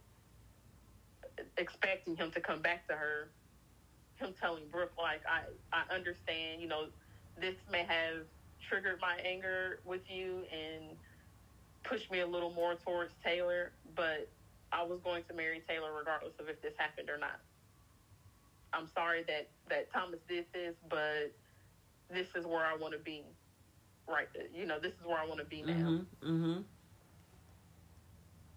expecting 1.56 2.16
him 2.16 2.30
to 2.32 2.40
come 2.40 2.60
back 2.60 2.86
to 2.88 2.94
her, 2.94 3.28
him 4.16 4.34
telling 4.40 4.64
Brooke, 4.70 4.92
like, 4.98 5.22
I, 5.26 5.42
I 5.72 5.94
understand, 5.94 6.60
you 6.60 6.68
know, 6.68 6.86
this 7.40 7.54
may 7.70 7.84
have 7.84 8.26
triggered 8.70 9.00
my 9.00 9.16
anger 9.24 9.80
with 9.84 10.02
you 10.08 10.44
and 10.52 10.96
pushed 11.82 12.10
me 12.10 12.20
a 12.20 12.26
little 12.26 12.52
more 12.52 12.74
towards 12.74 13.12
Taylor, 13.24 13.72
but 13.96 14.28
I 14.72 14.84
was 14.84 15.00
going 15.02 15.24
to 15.28 15.34
marry 15.34 15.62
Taylor 15.68 15.92
regardless 15.96 16.32
of 16.38 16.48
if 16.48 16.62
this 16.62 16.74
happened 16.76 17.10
or 17.10 17.18
not. 17.18 17.40
I'm 18.72 18.86
sorry 18.94 19.24
that 19.26 19.48
that 19.68 19.92
Thomas 19.92 20.20
did 20.28 20.44
this, 20.54 20.76
but 20.88 21.32
this 22.08 22.28
is 22.36 22.46
where 22.46 22.64
I 22.64 22.76
want 22.76 22.92
to 22.92 23.00
be. 23.00 23.24
Right, 24.08 24.28
you 24.54 24.66
know, 24.66 24.78
this 24.78 24.92
is 24.92 25.06
where 25.06 25.18
I 25.18 25.26
want 25.26 25.40
to 25.40 25.46
be 25.46 25.62
now. 25.62 25.72
Mm-hmm. 25.72 26.32
mm-hmm. 26.32 26.60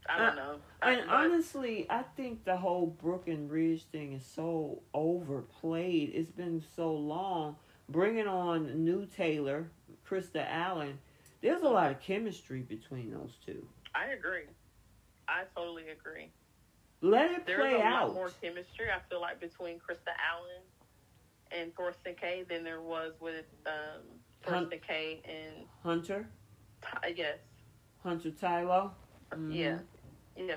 I 0.10 0.18
don't 0.20 0.36
know. 0.36 0.56
and 0.82 1.02
but, 1.08 1.16
honestly, 1.16 1.88
I 1.90 2.04
think 2.18 2.44
the 2.44 2.58
whole 2.58 2.88
Brooke 2.88 3.28
and 3.28 3.50
Ridge 3.50 3.86
thing 3.86 4.14
is 4.14 4.26
so 4.26 4.82
overplayed. 4.94 6.12
It's 6.14 6.32
been 6.32 6.62
so 6.76 6.94
long. 6.94 7.56
Bringing 7.90 8.28
on 8.28 8.84
new 8.84 9.06
Taylor, 9.06 9.70
Krista 10.14 10.46
Allen, 10.48 11.00
there's 11.42 11.64
a 11.64 11.70
lot 11.70 11.92
of 11.92 12.00
chemistry 12.00 12.62
between 12.62 13.12
those 13.12 13.38
two. 13.46 13.66
I 13.96 14.08
agree. 14.08 14.46
I 15.28 15.44
totally 15.56 15.90
agree. 15.90 16.30
Let 17.02 17.32
it 17.32 17.46
there's 17.46 17.60
play 17.60 17.74
a 17.74 17.78
lot 17.80 18.14
more 18.14 18.32
chemistry. 18.42 18.86
I 18.96 19.00
feel 19.10 19.20
like 19.20 19.40
between 19.40 19.76
Krista 19.76 20.14
Allen 20.32 20.62
and 21.52 21.76
Thorsten 21.76 22.16
Kaye 22.16 22.46
than 22.48 22.64
there 22.64 22.82
was 22.82 23.14
with 23.20 23.46
um, 23.66 24.04
Thorsten 24.44 24.80
Kaye 24.88 25.22
and 25.26 25.66
Hunter. 25.82 26.28
Ty- 26.82 27.14
yes. 27.16 27.40
Hunter 28.04 28.32
Tylo. 28.32 28.92
Mm-hmm. 29.32 29.52
Yeah. 29.52 29.78
Yeah. 30.38 30.56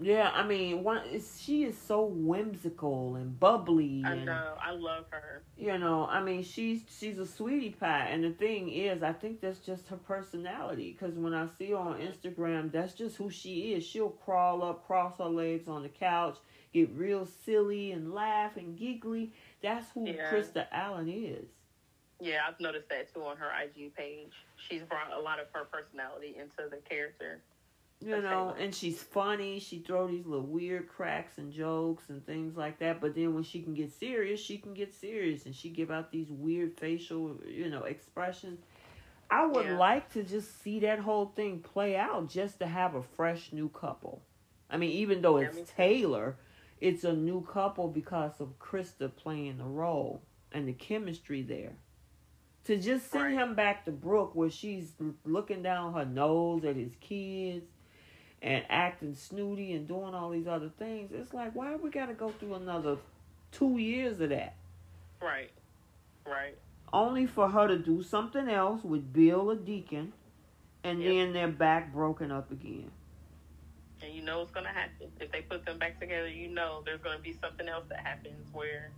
Yeah, 0.00 0.30
I 0.34 0.44
mean, 0.44 0.82
one 0.82 1.02
she 1.38 1.64
is 1.64 1.78
so 1.78 2.04
whimsical 2.04 3.14
and 3.14 3.38
bubbly. 3.38 4.02
And, 4.04 4.22
I 4.22 4.24
know, 4.24 4.54
I 4.60 4.72
love 4.72 5.04
her. 5.10 5.42
You 5.56 5.78
know, 5.78 6.06
I 6.06 6.20
mean, 6.20 6.42
she's 6.42 6.82
she's 6.98 7.16
a 7.18 7.26
sweetie 7.26 7.70
pie, 7.70 8.08
and 8.10 8.24
the 8.24 8.30
thing 8.30 8.70
is, 8.70 9.04
I 9.04 9.12
think 9.12 9.40
that's 9.40 9.60
just 9.60 9.86
her 9.88 9.96
personality. 9.96 10.96
Because 10.98 11.16
when 11.16 11.32
I 11.32 11.46
see 11.58 11.70
her 11.70 11.76
on 11.76 12.00
Instagram, 12.00 12.72
that's 12.72 12.94
just 12.94 13.16
who 13.16 13.30
she 13.30 13.74
is. 13.74 13.86
She'll 13.86 14.10
crawl 14.10 14.64
up, 14.64 14.84
cross 14.84 15.18
her 15.18 15.26
legs 15.26 15.68
on 15.68 15.84
the 15.84 15.88
couch, 15.88 16.38
get 16.72 16.90
real 16.96 17.28
silly 17.44 17.92
and 17.92 18.12
laugh 18.12 18.56
and 18.56 18.76
giggly. 18.76 19.32
That's 19.62 19.86
who 19.92 20.08
yeah. 20.08 20.32
Krista 20.32 20.66
Allen 20.72 21.08
is. 21.08 21.46
Yeah, 22.20 22.40
I've 22.48 22.58
noticed 22.58 22.88
that 22.88 23.12
too 23.14 23.22
on 23.22 23.36
her 23.36 23.50
IG 23.62 23.94
page. 23.94 24.32
She's 24.56 24.82
brought 24.82 25.12
a 25.12 25.20
lot 25.20 25.38
of 25.38 25.46
her 25.52 25.64
personality 25.64 26.34
into 26.38 26.68
the 26.68 26.78
character. 26.88 27.40
You 28.04 28.20
know, 28.20 28.54
and 28.58 28.74
she's 28.74 29.02
funny. 29.02 29.58
She 29.60 29.78
throw 29.78 30.06
these 30.06 30.26
little 30.26 30.46
weird 30.46 30.88
cracks 30.88 31.38
and 31.38 31.50
jokes 31.50 32.04
and 32.10 32.24
things 32.26 32.56
like 32.56 32.78
that. 32.80 33.00
But 33.00 33.14
then 33.14 33.34
when 33.34 33.44
she 33.44 33.62
can 33.62 33.72
get 33.72 33.92
serious, 33.92 34.40
she 34.40 34.58
can 34.58 34.74
get 34.74 34.92
serious, 34.92 35.46
and 35.46 35.54
she 35.54 35.70
give 35.70 35.90
out 35.90 36.12
these 36.12 36.30
weird 36.30 36.78
facial, 36.78 37.36
you 37.46 37.70
know, 37.70 37.84
expressions. 37.84 38.60
I 39.30 39.46
would 39.46 39.66
yeah. 39.66 39.78
like 39.78 40.12
to 40.12 40.22
just 40.22 40.62
see 40.62 40.80
that 40.80 40.98
whole 40.98 41.32
thing 41.34 41.60
play 41.60 41.96
out, 41.96 42.28
just 42.28 42.58
to 42.58 42.66
have 42.66 42.94
a 42.94 43.02
fresh 43.02 43.52
new 43.52 43.70
couple. 43.70 44.20
I 44.68 44.76
mean, 44.76 44.90
even 44.90 45.22
though 45.22 45.38
it's 45.38 45.56
yeah, 45.56 45.64
Taylor, 45.76 46.36
it's 46.80 47.04
a 47.04 47.12
new 47.12 47.40
couple 47.40 47.88
because 47.88 48.32
of 48.38 48.58
Krista 48.58 49.14
playing 49.14 49.58
the 49.58 49.64
role 49.64 50.20
and 50.52 50.68
the 50.68 50.74
chemistry 50.74 51.40
there. 51.40 51.72
To 52.66 52.76
just 52.76 53.10
send 53.10 53.24
right. 53.24 53.34
him 53.34 53.54
back 53.54 53.84
to 53.84 53.92
Brooke, 53.92 54.34
where 54.34 54.50
she's 54.50 54.92
looking 55.24 55.62
down 55.62 55.94
her 55.94 56.04
nose 56.04 56.64
at 56.64 56.76
his 56.76 56.92
kids 57.00 57.66
and 58.44 58.62
acting 58.68 59.14
snooty 59.14 59.72
and 59.72 59.88
doing 59.88 60.14
all 60.14 60.28
these 60.28 60.46
other 60.46 60.70
things. 60.78 61.10
It's 61.12 61.32
like, 61.32 61.54
why 61.54 61.74
we 61.76 61.88
got 61.88 62.06
to 62.06 62.12
go 62.12 62.28
through 62.28 62.54
another 62.54 62.98
two 63.50 63.78
years 63.78 64.20
of 64.20 64.28
that? 64.28 64.54
Right. 65.20 65.50
Right. 66.26 66.54
Only 66.92 67.26
for 67.26 67.48
her 67.48 67.66
to 67.66 67.78
do 67.78 68.02
something 68.02 68.46
else 68.48 68.84
with 68.84 69.12
Bill 69.14 69.50
or 69.50 69.56
Deacon, 69.56 70.12
and 70.84 71.02
yep. 71.02 71.12
then 71.12 71.32
they're 71.32 71.48
back 71.48 71.92
broken 71.92 72.30
up 72.30 72.52
again. 72.52 72.90
And 74.02 74.12
you 74.12 74.22
know 74.22 74.40
what's 74.40 74.50
going 74.50 74.66
to 74.66 74.72
happen. 74.72 75.08
If 75.18 75.32
they 75.32 75.40
put 75.40 75.64
them 75.64 75.78
back 75.78 75.98
together, 75.98 76.28
you 76.28 76.48
know 76.48 76.82
there's 76.84 77.00
going 77.00 77.16
to 77.16 77.22
be 77.22 77.34
something 77.40 77.66
else 77.66 77.86
that 77.88 78.00
happens 78.00 78.46
where 78.52 78.90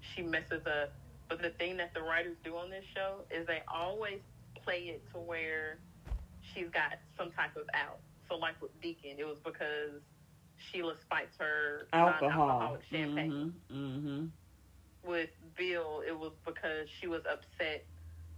she 0.00 0.22
messes 0.22 0.66
up. 0.66 0.92
But 1.28 1.40
the 1.40 1.50
thing 1.50 1.76
that 1.76 1.94
the 1.94 2.02
writers 2.02 2.36
do 2.42 2.56
on 2.56 2.70
this 2.70 2.84
show 2.92 3.20
is 3.30 3.46
they 3.46 3.62
always 3.72 4.18
play 4.64 4.88
it 4.88 5.08
to 5.12 5.20
where 5.20 5.78
she's 6.42 6.68
got 6.70 6.94
some 7.16 7.30
type 7.30 7.54
of 7.56 7.62
out. 7.72 8.00
So 8.28 8.36
like 8.36 8.60
with 8.60 8.78
Deacon, 8.80 9.16
it 9.18 9.26
was 9.26 9.38
because 9.44 10.02
Sheila 10.56 10.94
spiked 11.00 11.40
her 11.40 11.86
alcohol 11.92 12.76
champagne. 12.90 13.54
Mm-hmm. 13.72 13.76
Mm-hmm. 13.76 14.26
With 15.08 15.30
Bill, 15.56 16.02
it 16.06 16.16
was 16.16 16.32
because 16.44 16.88
she 17.00 17.06
was 17.06 17.22
upset 17.30 17.84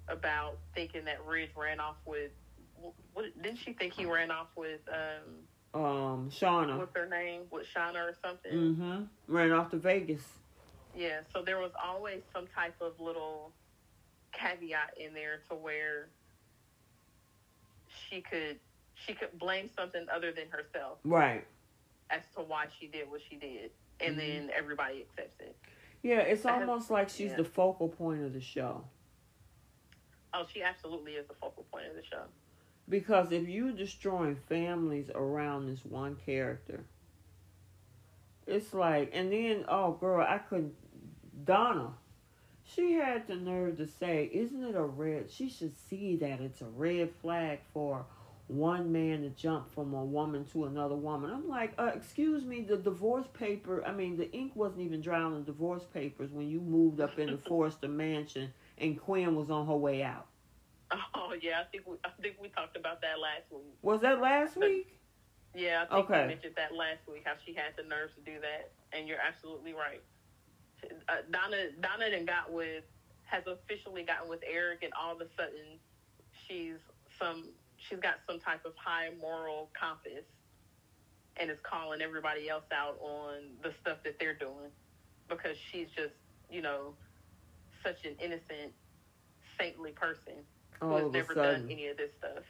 about 0.09 0.59
thinking 0.75 1.05
that 1.07 1.25
Ridge 1.27 1.51
ran 1.57 1.81
off 1.81 1.97
with. 2.05 2.31
What 3.13 3.25
didn't 3.43 3.59
she 3.59 3.73
think 3.73 3.95
he 3.95 4.07
ran 4.07 4.31
off 4.31 4.49
with? 4.57 4.81
Um, 4.89 5.81
um, 5.83 6.31
Shauna. 6.31 6.79
What's 6.79 6.97
her 6.97 7.09
name? 7.09 7.43
With 7.51 7.67
Shauna 7.75 7.97
or 7.97 8.17
something? 8.25 8.53
Mm-hmm. 8.53 9.03
Ran 9.29 9.53
off 9.53 9.71
to 9.71 9.77
Vegas. 9.77 10.23
Yeah, 10.97 11.21
so 11.33 11.43
there 11.43 11.59
was 11.59 11.71
always 11.83 12.23
some 12.33 12.47
type 12.55 12.75
of 12.81 12.99
little 12.99 13.53
caveat 14.33 14.95
in 14.99 15.15
there 15.15 15.43
to 15.49 15.55
where 15.55 16.09
she 18.09 18.21
could 18.21 18.59
she 19.07 19.15
could 19.15 19.39
blame 19.39 19.71
something 19.77 20.07
other 20.15 20.33
than 20.33 20.49
herself. 20.51 20.99
Right. 21.05 21.47
As 22.11 22.23
to 22.37 22.43
why 22.43 22.67
she 22.79 22.87
did 22.87 23.11
what 23.11 23.21
she 23.29 23.37
did. 23.37 23.71
And 24.01 24.17
mm-hmm. 24.17 24.19
then 24.19 24.51
everybody 24.57 25.07
accepts 25.09 25.41
it. 25.41 25.57
Yeah, 26.03 26.21
it's 26.21 26.47
almost 26.47 26.91
like 26.91 27.09
she's 27.09 27.31
yeah. 27.31 27.37
the 27.37 27.45
focal 27.45 27.89
point 27.89 28.25
of 28.25 28.33
the 28.33 28.41
show. 28.41 28.85
Oh, 30.33 30.47
she 30.53 30.63
absolutely 30.63 31.13
is 31.13 31.27
the 31.27 31.35
focal 31.35 31.67
point 31.71 31.87
of 31.87 31.95
the 31.95 32.03
show. 32.03 32.23
Because 32.89 33.31
if 33.33 33.49
you're 33.49 33.73
destroying 33.73 34.37
families 34.49 35.11
around 35.15 35.67
this 35.67 35.85
one 35.85 36.17
character, 36.25 36.85
it's 38.47 38.73
like, 38.73 39.11
and 39.13 39.33
then, 39.33 39.65
oh, 39.69 39.93
girl, 39.93 40.27
I 40.27 40.39
couldn't. 40.39 40.75
Donna, 41.45 41.93
she 42.65 42.95
had 42.95 43.27
the 43.27 43.37
nerve 43.37 43.77
to 43.79 43.87
say, 43.87 44.31
Isn't 44.33 44.65
it 44.65 44.75
a 44.75 44.83
red? 44.83 45.31
She 45.31 45.49
should 45.49 45.77
see 45.89 46.17
that 46.17 46.41
it's 46.41 46.61
a 46.61 46.67
red 46.67 47.11
flag 47.23 47.61
for 47.73 48.05
one 48.51 48.91
man 48.91 49.23
to 49.23 49.31
jump 49.31 49.73
from 49.73 49.95
a 49.95 50.05
woman 50.05 50.45
to 50.45 50.65
another 50.65 50.97
woman. 50.97 51.31
I'm 51.31 51.49
like, 51.49 51.73
uh, 51.79 51.93
excuse 51.95 52.45
me, 52.45 52.63
the 52.63 52.77
divorce 52.77 53.27
paper, 53.33 53.85
I 53.87 53.93
mean, 53.93 54.17
the 54.17 54.31
ink 54.33 54.53
wasn't 54.57 54.83
even 54.83 55.01
dry 55.01 55.21
on 55.21 55.35
the 55.35 55.41
divorce 55.41 55.85
papers 55.85 56.31
when 56.33 56.49
you 56.49 56.61
moved 56.61 57.01
up 57.01 57.19
in 57.19 57.31
the 57.31 57.39
Forrester 57.39 57.89
mansion 57.89 58.53
and 58.79 59.01
Quinn 59.01 59.37
was 59.37 59.51
on 59.51 59.67
her 59.67 59.77
way 59.77 60.03
out. 60.03 60.27
Oh, 61.15 61.35
yeah, 61.41 61.61
I 61.61 61.65
think 61.71 61.87
we, 61.87 61.95
I 62.05 62.09
think 62.21 62.37
we 62.43 62.49
talked 62.49 62.77
about 62.77 63.01
that 63.03 63.21
last 63.21 63.47
week. 63.53 63.77
Was 63.83 64.01
that 64.01 64.21
last 64.21 64.57
week? 64.57 64.99
Yeah, 65.55 65.85
I 65.89 65.95
think 65.95 66.11
okay. 66.11 66.23
we 66.23 66.29
mentioned 66.29 66.55
that 66.57 66.75
last 66.75 67.07
week, 67.07 67.23
how 67.25 67.35
she 67.47 67.55
had 67.55 67.77
the 67.77 67.85
nerves 67.85 68.13
to 68.17 68.21
do 68.23 68.41
that. 68.41 68.73
And 68.93 69.07
you're 69.07 69.23
absolutely 69.23 69.73
right. 69.73 70.03
Uh, 71.09 71.23
Donna, 71.31 71.71
Donna 71.81 72.11
then 72.11 72.25
got 72.25 72.53
with, 72.53 72.83
has 73.23 73.45
officially 73.47 74.03
gotten 74.03 74.29
with 74.29 74.41
Eric, 74.43 74.83
and 74.83 74.93
all 75.01 75.15
of 75.15 75.21
a 75.21 75.29
sudden 75.37 75.79
she's 76.49 76.83
some 77.21 77.51
she's 77.89 77.99
got 77.99 78.17
some 78.29 78.39
type 78.39 78.65
of 78.65 78.73
high 78.77 79.11
moral 79.21 79.71
compass 79.79 80.25
and 81.37 81.51
is 81.51 81.59
calling 81.63 82.03
everybody 82.03 82.49
else 82.49 82.65
out 82.73 82.99
on 83.01 83.37
the 83.63 83.73
stuff 83.81 83.99
that 84.05 84.19
they're 84.19 84.35
doing 84.35 84.71
because 85.29 85.57
she's 85.71 85.87
just, 85.97 86.15
you 86.51 86.61
know, 86.61 86.95
such 87.83 88.05
an 88.05 88.15
innocent, 88.23 88.73
saintly 89.59 89.93
person 89.93 90.35
who 90.81 90.97
has 90.97 91.13
never 91.13 91.35
done 91.35 91.69
any 91.71 91.87
of 91.89 91.97
this 91.97 92.11
stuff. 92.19 92.45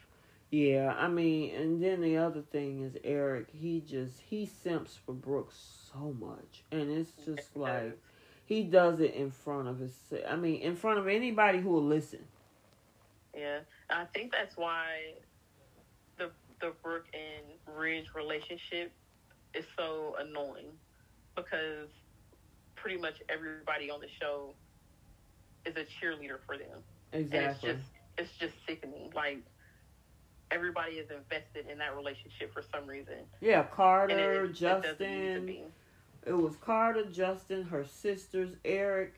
Yeah, 0.51 0.95
I 0.99 1.07
mean, 1.07 1.55
and 1.55 1.83
then 1.83 2.01
the 2.01 2.17
other 2.17 2.43
thing 2.43 2.83
is 2.83 2.97
Eric. 3.05 3.47
He 3.53 3.81
just 3.81 4.21
he 4.29 4.47
simps 4.47 4.97
for 4.97 5.13
Brooks 5.13 5.55
so 5.93 6.17
much, 6.19 6.65
and 6.73 6.91
it's 6.91 7.13
just 7.25 7.57
like 7.57 7.97
he 8.47 8.65
does 8.65 8.99
it 8.99 9.15
in 9.15 9.31
front 9.31 9.69
of 9.69 9.79
his. 9.79 9.93
I 10.29 10.35
mean, 10.35 10.61
in 10.61 10.75
front 10.75 10.99
of 10.99 11.07
anybody 11.07 11.61
who 11.61 11.69
will 11.71 11.85
listen. 11.85 12.25
Yeah, 13.41 13.61
I 13.89 14.05
think 14.15 14.33
that's 14.33 14.57
why 14.57 15.15
the 16.19 16.31
the 16.61 16.73
Brooke 16.83 17.07
and 17.15 17.77
Ridge 17.79 18.07
relationship 18.15 18.93
is 19.55 19.65
so 19.79 20.15
annoying 20.21 20.73
because 21.35 21.89
pretty 22.77 23.01
much 23.01 23.15
everybody 23.29 23.91
on 23.91 24.01
the 24.01 24.09
show 24.21 24.55
is 25.65 25.75
a 25.77 25.85
cheerleader 25.99 26.39
for 26.47 26.57
them. 26.57 26.81
Exactly. 27.13 27.39
And 27.39 27.51
it's 27.51 27.61
just 27.61 27.91
it's 28.19 28.39
just 28.39 28.55
sickening. 28.67 29.11
Like 29.15 29.43
everybody 30.51 30.95
is 30.95 31.11
invested 31.11 31.71
in 31.71 31.79
that 31.79 31.97
relationship 31.97 32.53
for 32.53 32.63
some 32.73 32.87
reason. 32.87 33.19
Yeah, 33.41 33.63
Carter, 33.63 34.45
it, 34.45 34.53
Justin. 34.53 35.49
It, 35.49 35.73
it 36.27 36.33
was 36.37 36.57
Carter, 36.57 37.05
Justin, 37.05 37.65
her 37.65 37.85
sisters, 37.85 38.51
Eric. 38.65 39.15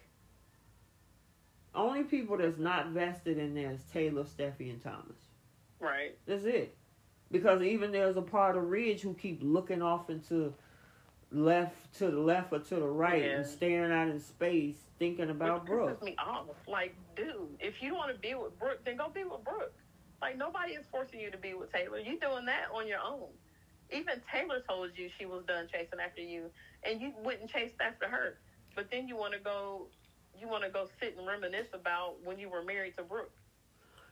Only 1.75 2.05
people 2.05 2.37
that's 2.37 2.59
not 2.59 2.89
vested 2.89 3.39
in 3.39 3.55
there 3.55 3.71
is 3.71 3.83
Taylor, 3.93 4.25
Steffy, 4.25 4.71
and 4.71 4.83
Thomas. 4.83 5.17
Right. 5.81 6.17
That's 6.27 6.45
it. 6.45 6.77
Because 7.31 7.63
even 7.63 7.93
there's 7.93 8.17
a 8.17 8.23
part 8.23 8.57
of 8.57 8.65
Ridge 8.65 9.01
who 9.01 9.15
keep 9.15 9.41
looking 9.43 9.81
off 9.81 10.11
into 10.11 10.53
left 11.31 11.95
to 11.99 12.11
the 12.11 12.19
left 12.19 12.53
or 12.53 12.59
to 12.59 12.75
the 12.75 12.87
right 12.87 13.23
yeah. 13.23 13.37
and 13.39 13.47
staring 13.47 13.91
out 13.91 14.09
in 14.09 14.21
space, 14.21 14.77
thinking 14.99 15.31
about 15.31 15.63
Which 15.63 15.71
Brooke. 15.71 16.03
me 16.03 16.15
off. 16.19 16.49
Like, 16.69 16.95
dude, 17.17 17.49
if 17.59 17.83
you 17.83 17.89
don't 17.89 17.99
want 17.99 18.13
to 18.13 18.21
be 18.21 18.35
with 18.35 18.59
Brooke, 18.59 18.85
then 18.85 18.99
go 18.99 19.09
be 19.09 19.25
with 19.25 19.43
Brooke. 19.45 19.73
Like 20.21 20.39
nobody 20.39 20.75
is 20.75 20.87
forcing 20.91 21.21
you 21.21 21.31
to 21.31 21.39
be 21.39 21.55
with 21.55 21.73
Taylor. 21.73 21.99
You 21.99 22.19
doing 22.21 22.47
that 22.47 22.67
on 22.73 22.87
your 22.87 23.01
own. 23.01 23.27
Even 23.91 24.23
Taylor 24.33 24.63
told 24.69 24.91
you 24.95 25.11
she 25.19 25.27
was 25.27 25.43
done 25.47 25.67
chasing 25.71 25.99
after 26.03 26.23
you, 26.23 26.45
and 26.85 27.01
you 27.01 27.13
wouldn't 27.25 27.51
chase 27.51 27.73
after 27.81 28.09
her. 28.09 28.39
But 28.75 28.87
then 28.91 29.09
you 29.09 29.17
want 29.17 29.35
to 29.35 29.41
go, 29.41 29.89
you 30.43 30.49
want 30.49 30.65
to 30.65 30.71
go 30.71 30.87
sit 31.01 31.17
and 31.17 31.27
reminisce 31.27 31.69
about 31.73 32.17
when 32.25 32.39
you 32.39 32.51
were 32.51 32.63
married 32.65 32.97
to 32.99 33.05
Brooke. 33.05 33.31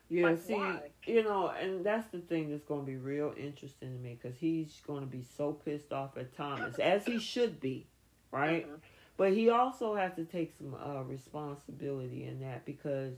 Yeah, 0.08 0.30
like, 0.30 0.38
see, 0.38 0.54
why? 0.54 0.80
you 1.04 1.22
know, 1.22 1.48
and 1.48 1.84
that's 1.84 2.08
the 2.08 2.18
thing 2.18 2.50
that's 2.50 2.64
going 2.64 2.80
to 2.80 2.86
be 2.86 2.96
real 2.96 3.34
interesting 3.36 3.92
to 3.92 3.98
me 3.98 4.18
because 4.20 4.36
he's 4.38 4.80
going 4.86 5.02
to 5.02 5.06
be 5.06 5.22
so 5.36 5.52
pissed 5.52 5.92
off 5.92 6.16
at 6.16 6.36
Thomas, 6.36 6.78
as 6.78 7.04
he 7.04 7.18
should 7.18 7.60
be, 7.60 7.86
right? 8.32 8.66
Mm-hmm. 8.66 8.76
But 9.16 9.32
he 9.32 9.50
also 9.50 9.94
has 9.94 10.14
to 10.14 10.24
take 10.24 10.52
some 10.56 10.74
uh, 10.74 11.02
responsibility 11.02 12.24
in 12.24 12.40
that 12.40 12.64
because 12.64 13.14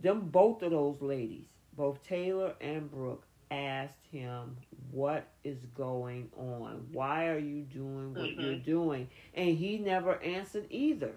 them 0.00 0.28
both 0.30 0.62
of 0.62 0.70
those 0.70 1.00
ladies, 1.02 1.46
both 1.76 2.02
Taylor 2.02 2.54
and 2.60 2.90
Brooke, 2.90 3.26
asked 3.50 4.06
him 4.10 4.56
what 4.90 5.28
is 5.44 5.58
going 5.76 6.30
on. 6.36 6.86
Why 6.92 7.26
are 7.28 7.38
you 7.38 7.62
doing 7.62 8.14
what 8.14 8.24
mm-hmm. 8.24 8.40
you're 8.40 8.54
doing? 8.56 9.08
And 9.34 9.56
he 9.56 9.78
never 9.78 10.20
answered 10.22 10.66
either. 10.70 11.12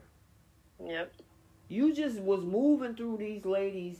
Yep. 0.83 1.11
You 1.67 1.93
just 1.93 2.19
was 2.19 2.43
moving 2.43 2.95
through 2.95 3.17
these 3.17 3.45
ladies 3.45 3.99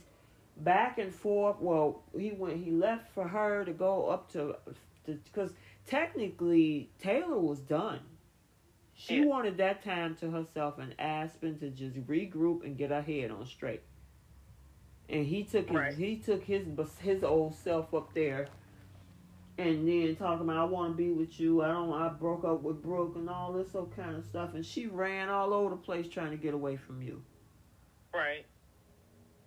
back 0.56 0.98
and 0.98 1.14
forth. 1.14 1.56
Well, 1.60 2.02
he 2.16 2.32
went. 2.32 2.64
He 2.64 2.70
left 2.70 3.12
for 3.12 3.28
her 3.28 3.64
to 3.64 3.72
go 3.72 4.08
up 4.08 4.30
to, 4.32 4.56
because 5.04 5.52
technically 5.86 6.90
Taylor 6.98 7.38
was 7.38 7.60
done. 7.60 8.00
She 8.94 9.18
yeah. 9.18 9.26
wanted 9.26 9.58
that 9.58 9.84
time 9.84 10.16
to 10.16 10.30
herself 10.30 10.78
and 10.78 10.94
Aspen 10.98 11.58
to 11.60 11.70
just 11.70 11.96
regroup 12.06 12.64
and 12.64 12.76
get 12.76 12.90
her 12.90 13.02
head 13.02 13.30
on 13.30 13.46
straight. 13.46 13.82
And 15.08 15.24
he 15.24 15.44
took 15.44 15.68
his 15.68 15.76
right. 15.76 15.94
he 15.94 16.16
took 16.16 16.42
his 16.42 16.66
his 17.00 17.22
old 17.22 17.54
self 17.54 17.94
up 17.94 18.12
there, 18.12 18.48
and 19.56 19.86
then 19.88 20.16
talking 20.16 20.44
about 20.44 20.56
I 20.56 20.64
want 20.64 20.92
to 20.92 20.96
be 20.96 21.10
with 21.10 21.38
you. 21.38 21.62
I 21.62 21.68
don't. 21.68 21.92
I 21.92 22.08
broke 22.08 22.44
up 22.44 22.62
with 22.62 22.82
Brooke 22.82 23.14
and 23.16 23.30
all 23.30 23.52
this 23.52 23.74
old 23.74 23.94
kind 23.94 24.16
of 24.16 24.24
stuff. 24.24 24.54
And 24.54 24.66
she 24.66 24.86
ran 24.86 25.28
all 25.28 25.54
over 25.54 25.70
the 25.70 25.76
place 25.76 26.08
trying 26.08 26.30
to 26.32 26.36
get 26.36 26.52
away 26.52 26.76
from 26.76 27.00
you. 27.00 27.22
Right. 28.14 28.44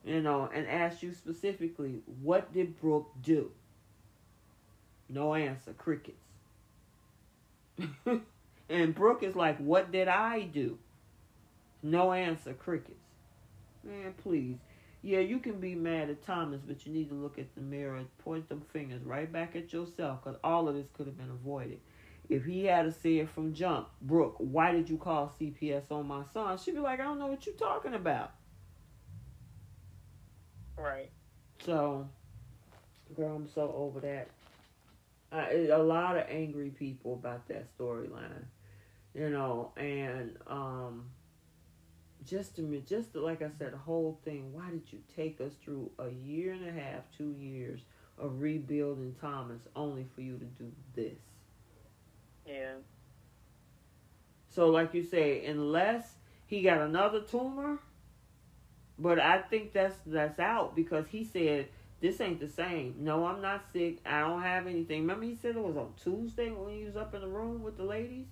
You 0.04 0.22
know, 0.22 0.50
and 0.54 0.68
asked 0.68 1.04
you 1.04 1.14
specifically, 1.14 2.02
what 2.22 2.54
did 2.54 2.80
Brooke 2.80 3.12
do? 3.22 3.52
No 5.10 5.36
answer. 5.36 5.74
Crickets. 5.74 6.18
and 8.70 8.96
Brooke 8.96 9.24
is 9.24 9.36
like, 9.36 9.58
what 9.58 9.92
did 9.92 10.08
I 10.08 10.42
do? 10.42 10.78
No 11.84 12.14
answer. 12.14 12.54
Crickets. 12.54 12.96
Man, 13.84 14.14
please. 14.22 14.58
Yeah, 15.04 15.20
you 15.20 15.40
can 15.40 15.60
be 15.60 15.74
mad 15.74 16.10
at 16.10 16.24
Thomas, 16.24 16.62
but 16.66 16.86
you 16.86 16.94
need 16.94 17.10
to 17.10 17.16
look 17.16 17.40
at 17.40 17.54
the 17.56 17.62
mirror 17.62 17.96
and 17.98 18.18
point 18.20 18.48
them 18.50 18.62
fingers 18.72 19.04
right 19.04 19.32
back 19.32 19.56
at 19.56 19.74
yourself 19.74 20.24
because 20.24 20.40
all 20.44 20.68
of 20.68 20.76
this 20.76 20.88
could 20.94 21.08
have 21.08 21.18
been 21.18 21.32
avoided. 21.32 21.80
If 22.30 22.46
he 22.46 22.66
had 22.66 22.84
to 22.84 22.92
say 22.92 23.18
it 23.18 23.30
from 23.30 23.54
jump, 23.54 23.90
Brooke, 24.02 24.36
why 24.38 24.72
did 24.72 24.90
you 24.90 24.98
call 24.98 25.34
CPS 25.40 25.92
on 25.92 26.08
my 26.08 26.24
son? 26.34 26.58
She'd 26.58 26.76
be 26.76 26.80
like, 26.80 27.00
I 27.00 27.04
don't 27.04 27.20
know 27.20 27.28
what 27.28 27.46
you're 27.46 27.56
talking 27.56 27.96
about. 27.96 28.32
Right. 30.82 31.12
So, 31.64 32.08
girl, 33.16 33.36
I'm 33.36 33.48
so 33.48 33.74
over 33.76 34.00
that. 34.02 34.30
I, 35.32 35.68
a 35.72 35.78
lot 35.78 36.18
of 36.18 36.26
angry 36.30 36.70
people 36.70 37.14
about 37.14 37.48
that 37.48 37.66
storyline, 37.78 38.46
you 39.14 39.30
know, 39.30 39.72
and 39.78 40.38
um, 40.48 41.06
just 42.26 42.56
to 42.58 42.62
me, 42.62 42.84
just 42.88 43.14
to, 43.14 43.22
like 43.22 43.42
I 43.42 43.50
said, 43.58 43.74
the 43.74 43.78
whole 43.78 44.20
thing. 44.26 44.54
Why 44.54 44.70
did 44.70 44.84
you 44.92 45.00
take 45.16 45.40
us 45.42 45.54
through 45.64 45.92
a 46.00 46.10
year 46.10 46.54
and 46.54 46.68
a 46.68 46.72
half, 46.72 47.04
two 47.18 47.34
years 47.40 47.82
of 48.18 48.42
rebuilding 48.42 49.16
Thomas, 49.22 49.62
only 49.76 50.06
for 50.16 50.22
you 50.22 50.38
to 50.38 50.46
do 50.46 50.72
this? 50.96 51.20
Yeah. 52.46 52.74
So, 54.50 54.70
like 54.70 54.94
you 54.94 55.04
say, 55.04 55.46
unless 55.46 56.16
he 56.46 56.62
got 56.62 56.82
another 56.82 57.22
tumor, 57.22 57.80
but 59.02 59.20
I 59.20 59.40
think 59.40 59.74
that's 59.74 59.96
that's 60.06 60.40
out 60.40 60.76
because 60.76 61.06
he 61.08 61.24
said 61.24 61.68
this 62.02 62.20
ain't 62.20 62.40
the 62.40 62.50
same. 62.50 62.96
No, 63.00 63.26
I'm 63.26 63.42
not 63.42 63.64
sick. 63.74 63.98
I 64.06 64.22
don't 64.22 64.42
have 64.42 64.68
anything. 64.68 65.02
Remember 65.02 65.26
he 65.26 65.36
said 65.36 65.56
it 65.56 65.62
was 65.62 65.78
on 65.78 65.94
Tuesday 66.02 66.50
when 66.50 66.76
he 66.76 66.84
was 66.84 66.96
up 66.96 67.14
in 67.14 67.22
the 67.22 67.28
room 67.28 67.62
with 67.62 67.78
the 67.78 67.84
ladies? 67.84 68.26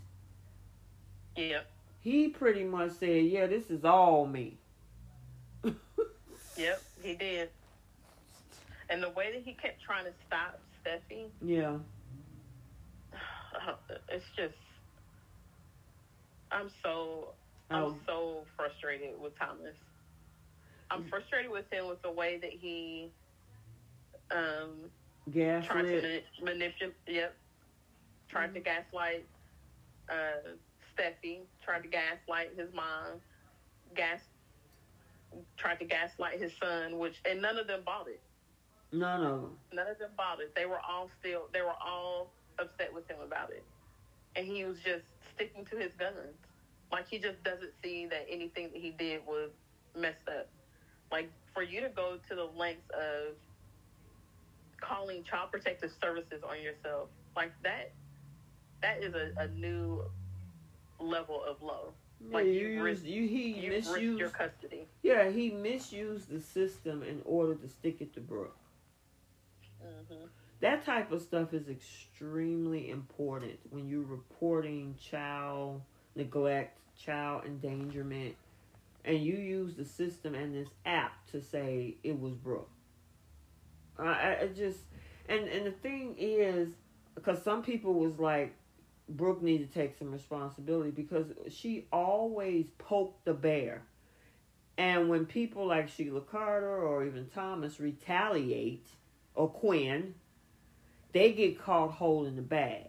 Yep. 1.36 1.70
He 2.02 2.30
pretty 2.30 2.64
much 2.64 2.92
said, 2.94 3.26
Yeah, 3.26 3.48
this 3.48 3.70
is 3.70 3.86
all 3.86 4.26
me. 4.26 4.58
yep, 6.58 6.82
he 7.04 7.16
did. 7.16 7.50
And 8.90 9.04
the 9.04 9.10
way 9.10 9.32
that 9.34 9.44
he 9.44 9.54
kept 9.54 9.82
trying 9.84 10.06
to 10.06 10.14
stop 10.26 10.60
Steffy. 10.86 11.28
Yeah. 11.42 11.78
It's 14.12 14.26
just 14.36 14.56
I'm 16.52 16.70
so 16.82 17.34
I'm 17.70 17.84
oh. 17.84 17.96
so 18.08 18.38
frustrated 18.58 19.20
with 19.22 19.38
Thomas. 19.38 19.76
I'm 20.92 21.06
frustrated 21.06 21.52
with 21.52 21.72
him 21.72 21.88
with 21.88 22.02
the 22.02 22.12
way 22.12 22.38
that 22.38 22.52
he 22.52 23.12
um 24.32 24.90
gaslit. 25.32 25.70
tried 25.70 25.82
to 25.84 26.22
manipulate. 26.44 26.96
Yep, 27.08 27.36
tried 28.30 28.46
mm-hmm. 28.48 28.54
to 28.56 28.60
gaslight 28.60 29.26
uh, 30.10 30.50
Steffy. 30.96 31.40
Tried 31.64 31.84
to 31.84 31.90
gaslight 31.90 32.52
his 32.58 32.74
mom. 32.74 33.22
Gas 33.96 34.20
tried 35.58 35.80
to 35.80 35.86
gaslight 35.86 36.40
his 36.40 36.52
son, 36.62 36.98
which 36.98 37.16
and 37.30 37.42
none 37.42 37.58
of 37.58 37.68
them 37.68 37.82
bought 37.86 38.08
it. 38.08 38.22
None 38.92 39.24
of 39.24 39.42
them. 39.42 39.52
None 39.74 39.88
of 39.88 40.00
them 40.00 40.12
bought 40.18 40.40
it. 40.40 40.54
They 40.56 40.66
were 40.66 40.80
all 40.80 41.10
still. 41.20 41.44
They 41.54 41.62
were 41.62 41.78
all 41.86 42.32
upset 42.58 42.94
with 42.94 43.08
him 43.08 43.18
about 43.24 43.52
it, 43.52 43.64
and 44.36 44.46
he 44.46 44.66
was 44.66 44.78
just 44.84 45.04
sticking 45.36 45.66
to 45.66 45.78
his 45.78 45.92
guns. 46.00 46.36
Like 46.92 47.08
he 47.08 47.20
just 47.20 47.44
doesn't 47.44 47.72
see 47.84 48.08
that 48.08 48.26
anything 48.30 48.70
that 48.74 48.82
he 48.82 48.92
did 48.92 49.22
was 49.28 49.52
messed 49.96 50.28
up. 50.28 50.50
Like 51.12 51.30
for 51.54 51.64
you 51.64 51.82
to 51.82 51.90
go 51.90 52.18
to 52.30 52.36
the 52.36 52.46
lengths 52.46 52.90
of 52.94 53.36
calling 54.80 55.24
child 55.24 55.52
protective 55.52 55.92
services 56.02 56.44
on 56.48 56.62
yourself, 56.62 57.10
like 57.36 57.52
that, 57.64 57.92
that 58.82 59.04
is 59.04 59.14
a, 59.14 59.32
a 59.38 59.48
new 59.50 60.04
level 61.00 61.44
of 61.44 61.62
low. 61.62 61.94
Like 62.32 62.46
you, 62.46 62.52
you, 62.52 62.84
risked, 62.84 63.06
you 63.06 63.28
he 63.28 63.70
misused 63.70 64.20
your 64.20 64.30
custody. 64.30 64.88
Yeah, 65.04 65.30
he 65.30 65.52
misused 65.52 66.30
the 66.30 66.42
system 66.42 67.02
in 67.02 67.22
order 67.24 67.56
to 67.56 67.70
stick 67.70 67.98
it 68.02 68.14
to 68.16 68.20
Brooke. 68.20 68.58
Mm-hmm. 69.82 70.26
That 70.60 70.86
type 70.86 71.14
of 71.14 71.22
stuff 71.22 71.54
is 71.54 71.70
extremely 71.70 72.90
important 72.90 73.58
when 73.70 73.88
you're 73.88 74.02
reporting 74.02 74.96
child 75.00 75.82
neglect, 76.16 76.78
child 77.02 77.46
endangerment, 77.46 78.36
and 79.06 79.24
you 79.24 79.36
use 79.36 79.76
the 79.76 79.86
system 79.86 80.36
and 80.36 80.54
this 80.54 80.70
app 80.86 81.26
to 81.32 81.42
say 81.42 81.98
it 82.04 82.20
was 82.20 82.34
Brooke. 82.34 82.70
I, 83.98 84.38
I 84.42 84.50
just 84.56 84.80
and 85.28 85.48
and 85.48 85.66
the 85.66 85.72
thing 85.72 86.16
is 86.18 86.70
because 87.16 87.44
some 87.44 87.64
people 87.64 87.94
was 87.94 88.20
like 88.20 88.56
Brooke 89.08 89.42
need 89.42 89.60
to 89.60 89.74
take 89.74 89.98
some 89.98 90.12
responsibility 90.12 90.92
because 90.92 91.28
she 91.50 91.88
always 91.92 92.68
poked 92.78 93.26
the 93.26 93.34
bear. 93.34 93.84
And 94.78 95.10
when 95.10 95.26
people 95.26 95.68
like 95.68 95.90
Sheila 95.90 96.22
Carter 96.22 96.78
or 96.78 97.06
even 97.06 97.28
Thomas 97.28 97.82
retaliate, 97.82 98.88
or 99.36 99.50
Quinn, 99.50 100.16
they 101.14 101.32
get 101.32 101.62
caught 101.62 101.92
holding 101.92 102.36
the 102.36 102.42
bag. 102.42 102.89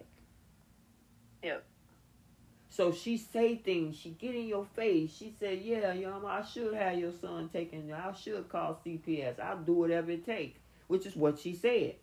So 2.71 2.93
she 2.93 3.17
say 3.17 3.55
things, 3.55 3.97
she 3.97 4.11
get 4.11 4.33
in 4.33 4.47
your 4.47 4.65
face. 4.65 5.13
She 5.13 5.33
said, 5.37 5.59
"Yeah, 5.61 5.91
Yama, 5.91 6.25
I 6.25 6.41
should 6.45 6.73
have 6.73 6.97
your 6.97 7.11
son 7.11 7.49
taken. 7.49 7.91
I 7.91 8.13
should 8.13 8.47
call 8.47 8.79
CPS. 8.85 9.41
I'll 9.41 9.57
do 9.57 9.73
whatever 9.73 10.11
it 10.11 10.25
takes," 10.25 10.57
which 10.87 11.05
is 11.05 11.15
what 11.17 11.37
she 11.37 11.53
said. 11.53 11.95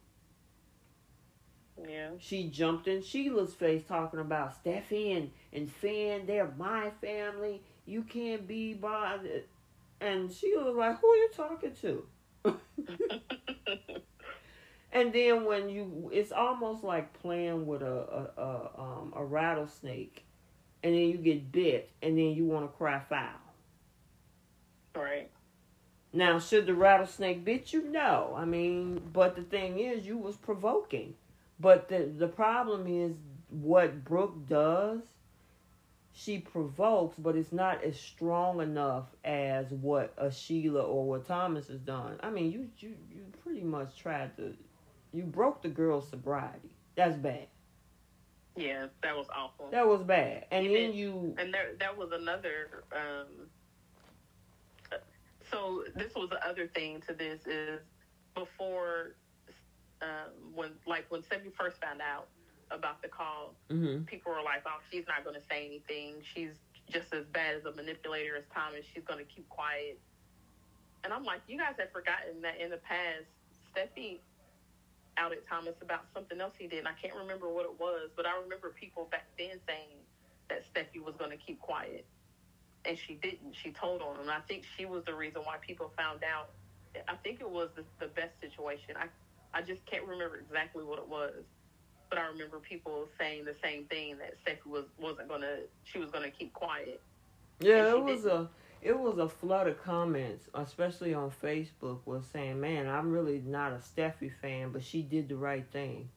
Yeah. 1.88 2.10
She 2.18 2.50
jumped 2.50 2.86
in 2.86 3.02
Sheila's 3.02 3.54
face 3.54 3.82
talking 3.88 4.20
about 4.20 4.62
Steffy 4.62 5.16
and, 5.16 5.30
and 5.54 5.70
Finn, 5.70 6.26
they're 6.26 6.52
my 6.58 6.90
family. 7.00 7.62
You 7.86 8.02
can't 8.02 8.46
be 8.46 8.74
bothered. 8.74 9.44
And 10.00 10.30
Sheila 10.30 10.64
was 10.64 10.76
like, 10.76 11.00
Who 11.00 11.06
are 11.08 11.16
you 11.16 11.30
talking 11.34 11.72
to? 11.80 12.06
and 14.92 15.12
then 15.12 15.44
when 15.44 15.68
you 15.68 16.10
it's 16.12 16.32
almost 16.32 16.84
like 16.84 17.12
playing 17.20 17.66
with 17.66 17.82
a, 17.82 18.30
a, 18.36 18.40
a 18.40 18.80
um 18.80 19.12
a 19.16 19.24
rattlesnake 19.24 20.24
and 20.82 20.94
then 20.94 21.08
you 21.08 21.16
get 21.16 21.50
bit, 21.52 21.90
and 22.02 22.16
then 22.16 22.30
you 22.32 22.44
want 22.44 22.70
to 22.70 22.76
cry 22.76 23.00
foul. 23.08 23.28
Right. 24.94 25.30
Now, 26.12 26.38
should 26.38 26.66
the 26.66 26.74
rattlesnake 26.74 27.44
bit 27.44 27.72
you? 27.72 27.82
No. 27.82 28.34
I 28.36 28.44
mean, 28.44 29.00
but 29.12 29.36
the 29.36 29.42
thing 29.42 29.78
is, 29.78 30.06
you 30.06 30.16
was 30.16 30.36
provoking. 30.36 31.14
But 31.60 31.88
the 31.88 32.10
the 32.16 32.28
problem 32.28 32.86
is 32.86 33.16
what 33.50 34.04
Brooke 34.04 34.46
does. 34.48 35.02
She 36.12 36.38
provokes, 36.38 37.16
but 37.18 37.36
it's 37.36 37.52
not 37.52 37.84
as 37.84 37.98
strong 37.98 38.60
enough 38.60 39.04
as 39.24 39.70
what 39.70 40.14
a 40.16 40.32
Sheila 40.32 40.82
or 40.82 41.06
what 41.06 41.26
Thomas 41.26 41.68
has 41.68 41.78
done. 41.80 42.18
I 42.20 42.30
mean, 42.30 42.50
you 42.50 42.68
you 42.78 42.96
you 43.12 43.24
pretty 43.42 43.62
much 43.62 43.96
tried 43.96 44.36
to, 44.36 44.54
you 45.12 45.22
broke 45.22 45.62
the 45.62 45.68
girl's 45.68 46.08
sobriety. 46.08 46.70
That's 46.96 47.16
bad. 47.16 47.46
Yeah, 48.58 48.86
that 49.02 49.16
was 49.16 49.26
awful. 49.34 49.68
That 49.70 49.86
was 49.86 50.02
bad. 50.02 50.46
And 50.50 50.66
Even, 50.66 50.82
then 50.82 50.92
you 50.92 51.34
and 51.38 51.54
there 51.54 51.70
that 51.78 51.96
was 51.96 52.10
another 52.12 52.84
um 52.92 53.46
so 55.50 55.84
this 55.94 56.14
was 56.14 56.28
the 56.30 56.46
other 56.46 56.66
thing 56.66 57.00
to 57.06 57.14
this 57.14 57.46
is 57.46 57.80
before 58.34 59.14
um 60.02 60.32
when 60.54 60.70
like 60.86 61.06
when 61.08 61.22
Steffy 61.22 61.52
first 61.56 61.80
found 61.80 62.00
out 62.00 62.26
about 62.70 63.00
the 63.00 63.08
call, 63.08 63.54
mm-hmm. 63.70 64.04
people 64.04 64.32
were 64.32 64.42
like, 64.42 64.62
"Oh, 64.66 64.80
she's 64.90 65.06
not 65.06 65.24
going 65.24 65.36
to 65.36 65.46
say 65.48 65.64
anything. 65.64 66.16
She's 66.34 66.52
just 66.90 67.14
as 67.14 67.24
bad 67.26 67.54
as 67.54 67.64
a 67.64 67.72
manipulator 67.72 68.36
as 68.36 68.44
Thomas. 68.54 68.84
She's 68.92 69.04
going 69.04 69.18
to 69.18 69.24
keep 69.24 69.48
quiet." 69.48 69.98
And 71.04 71.12
I'm 71.12 71.24
like, 71.24 71.40
"You 71.48 71.56
guys 71.58 71.74
have 71.78 71.92
forgotten 71.92 72.42
that 72.42 72.60
in 72.60 72.70
the 72.70 72.76
past, 72.78 73.24
Steffy 73.72 74.18
outed 75.18 75.46
Thomas 75.48 75.74
about 75.82 76.06
something 76.14 76.40
else 76.40 76.54
he 76.58 76.66
did. 76.66 76.80
And 76.80 76.88
I 76.88 76.92
can't 77.00 77.14
remember 77.14 77.48
what 77.48 77.64
it 77.64 77.78
was, 77.78 78.10
but 78.16 78.26
I 78.26 78.38
remember 78.40 78.72
people 78.78 79.08
back 79.10 79.26
then 79.38 79.58
saying 79.66 79.98
that 80.48 80.62
Steffy 80.72 81.02
was 81.04 81.14
going 81.18 81.30
to 81.30 81.36
keep 81.36 81.60
quiet. 81.60 82.06
And 82.84 82.96
she 82.96 83.14
didn't. 83.14 83.54
She 83.62 83.72
told 83.72 84.00
on 84.02 84.14
him. 84.16 84.22
And 84.22 84.30
I 84.30 84.40
think 84.46 84.64
she 84.76 84.86
was 84.86 85.04
the 85.04 85.14
reason 85.14 85.42
why 85.44 85.56
people 85.60 85.92
found 85.96 86.20
out 86.22 86.50
I 87.08 87.14
think 87.16 87.40
it 87.40 87.48
was 87.48 87.68
the, 87.76 87.84
the 88.00 88.06
best 88.08 88.32
situation. 88.40 88.94
I 88.96 89.06
I 89.54 89.62
just 89.62 89.84
can't 89.86 90.04
remember 90.06 90.36
exactly 90.36 90.84
what 90.84 90.98
it 90.98 91.08
was, 91.08 91.44
but 92.10 92.18
I 92.18 92.26
remember 92.26 92.58
people 92.58 93.08
saying 93.18 93.44
the 93.44 93.54
same 93.62 93.84
thing 93.84 94.16
that 94.18 94.34
Steffy 94.44 94.66
was 94.66 94.84
wasn't 94.98 95.28
gonna 95.28 95.60
she 95.84 95.98
was 95.98 96.10
gonna 96.10 96.30
keep 96.30 96.52
quiet. 96.52 97.00
Yeah, 97.60 97.90
it 97.90 98.02
was 98.02 98.22
didn't. 98.22 98.40
a 98.40 98.48
it 98.80 98.98
was 98.98 99.18
a 99.18 99.28
flood 99.28 99.66
of 99.66 99.82
comments, 99.82 100.48
especially 100.54 101.14
on 101.14 101.30
Facebook, 101.30 102.00
was 102.04 102.24
saying, 102.32 102.60
"Man, 102.60 102.88
I'm 102.88 103.12
really 103.12 103.40
not 103.44 103.72
a 103.72 103.76
Steffy 103.76 104.32
fan, 104.40 104.70
but 104.72 104.84
she 104.84 105.02
did 105.02 105.28
the 105.28 105.36
right 105.36 105.66
thing." 105.70 106.10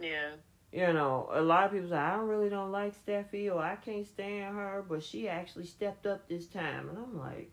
Yeah. 0.00 0.32
You 0.72 0.92
know, 0.92 1.28
a 1.32 1.40
lot 1.40 1.64
of 1.64 1.72
people 1.72 1.88
say, 1.88 1.96
"I 1.96 2.16
don't 2.16 2.28
really 2.28 2.50
don't 2.50 2.72
like 2.72 2.94
Steffy, 3.04 3.52
or 3.52 3.60
I 3.60 3.76
can't 3.76 4.06
stand 4.06 4.54
her," 4.56 4.84
but 4.86 5.02
she 5.02 5.28
actually 5.28 5.66
stepped 5.66 6.06
up 6.06 6.28
this 6.28 6.46
time, 6.46 6.88
and 6.88 6.98
I'm 6.98 7.18
like, 7.18 7.50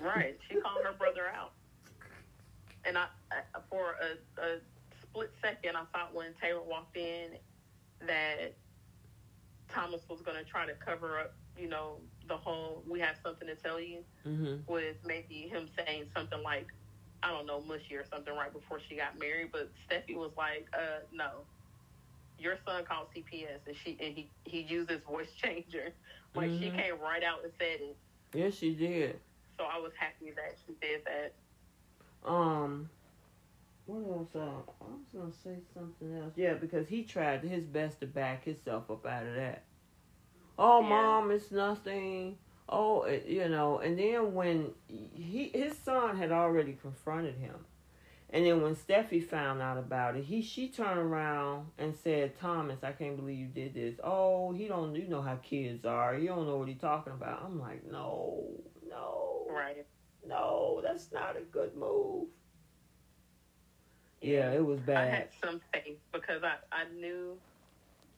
right? 0.00 0.38
She 0.48 0.60
called 0.60 0.84
her 0.84 0.92
brother 0.92 1.28
out, 1.34 1.52
and 2.84 2.98
I, 2.98 3.06
for 3.70 3.96
a, 4.02 4.42
a 4.42 4.58
split 5.02 5.32
second, 5.40 5.76
I 5.76 5.84
thought 5.96 6.14
when 6.14 6.34
Taylor 6.40 6.62
walked 6.62 6.96
in 6.96 7.30
that 8.06 8.54
Thomas 9.68 10.02
was 10.08 10.20
going 10.20 10.36
to 10.36 10.44
try 10.44 10.66
to 10.66 10.74
cover 10.74 11.18
up, 11.18 11.34
you 11.58 11.68
know, 11.68 11.98
the 12.28 12.36
whole 12.36 12.82
"we 12.88 13.00
have 13.00 13.16
something 13.22 13.48
to 13.48 13.54
tell 13.56 13.80
you" 13.80 13.98
mm-hmm. 14.26 14.72
with 14.72 14.96
maybe 15.04 15.48
him 15.50 15.68
saying 15.76 16.04
something 16.14 16.42
like, 16.42 16.66
"I 17.22 17.30
don't 17.30 17.46
know, 17.46 17.60
mushy" 17.60 17.96
or 17.96 18.04
something 18.10 18.34
right 18.34 18.52
before 18.52 18.80
she 18.88 18.96
got 18.96 19.18
married. 19.18 19.50
But 19.52 19.70
Steffy 19.88 20.16
was 20.16 20.30
like, 20.36 20.68
"Uh, 20.74 21.00
no." 21.12 21.30
Your 22.36 22.58
son 22.66 22.84
called 22.84 23.06
CPS, 23.14 23.60
and 23.66 23.76
she 23.84 23.96
and 24.00 24.14
he 24.14 24.28
he 24.44 24.60
used 24.62 24.90
his 24.90 25.00
voice 25.02 25.30
changer. 25.42 25.92
Like 26.34 26.50
mm-hmm. 26.50 26.62
she 26.62 26.70
came 26.70 26.98
right 27.00 27.22
out 27.22 27.44
and 27.44 27.52
said 27.58 27.80
it. 27.80 27.96
Yes, 28.34 28.54
she 28.54 28.74
did. 28.74 29.20
So 29.56 29.64
I 29.64 29.78
was 29.78 29.92
happy 29.96 30.32
that 30.34 30.56
she 30.66 30.74
did 30.80 31.02
that. 31.04 31.34
Um, 32.28 32.88
what 33.86 33.98
else? 33.98 34.28
Uh, 34.34 34.38
I 34.40 34.90
was 34.90 35.06
gonna 35.14 35.32
say 35.44 35.60
something 35.74 36.18
else. 36.18 36.32
Yeah, 36.36 36.54
because 36.54 36.88
he 36.88 37.02
tried 37.04 37.42
his 37.42 37.64
best 37.64 38.00
to 38.00 38.06
back 38.06 38.44
himself 38.44 38.90
up 38.90 39.06
out 39.06 39.26
of 39.26 39.34
that. 39.34 39.64
Oh, 40.58 40.80
yeah. 40.80 40.88
mom, 40.88 41.30
it's 41.30 41.50
nothing. 41.50 42.36
Oh, 42.68 43.02
it, 43.02 43.26
you 43.26 43.48
know. 43.48 43.78
And 43.78 43.98
then 43.98 44.34
when 44.34 44.70
he 44.88 45.50
his 45.52 45.76
son 45.76 46.16
had 46.16 46.32
already 46.32 46.78
confronted 46.80 47.36
him, 47.36 47.54
and 48.30 48.46
then 48.46 48.62
when 48.62 48.74
Steffy 48.74 49.22
found 49.22 49.60
out 49.60 49.76
about 49.76 50.16
it, 50.16 50.24
he 50.24 50.40
she 50.40 50.68
turned 50.68 50.98
around 50.98 51.66
and 51.78 51.94
said, 51.94 52.38
"Thomas, 52.38 52.82
I 52.82 52.92
can't 52.92 53.16
believe 53.16 53.38
you 53.38 53.46
did 53.46 53.74
this. 53.74 53.96
Oh, 54.02 54.52
he 54.52 54.66
don't 54.66 54.94
you 54.94 55.06
know 55.08 55.20
how 55.20 55.36
kids 55.36 55.84
are. 55.84 56.16
You 56.16 56.28
don't 56.28 56.46
know 56.46 56.56
what 56.56 56.68
he's 56.68 56.80
talking 56.80 57.12
about." 57.12 57.42
I'm 57.44 57.60
like, 57.60 57.88
no, 57.90 58.44
no, 58.88 59.46
right, 59.50 59.86
no, 60.26 60.80
that's 60.82 61.12
not 61.12 61.36
a 61.36 61.42
good 61.42 61.76
move. 61.76 62.28
Yeah, 64.22 64.52
it 64.52 64.64
was 64.64 64.80
bad. 64.80 64.96
I 64.96 65.06
had 65.06 65.28
some 65.44 65.60
faith 65.70 65.98
because 66.10 66.42
I, 66.42 66.54
I 66.72 66.84
knew, 66.98 67.36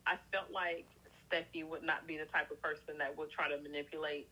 I 0.06 0.14
felt 0.30 0.52
like 0.52 0.86
Steffy 1.30 1.64
would 1.64 1.82
not 1.82 2.06
be 2.06 2.16
the 2.16 2.24
type 2.26 2.50
of 2.50 2.60
person 2.62 2.98
that 2.98 3.16
would 3.16 3.30
try 3.30 3.48
to 3.48 3.58
manipulate 3.62 4.28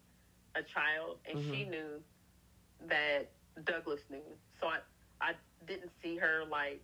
a 0.54 0.62
child, 0.62 1.18
and 1.28 1.38
mm-hmm. 1.38 1.52
she 1.52 1.64
knew 1.64 2.00
that 2.88 3.30
Douglas 3.64 4.00
knew. 4.10 4.22
So 4.60 4.68
I, 4.68 4.78
I 5.20 5.32
didn't 5.66 5.90
see 6.02 6.16
her 6.16 6.44
like 6.50 6.80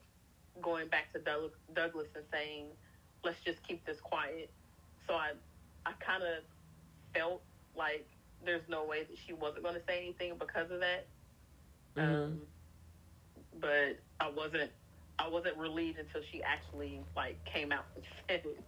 going 0.61 0.89
back 0.89 1.13
to 1.13 1.19
Doug, 1.21 1.53
Douglas 1.75 2.09
and 2.15 2.25
saying, 2.33 2.67
"Let's 3.25 3.41
just 3.45 3.63
keep 3.67 3.85
this 3.87 4.01
quiet." 4.01 4.51
So 5.07 5.15
I, 5.15 5.33
I 5.87 5.93
kind 6.05 6.23
of 6.23 6.45
felt 7.15 7.43
like 7.77 8.07
there's 8.45 8.63
no 8.69 8.85
way 8.85 9.05
that 9.05 9.17
she 9.27 9.33
wasn't 9.33 9.63
going 9.63 9.75
to 9.75 9.83
say 9.87 9.99
anything 9.99 10.35
because 10.39 10.71
of 10.71 10.81
that. 10.81 11.07
Mm-hmm. 11.97 12.15
Um, 12.15 12.41
but 13.61 13.99
I 14.21 14.31
wasn't 14.31 14.71
I 15.19 15.29
wasn't 15.29 15.57
relieved 15.59 15.99
until 15.99 16.23
she 16.31 16.43
actually 16.43 17.01
like 17.15 17.37
came 17.45 17.73
out 17.73 17.85
and 17.95 18.05
said 18.29 18.43
it. 18.45 18.61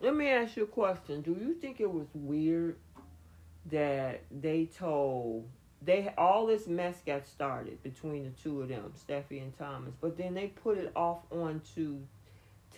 Let 0.00 0.14
me 0.14 0.28
ask 0.28 0.56
you 0.56 0.64
a 0.64 0.66
question. 0.66 1.22
Do 1.22 1.32
you 1.32 1.54
think 1.54 1.80
it 1.80 1.92
was 1.92 2.06
weird 2.14 2.76
that 3.70 4.22
they 4.30 4.66
told 4.66 5.48
they 5.82 6.12
all 6.18 6.46
this 6.46 6.66
mess 6.66 7.00
got 7.06 7.26
started 7.26 7.82
between 7.82 8.24
the 8.24 8.30
two 8.30 8.62
of 8.62 8.68
them, 8.68 8.92
Steffy 8.96 9.40
and 9.40 9.56
Thomas, 9.56 9.94
but 10.00 10.16
then 10.16 10.34
they 10.34 10.48
put 10.48 10.78
it 10.78 10.92
off 10.96 11.18
onto 11.30 12.00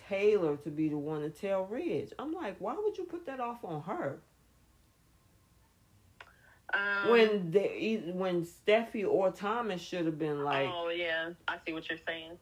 Taylor 0.07 0.57
to 0.57 0.69
be 0.69 0.89
the 0.89 0.97
one 0.97 1.21
to 1.21 1.29
tell 1.29 1.65
Ridge. 1.65 2.11
I'm 2.19 2.33
like, 2.33 2.57
why 2.59 2.75
would 2.77 2.97
you 2.97 3.05
put 3.05 3.25
that 3.25 3.39
off 3.39 3.63
on 3.63 3.81
her? 3.83 4.19
Um, 6.73 7.11
when 7.11 7.51
they 7.51 8.01
when 8.13 8.45
Steffy 8.45 9.05
or 9.05 9.31
Thomas 9.31 9.81
should 9.81 10.05
have 10.05 10.17
been 10.17 10.43
like, 10.43 10.69
oh 10.71 10.89
yeah, 10.89 11.31
I 11.47 11.57
see 11.65 11.73
what 11.73 11.89
you're 11.89 11.99
saying. 12.07 12.37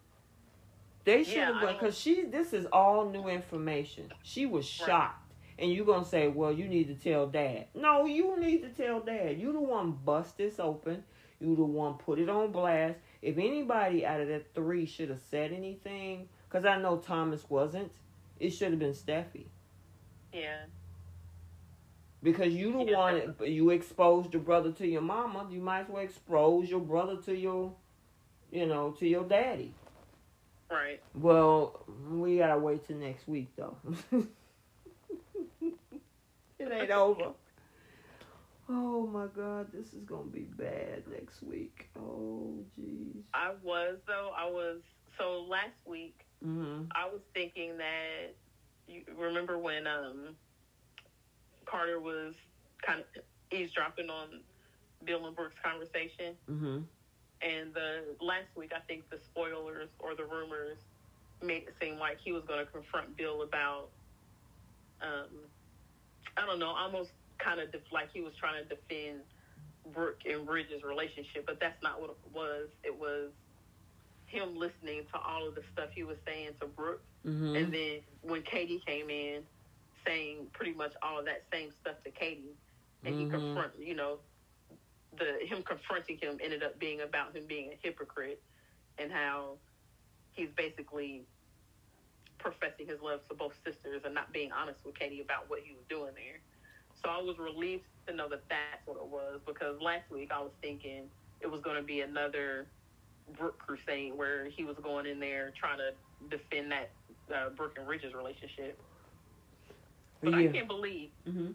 They 1.10 1.23
should 1.23 1.38
have 1.40 1.56
yeah, 1.61 1.73
because 1.73 1.98
she. 1.98 2.23
This 2.26 2.53
is 2.53 2.68
all 2.72 3.10
new 3.10 3.27
information. 3.27 4.14
She 4.22 4.45
was 4.45 4.65
shocked, 4.65 5.34
and 5.57 5.72
you're 5.73 5.86
gonna 5.86 6.06
say, 6.06 6.27
"Well, 6.27 6.52
you 6.52 6.68
need 6.68 6.88
to 6.88 6.95
tell 6.95 7.26
Dad." 7.26 7.65
No, 7.73 8.06
you 8.06 8.40
need 8.40 8.61
to 8.61 8.69
tell 8.69 8.99
Dad. 8.99 9.40
You 9.40 9.52
the 9.52 9.60
one 9.60 9.98
bust 10.06 10.38
this 10.38 10.60
open. 10.60 11.03
You 11.40 11.56
the 11.56 11.64
one 11.64 11.95
put 11.95 12.19
it 12.19 12.30
on 12.30 12.52
blast. 12.52 12.99
If 13.22 13.38
anybody 13.38 14.06
out 14.06 14.22
of 14.22 14.27
that 14.27 14.53
three 14.53 14.86
should 14.86 15.10
have 15.10 15.22
said 15.31 15.52
anything, 15.52 16.30
because 16.48 16.65
I 16.65 16.80
know 16.80 16.98
Thomas 16.98 17.49
wasn't, 17.49 17.91
it 18.40 18.52
should 18.52 18.72
have 18.72 18.80
been 18.80 18.94
Steffy. 18.94 19.45
Yeah. 20.31 20.65
Because 22.22 22.53
you 22.53 22.73
the 22.73 22.91
yeah. 22.91 22.98
one 22.98 23.36
you 23.45 23.72
exposed 23.72 24.34
your 24.34 24.44
brother 24.44 24.72
to 24.73 24.88
your 24.88 25.02
mama, 25.02 25.48
you 25.49 25.61
might 25.61 25.81
as 25.81 25.90
well 25.90 26.03
expose 26.03 26.69
your 26.69 26.81
brother 26.81 27.18
to 27.23 27.36
your, 27.36 27.73
you 28.52 28.68
know, 28.68 28.91
to 28.99 29.07
your 29.07 29.23
daddy. 29.23 29.73
Right. 30.72 31.02
Well, 31.16 31.84
we 32.10 32.38
gotta 32.38 32.58
wait 32.58 32.88
till 32.88 32.98
next 32.98 33.28
week 33.28 33.50
though. 33.58 33.76
it 36.60 36.72
ain't 36.72 36.91
over. 36.91 37.32
Oh 38.70 39.08
my 39.08 39.26
god, 39.36 39.72
this 39.74 39.94
is 39.94 40.04
gonna 40.06 40.26
be 40.26 40.41
bad 40.41 41.04
next 41.12 41.41
week. 41.41 41.90
Oh 42.00 42.54
jeez. 42.80 43.22
I 43.34 43.54
was 43.64 43.98
though. 44.06 44.32
I 44.38 44.46
was 44.46 44.82
so 45.18 45.46
last 45.50 45.78
week. 45.86 46.20
Mm-hmm. 46.46 46.84
I 46.91 47.06
was 47.06 47.22
thinking 47.34 47.78
that 47.78 48.36
you 48.88 49.02
remember 49.18 49.58
when 49.58 49.88
um 49.88 50.36
Carter 51.66 52.00
was 52.00 52.36
kind 52.86 53.00
of 53.00 53.06
eavesdropping 53.52 54.10
on 54.10 54.41
Bill 55.04 55.26
and 55.26 55.36
Brooke's 55.36 55.60
conversation. 55.64 56.36
Mm-hmm. 56.50 56.80
And 57.41 57.74
the 57.74 58.03
last 58.22 58.48
week, 58.56 58.72
I 58.76 58.80
think 58.88 59.10
the 59.10 59.20
spoilers 59.32 59.90
or 59.99 60.16
the 60.16 60.26
rumors 60.26 60.78
made 61.41 61.64
it 61.64 61.76
seem 61.82 61.98
like 61.98 62.18
he 62.24 62.32
was 62.32 62.44
going 62.45 62.66
to 62.66 62.72
confront 62.72 63.16
Bill 63.16 63.44
about, 63.44 63.90
um, 65.02 65.30
I 66.36 66.45
don't 66.45 66.60
know, 66.60 66.68
almost 66.70 67.11
kind 67.38 67.60
of 67.60 67.72
def- 67.72 67.91
like 67.91 68.11
he 68.14 68.22
was 68.22 68.34
trying 68.38 68.61
to 68.61 68.68
defend 68.68 69.22
Brooke 69.94 70.20
and 70.26 70.48
Ridge's 70.48 70.84
relationship, 70.84 71.45
but 71.45 71.60
that's 71.60 71.82
not 71.82 72.02
what 72.02 72.10
it 72.10 72.18
was. 72.34 72.68
It 72.84 72.98
was 72.98 73.32
him 74.26 74.57
listening 74.57 75.03
to 75.14 75.20
all 75.20 75.48
of 75.48 75.56
the 75.56 75.64
stuff 75.74 75.90
he 75.94 76.03
was 76.03 76.18
saying 76.26 76.52
to 76.60 76.68
Brooke, 76.68 77.02
mm-hmm. 77.26 77.56
and 77.56 77.74
then 77.74 77.99
when 78.22 78.44
Katie 78.44 78.82
came 78.86 79.10
in, 79.10 79.41
saying 80.06 80.48
pretty 80.53 80.74
much 80.74 80.94
all 81.02 81.20
of 81.20 81.26
that 81.26 81.44
same 81.52 81.72
stuff 81.82 81.95
to 82.03 82.11
Katie, 82.11 82.56
and 83.06 83.16
mm-hmm. 83.16 83.26
he 83.26 83.30
confront, 83.30 83.72
you 83.80 83.95
know, 83.95 84.18
the 85.18 85.45
him 85.45 85.64
confronting 85.64 86.18
him 86.18 86.38
ended 86.44 86.64
up 86.64 86.80
being 86.80 87.02
about 87.02 87.36
him 87.36 87.44
being 87.48 87.72
a 87.72 87.77
hypocrite 87.81 88.41
and 88.98 89.11
how 89.11 89.53
he's 90.34 90.49
basically 90.56 91.23
professing 92.38 92.88
his 92.88 93.02
love 93.02 93.19
to 93.27 93.36
both 93.36 93.53
sisters 93.65 94.02
and 94.06 94.14
not 94.14 94.31
being 94.31 94.52
honest 94.52 94.80
with 94.86 94.98
Katie 94.98 95.22
about 95.22 95.49
what 95.49 95.60
he 95.64 95.73
was 95.73 95.84
doing 95.90 96.11
there. 96.15 96.40
So 97.03 97.10
I 97.10 97.22
was 97.22 97.38
relieved 97.38 97.84
to 98.07 98.15
know 98.15 98.27
that 98.30 98.44
that's 98.49 98.86
what 98.86 98.98
it 98.98 99.07
was 99.07 99.40
because 99.45 99.81
last 99.81 100.10
week 100.11 100.31
I 100.34 100.41
was 100.41 100.52
thinking 100.61 101.03
it 101.41 101.48
was 101.48 101.61
going 101.61 101.77
to 101.77 101.84
be 101.84 102.02
another 102.02 102.68
Brooke 103.38 103.60
crusade 103.60 104.14
where 104.15 104.45
he 104.45 104.64
was 104.64 104.76
going 104.81 105.06
in 105.06 105.19
there 105.19 105.52
trying 105.57 105.77
to 105.77 105.91
defend 106.30 106.72
that 106.72 106.90
uh, 107.34 107.49
Brooke 107.49 107.77
and 107.77 107.88
Ridge's 107.88 108.14
relationship. 108.14 108.77
But 110.22 110.31
yeah. 110.31 110.38
I 110.38 110.48
can't 110.48 110.68
believe, 110.68 111.10
mm-hmm. 111.27 111.52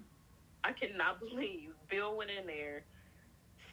I 0.62 0.72
cannot 0.72 1.20
believe 1.28 1.70
Bill 1.90 2.16
went 2.16 2.30
in 2.30 2.46
there 2.46 2.84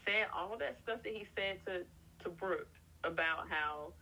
said 0.06 0.28
all 0.36 0.57
that 0.57 0.78
stuff 0.84 0.99
that 1.03 1.14
he 1.14 1.26
said 1.36 1.57
to 1.65 1.84
to 2.23 2.30
Brooke 2.30 2.68
about 3.03 3.49
how 3.49 3.94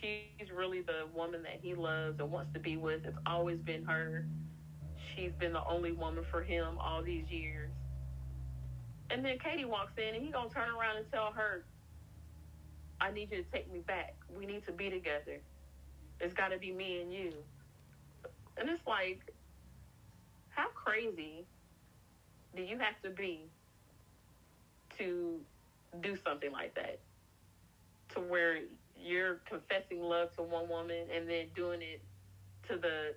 she's 0.00 0.50
really 0.54 0.80
the 0.80 1.06
woman 1.14 1.42
that 1.42 1.58
he 1.62 1.74
loves 1.74 2.18
and 2.20 2.30
wants 2.30 2.52
to 2.54 2.60
be 2.60 2.76
with. 2.76 3.04
It's 3.04 3.18
always 3.26 3.58
been 3.58 3.84
her. 3.84 4.26
She's 5.14 5.32
been 5.38 5.52
the 5.52 5.64
only 5.64 5.92
woman 5.92 6.24
for 6.30 6.42
him 6.42 6.78
all 6.78 7.02
these 7.02 7.28
years. 7.28 7.70
And 9.10 9.24
then 9.24 9.38
Katie 9.38 9.64
walks 9.64 9.92
in 9.98 10.14
and 10.14 10.24
he 10.24 10.30
gonna 10.30 10.48
turn 10.50 10.68
around 10.68 10.96
and 10.96 11.06
tell 11.12 11.32
her, 11.32 11.64
I 13.00 13.10
need 13.10 13.30
you 13.30 13.42
to 13.42 13.50
take 13.50 13.70
me 13.72 13.80
back. 13.80 14.14
We 14.36 14.46
need 14.46 14.64
to 14.66 14.72
be 14.72 14.90
together. 14.90 15.40
It's 16.20 16.34
gotta 16.34 16.58
be 16.58 16.72
me 16.72 17.00
and 17.00 17.12
you. 17.12 17.32
And 18.56 18.68
it's 18.68 18.86
like, 18.86 19.32
how 20.50 20.68
crazy 20.74 21.44
do 22.54 22.62
you 22.62 22.78
have 22.78 23.00
to 23.02 23.10
be 23.10 23.44
to 25.00 25.40
do 26.02 26.16
something 26.16 26.52
like 26.52 26.74
that. 26.76 27.00
to 28.14 28.20
where 28.20 28.58
you're 28.96 29.36
confessing 29.48 30.02
love 30.02 30.34
to 30.36 30.42
one 30.42 30.68
woman 30.68 31.06
and 31.14 31.28
then 31.28 31.46
doing 31.56 31.82
it 31.82 32.02
to 32.68 32.76
the 32.78 33.14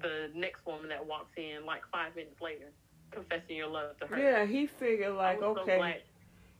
the 0.00 0.30
next 0.34 0.66
woman 0.66 0.88
that 0.90 1.06
walks 1.06 1.32
in 1.36 1.66
like 1.66 1.82
five 1.92 2.16
minutes 2.16 2.40
later, 2.40 2.72
confessing 3.12 3.56
your 3.56 3.68
love 3.68 3.96
to 4.00 4.06
her. 4.08 4.18
Yeah, 4.18 4.46
he 4.46 4.66
figured 4.66 5.14
like 5.16 5.42
okay, 5.42 5.78
so 5.78 5.92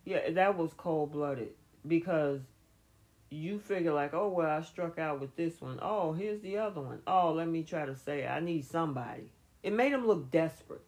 yeah, 0.04 0.30
that 0.32 0.56
was 0.58 0.72
cold 0.74 1.12
blooded 1.12 1.50
because 1.86 2.40
you 3.30 3.58
figure 3.60 3.92
like, 3.92 4.14
oh 4.14 4.28
well, 4.28 4.50
I 4.50 4.62
struck 4.62 4.98
out 4.98 5.20
with 5.20 5.36
this 5.36 5.60
one. 5.60 5.78
Oh, 5.82 6.12
here's 6.12 6.40
the 6.42 6.58
other 6.58 6.80
one. 6.82 7.00
Oh, 7.06 7.32
let 7.32 7.48
me 7.48 7.62
try 7.64 7.86
to 7.86 7.96
say 7.96 8.26
I 8.26 8.40
need 8.40 8.64
somebody. 8.66 9.32
It 9.62 9.72
made 9.72 9.92
him 9.92 10.06
look 10.06 10.30
desperate. 10.30 10.86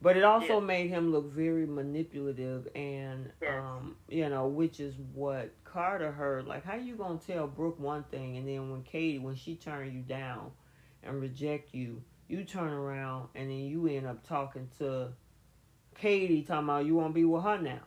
But 0.00 0.16
it 0.16 0.22
also 0.22 0.60
made 0.60 0.90
him 0.90 1.10
look 1.10 1.32
very 1.32 1.66
manipulative 1.66 2.68
and 2.74 3.30
yes. 3.42 3.60
um, 3.60 3.96
you 4.08 4.28
know, 4.28 4.46
which 4.46 4.78
is 4.78 4.94
what 5.12 5.52
Carter 5.64 6.12
heard. 6.12 6.46
Like 6.46 6.64
how 6.64 6.76
you 6.76 6.94
gonna 6.94 7.18
tell 7.18 7.48
Brooke 7.48 7.80
one 7.80 8.04
thing 8.04 8.36
and 8.36 8.46
then 8.46 8.70
when 8.70 8.82
Katie 8.84 9.18
when 9.18 9.34
she 9.34 9.56
turned 9.56 9.92
you 9.92 10.02
down 10.02 10.52
and 11.02 11.20
reject 11.20 11.74
you, 11.74 12.00
you 12.28 12.44
turn 12.44 12.72
around 12.72 13.28
and 13.34 13.50
then 13.50 13.58
you 13.58 13.88
end 13.88 14.06
up 14.06 14.26
talking 14.26 14.68
to 14.78 15.08
Katie 15.96 16.42
talking 16.42 16.64
about 16.64 16.86
you 16.86 16.94
wanna 16.94 17.12
be 17.12 17.24
with 17.24 17.42
her 17.42 17.58
now. 17.58 17.80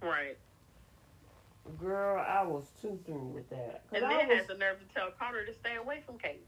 Right. 0.00 0.38
Girl, 1.80 2.24
I 2.24 2.42
was 2.42 2.66
too 2.80 3.00
through 3.06 3.32
with 3.34 3.50
that. 3.50 3.82
And 3.92 4.04
then 4.04 4.28
was... 4.28 4.38
has 4.38 4.46
the 4.46 4.54
nerve 4.54 4.78
to 4.78 4.94
tell 4.94 5.08
Carter 5.18 5.44
to 5.46 5.52
stay 5.52 5.76
away 5.76 6.02
from 6.06 6.16
Katie. 6.18 6.46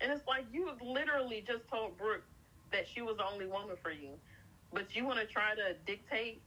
And 0.00 0.12
it's 0.12 0.26
like 0.28 0.44
you 0.52 0.68
literally 0.80 1.42
just 1.46 1.66
told 1.68 1.96
Brooke 1.96 2.22
that 2.72 2.86
she 2.92 3.02
was 3.02 3.16
the 3.16 3.26
only 3.26 3.46
woman 3.46 3.76
for 3.82 3.90
you. 3.90 4.10
But 4.72 4.94
you 4.96 5.04
want 5.04 5.20
to 5.20 5.26
try 5.26 5.54
to 5.54 5.74
dictate 5.86 6.42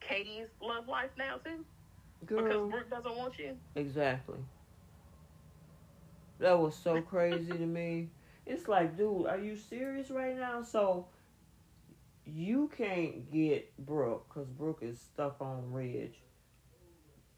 Katie's 0.00 0.48
love 0.60 0.88
life 0.88 1.10
now 1.16 1.36
too? 1.36 1.64
Girl, 2.26 2.42
because 2.44 2.70
Brooke 2.70 2.90
doesn't 2.90 3.16
want 3.16 3.38
you? 3.38 3.56
Exactly. 3.74 4.38
That 6.38 6.58
was 6.58 6.74
so 6.74 7.00
crazy 7.00 7.52
to 7.52 7.66
me. 7.66 8.08
It's 8.46 8.66
like, 8.66 8.96
dude, 8.96 9.26
are 9.26 9.38
you 9.38 9.56
serious 9.56 10.10
right 10.10 10.36
now? 10.36 10.62
So 10.62 11.06
you 12.24 12.70
can't 12.76 13.30
get 13.30 13.72
Brooke 13.84 14.26
because 14.28 14.48
Brooke 14.48 14.80
is 14.82 15.00
stuck 15.00 15.36
on 15.40 15.72
Ridge. 15.72 16.14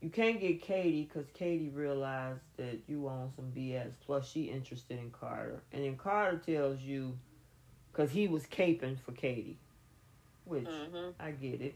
You 0.00 0.10
can't 0.10 0.38
get 0.38 0.60
Katie 0.60 1.08
because 1.10 1.30
Katie 1.32 1.70
realized 1.70 2.42
that 2.58 2.80
you 2.86 3.08
own 3.08 3.30
some 3.34 3.52
BS. 3.56 3.92
Plus, 4.04 4.30
she 4.30 4.44
interested 4.44 4.98
in 4.98 5.10
Carter, 5.10 5.62
and 5.72 5.82
then 5.82 5.96
Carter 5.96 6.36
tells 6.36 6.80
you 6.80 7.18
because 7.94 8.10
he 8.10 8.26
was 8.28 8.44
caping 8.44 8.98
for 8.98 9.12
Katie, 9.12 9.58
which 10.44 10.64
mm-hmm. 10.64 11.10
I 11.20 11.30
get 11.30 11.60
it. 11.60 11.74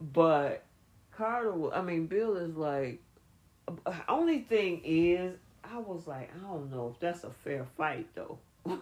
But 0.00 0.64
Carter, 1.12 1.74
I 1.74 1.82
mean, 1.82 2.06
Bill 2.06 2.36
is 2.36 2.56
like. 2.56 3.02
Uh, 3.86 3.92
only 4.08 4.40
thing 4.40 4.80
is, 4.84 5.36
I 5.62 5.78
was 5.78 6.06
like, 6.06 6.30
I 6.34 6.38
don't 6.48 6.70
know 6.70 6.90
if 6.92 6.98
that's 6.98 7.22
a 7.24 7.30
fair 7.30 7.66
fight 7.76 8.08
though. 8.14 8.38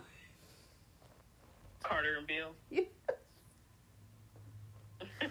Carter 1.82 2.18
and 2.18 2.26
Bill. 2.26 2.52
Yeah. 2.70 2.82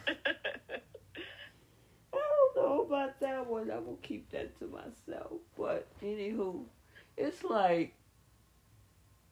I 2.14 2.20
don't 2.20 2.56
know 2.56 2.82
about 2.82 3.20
that 3.22 3.48
one. 3.48 3.72
I'm 3.72 3.86
gonna 3.86 3.98
keep 4.02 4.30
that 4.32 4.58
to 4.60 4.66
myself. 4.68 5.40
But 5.58 5.88
anywho, 6.04 6.64
it's 7.16 7.44
like 7.44 7.94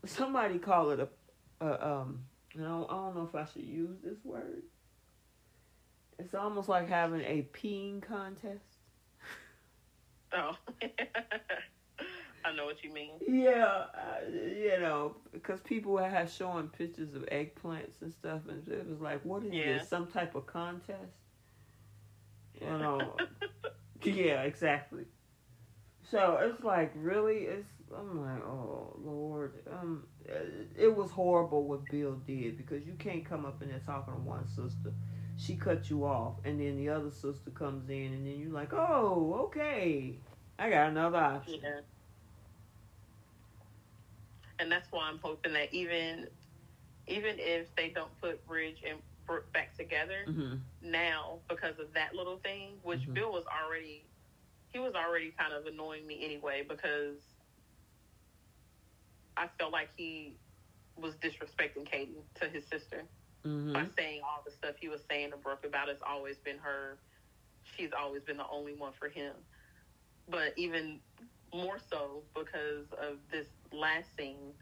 somebody 0.05 0.59
call 0.59 0.91
it 0.91 0.99
a 0.99 1.07
uh, 1.61 1.77
um, 1.79 2.19
I 2.55 2.63
don't, 2.63 2.89
I 2.89 2.93
don't 2.93 3.15
know 3.15 3.29
if 3.29 3.35
I 3.35 3.45
should 3.51 3.63
use 3.63 3.97
this 4.03 4.17
word. 4.23 4.63
It's 6.17 6.33
almost 6.33 6.69
like 6.69 6.87
having 6.87 7.21
a 7.21 7.47
peeing 7.53 8.01
contest. 8.01 8.63
Oh, 10.33 10.51
I 12.45 12.55
know 12.55 12.65
what 12.65 12.83
you 12.83 12.91
mean. 12.91 13.11
Yeah, 13.25 13.85
uh, 13.95 14.29
you 14.29 14.77
know, 14.81 15.15
because 15.31 15.61
people 15.61 15.97
have 15.97 16.29
showing 16.29 16.67
pictures 16.67 17.15
of 17.15 17.21
eggplants 17.27 18.01
and 18.01 18.11
stuff, 18.11 18.41
and 18.49 18.67
it 18.67 18.87
was 18.87 18.99
like, 18.99 19.23
what 19.23 19.43
is 19.43 19.53
yeah. 19.53 19.77
this? 19.77 19.87
Some 19.87 20.07
type 20.07 20.35
of 20.35 20.45
contest? 20.45 20.99
You 22.59 22.67
know? 22.67 23.15
yeah, 24.03 24.41
exactly. 24.41 25.05
So 26.11 26.37
it's 26.41 26.63
like 26.63 26.91
really, 26.95 27.43
it's 27.45 27.67
I'm 27.97 28.21
like, 28.21 28.43
oh 28.45 28.95
Lord, 29.03 29.53
um, 29.71 30.03
it 30.77 30.93
was 30.95 31.11
horrible 31.11 31.63
what 31.63 31.85
Bill 31.91 32.13
did 32.27 32.57
because 32.57 32.85
you 32.85 32.93
can't 32.99 33.25
come 33.25 33.45
up 33.45 33.61
in 33.61 33.69
there 33.69 33.81
talking 33.85 34.13
to 34.13 34.19
one 34.19 34.47
sister, 34.47 34.93
she 35.37 35.55
cut 35.55 35.89
you 35.89 36.05
off, 36.05 36.35
and 36.45 36.59
then 36.59 36.77
the 36.77 36.89
other 36.89 37.11
sister 37.11 37.51
comes 37.51 37.89
in, 37.89 38.13
and 38.13 38.25
then 38.25 38.39
you're 38.39 38.53
like, 38.53 38.73
oh, 38.73 39.47
okay, 39.47 40.15
I 40.57 40.69
got 40.69 40.89
another 40.89 41.17
option. 41.17 41.59
Yeah. 41.61 41.79
And 44.59 44.71
that's 44.71 44.89
why 44.91 45.09
I'm 45.09 45.19
hoping 45.21 45.53
that 45.53 45.73
even, 45.73 46.27
even 47.07 47.35
if 47.37 47.73
they 47.75 47.89
don't 47.89 48.11
put 48.21 48.45
Bridge 48.47 48.81
and 48.87 48.99
Brooke 49.27 49.51
back 49.51 49.75
together 49.75 50.25
mm-hmm. 50.27 50.55
now 50.81 51.39
because 51.49 51.77
of 51.79 51.93
that 51.93 52.15
little 52.15 52.37
thing, 52.37 52.69
which 52.83 53.01
mm-hmm. 53.01 53.13
Bill 53.13 53.31
was 53.33 53.43
already, 53.47 54.05
he 54.71 54.79
was 54.79 54.93
already 54.95 55.33
kind 55.37 55.53
of 55.53 55.65
annoying 55.65 56.07
me 56.07 56.23
anyway 56.23 56.63
because 56.67 57.17
I 59.37 59.47
felt 59.59 59.71
like 59.71 59.89
he 59.95 60.37
was 60.97 61.15
disrespecting 61.15 61.89
Katie 61.89 62.23
to 62.35 62.47
his 62.47 62.63
sister 62.67 63.03
mm-hmm. 63.45 63.73
by 63.73 63.85
saying 63.97 64.21
all 64.23 64.41
the 64.45 64.51
stuff 64.51 64.75
he 64.79 64.87
was 64.87 65.01
saying 65.09 65.31
to 65.31 65.37
Brooke 65.37 65.65
about 65.65 65.89
it's 65.89 66.01
always 66.07 66.37
been 66.37 66.57
her. 66.57 66.97
She's 67.63 67.91
always 67.97 68.23
been 68.23 68.37
the 68.37 68.47
only 68.51 68.73
one 68.73 68.93
for 68.97 69.09
him. 69.09 69.33
But 70.29 70.53
even 70.57 70.99
more 71.53 71.77
so 71.91 72.23
because 72.33 72.85
of 72.99 73.17
this 73.31 73.47
last 73.71 74.07
scene 74.17 74.53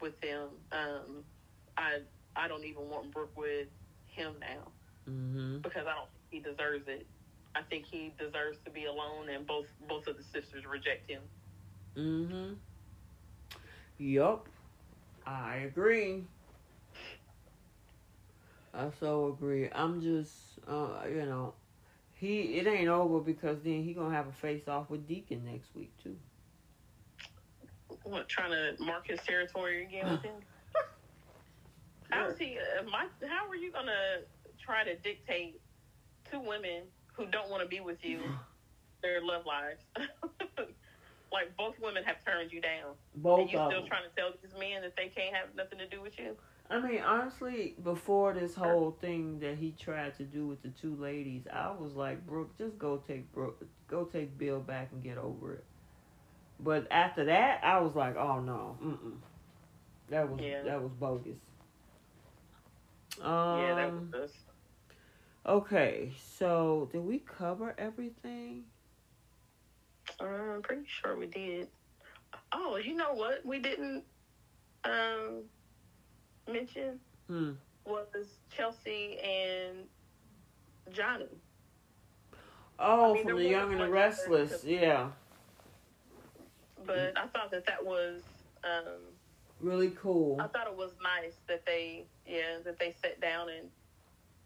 with 0.00 0.14
him, 0.22 0.48
um, 0.72 1.24
I 1.76 1.98
I 2.36 2.48
don't 2.48 2.64
even 2.64 2.88
want 2.88 3.12
Brooke 3.12 3.36
with 3.36 3.68
him 4.06 4.34
now 4.40 4.70
mm-hmm. 5.08 5.58
because 5.58 5.86
I 5.86 5.94
don't 5.94 6.08
think 6.10 6.44
he 6.44 6.50
deserves 6.50 6.88
it. 6.88 7.06
I 7.54 7.62
think 7.62 7.86
he 7.86 8.12
deserves 8.18 8.58
to 8.64 8.70
be 8.70 8.84
alone, 8.84 9.28
and 9.30 9.46
both 9.46 9.66
both 9.88 10.06
of 10.06 10.16
the 10.16 10.22
sisters 10.22 10.64
reject 10.66 11.10
him. 11.10 11.22
Mhm. 11.96 12.56
Yup. 13.98 14.48
I 15.26 15.56
agree. 15.56 16.24
I 18.74 18.90
so 18.90 19.28
agree. 19.28 19.68
I'm 19.72 20.00
just, 20.00 20.58
uh, 20.66 21.02
you 21.08 21.24
know, 21.26 21.54
he 22.18 22.58
it 22.58 22.66
ain't 22.66 22.88
over 22.88 23.20
because 23.20 23.62
then 23.62 23.82
he 23.82 23.92
gonna 23.94 24.14
have 24.14 24.28
a 24.28 24.32
face 24.32 24.68
off 24.68 24.90
with 24.90 25.06
Deacon 25.06 25.44
next 25.44 25.74
week 25.74 25.92
too. 26.02 26.16
What 28.04 28.28
trying 28.28 28.52
to 28.52 28.82
mark 28.82 29.06
his 29.08 29.20
territory 29.20 29.84
again 29.84 30.08
with 30.10 30.22
him? 30.22 30.40
How's 32.10 32.38
he? 32.38 32.58
Uh, 32.58 32.84
my, 32.84 33.06
how 33.28 33.48
are 33.48 33.56
you 33.56 33.72
gonna 33.72 34.22
try 34.58 34.84
to 34.84 34.96
dictate 34.96 35.60
two 36.30 36.40
women 36.40 36.84
who 37.16 37.26
don't 37.26 37.50
want 37.50 37.62
to 37.62 37.68
be 37.68 37.80
with 37.80 38.04
you 38.04 38.20
their 39.02 39.22
love 39.22 39.44
lives? 39.46 39.82
like 41.32 41.56
both 41.56 41.74
women 41.80 42.04
have 42.04 42.24
turned 42.24 42.52
you 42.52 42.60
down. 42.60 42.94
Both 43.16 43.40
and 43.40 43.50
you 43.50 43.56
still 43.56 43.86
trying 43.86 44.04
to 44.08 44.14
tell 44.16 44.30
these 44.42 44.52
men 44.58 44.82
that 44.82 44.96
they 44.96 45.08
can't 45.08 45.34
have 45.34 45.54
nothing 45.56 45.78
to 45.78 45.88
do 45.88 46.00
with 46.00 46.18
you. 46.18 46.36
I 46.70 46.80
mean, 46.80 47.00
honestly, 47.00 47.74
before 47.82 48.34
this 48.34 48.54
whole 48.54 48.96
thing 49.00 49.38
that 49.40 49.56
he 49.56 49.74
tried 49.80 50.16
to 50.18 50.24
do 50.24 50.46
with 50.46 50.62
the 50.62 50.68
two 50.68 50.94
ladies, 50.96 51.44
I 51.50 51.70
was 51.70 51.94
like, 51.94 52.26
Brooke, 52.26 52.56
just 52.58 52.78
go 52.78 53.02
take 53.08 53.32
Brooke, 53.32 53.64
go 53.88 54.04
take 54.04 54.36
Bill 54.36 54.60
back 54.60 54.90
and 54.92 55.02
get 55.02 55.16
over 55.16 55.54
it. 55.54 55.64
But 56.60 56.86
after 56.90 57.24
that, 57.26 57.60
I 57.62 57.80
was 57.80 57.94
like, 57.94 58.16
oh 58.16 58.40
no, 58.40 58.76
mm 58.82 59.12
that 60.10 60.28
was 60.28 60.40
yeah. 60.40 60.62
that 60.62 60.82
was 60.82 60.90
bogus. 60.98 61.36
Um, 63.20 63.60
yeah, 63.60 63.74
that 63.74 63.92
was 63.92 64.14
us. 64.14 64.32
Okay, 65.46 66.12
so 66.36 66.88
did 66.92 67.00
we 67.00 67.18
cover 67.18 67.74
everything? 67.78 68.64
I'm 70.20 70.62
pretty 70.62 70.84
sure 70.86 71.16
we 71.16 71.26
did. 71.26 71.68
Oh, 72.52 72.76
you 72.76 72.94
know 72.94 73.14
what? 73.14 73.44
We 73.44 73.58
didn't 73.58 74.04
um, 74.84 75.42
mention 76.50 76.98
hmm. 77.28 77.52
was 77.84 78.06
Chelsea 78.54 79.18
and 79.18 79.84
Johnny. 80.92 81.26
Oh, 82.78 83.10
I 83.10 83.14
mean, 83.14 83.26
from 83.26 83.36
the 83.38 83.48
Young 83.48 83.72
and 83.72 83.80
the 83.80 83.88
Restless, 83.88 84.64
yeah. 84.64 85.08
But 86.86 87.18
I 87.18 87.26
thought 87.26 87.50
that 87.50 87.66
that 87.66 87.84
was 87.84 88.22
um, 88.64 89.00
really 89.60 89.90
cool. 89.90 90.40
I 90.40 90.46
thought 90.46 90.66
it 90.66 90.76
was 90.76 90.92
nice 91.02 91.34
that 91.48 91.66
they, 91.66 92.04
yeah, 92.26 92.58
that 92.64 92.78
they 92.78 92.94
sat 93.02 93.20
down 93.20 93.48
and 93.48 93.68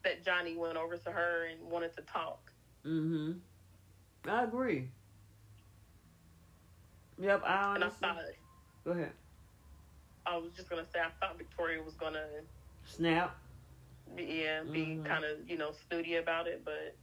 that 0.02 0.24
Johnny 0.24 0.56
went 0.56 0.76
over 0.76 0.96
to 0.96 1.10
her 1.10 1.46
and 1.50 1.70
wanted 1.70 1.94
to 1.96 2.02
talk. 2.02 2.52
Mhm. 2.84 3.38
I 4.26 4.44
agree. 4.44 4.88
Yep, 7.22 7.42
I 7.46 7.62
honestly. 7.62 7.96
And 8.02 8.10
I 8.10 8.14
thought, 8.14 8.24
Go 8.84 8.90
ahead. 8.90 9.12
I 10.26 10.36
was 10.36 10.50
just 10.56 10.68
gonna 10.68 10.86
say 10.92 10.98
I 11.00 11.10
thought 11.20 11.38
Victoria 11.38 11.82
was 11.82 11.94
gonna 11.94 12.26
snap. 12.84 13.36
Be, 14.16 14.42
yeah, 14.44 14.62
be 14.64 14.80
mm-hmm. 14.80 15.04
kind 15.04 15.24
of 15.24 15.48
you 15.48 15.56
know 15.56 15.70
snooty 15.88 16.16
about 16.16 16.48
it, 16.48 16.62
but 16.64 16.96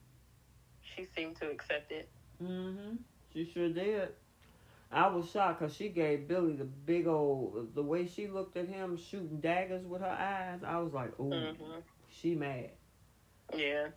she 0.82 1.08
seemed 1.16 1.38
to 1.38 1.50
accept 1.50 1.92
it. 1.92 2.10
Mm-hmm. 2.44 2.96
She 3.34 3.50
sure 3.54 3.70
did. 3.70 4.10
I 4.92 5.08
was 5.08 5.30
shocked 5.30 5.60
because 5.60 5.76
she 5.76 5.90
gave 5.90 6.28
Billy 6.28 6.54
the 6.54 6.66
big 6.66 7.08
old, 7.08 7.76
the 7.76 7.84
way 7.84 8.08
she 8.08 8.28
looked 8.28 8.58
at 8.58 8.68
him 8.68 8.98
shooting 8.98 9.40
daggers 9.40 9.86
with 9.86 10.02
her 10.02 10.08
eyes. 10.08 10.62
I 10.66 10.80
was 10.80 10.94
like, 10.94 11.12
oh, 11.20 11.26
mm-hmm. 11.26 11.80
she 12.10 12.34
mad. 12.36 12.72
Yeah. 13.56 13.88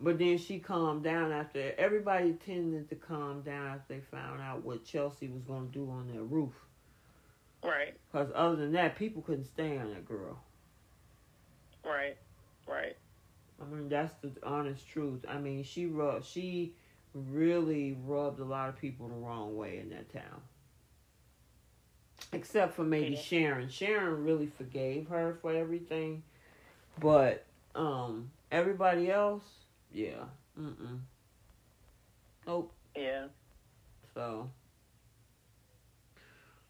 But 0.00 0.18
then 0.18 0.38
she 0.38 0.58
calmed 0.60 1.02
down 1.02 1.32
after. 1.32 1.74
Everybody 1.76 2.34
tended 2.34 2.88
to 2.90 2.94
calm 2.94 3.42
down 3.42 3.66
after 3.66 3.94
they 3.94 4.00
found 4.00 4.40
out 4.40 4.64
what 4.64 4.84
Chelsea 4.84 5.28
was 5.28 5.42
going 5.42 5.66
to 5.66 5.72
do 5.72 5.90
on 5.90 6.08
that 6.14 6.22
roof. 6.22 6.52
Right. 7.64 7.94
Because 8.12 8.30
other 8.34 8.56
than 8.56 8.72
that, 8.72 8.96
people 8.96 9.22
couldn't 9.22 9.46
stand 9.46 9.90
that 9.90 10.06
girl. 10.06 10.38
Right. 11.84 12.16
Right. 12.66 12.96
I 13.60 13.64
mean, 13.64 13.88
that's 13.88 14.14
the 14.22 14.30
honest 14.44 14.88
truth. 14.88 15.24
I 15.28 15.38
mean, 15.38 15.64
she 15.64 15.86
rubbed, 15.86 16.26
she 16.26 16.74
really 17.12 17.96
rubbed 18.06 18.38
a 18.40 18.44
lot 18.44 18.68
of 18.68 18.78
people 18.78 19.08
the 19.08 19.14
wrong 19.14 19.56
way 19.56 19.78
in 19.78 19.90
that 19.90 20.12
town. 20.12 20.42
Except 22.32 22.74
for 22.74 22.84
maybe 22.84 23.14
yeah. 23.14 23.20
Sharon. 23.20 23.68
Sharon 23.68 24.24
really 24.24 24.46
forgave 24.46 25.08
her 25.08 25.38
for 25.40 25.52
everything, 25.54 26.22
but 27.00 27.44
um, 27.74 28.30
everybody 28.52 29.10
else, 29.10 29.44
yeah, 29.92 30.24
mm 30.58 30.98
nope. 32.46 32.72
Yeah. 32.96 33.26
So 34.14 34.50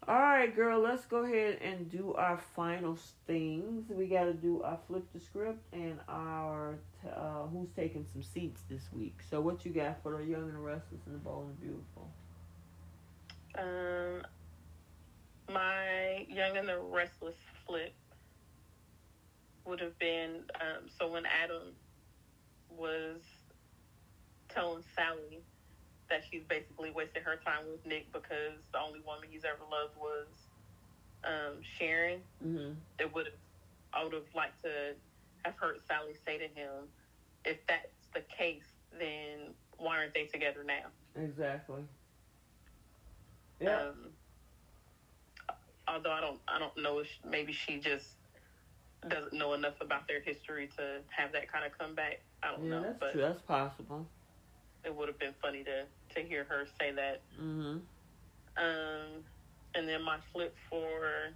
all 0.09 0.15
right, 0.15 0.55
girl, 0.55 0.79
let's 0.79 1.05
go 1.05 1.17
ahead 1.17 1.59
and 1.61 1.87
do 1.91 2.13
our 2.13 2.39
final 2.55 2.97
things. 3.27 3.91
We 3.91 4.07
got 4.07 4.23
to 4.23 4.33
do 4.33 4.63
our 4.63 4.79
flip 4.87 5.05
the 5.13 5.19
script 5.19 5.61
and 5.71 5.99
our 6.07 6.79
uh, 7.05 7.43
who's 7.51 7.69
taking 7.75 8.05
some 8.11 8.23
seats 8.23 8.63
this 8.69 8.81
week. 8.91 9.19
So, 9.29 9.39
what 9.39 9.65
you 9.65 9.71
got 9.71 10.01
for 10.01 10.17
the 10.17 10.23
young 10.23 10.43
and 10.43 10.55
the 10.55 10.59
restless 10.59 11.01
and 11.05 11.13
the 11.13 11.19
bold 11.19 11.49
and 11.49 11.61
beautiful? 11.61 12.09
Um, 13.59 14.23
my 15.53 16.25
young 16.27 16.57
and 16.57 16.67
the 16.67 16.79
restless 16.79 17.37
flip 17.67 17.93
would 19.65 19.79
have 19.79 19.99
been 19.99 20.43
um, 20.59 20.87
so 20.97 21.11
when 21.11 21.25
Adam 21.27 21.73
was 22.79 23.21
telling 24.47 24.83
Sally 24.95 25.41
that 26.09 26.23
she's 26.29 26.43
basically 26.43 26.91
wasted 26.91 27.23
her 27.23 27.35
time 27.45 27.65
with 27.69 27.85
Nick 27.85 28.11
because 28.11 28.57
the 28.73 28.79
only 28.79 28.99
woman 29.05 29.29
he's 29.29 29.45
ever 29.45 29.61
loved 29.69 29.95
was 29.97 30.27
um, 31.23 31.61
Sharon. 31.77 32.21
Mm-hmm. 32.45 32.73
It 32.99 33.13
would 33.13 33.27
have, 33.27 33.35
I 33.93 34.03
would 34.03 34.13
have 34.13 34.23
liked 34.33 34.63
to 34.63 34.95
have 35.45 35.55
heard 35.55 35.79
Sally 35.87 36.15
say 36.25 36.37
to 36.37 36.47
him, 36.47 36.89
if 37.45 37.57
that's 37.67 37.87
the 38.13 38.21
case, 38.35 38.63
then 38.97 39.53
why 39.77 39.97
aren't 39.97 40.13
they 40.13 40.25
together 40.25 40.63
now? 40.63 40.87
Exactly. 41.21 41.83
Yeah. 43.59 43.89
Um, 43.89 43.95
although 45.87 46.11
I 46.11 46.21
don't, 46.21 46.39
I 46.47 46.59
don't 46.59 46.77
know 46.81 46.99
if 46.99 47.07
maybe 47.29 47.53
she 47.53 47.79
just 47.79 48.07
doesn't 49.07 49.33
know 49.33 49.53
enough 49.53 49.79
about 49.81 50.07
their 50.07 50.21
history 50.21 50.69
to 50.77 50.99
have 51.09 51.31
that 51.33 51.51
kind 51.51 51.65
of 51.65 51.77
comeback. 51.77 52.21
I 52.43 52.51
don't 52.51 52.63
yeah, 52.63 52.69
know. 52.69 52.81
That's 52.83 52.99
but 52.99 53.11
true. 53.13 53.21
That's 53.21 53.41
possible. 53.41 54.05
It 54.83 54.95
would 54.95 55.07
have 55.07 55.19
been 55.19 55.33
funny 55.41 55.63
to 55.63 55.85
to 56.15 56.27
hear 56.27 56.45
her 56.45 56.65
say 56.79 56.91
that. 56.91 57.21
Mm-hmm. 57.39 57.77
Um, 58.57 59.23
and 59.75 59.87
then 59.87 60.03
my 60.03 60.17
flip 60.33 60.55
for 60.69 61.31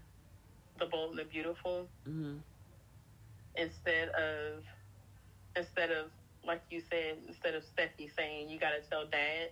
the 0.79 0.85
bold 0.85 1.11
and 1.11 1.19
the 1.19 1.25
beautiful. 1.25 1.87
Mm-hmm. 2.07 2.37
Instead 3.55 4.09
of 4.09 4.63
instead 5.55 5.91
of 5.91 6.07
like 6.45 6.61
you 6.69 6.81
said, 6.89 7.17
instead 7.27 7.55
of 7.55 7.63
Steffy 7.63 8.09
saying 8.17 8.49
you 8.49 8.59
got 8.59 8.71
to 8.71 8.89
tell 8.89 9.05
Dad, 9.05 9.49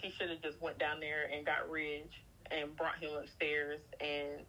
she 0.00 0.10
should 0.10 0.30
have 0.30 0.42
just 0.42 0.60
went 0.60 0.78
down 0.78 1.00
there 1.00 1.28
and 1.32 1.44
got 1.44 1.68
Ridge 1.70 2.22
and 2.50 2.76
brought 2.76 2.98
him 2.98 3.10
upstairs 3.16 3.80
and 4.00 4.44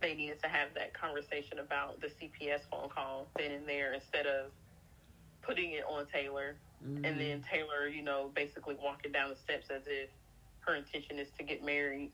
they 0.00 0.14
needed 0.14 0.40
to 0.42 0.48
have 0.48 0.68
that 0.74 0.92
conversation 0.92 1.58
about 1.58 2.00
the 2.00 2.08
CPS 2.08 2.60
phone 2.70 2.88
call 2.88 3.26
then 3.38 3.52
and 3.52 3.66
there 3.66 3.94
instead 3.94 4.26
of 4.26 4.50
putting 5.46 5.72
it 5.72 5.84
on 5.88 6.06
Taylor 6.06 6.56
Mm-hmm. 6.84 7.04
And 7.04 7.20
then 7.20 7.44
Taylor, 7.50 7.88
you 7.88 8.02
know, 8.02 8.30
basically 8.34 8.76
walking 8.82 9.12
down 9.12 9.30
the 9.30 9.36
steps 9.36 9.68
as 9.70 9.82
if 9.86 10.10
her 10.60 10.74
intention 10.74 11.18
is 11.18 11.28
to 11.38 11.44
get 11.44 11.64
married 11.64 12.10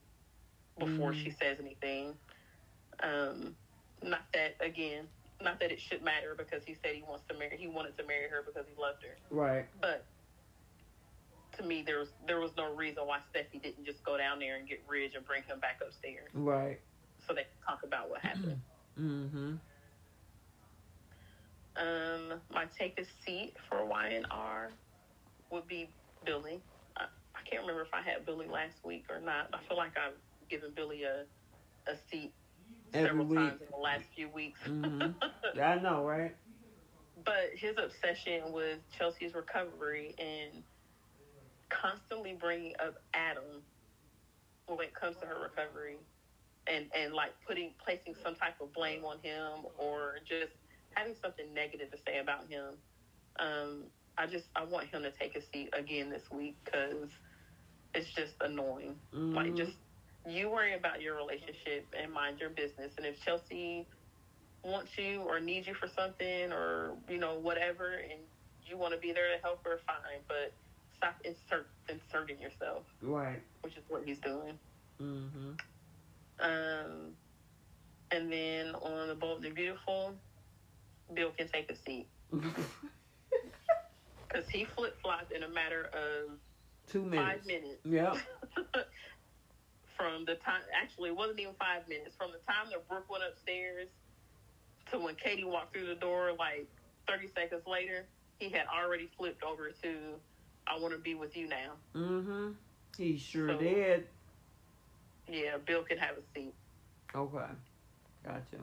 before 0.79 1.13
mm-hmm. 1.13 1.25
she 1.25 1.31
says 1.31 1.59
anything. 1.61 2.15
Um, 3.03 3.57
not 4.03 4.23
that 4.33 4.57
again, 4.61 5.05
not 5.43 5.59
that 5.61 5.73
it 5.73 5.81
should 5.81 6.03
matter 6.03 6.35
because 6.37 6.63
he 6.65 6.75
said 6.75 6.95
he 6.95 7.03
wants 7.03 7.25
to 7.29 7.35
marry. 7.35 7.57
He 7.57 7.69
wanted 7.69 7.97
to 7.99 8.07
marry 8.07 8.29
her 8.29 8.43
because 8.47 8.67
he 8.69 8.81
loved 8.81 9.03
her. 9.03 9.17
Right. 9.31 9.67
But 9.81 10.05
to 11.59 11.63
me, 11.65 11.83
there 11.85 11.99
was 11.99 12.09
there 12.27 12.41
was 12.41 12.53
no 12.57 12.73
reason 12.75 13.05
why 13.07 13.19
Steffy 13.35 13.63
didn't 13.63 13.85
just 13.85 14.05
go 14.05 14.17
down 14.17 14.39
there 14.39 14.57
and 14.57 14.69
get 14.69 14.83
Ridge 14.89 15.15
and 15.17 15.27
bring 15.27 15.43
him 15.43 15.59
back 15.59 15.81
upstairs. 15.85 16.29
Right. 16.35 16.81
So 17.27 17.35
they 17.35 17.43
can 17.43 17.67
talk 17.67 17.83
about 17.83 18.11
what 18.11 18.21
happened. 18.21 18.61
Mm-hmm. 19.01 19.55
Um, 21.77 22.41
my 22.53 22.67
take 22.79 22.99
a 22.99 23.05
seat 23.25 23.55
for 23.69 23.85
Y&R 23.85 24.71
would 25.51 25.67
be 25.67 25.89
Billy. 26.25 26.61
I, 26.97 27.05
I 27.35 27.49
can't 27.49 27.63
remember 27.63 27.83
if 27.83 27.95
I 27.95 28.03
had 28.03 28.27
Billy 28.27 28.47
last 28.47 28.77
week 28.85 29.05
or 29.11 29.21
not. 29.21 29.49
I 29.53 29.59
feel 29.69 29.77
like 29.77 29.93
I've 29.97 30.19
given 30.49 30.71
Billy 30.75 31.05
a 31.05 31.25
a 31.91 31.95
seat 32.11 32.33
Every 32.95 33.09
several 33.09 33.27
week. 33.27 33.39
times 33.39 33.61
in 33.61 33.67
the 33.73 33.83
last 33.83 34.05
few 34.15 34.29
weeks. 34.29 34.61
Mm-hmm. 34.67 35.13
I 35.61 35.77
know, 35.77 36.05
right? 36.05 36.35
But 37.25 37.51
his 37.57 37.77
obsession 37.79 38.53
with 38.53 38.79
Chelsea's 38.97 39.35
recovery 39.35 40.15
and 40.19 40.63
constantly 41.71 42.37
bringing 42.39 42.75
up 42.85 42.97
Adam 43.15 43.63
when 44.67 44.81
it 44.81 44.95
comes 44.95 45.17
to 45.21 45.27
her 45.27 45.41
recovery 45.43 45.97
and 46.67 46.87
and 46.95 47.13
like 47.15 47.33
putting 47.47 47.73
placing 47.85 48.15
some 48.23 48.35
type 48.37 48.61
of 48.61 48.73
blame 48.73 49.05
on 49.05 49.19
him 49.23 49.67
or 49.79 50.17
just 50.29 50.53
having 50.95 51.15
something 51.23 51.47
negative 51.55 51.91
to 51.91 51.99
say 52.07 52.19
about 52.19 52.49
him. 52.49 52.75
Um, 53.39 53.85
I 54.19 54.27
just 54.27 54.45
I 54.55 54.65
want 54.65 54.89
him 54.89 55.03
to 55.03 55.11
take 55.11 55.37
a 55.37 55.43
seat 55.53 55.71
again 55.73 56.11
this 56.11 56.23
week 56.31 56.57
because 56.65 57.09
it's 57.95 58.13
just 58.15 58.33
annoying. 58.41 58.97
Mm-hmm. 59.15 59.35
Like 59.35 59.55
just 59.55 59.73
you 60.29 60.51
worry 60.51 60.75
about 60.75 61.01
your 61.01 61.17
relationship 61.17 61.87
and 62.01 62.13
mind 62.13 62.39
your 62.39 62.51
business. 62.51 62.93
And 62.97 63.07
if 63.07 63.21
Chelsea 63.25 63.87
wants 64.65 64.91
you 64.97 65.23
or 65.23 65.41
needs 65.41 65.67
you 65.67 65.75
for 65.75 65.89
something 65.97 66.53
or 66.53 66.93
you 67.09 67.19
know 67.19 67.39
whatever, 67.39 67.95
and 67.95 68.21
you 68.67 68.77
want 68.77 68.95
to 68.95 69.01
be 69.01 69.13
there 69.13 69.35
to 69.35 69.43
help 69.43 69.65
her, 69.65 69.81
fine. 69.87 70.21
But 70.29 70.53
stop 70.97 71.17
insert 71.25 71.67
inserting 71.89 72.41
yourself. 72.41 72.83
Right. 73.01 73.41
Which 73.63 73.77
is 73.77 73.83
what 73.89 74.05
he's 74.05 74.19
doing. 74.19 74.59
Mm-hmm. 75.01 75.53
Um, 76.41 77.15
and 78.11 78.33
then 78.33 78.75
on 78.75 79.09
the 79.09 79.15
Bold 79.15 79.45
and 79.45 79.55
Beautiful, 79.55 80.15
Bill 81.15 81.31
can 81.37 81.49
take 81.49 81.71
a 81.71 81.77
seat. 81.77 82.07
Because 84.33 84.49
he 84.49 84.65
flip 84.65 84.97
flopped 85.03 85.33
in 85.33 85.43
a 85.43 85.49
matter 85.49 85.91
of 85.93 86.31
two 86.91 87.03
minutes. 87.03 87.33
Five 87.33 87.47
minutes. 87.47 87.81
Yeah. 87.85 88.15
From 89.97 90.25
the 90.25 90.37
time, 90.37 90.63
actually, 90.75 91.11
it 91.11 91.17
wasn't 91.17 91.41
even 91.41 91.53
five 91.59 91.87
minutes. 91.87 92.17
From 92.17 92.31
the 92.33 92.39
time 92.51 92.71
that 92.71 92.89
Brooke 92.89 93.11
went 93.11 93.25
upstairs 93.31 93.89
to 94.91 94.99
when 94.99 95.17
Katie 95.17 95.45
walked 95.45 95.75
through 95.75 95.87
the 95.87 95.95
door, 95.97 96.33
like 96.39 96.67
30 97.09 97.29
seconds 97.35 97.63
later, 97.67 98.07
he 98.39 98.49
had 98.49 98.65
already 98.67 99.11
flipped 99.19 99.43
over 99.45 99.71
to, 99.83 99.95
I 100.67 100.79
want 100.81 100.95
to 100.95 100.99
be 100.99 101.15
with 101.15 101.37
you 101.37 101.49
now. 101.49 101.73
Mm-hmm. 101.95 102.53
He 102.97 103.19
sure 103.19 103.49
so, 103.49 103.59
did. 103.59 104.07
Yeah, 105.29 105.59
Bill 105.67 105.83
can 105.83 105.99
have 105.99 106.17
a 106.17 106.23
seat. 106.35 106.55
Okay. 107.15 107.53
Gotcha. 108.25 108.57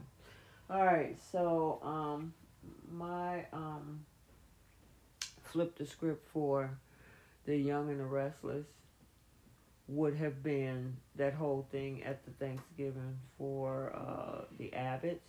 All 0.70 0.86
right, 0.86 1.16
so 1.32 1.80
um, 1.84 2.34
my 2.92 3.46
um, 3.54 4.06
flip 5.44 5.78
the 5.78 5.86
script 5.86 6.28
for 6.32 6.78
the 7.46 7.56
Young 7.56 7.90
and 7.90 8.00
the 8.00 8.06
Restless 8.06 8.66
would 9.88 10.16
have 10.16 10.44
been 10.44 10.98
that 11.16 11.34
whole 11.34 11.68
thing 11.72 12.04
at 12.04 12.24
the 12.24 12.32
Thanksgiving 12.32 13.18
for 13.38 13.92
uh, 13.96 14.46
the 14.58 14.72
Abbotts. 14.76 15.20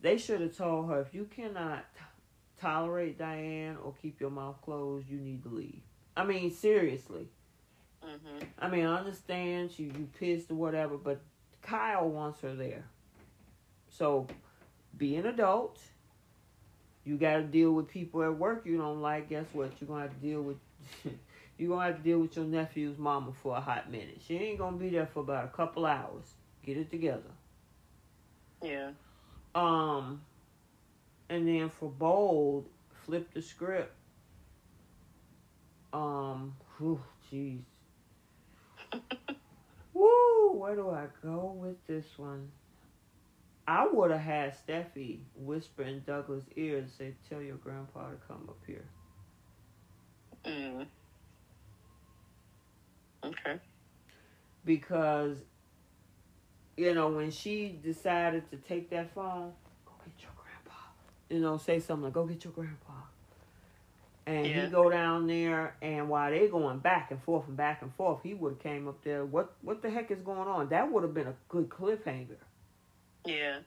They 0.00 0.16
should 0.16 0.40
have 0.40 0.56
told 0.56 0.88
her 0.88 1.00
if 1.00 1.14
you 1.14 1.24
cannot 1.24 1.84
tolerate 2.60 3.18
Diane 3.18 3.76
or 3.82 3.94
keep 4.00 4.20
your 4.20 4.30
mouth 4.30 4.60
closed, 4.62 5.08
you 5.08 5.18
need 5.18 5.42
to 5.42 5.48
leave. 5.48 5.82
I 6.16 6.24
mean, 6.24 6.50
seriously. 6.50 7.28
Mm-hmm. 8.02 8.44
I 8.58 8.68
mean, 8.68 8.86
I 8.86 8.98
understand 8.98 9.70
she 9.70 9.84
you 9.84 10.08
pissed 10.18 10.50
or 10.50 10.54
whatever, 10.54 10.96
but 10.96 11.20
Kyle 11.62 12.08
wants 12.08 12.40
her 12.40 12.54
there. 12.54 12.84
So 13.88 14.26
be 14.96 15.16
an 15.16 15.26
adult. 15.26 15.78
You 17.04 17.16
got 17.16 17.36
to 17.36 17.42
deal 17.42 17.72
with 17.72 17.88
people 17.88 18.22
at 18.22 18.36
work 18.36 18.64
you 18.64 18.78
don't 18.78 19.02
like. 19.02 19.28
Guess 19.28 19.46
what? 19.52 19.72
You're 19.80 19.88
going 19.88 20.02
to 20.02 20.08
have 20.08 20.20
to 20.20 20.26
deal 20.26 20.42
with. 20.42 20.56
you're 21.58 21.76
to 21.76 21.84
have 21.84 21.96
to 21.96 22.02
deal 22.02 22.20
with 22.20 22.36
your 22.36 22.46
nephew's 22.46 22.98
mama 22.98 23.32
for 23.42 23.56
a 23.56 23.60
hot 23.60 23.90
minute. 23.90 24.20
She 24.26 24.36
ain't 24.36 24.58
going 24.58 24.78
to 24.78 24.80
be 24.80 24.90
there 24.90 25.06
for 25.06 25.20
about 25.20 25.44
a 25.44 25.48
couple 25.48 25.84
hours. 25.84 26.34
Get 26.64 26.78
it 26.78 26.90
together. 26.90 27.20
Yeah. 28.62 28.90
Um, 29.54 30.22
and 31.28 31.46
then 31.46 31.68
for 31.68 31.90
bold, 31.90 32.66
flip 33.04 33.32
the 33.34 33.42
script. 33.42 33.92
Um, 35.92 36.56
whew, 36.78 37.00
jeez. 37.30 37.60
Woo, 39.94 40.52
where 40.54 40.74
do 40.74 40.90
I 40.90 41.06
go 41.22 41.54
with 41.56 41.76
this 41.86 42.06
one? 42.16 42.50
I 43.66 43.86
would 43.86 44.10
have 44.10 44.20
had 44.20 44.54
Steffy 44.54 45.20
whisper 45.36 45.82
in 45.82 46.02
Douglas' 46.06 46.44
ear 46.56 46.78
and 46.78 46.90
say, 46.90 47.14
"Tell 47.28 47.40
your 47.40 47.56
grandpa 47.56 48.10
to 48.10 48.16
come 48.28 48.46
up 48.48 48.58
here." 48.66 48.84
Mm. 50.44 50.86
Okay. 53.24 53.58
Because, 54.64 55.38
you 56.76 56.94
know, 56.94 57.08
when 57.08 57.30
she 57.30 57.78
decided 57.82 58.50
to 58.50 58.56
take 58.56 58.90
that 58.90 59.14
phone, 59.14 59.52
go 59.86 59.92
get 60.04 60.22
your 60.22 60.32
grandpa. 60.36 60.80
You 61.30 61.40
know, 61.40 61.56
say 61.56 61.80
something 61.80 62.04
like, 62.04 62.12
"Go 62.12 62.26
get 62.26 62.44
your 62.44 62.52
grandpa." 62.52 62.92
And 64.26 64.46
yeah. 64.46 64.64
he 64.64 64.70
go 64.70 64.90
down 64.90 65.26
there, 65.26 65.76
and 65.82 66.08
while 66.08 66.30
they 66.30 66.48
going 66.48 66.78
back 66.78 67.10
and 67.10 67.22
forth 67.22 67.46
and 67.46 67.56
back 67.56 67.82
and 67.82 67.94
forth, 67.94 68.20
he 68.22 68.32
would 68.34 68.54
have 68.54 68.62
came 68.62 68.88
up 68.88 69.02
there. 69.04 69.24
What 69.24 69.52
what 69.62 69.82
the 69.82 69.90
heck 69.90 70.10
is 70.10 70.20
going 70.20 70.48
on? 70.48 70.68
That 70.68 70.90
would 70.90 71.02
have 71.02 71.14
been 71.14 71.28
a 71.28 71.34
good 71.48 71.68
cliffhanger. 71.68 72.36
Yeah. 73.24 73.58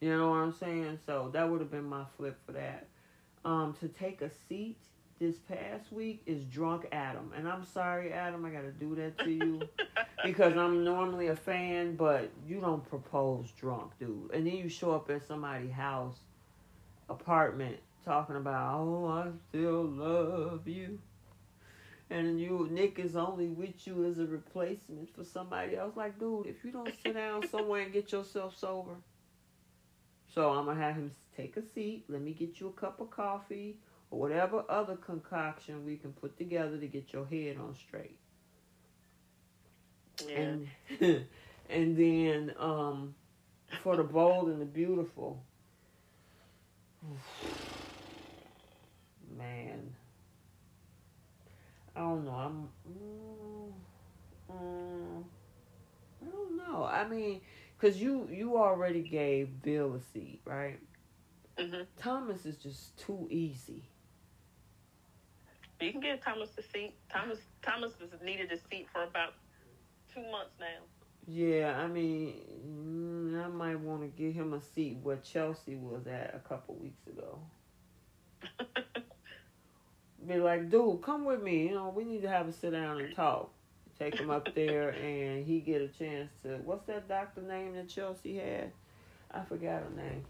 You 0.00 0.16
know 0.16 0.30
what 0.30 0.36
I'm 0.38 0.52
saying? 0.52 0.98
So 1.06 1.30
that 1.32 1.48
would 1.48 1.60
have 1.60 1.70
been 1.70 1.84
my 1.84 2.04
flip 2.16 2.38
for 2.44 2.52
that. 2.52 2.88
Um, 3.44 3.74
to 3.80 3.88
take 3.88 4.20
a 4.20 4.30
seat 4.48 4.76
this 5.18 5.36
past 5.38 5.92
week 5.92 6.22
is 6.26 6.44
drunk 6.44 6.86
Adam, 6.90 7.32
and 7.36 7.48
I'm 7.48 7.64
sorry, 7.64 8.12
Adam, 8.12 8.44
I 8.44 8.50
got 8.50 8.62
to 8.62 8.72
do 8.72 8.96
that 8.96 9.18
to 9.18 9.30
you 9.30 9.62
because 10.24 10.56
I'm 10.56 10.82
normally 10.82 11.28
a 11.28 11.36
fan, 11.36 11.94
but 11.94 12.30
you 12.46 12.60
don't 12.60 12.84
propose 12.88 13.50
drunk, 13.52 13.92
dude. 14.00 14.32
And 14.32 14.46
then 14.46 14.56
you 14.56 14.68
show 14.68 14.92
up 14.92 15.08
at 15.10 15.26
somebody's 15.26 15.70
house, 15.70 16.16
apartment, 17.08 17.76
talking 18.04 18.34
about, 18.34 18.80
oh, 18.80 19.06
I 19.06 19.28
still 19.48 19.84
love 19.84 20.66
you. 20.66 20.98
And 22.12 22.38
you, 22.38 22.68
Nick 22.70 22.98
is 22.98 23.16
only 23.16 23.48
with 23.48 23.86
you 23.86 24.04
as 24.04 24.18
a 24.18 24.26
replacement 24.26 25.14
for 25.14 25.24
somebody 25.24 25.76
else. 25.76 25.96
Like, 25.96 26.18
dude, 26.18 26.46
if 26.46 26.62
you 26.62 26.70
don't 26.70 26.92
sit 27.02 27.14
down 27.14 27.48
somewhere 27.48 27.80
and 27.80 27.92
get 27.92 28.12
yourself 28.12 28.54
sober. 28.58 28.96
So 30.34 30.50
I'm 30.50 30.66
gonna 30.66 30.78
have 30.78 30.96
him 30.96 31.10
take 31.34 31.56
a 31.56 31.62
seat. 31.62 32.04
Let 32.10 32.20
me 32.20 32.32
get 32.32 32.60
you 32.60 32.68
a 32.68 32.72
cup 32.72 33.00
of 33.00 33.10
coffee 33.10 33.78
or 34.10 34.20
whatever 34.20 34.62
other 34.68 34.96
concoction 34.96 35.86
we 35.86 35.96
can 35.96 36.12
put 36.12 36.36
together 36.36 36.76
to 36.76 36.86
get 36.86 37.14
your 37.14 37.24
head 37.24 37.56
on 37.56 37.74
straight. 37.74 38.18
Yeah. 40.28 40.36
And 40.36 40.68
and 41.70 41.96
then 41.96 42.52
um, 42.58 43.14
for 43.82 43.96
the 43.96 44.04
bold 44.04 44.48
and 44.48 44.60
the 44.60 44.66
beautiful. 44.66 45.42
man. 49.38 49.94
I 52.02 52.04
don't 52.04 52.24
know. 52.24 52.32
I'm. 52.32 52.68
Mm, 52.90 53.72
mm, 54.52 55.24
I 56.20 56.30
don't 56.30 56.56
know. 56.56 56.84
I 56.84 57.06
mean, 57.06 57.42
cause 57.78 57.96
you 57.96 58.28
you 58.30 58.58
already 58.58 59.02
gave 59.02 59.62
Bill 59.62 59.94
a 59.94 60.00
seat, 60.00 60.40
right? 60.44 60.80
Mm-hmm. 61.56 61.82
Thomas 61.96 62.44
is 62.44 62.56
just 62.56 62.98
too 62.98 63.28
easy. 63.30 63.84
You 65.80 65.92
can 65.92 66.00
give 66.00 66.20
Thomas 66.20 66.50
a 66.58 66.62
seat. 66.62 66.94
Thomas 67.08 67.38
Thomas 67.62 67.92
has 68.00 68.20
needed 68.20 68.50
a 68.50 68.58
seat 68.58 68.88
for 68.92 69.04
about 69.04 69.34
two 70.12 70.22
months 70.22 70.54
now. 70.58 70.82
Yeah, 71.28 71.78
I 71.78 71.86
mean, 71.86 72.34
mm, 72.66 73.44
I 73.44 73.46
might 73.46 73.78
want 73.78 74.02
to 74.02 74.08
give 74.08 74.34
him 74.34 74.54
a 74.54 74.60
seat 74.60 74.98
where 75.02 75.18
Chelsea 75.18 75.76
was 75.76 76.08
at 76.08 76.34
a 76.34 76.40
couple 76.48 76.74
weeks 76.74 77.06
ago. 77.06 77.38
be 80.26 80.36
like, 80.36 80.70
dude, 80.70 81.02
come 81.02 81.24
with 81.24 81.42
me. 81.42 81.68
You 81.68 81.74
know, 81.74 81.92
we 81.94 82.04
need 82.04 82.22
to 82.22 82.28
have 82.28 82.48
a 82.48 82.52
sit 82.52 82.72
down 82.72 83.00
and 83.00 83.14
talk. 83.14 83.50
Take 83.98 84.16
him 84.18 84.30
up 84.30 84.54
there, 84.54 84.90
and 84.90 85.44
he 85.46 85.60
get 85.60 85.82
a 85.82 85.88
chance 85.88 86.30
to. 86.42 86.58
What's 86.64 86.86
that 86.86 87.08
doctor 87.08 87.42
name 87.42 87.74
that 87.74 87.88
Chelsea 87.88 88.36
had? 88.36 88.72
I 89.30 89.42
forgot 89.42 89.82
her 89.82 89.90
name. 89.96 90.24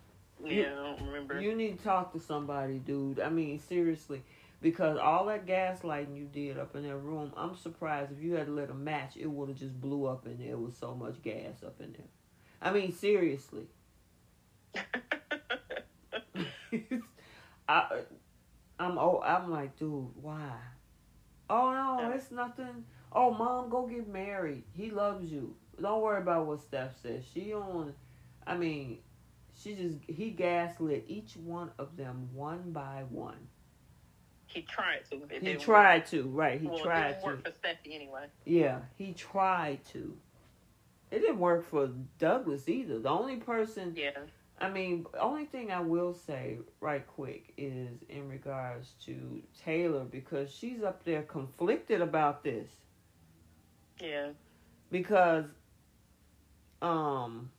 Yeah, 0.45 0.53
you, 0.53 0.63
I 0.65 0.75
don't 0.75 1.07
remember. 1.07 1.41
You 1.41 1.55
need 1.55 1.79
to 1.79 1.85
talk 1.85 2.13
to 2.13 2.21
somebody, 2.21 2.79
dude. 2.79 3.21
I 3.21 3.29
mean, 3.29 3.61
seriously, 3.61 4.23
because 4.61 4.99
all 4.99 5.27
that 5.27 5.47
gaslighting 5.47 6.17
you 6.17 6.25
did 6.25 6.59
up 6.59 6.75
in 6.77 6.83
that 6.83 6.97
room, 6.97 7.33
I'm 7.37 7.57
surprised 7.57 8.13
if 8.13 8.23
you 8.23 8.35
had 8.35 8.49
let 8.49 8.71
a 8.71 8.75
match, 8.75 9.17
it 9.17 9.31
would 9.31 9.49
have 9.49 9.59
just 9.59 9.81
blew 9.81 10.07
up 10.07 10.27
in 10.27 10.39
there 10.39 10.57
with 10.57 10.77
so 10.79 10.95
much 10.95 11.23
gas 11.23 11.63
up 11.65 11.81
in 11.81 11.93
there. 11.93 12.07
I 12.61 12.73
mean, 12.73 12.93
seriously. 12.93 13.67
I 17.69 18.01
I'm 18.83 18.99
oh 18.99 19.23
I'm 19.25 19.51
like, 19.51 19.79
dude, 19.79 20.09
why? 20.21 20.53
Oh 21.49 21.73
no, 21.73 22.11
it's 22.13 22.31
nothing. 22.31 22.85
Oh 23.13 23.31
mom, 23.31 23.69
go 23.69 23.87
get 23.87 24.09
married. 24.09 24.65
He 24.73 24.91
loves 24.91 25.31
you. 25.31 25.55
Don't 25.81 26.03
worry 26.03 26.21
about 26.21 26.47
what 26.47 26.61
Steph 26.61 27.01
says. 27.01 27.23
She 27.33 27.53
on 27.55 27.95
I 28.47 28.57
mean, 28.57 28.99
she 29.55 29.75
just 29.75 29.99
he 30.09 30.31
gaslit 30.31 31.05
each 31.07 31.37
one 31.37 31.71
of 31.79 31.97
them 31.97 32.29
one 32.33 32.73
by 32.73 33.05
one. 33.09 33.49
He 34.47 34.63
tried 34.63 35.05
to. 35.11 35.21
He 35.41 35.55
tried 35.55 36.03
work. 36.03 36.11
to, 36.11 36.23
right? 36.25 36.61
He 36.61 36.67
well, 36.67 36.79
tried 36.79 37.11
it 37.11 37.13
didn't 37.13 37.21
to. 37.21 37.27
Work 37.27 37.55
for 37.63 37.91
anyway. 37.91 38.27
Yeah, 38.45 38.81
he 38.99 39.13
tried 39.13 39.85
to. 39.93 40.15
It 41.11 41.21
didn't 41.21 41.39
work 41.39 41.65
for 41.69 41.91
Douglas 42.19 42.69
either. 42.69 42.99
The 42.99 43.09
only 43.09 43.37
person 43.37 43.95
yeah. 43.97 44.11
I 44.63 44.71
mean, 44.71 45.07
only 45.19 45.45
thing 45.45 45.73
I 45.73 45.81
will 45.81 46.15
say 46.15 46.59
right 46.81 47.05
quick 47.05 47.53
is 47.57 47.99
in 48.09 48.29
regards 48.29 48.93
to 49.07 49.43
Taylor 49.65 50.05
because 50.05 50.55
she's 50.55 50.85
up 50.85 51.05
there 51.05 51.23
conflicted 51.23 52.01
about 52.01 52.45
this. 52.45 52.69
Yeah. 54.01 54.29
Because 54.93 55.47
um 56.81 57.51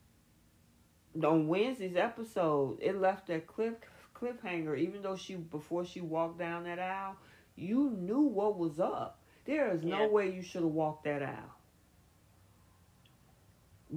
on 1.21 1.47
Wednesday's 1.49 1.97
episode, 1.97 2.77
it 2.81 2.95
left 2.95 3.27
that 3.27 3.47
cliff 3.47 3.73
cliffhanger 4.15 4.77
even 4.79 5.01
though 5.01 5.17
she 5.17 5.35
before 5.35 5.83
she 5.83 5.99
walked 5.99 6.39
down 6.39 6.63
that 6.63 6.79
aisle, 6.79 7.17
you 7.57 7.89
knew 7.99 8.21
what 8.21 8.57
was 8.57 8.79
up. 8.79 9.19
There 9.43 9.73
is 9.73 9.83
no 9.83 10.03
yeah. 10.03 10.07
way 10.07 10.31
you 10.33 10.41
should 10.41 10.61
have 10.61 10.71
walked 10.71 11.03
that 11.03 11.21
aisle. 11.21 11.57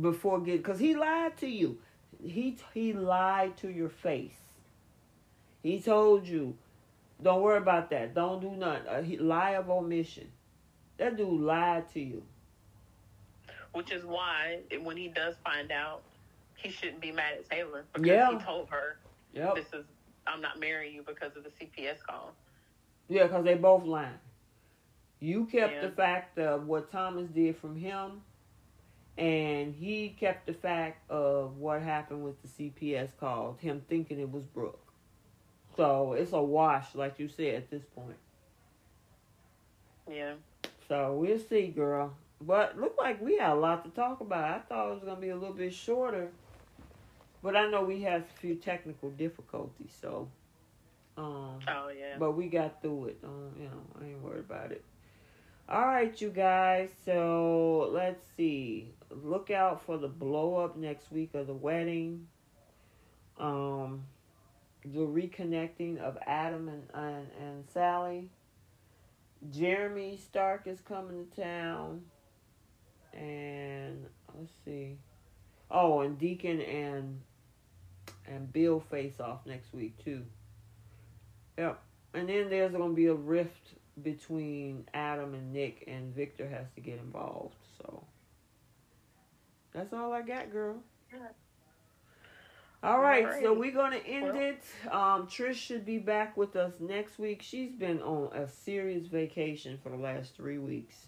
Before 0.00 0.40
get 0.40 0.64
cuz 0.64 0.80
he 0.80 0.96
lied 0.96 1.36
to 1.36 1.46
you 1.46 1.78
he 2.24 2.56
he 2.74 2.93
lied 2.93 3.56
to 3.59 3.68
your 3.68 3.88
face. 3.88 4.38
He 5.62 5.80
told 5.80 6.26
you, 6.26 6.56
don't 7.22 7.43
worry 7.43 7.59
about 7.59 7.90
that. 7.90 8.14
Don't 8.14 8.40
do 8.40 8.51
nothing. 8.51 8.86
Uh, 8.86 9.02
he, 9.02 9.16
lie 9.16 9.52
of 9.52 9.68
omission. 9.68 10.28
That 10.98 11.16
dude 11.16 11.40
lied 11.40 11.93
to 11.94 12.01
you. 12.01 12.22
Which 13.72 13.90
is 13.93 14.05
why 14.05 14.60
when 14.82 14.97
he 14.97 15.09
does 15.09 15.34
find 15.44 15.70
out, 15.70 16.02
he 16.55 16.70
shouldn't 16.70 17.01
be 17.01 17.12
mad 17.12 17.34
at 17.38 17.51
Taylor 17.51 17.84
because 17.93 18.09
yeah. 18.09 18.38
he 18.38 18.44
told 18.44 18.68
her, 18.70 18.98
yep. 19.34 19.55
"This 19.55 19.66
is 19.72 19.84
I'm 20.26 20.40
not 20.40 20.59
marrying 20.59 20.94
you 20.94 21.02
because 21.02 21.36
of 21.36 21.44
the 21.44 21.51
CPS 21.51 22.02
call." 22.06 22.32
Yeah, 23.09 23.24
because 23.24 23.44
they 23.44 23.55
both 23.55 23.84
lying. 23.84 24.10
You 25.20 25.47
kept 25.47 25.74
yeah. 25.74 25.80
the 25.82 25.90
fact 25.90 26.38
of 26.38 26.66
what 26.66 26.90
Thomas 26.90 27.28
did 27.28 27.56
from 27.56 27.76
him 27.76 28.22
and 29.18 29.74
he 29.74 30.10
kept 30.10 30.47
the 30.47 30.52
fact 30.52 31.10
of 31.10 31.56
what 31.56 31.82
happened 31.82 32.22
with 32.22 32.36
the 32.43 32.48
CPS 32.48 33.10
call, 33.18 33.56
him 33.60 33.82
thinking 33.88 34.20
it 34.20 34.30
was 34.30 34.44
Brooke. 34.44 34.80
So 35.76 36.12
it's 36.14 36.32
a 36.32 36.43
wash, 36.43 36.94
like 36.94 37.18
you 37.18 37.28
said, 37.28 37.55
at 37.55 37.70
this 37.70 37.84
point. 37.94 38.16
Yeah. 40.10 40.34
So 40.88 41.14
we'll 41.14 41.38
see, 41.38 41.68
girl. 41.68 42.14
But 42.40 42.78
look 42.78 42.97
like 42.98 43.20
we 43.22 43.38
had 43.38 43.52
a 43.52 43.55
lot 43.55 43.84
to 43.84 43.90
talk 43.90 44.20
about. 44.20 44.44
I 44.44 44.59
thought 44.60 44.88
it 44.90 44.94
was 44.94 45.05
gonna 45.05 45.20
be 45.20 45.30
a 45.30 45.36
little 45.36 45.55
bit 45.55 45.72
shorter, 45.72 46.30
but 47.43 47.56
I 47.56 47.68
know 47.70 47.82
we 47.82 48.02
had 48.02 48.22
a 48.22 48.40
few 48.40 48.55
technical 48.55 49.10
difficulties. 49.10 49.97
So. 50.01 50.28
Um, 51.18 51.59
oh 51.66 51.88
yeah. 51.98 52.16
But 52.18 52.32
we 52.32 52.48
got 52.48 52.82
through 52.82 53.06
it. 53.06 53.18
Um, 53.24 53.51
you 53.59 53.64
know, 53.64 53.80
I 54.01 54.05
ain't 54.05 54.22
worried 54.22 54.40
about 54.40 54.70
it. 54.70 54.84
All 55.68 55.86
right, 55.86 56.20
you 56.20 56.28
guys. 56.28 56.90
So 57.05 57.90
let's 57.93 58.22
see. 58.36 58.93
Look 59.10 59.50
out 59.50 59.82
for 59.84 59.98
the 59.98 60.08
blow 60.08 60.56
up 60.56 60.76
next 60.76 61.10
week 61.12 61.34
of 61.34 61.46
the 61.46 61.54
wedding. 61.54 62.26
Um, 63.38 64.04
the 64.84 65.00
reconnecting 65.00 65.98
of 65.98 66.16
Adam 66.26 66.68
and, 66.68 66.82
and, 66.94 67.26
and 67.40 67.64
Sally. 67.72 68.30
Jeremy 69.50 70.16
Stark 70.16 70.66
is 70.66 70.80
coming 70.80 71.26
to 71.26 71.40
town. 71.40 72.02
And 73.12 74.06
let's 74.36 74.52
see. 74.64 74.96
Oh, 75.70 76.00
and 76.00 76.18
Deacon 76.18 76.60
and 76.60 77.20
and 78.28 78.52
Bill 78.52 78.80
face 78.80 79.20
off 79.20 79.46
next 79.46 79.72
week 79.72 79.96
too. 80.04 80.22
Yep. 81.58 81.80
And 82.14 82.28
then 82.28 82.50
there's 82.50 82.72
gonna 82.72 82.92
be 82.92 83.06
a 83.06 83.14
rift 83.14 83.74
between 84.02 84.86
Adam 84.92 85.34
and 85.34 85.52
Nick, 85.52 85.84
and 85.86 86.14
Victor 86.14 86.48
has 86.48 86.66
to 86.74 86.80
get 86.80 86.98
involved. 86.98 87.56
So 87.78 88.04
that's 89.77 89.93
all 89.93 90.12
I 90.12 90.23
got, 90.23 90.51
girl. 90.51 90.77
All 92.82 93.01
right, 93.01 93.24
All 93.24 93.31
right. 93.31 93.43
so 93.43 93.53
we're 93.53 93.73
gonna 93.73 93.97
end 93.97 94.24
well. 94.24 94.36
it. 94.36 94.62
Um, 94.90 95.27
Trish 95.27 95.55
should 95.55 95.85
be 95.85 95.98
back 95.98 96.36
with 96.36 96.57
us 96.57 96.73
next 96.81 97.19
week. 97.19 97.43
She's 97.43 97.73
been 97.73 98.01
on 98.01 98.32
a 98.35 98.48
serious 98.48 99.07
vacation 99.07 99.78
for 99.82 99.90
the 99.90 99.97
last 99.97 100.35
three 100.35 100.59
weeks. 100.59 101.07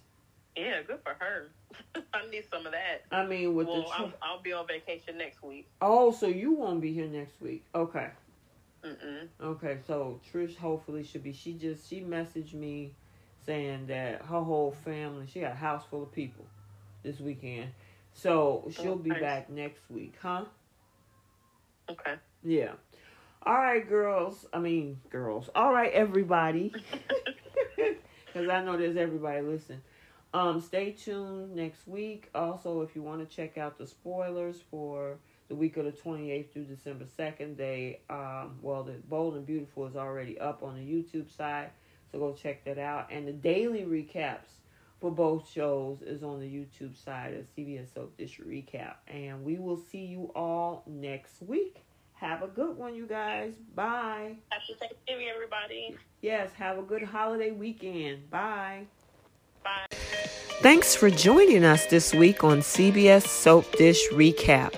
Yeah, 0.56 0.82
good 0.86 0.98
for 1.02 1.14
her. 1.18 1.48
I 2.12 2.28
need 2.30 2.44
some 2.50 2.66
of 2.66 2.72
that. 2.72 3.04
I 3.10 3.24
mean, 3.24 3.54
with 3.54 3.68
well, 3.68 3.82
the 3.82 3.88
I'll, 3.88 4.12
I'll, 4.22 4.42
be 4.42 4.52
on 4.52 4.66
vacation 4.66 5.16
next 5.16 5.42
week. 5.42 5.68
Oh, 5.80 6.10
so 6.10 6.26
you 6.26 6.52
won't 6.52 6.80
be 6.80 6.92
here 6.92 7.06
next 7.06 7.40
week? 7.40 7.64
Okay. 7.74 8.08
Mm-mm. 8.84 9.28
Okay, 9.42 9.78
so 9.86 10.20
Trish 10.32 10.56
hopefully 10.56 11.04
should 11.04 11.22
be. 11.22 11.32
She 11.32 11.52
just 11.52 11.88
she 11.88 12.00
messaged 12.00 12.54
me 12.54 12.92
saying 13.46 13.86
that 13.86 14.22
her 14.22 14.42
whole 14.42 14.74
family, 14.84 15.26
she 15.26 15.40
got 15.40 15.52
a 15.52 15.56
house 15.56 15.84
full 15.88 16.02
of 16.02 16.12
people 16.12 16.44
this 17.02 17.20
weekend, 17.20 17.70
so 18.18 18.68
she'll 18.70 18.96
be 18.96 19.10
back 19.10 19.48
next 19.48 19.88
week, 19.90 20.14
huh? 20.20 20.44
Okay. 21.88 22.14
Yeah. 22.44 22.72
All 23.44 23.54
right, 23.54 23.88
girls. 23.88 24.44
I 24.52 24.58
mean, 24.58 25.00
girls. 25.10 25.48
All 25.54 25.72
right, 25.72 25.92
everybody. 25.92 26.72
Because 28.26 28.50
I 28.50 28.62
know 28.62 28.76
there's 28.76 28.96
everybody 28.96 29.40
listening. 29.40 29.80
Um, 30.34 30.60
stay 30.60 30.92
tuned 30.92 31.56
next 31.56 31.88
week. 31.88 32.28
Also, 32.34 32.82
if 32.82 32.94
you 32.94 33.02
want 33.02 33.26
to 33.26 33.36
check 33.36 33.56
out 33.56 33.78
the 33.78 33.86
spoilers 33.86 34.56
for 34.70 35.16
the 35.48 35.54
week 35.54 35.78
of 35.78 35.86
the 35.86 35.92
28th 35.92 36.52
through 36.52 36.64
December 36.64 37.06
2nd, 37.18 37.56
they, 37.56 38.00
um, 38.10 38.58
well, 38.60 38.82
the 38.82 38.92
Bold 39.08 39.36
and 39.36 39.46
Beautiful 39.46 39.86
is 39.86 39.96
already 39.96 40.38
up 40.38 40.62
on 40.62 40.76
the 40.76 40.82
YouTube 40.82 41.34
side. 41.34 41.70
So 42.12 42.18
go 42.18 42.34
check 42.34 42.64
that 42.64 42.78
out. 42.78 43.08
And 43.10 43.26
the 43.26 43.32
daily 43.32 43.84
recaps 43.84 44.60
for 45.00 45.10
both 45.10 45.48
shows 45.50 46.02
is 46.02 46.22
on 46.22 46.40
the 46.40 46.46
YouTube 46.46 46.96
side 47.02 47.34
of 47.34 47.46
CBS 47.56 47.94
Soap 47.94 48.16
Dish 48.16 48.40
Recap. 48.40 48.94
And 49.06 49.44
we 49.44 49.58
will 49.58 49.76
see 49.76 50.04
you 50.04 50.30
all 50.34 50.82
next 50.86 51.42
week. 51.42 51.84
Have 52.14 52.42
a 52.42 52.48
good 52.48 52.76
one, 52.76 52.94
you 52.96 53.06
guys. 53.06 53.52
Bye. 53.76 54.36
Happy 54.50 54.76
Thanksgiving, 54.80 55.28
everybody. 55.32 55.96
Yes, 56.20 56.52
have 56.54 56.78
a 56.78 56.82
good 56.82 57.02
holiday 57.02 57.52
weekend. 57.52 58.28
Bye. 58.28 58.86
Bye. 59.62 59.86
Thanks 60.60 60.96
for 60.96 61.10
joining 61.10 61.64
us 61.64 61.86
this 61.86 62.12
week 62.12 62.42
on 62.42 62.58
CBS 62.58 63.28
Soap 63.28 63.70
Dish 63.76 64.02
Recap. 64.10 64.74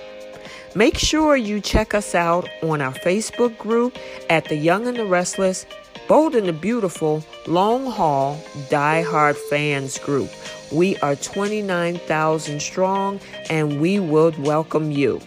Make 0.74 0.98
sure 0.98 1.34
you 1.36 1.60
check 1.60 1.94
us 1.94 2.14
out 2.14 2.48
on 2.62 2.82
our 2.82 2.92
Facebook 2.92 3.56
group 3.56 3.96
at 4.28 4.44
The 4.44 4.56
Young 4.56 4.86
and 4.86 4.96
the 4.96 5.06
Restless 5.06 5.64
Bold 6.10 6.34
and 6.34 6.48
the 6.48 6.52
Beautiful 6.52 7.24
Long 7.46 7.86
Haul 7.86 8.36
Die 8.68 9.02
Hard 9.02 9.36
Fans 9.36 9.96
Group. 10.00 10.28
We 10.72 10.96
are 10.96 11.14
29,000 11.14 12.60
strong 12.60 13.20
and 13.48 13.80
we 13.80 14.00
would 14.00 14.36
welcome 14.36 14.90
you. 14.90 15.20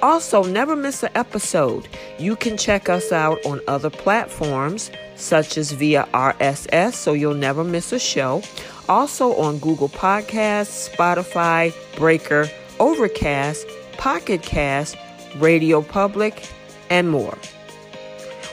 Also, 0.00 0.42
never 0.44 0.74
miss 0.74 1.02
an 1.02 1.10
episode. 1.14 1.88
You 2.18 2.36
can 2.36 2.56
check 2.56 2.88
us 2.88 3.12
out 3.12 3.44
on 3.44 3.60
other 3.68 3.90
platforms 3.90 4.90
such 5.16 5.58
as 5.58 5.72
via 5.72 6.08
RSS 6.14 6.94
so 6.94 7.12
you'll 7.12 7.34
never 7.34 7.62
miss 7.62 7.92
a 7.92 7.98
show. 7.98 8.42
Also 8.88 9.36
on 9.36 9.58
Google 9.58 9.90
Podcasts, 9.90 10.88
Spotify, 10.88 11.70
Breaker, 11.96 12.48
Overcast, 12.80 13.66
Pocket 13.98 14.40
Cast, 14.40 14.96
Radio 15.36 15.82
Public, 15.82 16.48
and 16.88 17.10
more. 17.10 17.36